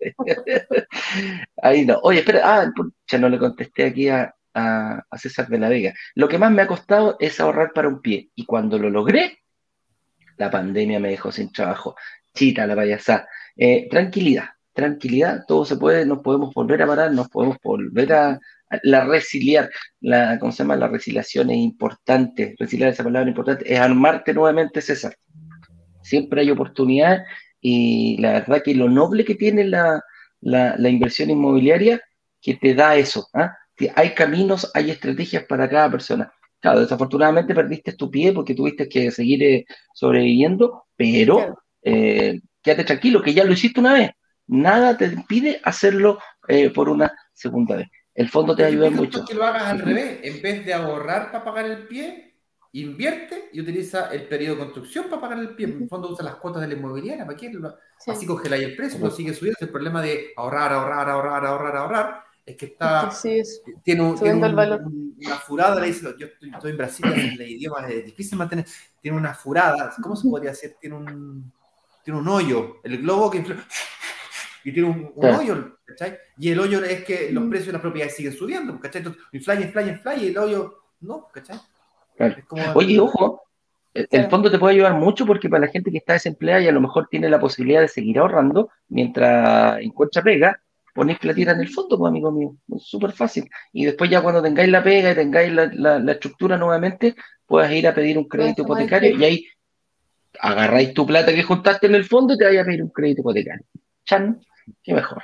Ahí 1.63 1.87
no. 1.87 1.99
Oye, 2.03 2.21
espera, 2.21 2.41
ah, 2.45 2.73
ya 3.07 3.19
no 3.19 3.29
le 3.29 3.39
contesté 3.39 3.85
aquí 3.85 4.09
a, 4.09 4.35
a, 4.55 5.05
César 5.17 5.47
de 5.49 5.59
la 5.59 5.69
Vega. 5.69 5.95
Lo 6.17 6.29
que 6.29 6.39
más 6.39 6.51
me 6.51 6.63
ha 6.63 6.67
costado 6.67 7.17
es 7.21 7.39
ahorrar 7.39 7.73
para 7.73 7.89
un 7.89 8.01
pie. 8.01 8.31
Y 8.35 8.45
cuando 8.45 8.77
lo 8.77 8.91
logré, 8.91 9.39
la 10.37 10.51
pandemia 10.51 10.99
me 10.99 11.11
dejó 11.11 11.31
sin 11.31 11.53
trabajo. 11.53 11.95
Chita, 12.35 12.67
la 12.67 12.75
payasada. 12.75 13.29
Eh, 13.57 13.89
tranquilidad, 13.89 14.49
tranquilidad, 14.75 15.45
todo 15.47 15.65
se 15.65 15.77
puede, 15.77 16.05
nos 16.05 16.19
podemos 16.19 16.53
volver 16.53 16.83
a 16.83 16.87
parar, 16.87 17.13
nos 17.13 17.29
podemos 17.29 17.57
volver 17.63 18.13
a, 18.13 18.41
la 18.83 19.05
resiliar, 19.05 19.71
la, 20.01 20.39
¿cómo 20.39 20.53
se 20.53 20.65
llama? 20.65 20.77
La 20.77 20.89
resiliación 20.89 21.51
es 21.51 21.59
importante, 21.59 22.55
resiliar 22.59 22.91
esa 22.91 23.05
palabra 23.05 23.29
importante, 23.29 23.73
es 23.73 23.79
armarte 23.79 24.35
nuevamente, 24.35 24.81
César. 24.81 25.15
Siempre 26.03 26.43
hay 26.43 26.51
oportunidad 26.51 27.23
y 27.61 28.19
la 28.21 28.33
verdad 28.33 28.63
que 28.63 28.75
lo 28.75 28.91
noble 28.91 29.25
que 29.25 29.37
tiene 29.37 29.65
la, 29.65 30.03
inversión 30.89 31.31
inmobiliaria 31.31 32.01
que 32.43 32.55
te 32.55 32.75
da 32.75 32.97
eso. 32.97 33.29
¿ah? 33.33 33.57
Hay 33.95 34.11
caminos, 34.11 34.71
hay 34.75 34.91
estrategias 34.91 35.45
para 35.45 35.69
cada 35.71 35.91
persona. 35.91 36.33
Claro, 36.61 36.81
desafortunadamente 36.81 37.55
perdiste 37.55 37.93
tu 37.93 38.11
pie 38.11 38.33
porque 38.33 38.55
tuviste 38.55 38.89
que 38.89 39.11
seguir 39.11 39.43
eh, 39.43 39.65
sobreviviendo, 39.95 40.85
pero 40.97 41.59
eh, 41.83 42.41
quédate 42.63 42.85
tranquilo 42.85 43.23
que 43.23 43.35
ya 43.35 43.45
lo 43.45 43.53
hiciste 43.53 43.81
una 43.81 43.93
vez 43.93 44.11
nada 44.47 44.97
te 44.97 45.07
impide 45.07 45.61
hacerlo 45.65 46.19
eh, 46.49 46.71
por 46.71 46.89
una 46.89 47.13
segunda 47.33 47.77
vez. 47.77 47.89
El 48.15 48.29
fondo 48.29 48.55
te 48.55 48.65
ayuda 48.65 48.91
mucho. 48.91 49.25
que 49.25 49.35
lo 49.35 49.45
hagas 49.45 49.65
al 49.65 49.81
revés, 49.81 50.21
en 50.23 50.41
vez 50.41 50.65
de 50.65 50.73
ahorrar 50.73 51.33
para 51.33 51.45
pagar 51.45 51.65
el 51.67 51.89
pie, 51.89 52.35
invierte 52.73 53.51
y 53.53 53.61
utiliza 53.61 54.13
el 54.13 54.29
periodo 54.29 54.57
de 54.57 54.63
construcción 54.63 55.07
para 55.09 55.23
pagar 55.23 55.39
el 55.39 55.55
pie. 55.55 55.67
En 55.67 55.83
el 55.83 55.89
fondo 55.89 56.11
usa 56.11 56.25
las 56.25 56.37
cuotas 56.37 56.63
de 56.63 56.69
la 56.69 56.75
inmobiliaria. 56.75 57.27
¿Para 57.27 57.37
qué? 57.37 57.53
Así 58.07 58.27
congeláis 58.27 58.65
el 58.65 58.77
precio, 58.77 59.01
lo 59.01 59.11
sigue 59.11 59.35
subiendo. 59.35 59.59
El 59.61 59.71
problema 59.71 60.01
de 60.01 60.33
ahorrar, 60.37 60.73
ahorrar, 60.73 61.09
ahorrar, 61.09 61.47
ahorrar, 61.47 61.77
ahorrar 61.77 62.25
es 62.47 62.57
que 62.57 62.67
está. 62.67 63.11
tiene, 63.83 64.03
una 64.03 65.37
furada. 65.45 65.81
Le 65.81 65.87
dice, 65.87 66.15
yo 66.19 66.27
estoy, 66.27 66.71
en 66.71 66.77
Brasil, 66.77 67.07
el 67.07 67.41
idioma 67.41 67.89
es 67.89 68.05
difícil 68.05 68.37
mantener. 68.37 68.67
Tiene 69.01 69.17
una 69.17 69.35
furada. 69.35 69.93
¿Cómo 70.03 70.15
se 70.15 70.29
podría 70.29 70.51
hacer? 70.51 70.77
Tiene 70.81 70.97
un, 70.97 71.53
tiene 72.03 72.19
un 72.19 72.29
hoyo. 72.29 72.77
El 72.85 72.99
globo 72.99 73.31
que 73.31 73.45
y 74.65 74.73
tiene 74.73 74.89
un, 74.89 75.13
hoyo, 75.17 75.79
¿cachai? 75.85 76.17
Y 76.39 76.51
el 76.51 76.59
hoyo 76.59 76.83
es 76.83 77.05
que 77.05 77.31
los 77.31 77.45
precios 77.45 77.67
de 77.67 77.73
las 77.75 77.83
propiedades 77.83 78.17
siguen 78.17 78.33
subiendo, 78.33 78.81
¿cachai? 78.81 79.01
Entonces, 79.01 79.23
infla, 79.33 79.55
infla, 79.61 79.83
infla, 79.83 80.17
y 80.17 80.29
el 80.29 80.39
hoyo 80.39 80.75
no, 81.01 81.29
¿cachai? 81.33 81.59
Oye, 82.75 82.99
ojo, 82.99 83.43
el, 83.93 84.29
fondo 84.29 84.51
te 84.51 84.59
puede 84.59 84.75
ayudar 84.75 84.95
mucho 84.95 85.27
porque 85.27 85.49
para 85.49 85.67
la 85.67 85.73
gente 85.73 85.91
que 85.91 85.99
está 85.99 86.15
desempleada 86.15 86.61
y 86.61 86.69
a 86.69 86.73
lo 86.73 86.81
mejor 86.81 87.09
tiene 87.09 87.29
la 87.29 87.39
posibilidad 87.39 87.81
de 87.81 87.89
seguir 87.89 88.19
ahorrando 88.19 88.71
mientras 88.89 89.81
encuentra 89.83 90.23
pega, 90.23 90.61
ponéis 90.95 91.19
platita 91.19 91.53
en 91.53 91.61
el 91.61 91.69
fondo, 91.69 91.99
pues, 91.99 92.09
amigo 92.09 92.33
mío. 92.33 92.57
Es 92.75 92.85
súper 92.85 93.13
fácil. 93.13 93.49
Y 93.73 93.85
después 93.85 94.11
ya 94.11 94.23
cuando 94.23 94.43
tengáis 94.43 94.71
la 94.71 94.83
pega 94.83 95.13
y 95.13 95.15
tengáis 95.15 95.53
la, 95.53 96.13
estructura 96.13 96.57
nuevamente, 96.57 97.15
puedes 97.47 97.71
ir 97.73 97.87
a 97.87 97.95
pedir 97.95 98.17
un 98.17 98.29
crédito 98.29 98.63
hipotecario 98.63 99.17
y 99.17 99.25
ahí 99.25 99.47
agarráis 100.41 100.95
tu 100.95 101.07
plata 101.07 101.33
que 101.33 101.43
juntaste 101.43 101.87
en 101.87 101.95
el 101.95 102.05
fondo 102.05 102.35
y 102.35 102.39
te 102.39 102.45
vais 102.45 102.61
a 102.61 102.65
pedir 102.65 102.83
un 102.83 102.91
crédito 102.91 103.21
hipotecario. 103.21 103.65
Chan, 104.05 104.41
qué 104.83 104.95
mejor. 104.95 105.23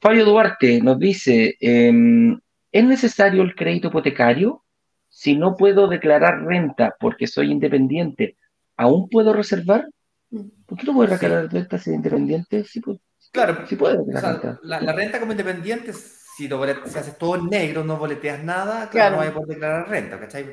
Fabio 0.00 0.24
Duarte 0.24 0.80
nos 0.82 0.98
dice, 0.98 1.56
em, 1.60 2.38
¿es 2.70 2.84
necesario 2.84 3.42
el 3.42 3.54
crédito 3.54 3.88
hipotecario? 3.88 4.62
Si 5.08 5.36
no 5.36 5.56
puedo 5.56 5.88
declarar 5.88 6.44
renta 6.44 6.94
porque 6.98 7.26
soy 7.26 7.50
independiente, 7.50 8.36
¿aún 8.76 9.08
puedo 9.08 9.32
reservar? 9.32 9.88
Mm. 10.30 10.48
¿Por 10.66 10.78
qué 10.78 10.86
no 10.86 10.94
puedo 10.94 11.10
declarar 11.10 11.50
renta 11.52 11.78
si 11.78 11.90
independiente? 11.90 12.64
Sí, 12.64 12.80
pues, 12.80 12.98
claro, 13.32 13.66
sí 13.66 13.76
puedo. 13.76 14.04
la, 14.62 14.92
renta 14.92 15.20
como 15.20 15.32
independiente, 15.32 15.92
si, 15.92 16.48
lo, 16.48 16.62
haces 16.62 17.16
todo 17.16 17.36
en 17.36 17.46
negro, 17.46 17.84
no 17.84 17.96
boleteas 17.96 18.42
nada, 18.42 18.90
claro, 18.90 19.12
no 19.12 19.18
vas 19.18 19.28
a 19.28 19.34
poder 19.34 19.48
declarar 19.48 19.88
renta, 19.88 20.20
¿cachai? 20.20 20.52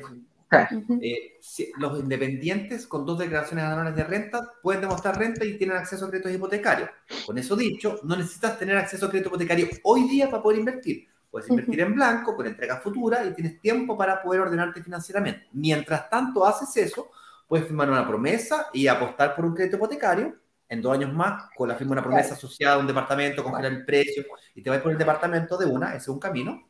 Eh, 1.00 1.38
los 1.78 2.00
independientes 2.00 2.86
con 2.86 3.06
dos 3.06 3.18
declaraciones 3.18 3.64
anuales 3.64 3.96
de 3.96 4.04
renta 4.04 4.52
pueden 4.62 4.82
demostrar 4.82 5.18
renta 5.18 5.44
y 5.44 5.56
tienen 5.56 5.76
acceso 5.76 6.04
a 6.04 6.10
créditos 6.10 6.32
hipotecarios. 6.32 6.90
Con 7.26 7.38
eso 7.38 7.56
dicho, 7.56 8.00
no 8.02 8.16
necesitas 8.16 8.58
tener 8.58 8.76
acceso 8.76 9.06
a 9.06 9.10
crédito 9.10 9.28
hipotecario 9.28 9.68
hoy 9.84 10.08
día 10.08 10.30
para 10.30 10.42
poder 10.42 10.58
invertir. 10.58 11.08
Puedes 11.30 11.48
invertir 11.48 11.80
en 11.80 11.94
blanco 11.94 12.36
con 12.36 12.46
entrega 12.46 12.76
futura 12.76 13.24
y 13.24 13.32
tienes 13.32 13.58
tiempo 13.60 13.96
para 13.96 14.22
poder 14.22 14.42
ordenarte 14.42 14.82
financieramente. 14.82 15.48
Mientras 15.52 16.10
tanto 16.10 16.44
haces 16.44 16.76
eso, 16.76 17.10
puedes 17.48 17.66
firmar 17.66 17.88
una 17.88 18.06
promesa 18.06 18.68
y 18.74 18.86
apostar 18.86 19.34
por 19.34 19.46
un 19.46 19.54
crédito 19.54 19.76
hipotecario 19.76 20.36
en 20.68 20.82
dos 20.82 20.92
años 20.92 21.12
más, 21.12 21.50
con 21.56 21.68
la 21.68 21.74
firma 21.74 21.94
de 21.94 22.00
una 22.00 22.08
promesa 22.08 22.34
asociada 22.34 22.76
a 22.76 22.78
un 22.78 22.86
departamento, 22.86 23.42
congelar 23.42 23.72
el 23.72 23.84
precio 23.84 24.24
y 24.54 24.62
te 24.62 24.70
vas 24.70 24.80
por 24.80 24.92
el 24.92 24.98
departamento 24.98 25.56
de 25.56 25.66
una, 25.66 25.88
ese 25.88 25.98
es 25.98 26.08
un 26.08 26.18
camino. 26.18 26.68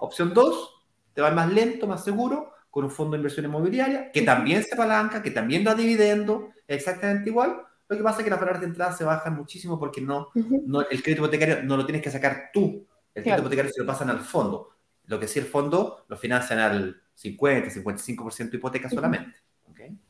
Opción 0.00 0.34
dos, 0.34 0.84
te 1.12 1.20
vas 1.20 1.34
más 1.34 1.52
lento, 1.52 1.86
más 1.86 2.04
seguro, 2.04 2.52
con 2.76 2.84
un 2.84 2.90
fondo 2.90 3.12
de 3.12 3.20
inversión 3.20 3.46
inmobiliaria 3.46 4.12
que 4.12 4.20
también 4.20 4.62
se 4.62 4.74
apalanca, 4.74 5.22
que 5.22 5.30
también 5.30 5.64
da 5.64 5.74
dividendo, 5.74 6.50
exactamente 6.68 7.30
igual. 7.30 7.62
Lo 7.88 7.96
que 7.96 8.02
pasa 8.02 8.18
es 8.18 8.24
que 8.24 8.28
las 8.28 8.38
palabras 8.38 8.60
de 8.60 8.66
entrada 8.66 8.92
se 8.92 9.02
bajan 9.02 9.34
muchísimo 9.34 9.78
porque 9.78 10.02
no, 10.02 10.28
no 10.34 10.82
el 10.82 11.02
crédito 11.02 11.22
hipotecario 11.22 11.62
no 11.62 11.78
lo 11.78 11.86
tienes 11.86 12.02
que 12.02 12.10
sacar 12.10 12.50
tú 12.52 12.86
el 13.14 13.22
crédito 13.22 13.40
hipotecario 13.40 13.72
se 13.72 13.80
lo 13.80 13.86
pasan 13.86 14.10
al 14.10 14.20
fondo. 14.20 14.76
Lo 15.06 15.18
que 15.18 15.26
sí 15.26 15.38
el 15.38 15.46
fondo 15.46 16.04
lo 16.06 16.18
financian 16.18 16.58
al 16.58 17.00
50, 17.14 17.70
55% 17.70 18.50
de 18.50 18.56
hipoteca 18.58 18.90
solamente. 18.90 19.38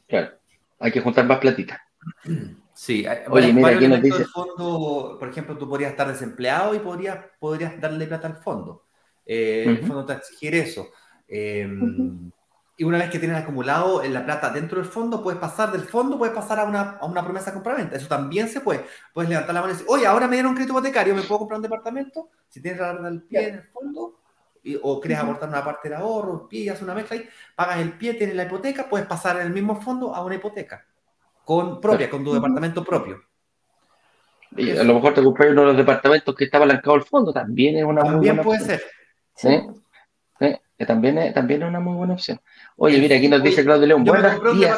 Claro. 0.09 0.33
Hay 0.81 0.91
que 0.91 1.01
juntar 1.01 1.25
más 1.25 1.39
platita. 1.39 1.81
Sí, 2.75 3.07
Oye, 3.29 3.53
mira, 3.53 3.69
aquí 3.69 3.87
nos 3.87 4.03
dice... 4.03 4.25
fondo, 4.25 5.17
por 5.21 5.29
ejemplo, 5.29 5.57
tú 5.57 5.69
podrías 5.69 5.93
estar 5.93 6.09
desempleado 6.09 6.75
y 6.75 6.81
podrías, 6.81 7.19
podrías 7.39 7.81
darle 7.81 8.07
plata 8.07 8.27
al 8.27 8.37
fondo. 8.39 8.87
Eh, 9.25 9.65
El 9.67 9.87
fondo 9.87 10.05
te 10.05 10.15
exigir 10.15 10.57
eso. 10.57 10.89
Em, 11.29 12.31
y 12.79 12.85
una 12.85 12.99
vez 12.99 13.11
que 13.11 13.19
tienes 13.19 13.39
acumulado 13.39 14.03
en 14.03 14.13
la 14.13 14.25
plata 14.25 14.51
dentro 14.51 14.79
del 14.79 14.89
fondo, 14.89 15.23
puedes 15.23 15.41
pasar 15.41 15.73
del 15.73 15.83
fondo, 15.83 16.19
puedes 16.19 16.35
pasar 16.35 16.61
a 16.61 16.65
una, 16.65 16.99
a 17.01 17.07
una 17.07 17.25
promesa 17.25 17.47
de 17.47 17.55
compraventa. 17.55 17.97
Eso 17.97 18.07
también 18.07 18.49
se 18.49 18.61
puede. 18.61 18.85
Puedes 19.15 19.31
levantar 19.31 19.55
la 19.55 19.63
mano 19.63 19.73
y 19.73 19.77
decir, 19.77 19.89
oye, 19.91 20.07
ahora 20.07 20.29
me 20.29 20.37
dieron 20.37 20.51
un 20.51 20.57
crédito 20.57 20.75
hipotecario, 20.75 21.15
¿me 21.15 21.23
puedo 21.23 21.41
comprar 21.41 21.57
un 21.57 21.63
departamento? 21.63 22.29
Si 22.49 22.61
tienes 22.61 22.81
la 22.81 22.93
del 22.95 23.23
pie 23.23 23.49
en 23.49 23.55
el 23.55 23.63
fondo, 23.63 24.21
o 24.83 25.01
quieres 25.01 25.19
aportar 25.19 25.49
una 25.49 25.65
parte 25.65 25.89
del 25.89 25.99
ahorro, 25.99 26.43
el 26.43 26.49
pie 26.49 26.65
y 26.65 26.69
haces 26.69 26.83
una 26.83 26.95
mezcla 26.95 27.17
ahí, 27.17 27.27
pagas 27.55 27.79
el 27.79 27.93
pie, 27.97 28.15
tienes 28.15 28.37
la 28.37 28.45
hipoteca, 28.45 28.89
puedes 28.89 29.07
pasar 29.07 29.37
en 29.37 29.47
el 29.47 29.53
mismo 29.53 29.81
fondo 29.81 30.15
a 30.15 30.25
una 30.25 30.35
hipoteca 30.35 30.85
con 31.45 31.81
propia, 31.81 32.11
con 32.11 32.25
tu 32.25 32.35
departamento 32.35 32.85
propio. 32.85 33.23
Y 34.57 34.77
a 34.77 34.85
lo 34.85 34.95
mejor 34.95 35.15
te 35.15 35.23
compras 35.23 35.51
uno 35.51 35.63
de 35.63 35.67
los 35.69 35.77
departamentos 35.77 36.35
que 36.35 36.45
está 36.45 36.59
apalancado 36.59 36.95
al 36.95 37.05
fondo, 37.05 37.33
también 37.33 37.77
es 37.77 37.85
una 37.85 38.03
También 38.03 38.43
puede 38.43 38.61
ser. 38.61 38.83
¿Sí? 39.35 39.61
¿Sí? 40.41 40.57
Que 40.79 40.85
también 40.85 41.17
es, 41.19 41.33
también 41.33 41.63
es 41.63 41.69
una 41.69 41.81
muy 41.81 41.95
buena 41.95 42.15
opción. 42.15 42.41
Oye, 42.77 42.99
mira, 42.99 43.17
aquí 43.17 43.29
nos 43.29 43.43
dice 43.43 43.65
Claudio 43.65 43.87
León. 43.87 44.05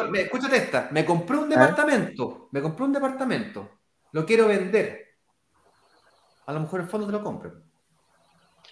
me 0.09 0.21
escúchate 0.21 0.57
esta. 0.57 0.87
Me 0.91 1.03
compré 1.03 1.37
un 1.37 1.49
departamento. 1.49 2.49
Me 2.51 2.61
compré 2.61 2.85
un 2.85 2.93
departamento. 2.93 3.69
Lo 4.13 4.25
quiero 4.25 4.47
vender. 4.47 5.07
A 6.45 6.53
lo 6.53 6.61
mejor 6.61 6.81
el 6.81 6.87
fondo 6.87 7.05
te 7.05 7.11
lo 7.11 7.23
compre. 7.23 7.51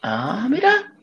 Ah, 0.02 0.48
mira. 0.50 0.94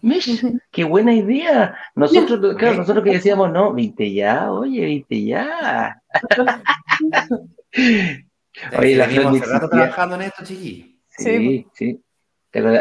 Mish, 0.00 0.44
qué 0.70 0.84
buena 0.84 1.14
idea. 1.14 1.76
Nosotros, 1.94 2.40
claro, 2.58 2.76
nosotros 2.76 3.04
que 3.04 3.12
decíamos, 3.12 3.50
no, 3.50 3.72
viste 3.72 4.12
ya, 4.12 4.52
oye, 4.52 4.84
viste 4.84 5.24
ya. 5.24 6.00
oye, 8.78 8.96
la 8.96 9.08
Fran 9.08 9.40
rato 9.40 9.68
trabajando 9.68 10.16
en 10.16 10.22
esto, 10.22 10.44
chiquillos. 10.44 10.88
Sí, 11.08 11.66
sí. 11.72 12.00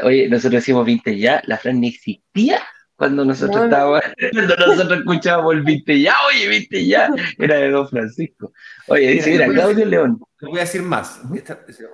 Oye, 0.03 0.29
nosotros 0.29 0.61
decimos, 0.61 0.85
viste 0.85 1.17
ya, 1.17 1.41
la 1.45 1.57
Fran 1.57 1.79
ni 1.79 1.89
existía 1.89 2.61
cuando 2.97 3.23
nosotros 3.23 3.63
estábamos, 3.63 4.01
cuando 4.33 4.55
nosotros 4.55 4.99
escuchábamos 4.99 5.53
el 5.53 5.61
viste 5.61 6.01
ya, 6.01 6.15
oye, 6.27 6.47
viste 6.49 6.85
ya, 6.85 7.09
era 7.37 7.55
de 7.55 7.69
Don 7.69 7.87
Francisco. 7.87 8.51
Oye, 8.87 9.11
dice, 9.11 9.31
mira, 9.31 9.47
Claudio 9.47 9.85
León. 9.85 10.19
Les 10.41 10.49
voy 10.49 10.59
a 10.59 10.63
decir 10.63 10.81
más. 10.81 11.21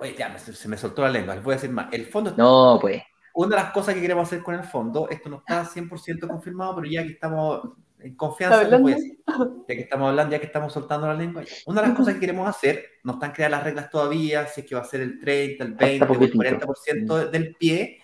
Oye, 0.00 0.14
ya, 0.18 0.36
se 0.38 0.68
me 0.68 0.76
soltó 0.76 1.02
la 1.02 1.10
lengua, 1.10 1.34
les 1.34 1.44
voy 1.44 1.52
a 1.52 1.56
decir 1.56 1.70
más. 1.70 1.92
El 1.92 2.06
fondo. 2.06 2.34
No, 2.36 2.78
pues. 2.80 3.02
Una 3.34 3.56
de 3.56 3.62
las 3.62 3.72
cosas 3.72 3.94
que 3.94 4.00
queremos 4.00 4.28
hacer 4.28 4.42
con 4.42 4.54
el 4.54 4.62
fondo, 4.62 5.08
esto 5.10 5.28
no 5.28 5.38
está 5.38 5.64
100% 5.64 6.28
confirmado, 6.28 6.76
pero 6.76 6.88
ya 6.88 7.02
que 7.02 7.12
estamos 7.12 7.62
en 7.98 8.14
confianza, 8.14 8.62
les 8.62 8.80
voy 8.80 8.92
a 8.92 8.94
decir, 8.96 9.18
ya 9.26 9.74
que 9.74 9.80
estamos 9.80 10.10
hablando, 10.10 10.32
ya 10.32 10.38
que 10.38 10.46
estamos 10.46 10.72
soltando 10.72 11.08
la 11.08 11.14
lengua, 11.14 11.42
una 11.66 11.80
de 11.80 11.88
las 11.88 11.96
cosas 11.96 12.14
que 12.14 12.20
queremos 12.20 12.48
hacer, 12.48 12.84
no 13.02 13.14
están 13.14 13.32
creadas 13.32 13.58
las 13.58 13.64
reglas 13.64 13.90
todavía, 13.90 14.46
si 14.46 14.60
es 14.60 14.66
que 14.66 14.74
va 14.74 14.82
a 14.82 14.84
ser 14.84 15.00
el 15.00 15.18
30, 15.18 15.64
el 15.64 15.72
20, 15.72 16.04
el 16.04 16.32
40% 16.32 17.30
del 17.30 17.56
pie, 17.56 18.02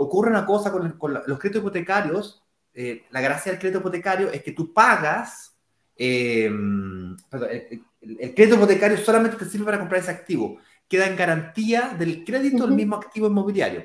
ocurre 0.00 0.30
una 0.30 0.46
cosa 0.46 0.72
con, 0.72 0.98
los 1.26 1.38
créditos 1.38 1.60
hipotecarios, 1.60 2.42
eh, 2.72 3.04
la 3.10 3.20
gracia 3.20 3.52
del 3.52 3.60
crédito 3.60 3.80
hipotecario 3.80 4.30
es 4.30 4.42
que 4.42 4.52
tú 4.52 4.72
pagas, 4.72 5.58
em, 5.94 7.14
el, 7.30 8.34
crédito 8.34 8.56
hipotecario 8.56 8.96
solamente 8.96 9.36
te 9.36 9.44
sirve 9.44 9.66
para 9.66 9.78
comprar 9.78 10.00
ese 10.00 10.10
activo, 10.10 10.58
queda 10.88 11.06
en 11.06 11.16
garantía 11.16 11.94
del 11.98 12.24
crédito 12.24 12.66
del 12.66 12.74
mismo 12.74 12.96
activo 12.96 13.26
inmobiliario. 13.26 13.84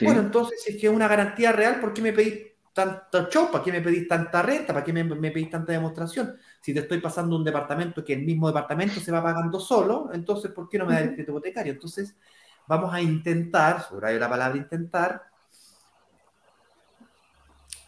Bueno, 0.00 0.20
entonces, 0.20 0.62
si 0.62 0.72
es 0.72 0.80
que 0.80 0.88
es 0.88 0.92
una 0.92 1.08
garantía 1.08 1.52
real, 1.52 1.80
¿por 1.80 1.94
qué 1.94 2.02
me 2.02 2.12
pedís 2.12 2.38
tanto 2.74 3.30
show? 3.30 3.50
¿Para 3.50 3.64
qué 3.64 3.72
me 3.72 3.80
pedís 3.80 4.06
tanta 4.06 4.42
renta? 4.42 4.74
¿Para 4.74 4.84
qué 4.84 4.92
me, 4.92 5.04
me, 5.04 5.30
pedís 5.30 5.48
tanta 5.48 5.72
demostración? 5.72 6.36
Si 6.60 6.74
te 6.74 6.80
estoy 6.80 7.00
pasando 7.00 7.36
un 7.36 7.44
departamento 7.44 8.04
que 8.04 8.12
el 8.14 8.22
mismo 8.22 8.48
departamento 8.48 9.00
se 9.00 9.12
va 9.12 9.22
pagando 9.22 9.60
solo, 9.60 10.10
entonces, 10.12 10.50
¿por 10.50 10.68
qué 10.68 10.78
no 10.78 10.86
me 10.86 10.94
da 10.94 11.00
el 11.00 11.08
crédito 11.10 11.30
hipotecario? 11.30 11.72
Entonces, 11.72 12.14
vamos 12.66 12.92
a 12.92 13.00
intentar, 13.00 13.82
sobre 13.82 14.18
la 14.18 14.28
palabra 14.28 14.58
intentar, 14.58 15.22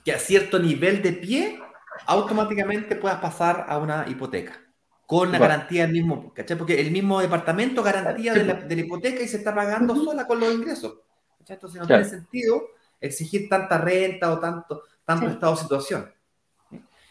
que 0.05 0.13
a 0.13 0.19
cierto 0.19 0.59
nivel 0.59 1.03
de 1.03 1.13
pie 1.13 1.61
automáticamente 2.07 2.97
puedas 2.97 3.21
pasar 3.21 3.67
a 3.69 3.79
una 3.79 4.07
hipoteca 4.09 4.61
con 5.07 5.33
la 5.33 5.39
garantía 5.39 5.85
del 5.85 5.93
mismo, 5.93 6.35
¿cachai? 6.35 6.59
Porque 6.59 6.81
el 6.81 6.91
mismo 6.91 7.19
departamento 7.21 7.83
garantía 7.83 8.35
de 8.35 8.45
la, 8.45 8.75
hipoteca 8.75 9.23
y 9.23 9.29
se 9.29 9.39
está 9.39 9.55
pagando 9.55 9.97
sola 9.97 10.27
con 10.27 10.39
los 10.39 10.53
ingresos. 10.53 10.99
¿cachai? 11.39 11.55
Entonces 11.55 11.81
no 11.81 11.87
tiene 11.87 12.05
sentido 12.05 12.63
exigir 13.01 13.49
tanta 13.49 13.79
renta 13.79 14.31
o 14.31 14.39
tanto, 14.39 14.83
tanto 15.07 15.29
estado 15.29 15.55
de 15.55 15.63
situación. 15.63 16.13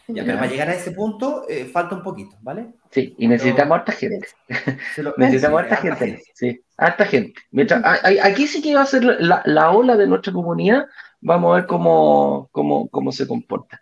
Ya, 0.09 0.23
pero 0.23 0.37
para 0.37 0.49
llegar 0.49 0.69
a 0.69 0.73
ese 0.75 0.91
punto 0.91 1.45
eh, 1.49 1.65
falta 1.65 1.95
un 1.95 2.03
poquito, 2.03 2.37
¿vale? 2.41 2.67
Sí, 2.91 3.13
y 3.17 3.27
necesitamos 3.27 3.79
harta 3.79 3.91
gente. 3.91 4.27
necesitamos 5.17 5.61
harta 5.61 5.75
gente. 5.77 6.23
Sí, 6.33 6.61
harta 6.77 7.05
gente. 7.05 7.41
Mientras, 7.51 7.83
aquí 8.21 8.47
sí 8.47 8.61
que 8.61 8.75
va 8.75 8.81
a 8.81 8.85
ser 8.85 9.03
la, 9.03 9.41
la 9.43 9.71
ola 9.71 9.97
de 9.97 10.07
nuestra 10.07 10.31
comunidad 10.31 10.85
Vamos 11.21 11.51
a 11.51 11.55
ver 11.57 11.65
cómo, 11.65 12.49
cómo, 12.51 12.87
cómo 12.89 13.11
se 13.11 13.27
comporta. 13.27 13.81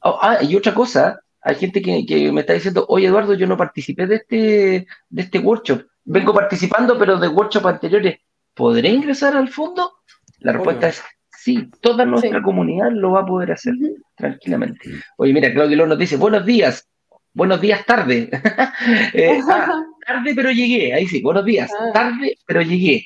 Oh, 0.00 0.18
ah, 0.20 0.38
y 0.42 0.54
otra 0.56 0.72
cosa, 0.74 1.20
hay 1.40 1.56
gente 1.56 1.82
que, 1.82 2.06
que, 2.06 2.30
me 2.32 2.42
está 2.42 2.52
diciendo, 2.52 2.86
oye 2.88 3.06
Eduardo, 3.06 3.34
yo 3.34 3.46
no 3.46 3.56
participé 3.56 4.06
de 4.06 4.16
este, 4.16 4.86
de 5.08 5.22
este 5.22 5.38
workshop. 5.38 5.82
Vengo 6.04 6.32
participando, 6.32 6.98
pero 6.98 7.18
de 7.18 7.28
workshop 7.28 7.66
anteriores. 7.66 8.18
¿Podré 8.54 8.88
ingresar 8.90 9.36
al 9.36 9.48
fondo? 9.48 9.92
La 10.38 10.52
respuesta 10.52 10.88
es 10.88 11.02
Sí, 11.46 11.70
toda 11.80 12.04
nuestra 12.04 12.42
comunidad 12.42 12.90
lo 12.90 13.12
va 13.12 13.20
a 13.20 13.24
poder 13.24 13.52
hacer 13.52 13.74
tranquilamente. 14.16 14.90
Oye, 15.16 15.32
mira, 15.32 15.52
Claudio 15.52 15.86
nos 15.86 15.96
dice, 15.96 16.16
buenos 16.16 16.44
días, 16.44 16.88
buenos 17.32 17.60
días 17.60 17.86
tarde. 17.86 18.30
Eh, 19.14 19.40
ah, 19.48 19.82
tarde 20.04 20.32
pero 20.34 20.50
llegué, 20.50 20.92
ahí 20.92 21.06
sí, 21.06 21.22
buenos 21.22 21.44
días, 21.44 21.70
ah. 21.78 21.92
tarde 21.92 22.36
pero 22.46 22.62
llegué. 22.62 23.04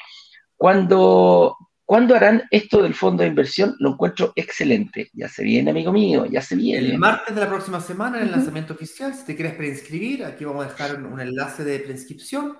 Cuando, 0.57 1.55
¿Cuándo 1.91 2.15
harán 2.15 2.45
esto 2.53 2.85
del 2.85 2.95
fondo 2.95 3.25
de 3.25 3.29
inversión? 3.31 3.75
Lo 3.81 3.95
encuentro 3.95 4.33
excelente. 4.37 5.11
Ya 5.12 5.27
se 5.27 5.43
viene, 5.43 5.73
amigo 5.73 5.91
mío, 5.91 6.25
ya 6.25 6.41
se 6.41 6.55
viene. 6.55 6.87
El 6.87 6.99
martes 6.99 7.35
de 7.35 7.41
la 7.41 7.49
próxima 7.49 7.81
semana, 7.81 8.19
en 8.19 8.27
el 8.27 8.31
lanzamiento 8.31 8.75
oficial, 8.75 9.12
si 9.12 9.27
te 9.27 9.35
quieres 9.35 9.55
preinscribir, 9.55 10.25
aquí 10.25 10.45
vamos 10.45 10.65
a 10.65 10.69
dejar 10.69 11.03
un, 11.03 11.21
enlace 11.21 11.65
de 11.65 11.81
preinscripción. 11.81 12.57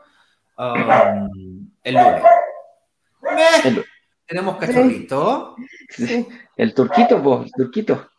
Um, 0.59 1.71
el 1.85 1.95
lunes. 1.95 2.23
Tenemos 4.27 4.57
cachorrito. 4.57 5.55
El 6.57 6.75
turquito, 6.75 7.21
vos, 7.21 7.47
el 7.47 7.53
turquito. 7.53 8.11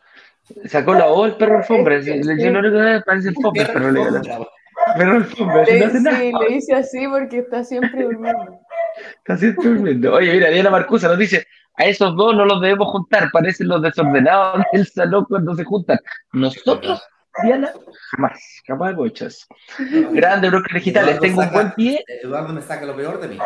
Sacó 0.64 0.94
la 0.94 1.08
O 1.08 1.26
el 1.26 1.36
perro 1.36 1.58
alfombra. 1.58 2.00
Yo 2.00 2.52
no 2.52 2.62
le 2.62 3.02
parece 3.02 3.28
el 3.28 3.36
fombre, 3.36 3.66
pero 3.66 3.92
le 3.92 4.02
Perro 4.98 5.18
alfombra. 5.18 5.66
Sí, 5.66 6.32
le 6.40 6.56
hice 6.56 6.74
así 6.74 7.06
porque 7.06 7.40
está 7.40 7.66
siempre 7.66 8.02
durmiendo. 8.02 8.62
Está 9.18 9.38
siempre 9.38 9.70
durmiendo. 9.70 10.14
Oye, 10.14 10.34
mira, 10.34 10.50
Diana 10.50 10.70
Marcusa 10.70 11.08
nos 11.08 11.18
dice, 11.18 11.48
a 11.76 11.86
esos 11.86 12.16
dos 12.16 12.36
no 12.36 12.46
los 12.46 12.62
debemos 12.62 12.90
juntar, 12.90 13.30
parecen 13.32 13.68
los 13.68 13.82
desordenados 13.82 14.64
del 14.74 14.88
salón 14.88 15.26
cuando 15.28 15.56
se 15.56 15.64
juntan. 15.64 16.00
Nosotros, 16.34 17.02
Diana, 17.44 17.72
jamás, 18.12 18.40
jamás 18.68 18.96
hecho 19.06 19.28
eso. 19.28 19.48
Grande, 20.12 20.50
brokers 20.50 20.76
digitales, 20.76 21.20
tengo 21.20 21.42
un 21.42 21.52
buen 21.52 21.72
pie. 21.74 22.04
Eduardo 22.08 22.54
me 22.54 22.62
saca 22.62 22.86
lo 22.86 22.96
peor 22.96 23.20
de 23.22 23.28
mí. 23.30 23.38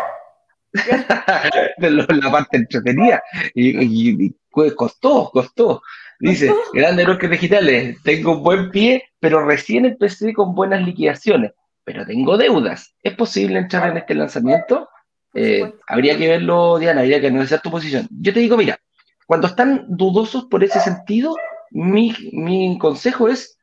la 1.77 2.31
parte 2.31 2.57
entretenida. 2.57 3.23
Y, 3.53 4.25
y, 4.25 4.35
costó, 4.75 5.29
costó. 5.31 5.81
Dice, 6.19 6.51
grande 6.73 7.03
brokers 7.03 7.31
digitales, 7.31 8.01
tengo 8.03 8.37
un 8.37 8.43
buen 8.43 8.71
pie, 8.71 9.03
pero 9.19 9.45
recién 9.45 9.85
empecé 9.85 10.33
con 10.33 10.55
buenas 10.55 10.81
liquidaciones, 10.81 11.51
pero 11.83 12.05
tengo 12.05 12.37
deudas. 12.37 12.95
¿Es 13.03 13.15
posible 13.15 13.59
entrar 13.59 13.89
en 13.91 13.97
este 13.97 14.15
lanzamiento? 14.15 14.89
Eh, 15.37 15.73
habría 15.87 16.17
que 16.17 16.29
verlo, 16.29 16.79
Diana, 16.79 17.01
habría 17.01 17.19
que 17.19 17.27
analizar 17.27 17.61
tu 17.61 17.69
posición. 17.69 18.07
Yo 18.09 18.33
te 18.33 18.39
digo, 18.39 18.55
mira, 18.55 18.79
cuando 19.27 19.47
están 19.47 19.85
dudosos 19.89 20.45
por 20.45 20.63
ese 20.63 20.79
sentido, 20.79 21.35
mi, 21.71 22.15
mi 22.31 22.77
consejo 22.77 23.27
es, 23.27 23.57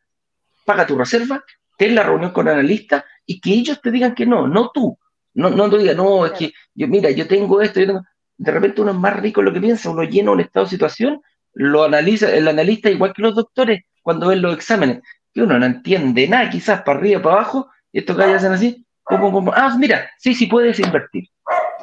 paga 0.66 0.86
tu 0.86 0.98
reserva, 0.98 1.42
ten 1.78 1.94
la 1.94 2.02
reunión 2.02 2.32
con 2.32 2.46
analistas 2.46 3.04
y 3.24 3.40
que 3.40 3.50
ellos 3.54 3.80
te 3.80 3.90
digan 3.90 4.14
que 4.14 4.26
no, 4.26 4.46
no 4.46 4.70
tú. 4.72 4.98
No, 5.34 5.48
no 5.48 5.70
te 5.70 5.78
digas, 5.78 5.96
no, 5.96 6.26
es 6.26 6.32
que, 6.32 6.52
yo, 6.74 6.88
mira, 6.88 7.10
yo 7.10 7.26
tengo 7.26 7.62
esto, 7.62 7.80
de 7.80 8.50
repente 8.50 8.82
uno 8.82 8.90
es 8.90 8.98
más 8.98 9.18
rico 9.18 9.40
en 9.40 9.46
lo 9.46 9.52
que 9.54 9.60
piensa, 9.60 9.88
uno 9.88 10.02
llena 10.02 10.32
un 10.32 10.40
estado 10.40 10.66
de 10.66 10.70
situación, 10.70 11.22
lo 11.54 11.84
analiza, 11.84 12.30
el 12.34 12.48
analista, 12.48 12.90
igual 12.90 13.14
que 13.14 13.22
los 13.22 13.34
doctores, 13.34 13.82
cuando 14.02 14.28
ven 14.28 14.42
los 14.42 14.54
exámenes, 14.54 15.00
que 15.32 15.40
uno 15.40 15.58
no 15.58 15.64
entiende 15.64 16.28
nada, 16.28 16.50
quizás 16.50 16.82
para 16.82 16.98
arriba, 16.98 17.22
para 17.22 17.36
abajo, 17.36 17.70
y 17.90 18.00
estos 18.00 18.16
gallos 18.16 18.36
hacen 18.36 18.52
así, 18.52 18.86
como, 19.02 19.32
como, 19.32 19.52
ah, 19.54 19.74
mira, 19.78 20.10
sí, 20.18 20.34
sí 20.34 20.46
puedes 20.46 20.78
invertir. 20.78 21.24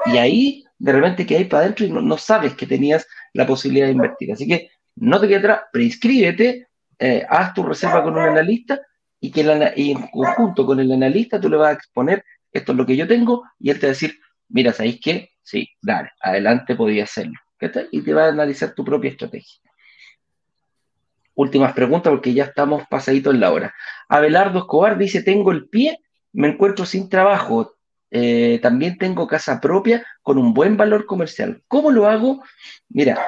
Y 0.06 0.18
ahí, 0.18 0.64
de 0.78 0.92
repente, 0.92 1.26
que 1.26 1.38
hay 1.38 1.46
para 1.46 1.64
adentro 1.64 1.86
y 1.86 1.92
no, 1.92 2.18
sabes 2.18 2.54
que 2.56 2.68
tenías 2.68 3.08
la 3.34 3.46
posibilidad 3.46 3.88
de 3.88 3.94
invertir. 3.94 4.32
Así 4.32 4.48
que 4.48 4.70
no 4.96 5.20
te 5.20 5.28
quedes 5.28 5.40
atrás, 5.40 5.62
preinscríbete, 5.72 6.68
eh, 7.00 7.26
haz 7.30 7.54
tu 7.54 7.64
reserva 7.64 8.04
con 8.04 8.14
un 8.14 8.20
analista 8.20 8.80
y 9.20 9.32
que 9.32 9.42
en 9.42 10.08
conjunto 10.08 10.66
con 10.66 10.80
el 10.80 10.92
analista 10.92 11.40
tú 11.40 11.50
le 11.50 11.58
vas 11.58 11.70
a 11.70 11.74
exponer 11.74 12.24
esto 12.52 12.72
es 12.72 12.78
lo 12.78 12.86
que 12.86 12.98
yo 12.98 13.08
tengo 13.08 13.44
y 13.60 13.70
él 13.70 13.80
te 13.80 13.88
va 13.88 13.92
a 13.92 13.94
decir, 13.94 14.20
mira, 14.48 14.74
¿sabéis 14.74 15.00
qué? 15.02 15.30
Sí, 15.42 15.70
dale, 15.82 16.12
adelante 16.22 16.76
podía 16.76 17.04
hacerlo. 17.04 17.40
Y 17.92 18.02
te 18.02 18.14
va 18.14 18.26
a 18.26 18.30
analizar 18.30 18.74
tu 18.74 18.84
propia 18.84 19.12
estrategia. 19.12 19.60
Últimas 21.36 21.74
preguntas 21.74 22.12
porque 22.12 22.34
ya 22.34 22.46
estamos 22.46 22.84
pasaditos 22.90 23.34
en 23.34 23.40
la 23.40 23.52
hora. 23.52 23.74
Abelardo 24.08 24.60
Escobar 24.60 24.98
dice, 24.98 25.24
tengo 25.24 25.52
el 25.52 25.70
pie, 25.70 26.00
me 26.34 26.50
encuentro 26.50 26.86
sin 26.86 27.10
trabajo, 27.10 27.76
eh, 28.12 28.60
también 28.62 28.98
tengo 28.98 29.28
casa 29.28 29.60
propia 29.62 30.06
con 30.22 30.38
un 30.38 30.54
buen 30.54 30.78
valor 30.78 31.06
comercial. 31.06 31.62
¿Cómo 31.68 31.92
lo 31.92 32.08
hago? 32.08 32.44
Mira, 32.90 33.20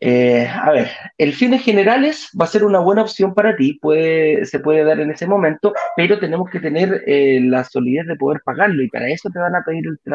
eh, 0.00 0.46
a 0.46 0.70
ver, 0.72 0.90
el 1.16 1.32
fines 1.32 1.62
generales 1.62 2.28
va 2.38 2.44
a 2.44 2.48
ser 2.48 2.64
una 2.64 2.80
buena 2.80 3.02
opción 3.02 3.34
para 3.34 3.56
ti, 3.56 3.78
se 3.82 4.60
puede 4.60 4.84
dar 4.84 5.00
en 5.00 5.10
ese 5.10 5.26
momento, 5.26 5.72
pero 5.96 6.18
tenemos 6.18 6.50
que 6.50 6.60
tener 6.60 7.04
eh, 7.06 7.40
la 7.42 7.64
solidez 7.64 8.06
de 8.06 8.16
poder 8.16 8.42
pagarlo 8.44 8.82
y 8.82 8.88
para 8.88 9.08
eso 9.08 9.30
te 9.30 9.38
van 9.38 9.54
a 9.54 9.62
pedir, 9.64 9.84
te 10.04 10.10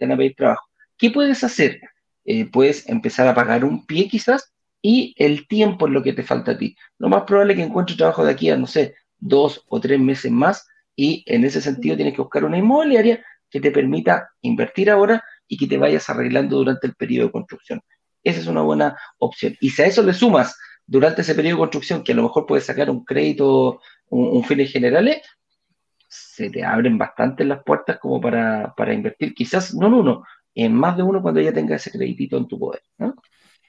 van 0.00 0.12
a 0.12 0.16
pedir 0.16 0.34
trabajo. 0.34 0.68
¿Qué 0.98 1.10
puedes 1.10 1.42
hacer? 1.44 1.80
puedes 2.52 2.88
empezar 2.88 3.28
a 3.28 3.34
pagar 3.34 3.66
un 3.66 3.84
pie 3.84 4.08
quizás 4.08 4.50
y 4.80 5.14
el 5.18 5.46
tiempo 5.46 5.86
es 5.86 5.92
lo 5.92 6.02
que 6.02 6.14
te 6.14 6.22
falta 6.22 6.52
a 6.52 6.58
ti. 6.58 6.74
Lo 6.98 7.10
más 7.10 7.24
probable 7.24 7.52
es 7.52 7.58
que 7.58 7.64
encuentres 7.66 7.98
trabajo 7.98 8.24
de 8.24 8.32
aquí 8.32 8.48
a, 8.48 8.56
no 8.56 8.66
sé, 8.66 8.94
dos 9.18 9.62
o 9.68 9.78
tres 9.78 10.00
meses 10.00 10.32
más 10.32 10.66
y 10.96 11.24
en 11.26 11.44
ese 11.44 11.60
sentido 11.60 11.96
tienes 11.96 12.14
que 12.14 12.22
buscar 12.22 12.44
una 12.44 12.58
inmobiliaria 12.58 13.24
que 13.50 13.60
te 13.60 13.70
permita 13.70 14.30
invertir 14.42 14.90
ahora 14.90 15.22
y 15.46 15.56
que 15.56 15.66
te 15.66 15.78
vayas 15.78 16.08
arreglando 16.08 16.56
durante 16.56 16.86
el 16.86 16.94
periodo 16.94 17.26
de 17.26 17.32
construcción. 17.32 17.80
Esa 18.22 18.40
es 18.40 18.46
una 18.46 18.62
buena 18.62 18.96
opción. 19.18 19.56
Y 19.60 19.70
si 19.70 19.82
a 19.82 19.86
eso 19.86 20.02
le 20.02 20.14
sumas 20.14 20.58
durante 20.86 21.22
ese 21.22 21.34
periodo 21.34 21.56
de 21.56 21.60
construcción, 21.60 22.02
que 22.02 22.12
a 22.12 22.16
lo 22.16 22.22
mejor 22.22 22.46
puedes 22.46 22.64
sacar 22.64 22.90
un 22.90 23.04
crédito, 23.04 23.80
un, 24.08 24.42
fin 24.44 24.56
fines 24.56 24.72
generales, 24.72 25.22
se 26.08 26.50
te 26.50 26.64
abren 26.64 26.96
bastante 26.96 27.44
las 27.44 27.62
puertas 27.62 27.98
como 27.98 28.20
para, 28.20 28.72
para, 28.76 28.94
invertir, 28.94 29.34
quizás 29.34 29.74
no 29.74 29.88
en 29.88 29.94
uno, 29.94 30.24
en 30.54 30.74
más 30.74 30.96
de 30.96 31.02
uno 31.02 31.20
cuando 31.20 31.40
ya 31.40 31.52
tengas 31.52 31.86
ese 31.86 31.96
crédito 31.96 32.36
en 32.36 32.48
tu 32.48 32.58
poder. 32.58 32.82
¿no? 32.98 33.14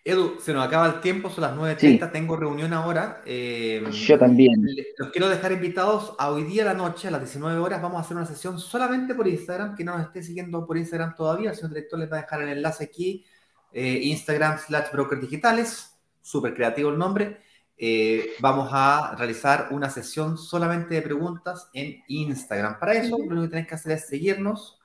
Edu, 0.08 0.40
se 0.40 0.54
nos 0.54 0.64
acaba 0.64 0.86
el 0.86 1.02
tiempo, 1.02 1.32
son 1.32 1.42
las 1.42 1.56
9.30, 1.56 2.12
tengo 2.12 2.38
reunión 2.38 2.74
ahora. 2.74 3.24
Eh, 3.26 3.84
Yo 3.92 4.20
también. 4.20 4.64
Los 5.00 5.10
quiero 5.10 5.28
dejar 5.28 5.52
invitados 5.52 6.14
a 6.20 6.30
hoy 6.30 6.44
día 6.44 6.62
a 6.62 6.66
la 6.68 6.74
noche, 6.76 7.08
a 7.08 7.12
las 7.12 7.22
19 7.22 7.60
horas, 7.60 7.82
vamos 7.82 7.98
a 7.98 8.02
hacer 8.02 8.16
una 8.16 8.28
sesión 8.28 8.60
solamente 8.60 9.16
por 9.16 9.28
Instagram, 9.28 9.76
que 9.76 9.84
no 9.84 9.98
nos 9.98 10.06
esté 10.06 10.22
siguiendo 10.22 10.64
por 10.68 10.78
Instagram 10.78 11.16
todavía, 11.16 11.50
el 11.50 11.56
señor 11.56 11.72
director 11.72 11.98
les 11.98 12.12
va 12.12 12.20
a 12.20 12.22
dejar 12.22 12.44
el 12.44 12.50
enlace 12.50 12.84
aquí, 12.84 13.26
eh, 13.74 14.00
Instagram 14.04 14.60
slash 14.60 14.92
brokers 14.92 15.22
digitales, 15.22 15.98
súper 16.22 16.54
creativo 16.54 16.92
el 16.92 17.00
nombre. 17.00 17.40
Eh, 17.76 18.34
vamos 18.42 18.70
a 18.72 19.16
realizar 19.18 19.70
una 19.72 19.90
sesión 19.90 20.38
solamente 20.38 20.94
de 20.94 21.02
preguntas 21.02 21.68
en 21.74 22.04
Instagram. 22.08 22.78
Para 22.78 22.94
eso, 22.94 23.18
lo 23.18 23.26
único 23.26 23.42
que 23.42 23.48
tienes 23.48 23.68
que 23.68 23.74
hacer 23.74 23.94
es 23.94 24.08
seguirnos. 24.08 24.80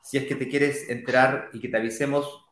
Si 0.00 0.16
es 0.16 0.24
que 0.24 0.36
te 0.36 0.48
quieres 0.48 0.88
enterar 0.88 1.50
y 1.52 1.60
que 1.60 1.68
te 1.68 1.76
avisemos 1.76 2.43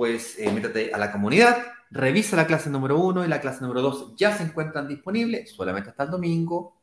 pues 0.00 0.38
eh, 0.38 0.50
métete 0.50 0.94
a 0.94 0.96
la 0.96 1.12
comunidad, 1.12 1.58
revisa 1.90 2.34
la 2.34 2.46
clase 2.46 2.70
número 2.70 2.98
uno 2.98 3.22
y 3.22 3.28
la 3.28 3.38
clase 3.38 3.60
número 3.60 3.82
dos 3.82 4.14
ya 4.16 4.34
se 4.34 4.44
encuentran 4.44 4.88
disponibles, 4.88 5.50
solamente 5.50 5.90
hasta 5.90 6.04
el 6.04 6.10
domingo, 6.10 6.80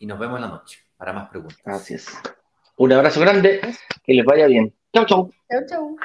y 0.00 0.06
nos 0.06 0.18
vemos 0.18 0.38
en 0.38 0.42
la 0.42 0.48
noche 0.48 0.80
para 0.96 1.12
más 1.12 1.28
preguntas. 1.28 1.60
Gracias. 1.64 2.08
Un 2.76 2.92
abrazo 2.92 3.20
grande, 3.20 3.60
que 4.02 4.14
les 4.14 4.24
vaya 4.24 4.48
bien. 4.48 4.74
Chau, 4.92 5.06
chau. 5.06 5.30
Chau, 5.48 5.60
chau. 5.68 5.96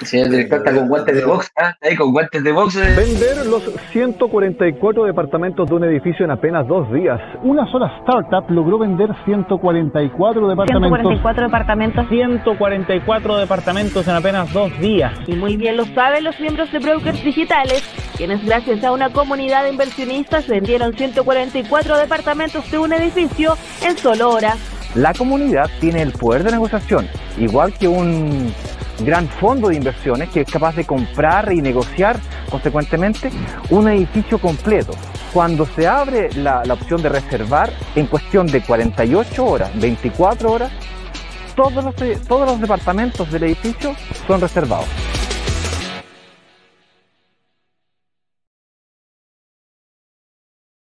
El 0.00 0.06
señor 0.06 0.28
director 0.28 0.58
está 0.58 0.72
con 0.72 0.88
guantes 0.88 1.16
de 1.16 1.24
box, 1.24 1.52
¿ah? 1.56 1.74
ahí 1.82 1.96
con 1.96 2.12
guantes 2.12 2.44
de 2.44 2.52
box. 2.52 2.76
Eh. 2.76 2.94
Vender 2.96 3.46
los 3.46 3.64
144 3.90 5.04
departamentos 5.04 5.68
de 5.68 5.74
un 5.74 5.82
edificio 5.82 6.24
en 6.24 6.30
apenas 6.30 6.68
dos 6.68 6.92
días. 6.92 7.20
Una 7.42 7.68
sola 7.72 7.98
startup 7.98 8.48
logró 8.48 8.78
vender 8.78 9.08
144 9.24 10.48
departamentos. 10.48 10.90
144 11.00 11.44
departamentos. 11.46 12.08
144 12.08 13.36
departamentos 13.38 14.06
en 14.06 14.14
apenas 14.14 14.52
dos 14.52 14.78
días. 14.78 15.12
Y 15.26 15.34
muy 15.34 15.56
bien 15.56 15.76
lo 15.76 15.84
saben 15.86 16.22
los 16.22 16.38
miembros 16.38 16.70
de 16.70 16.78
Brokers 16.78 17.24
Digitales, 17.24 17.82
quienes 18.16 18.44
gracias 18.44 18.84
a 18.84 18.92
una 18.92 19.10
comunidad 19.10 19.64
de 19.64 19.70
inversionistas 19.70 20.46
vendieron 20.46 20.92
144 20.92 21.98
departamentos 21.98 22.70
de 22.70 22.78
un 22.78 22.92
edificio 22.92 23.56
en 23.82 23.98
solo 23.98 24.30
horas. 24.30 24.58
La 24.94 25.12
comunidad 25.12 25.68
tiene 25.80 26.02
el 26.02 26.12
poder 26.12 26.44
de 26.44 26.52
negociación, 26.52 27.08
igual 27.36 27.74
que 27.74 27.88
un 27.88 28.52
gran 29.00 29.28
fondo 29.28 29.68
de 29.68 29.76
inversiones 29.76 30.28
que 30.30 30.42
es 30.42 30.50
capaz 30.50 30.76
de 30.76 30.84
comprar 30.84 31.52
y 31.52 31.62
negociar 31.62 32.18
consecuentemente 32.50 33.30
un 33.70 33.88
edificio 33.88 34.38
completo. 34.38 34.92
Cuando 35.32 35.66
se 35.66 35.86
abre 35.86 36.32
la, 36.34 36.62
opción 36.70 37.02
de 37.02 37.08
reservar, 37.08 37.70
en 37.94 38.06
cuestión 38.06 38.46
de 38.46 38.62
48 38.62 39.44
horas, 39.44 39.70
24 39.80 40.50
horas, 40.50 40.72
todos 41.54 41.84
los, 41.84 41.94
todos 42.26 42.46
los 42.46 42.60
departamentos 42.60 43.30
del 43.30 43.44
edificio 43.44 43.94
son 44.26 44.40
reservados. 44.40 44.86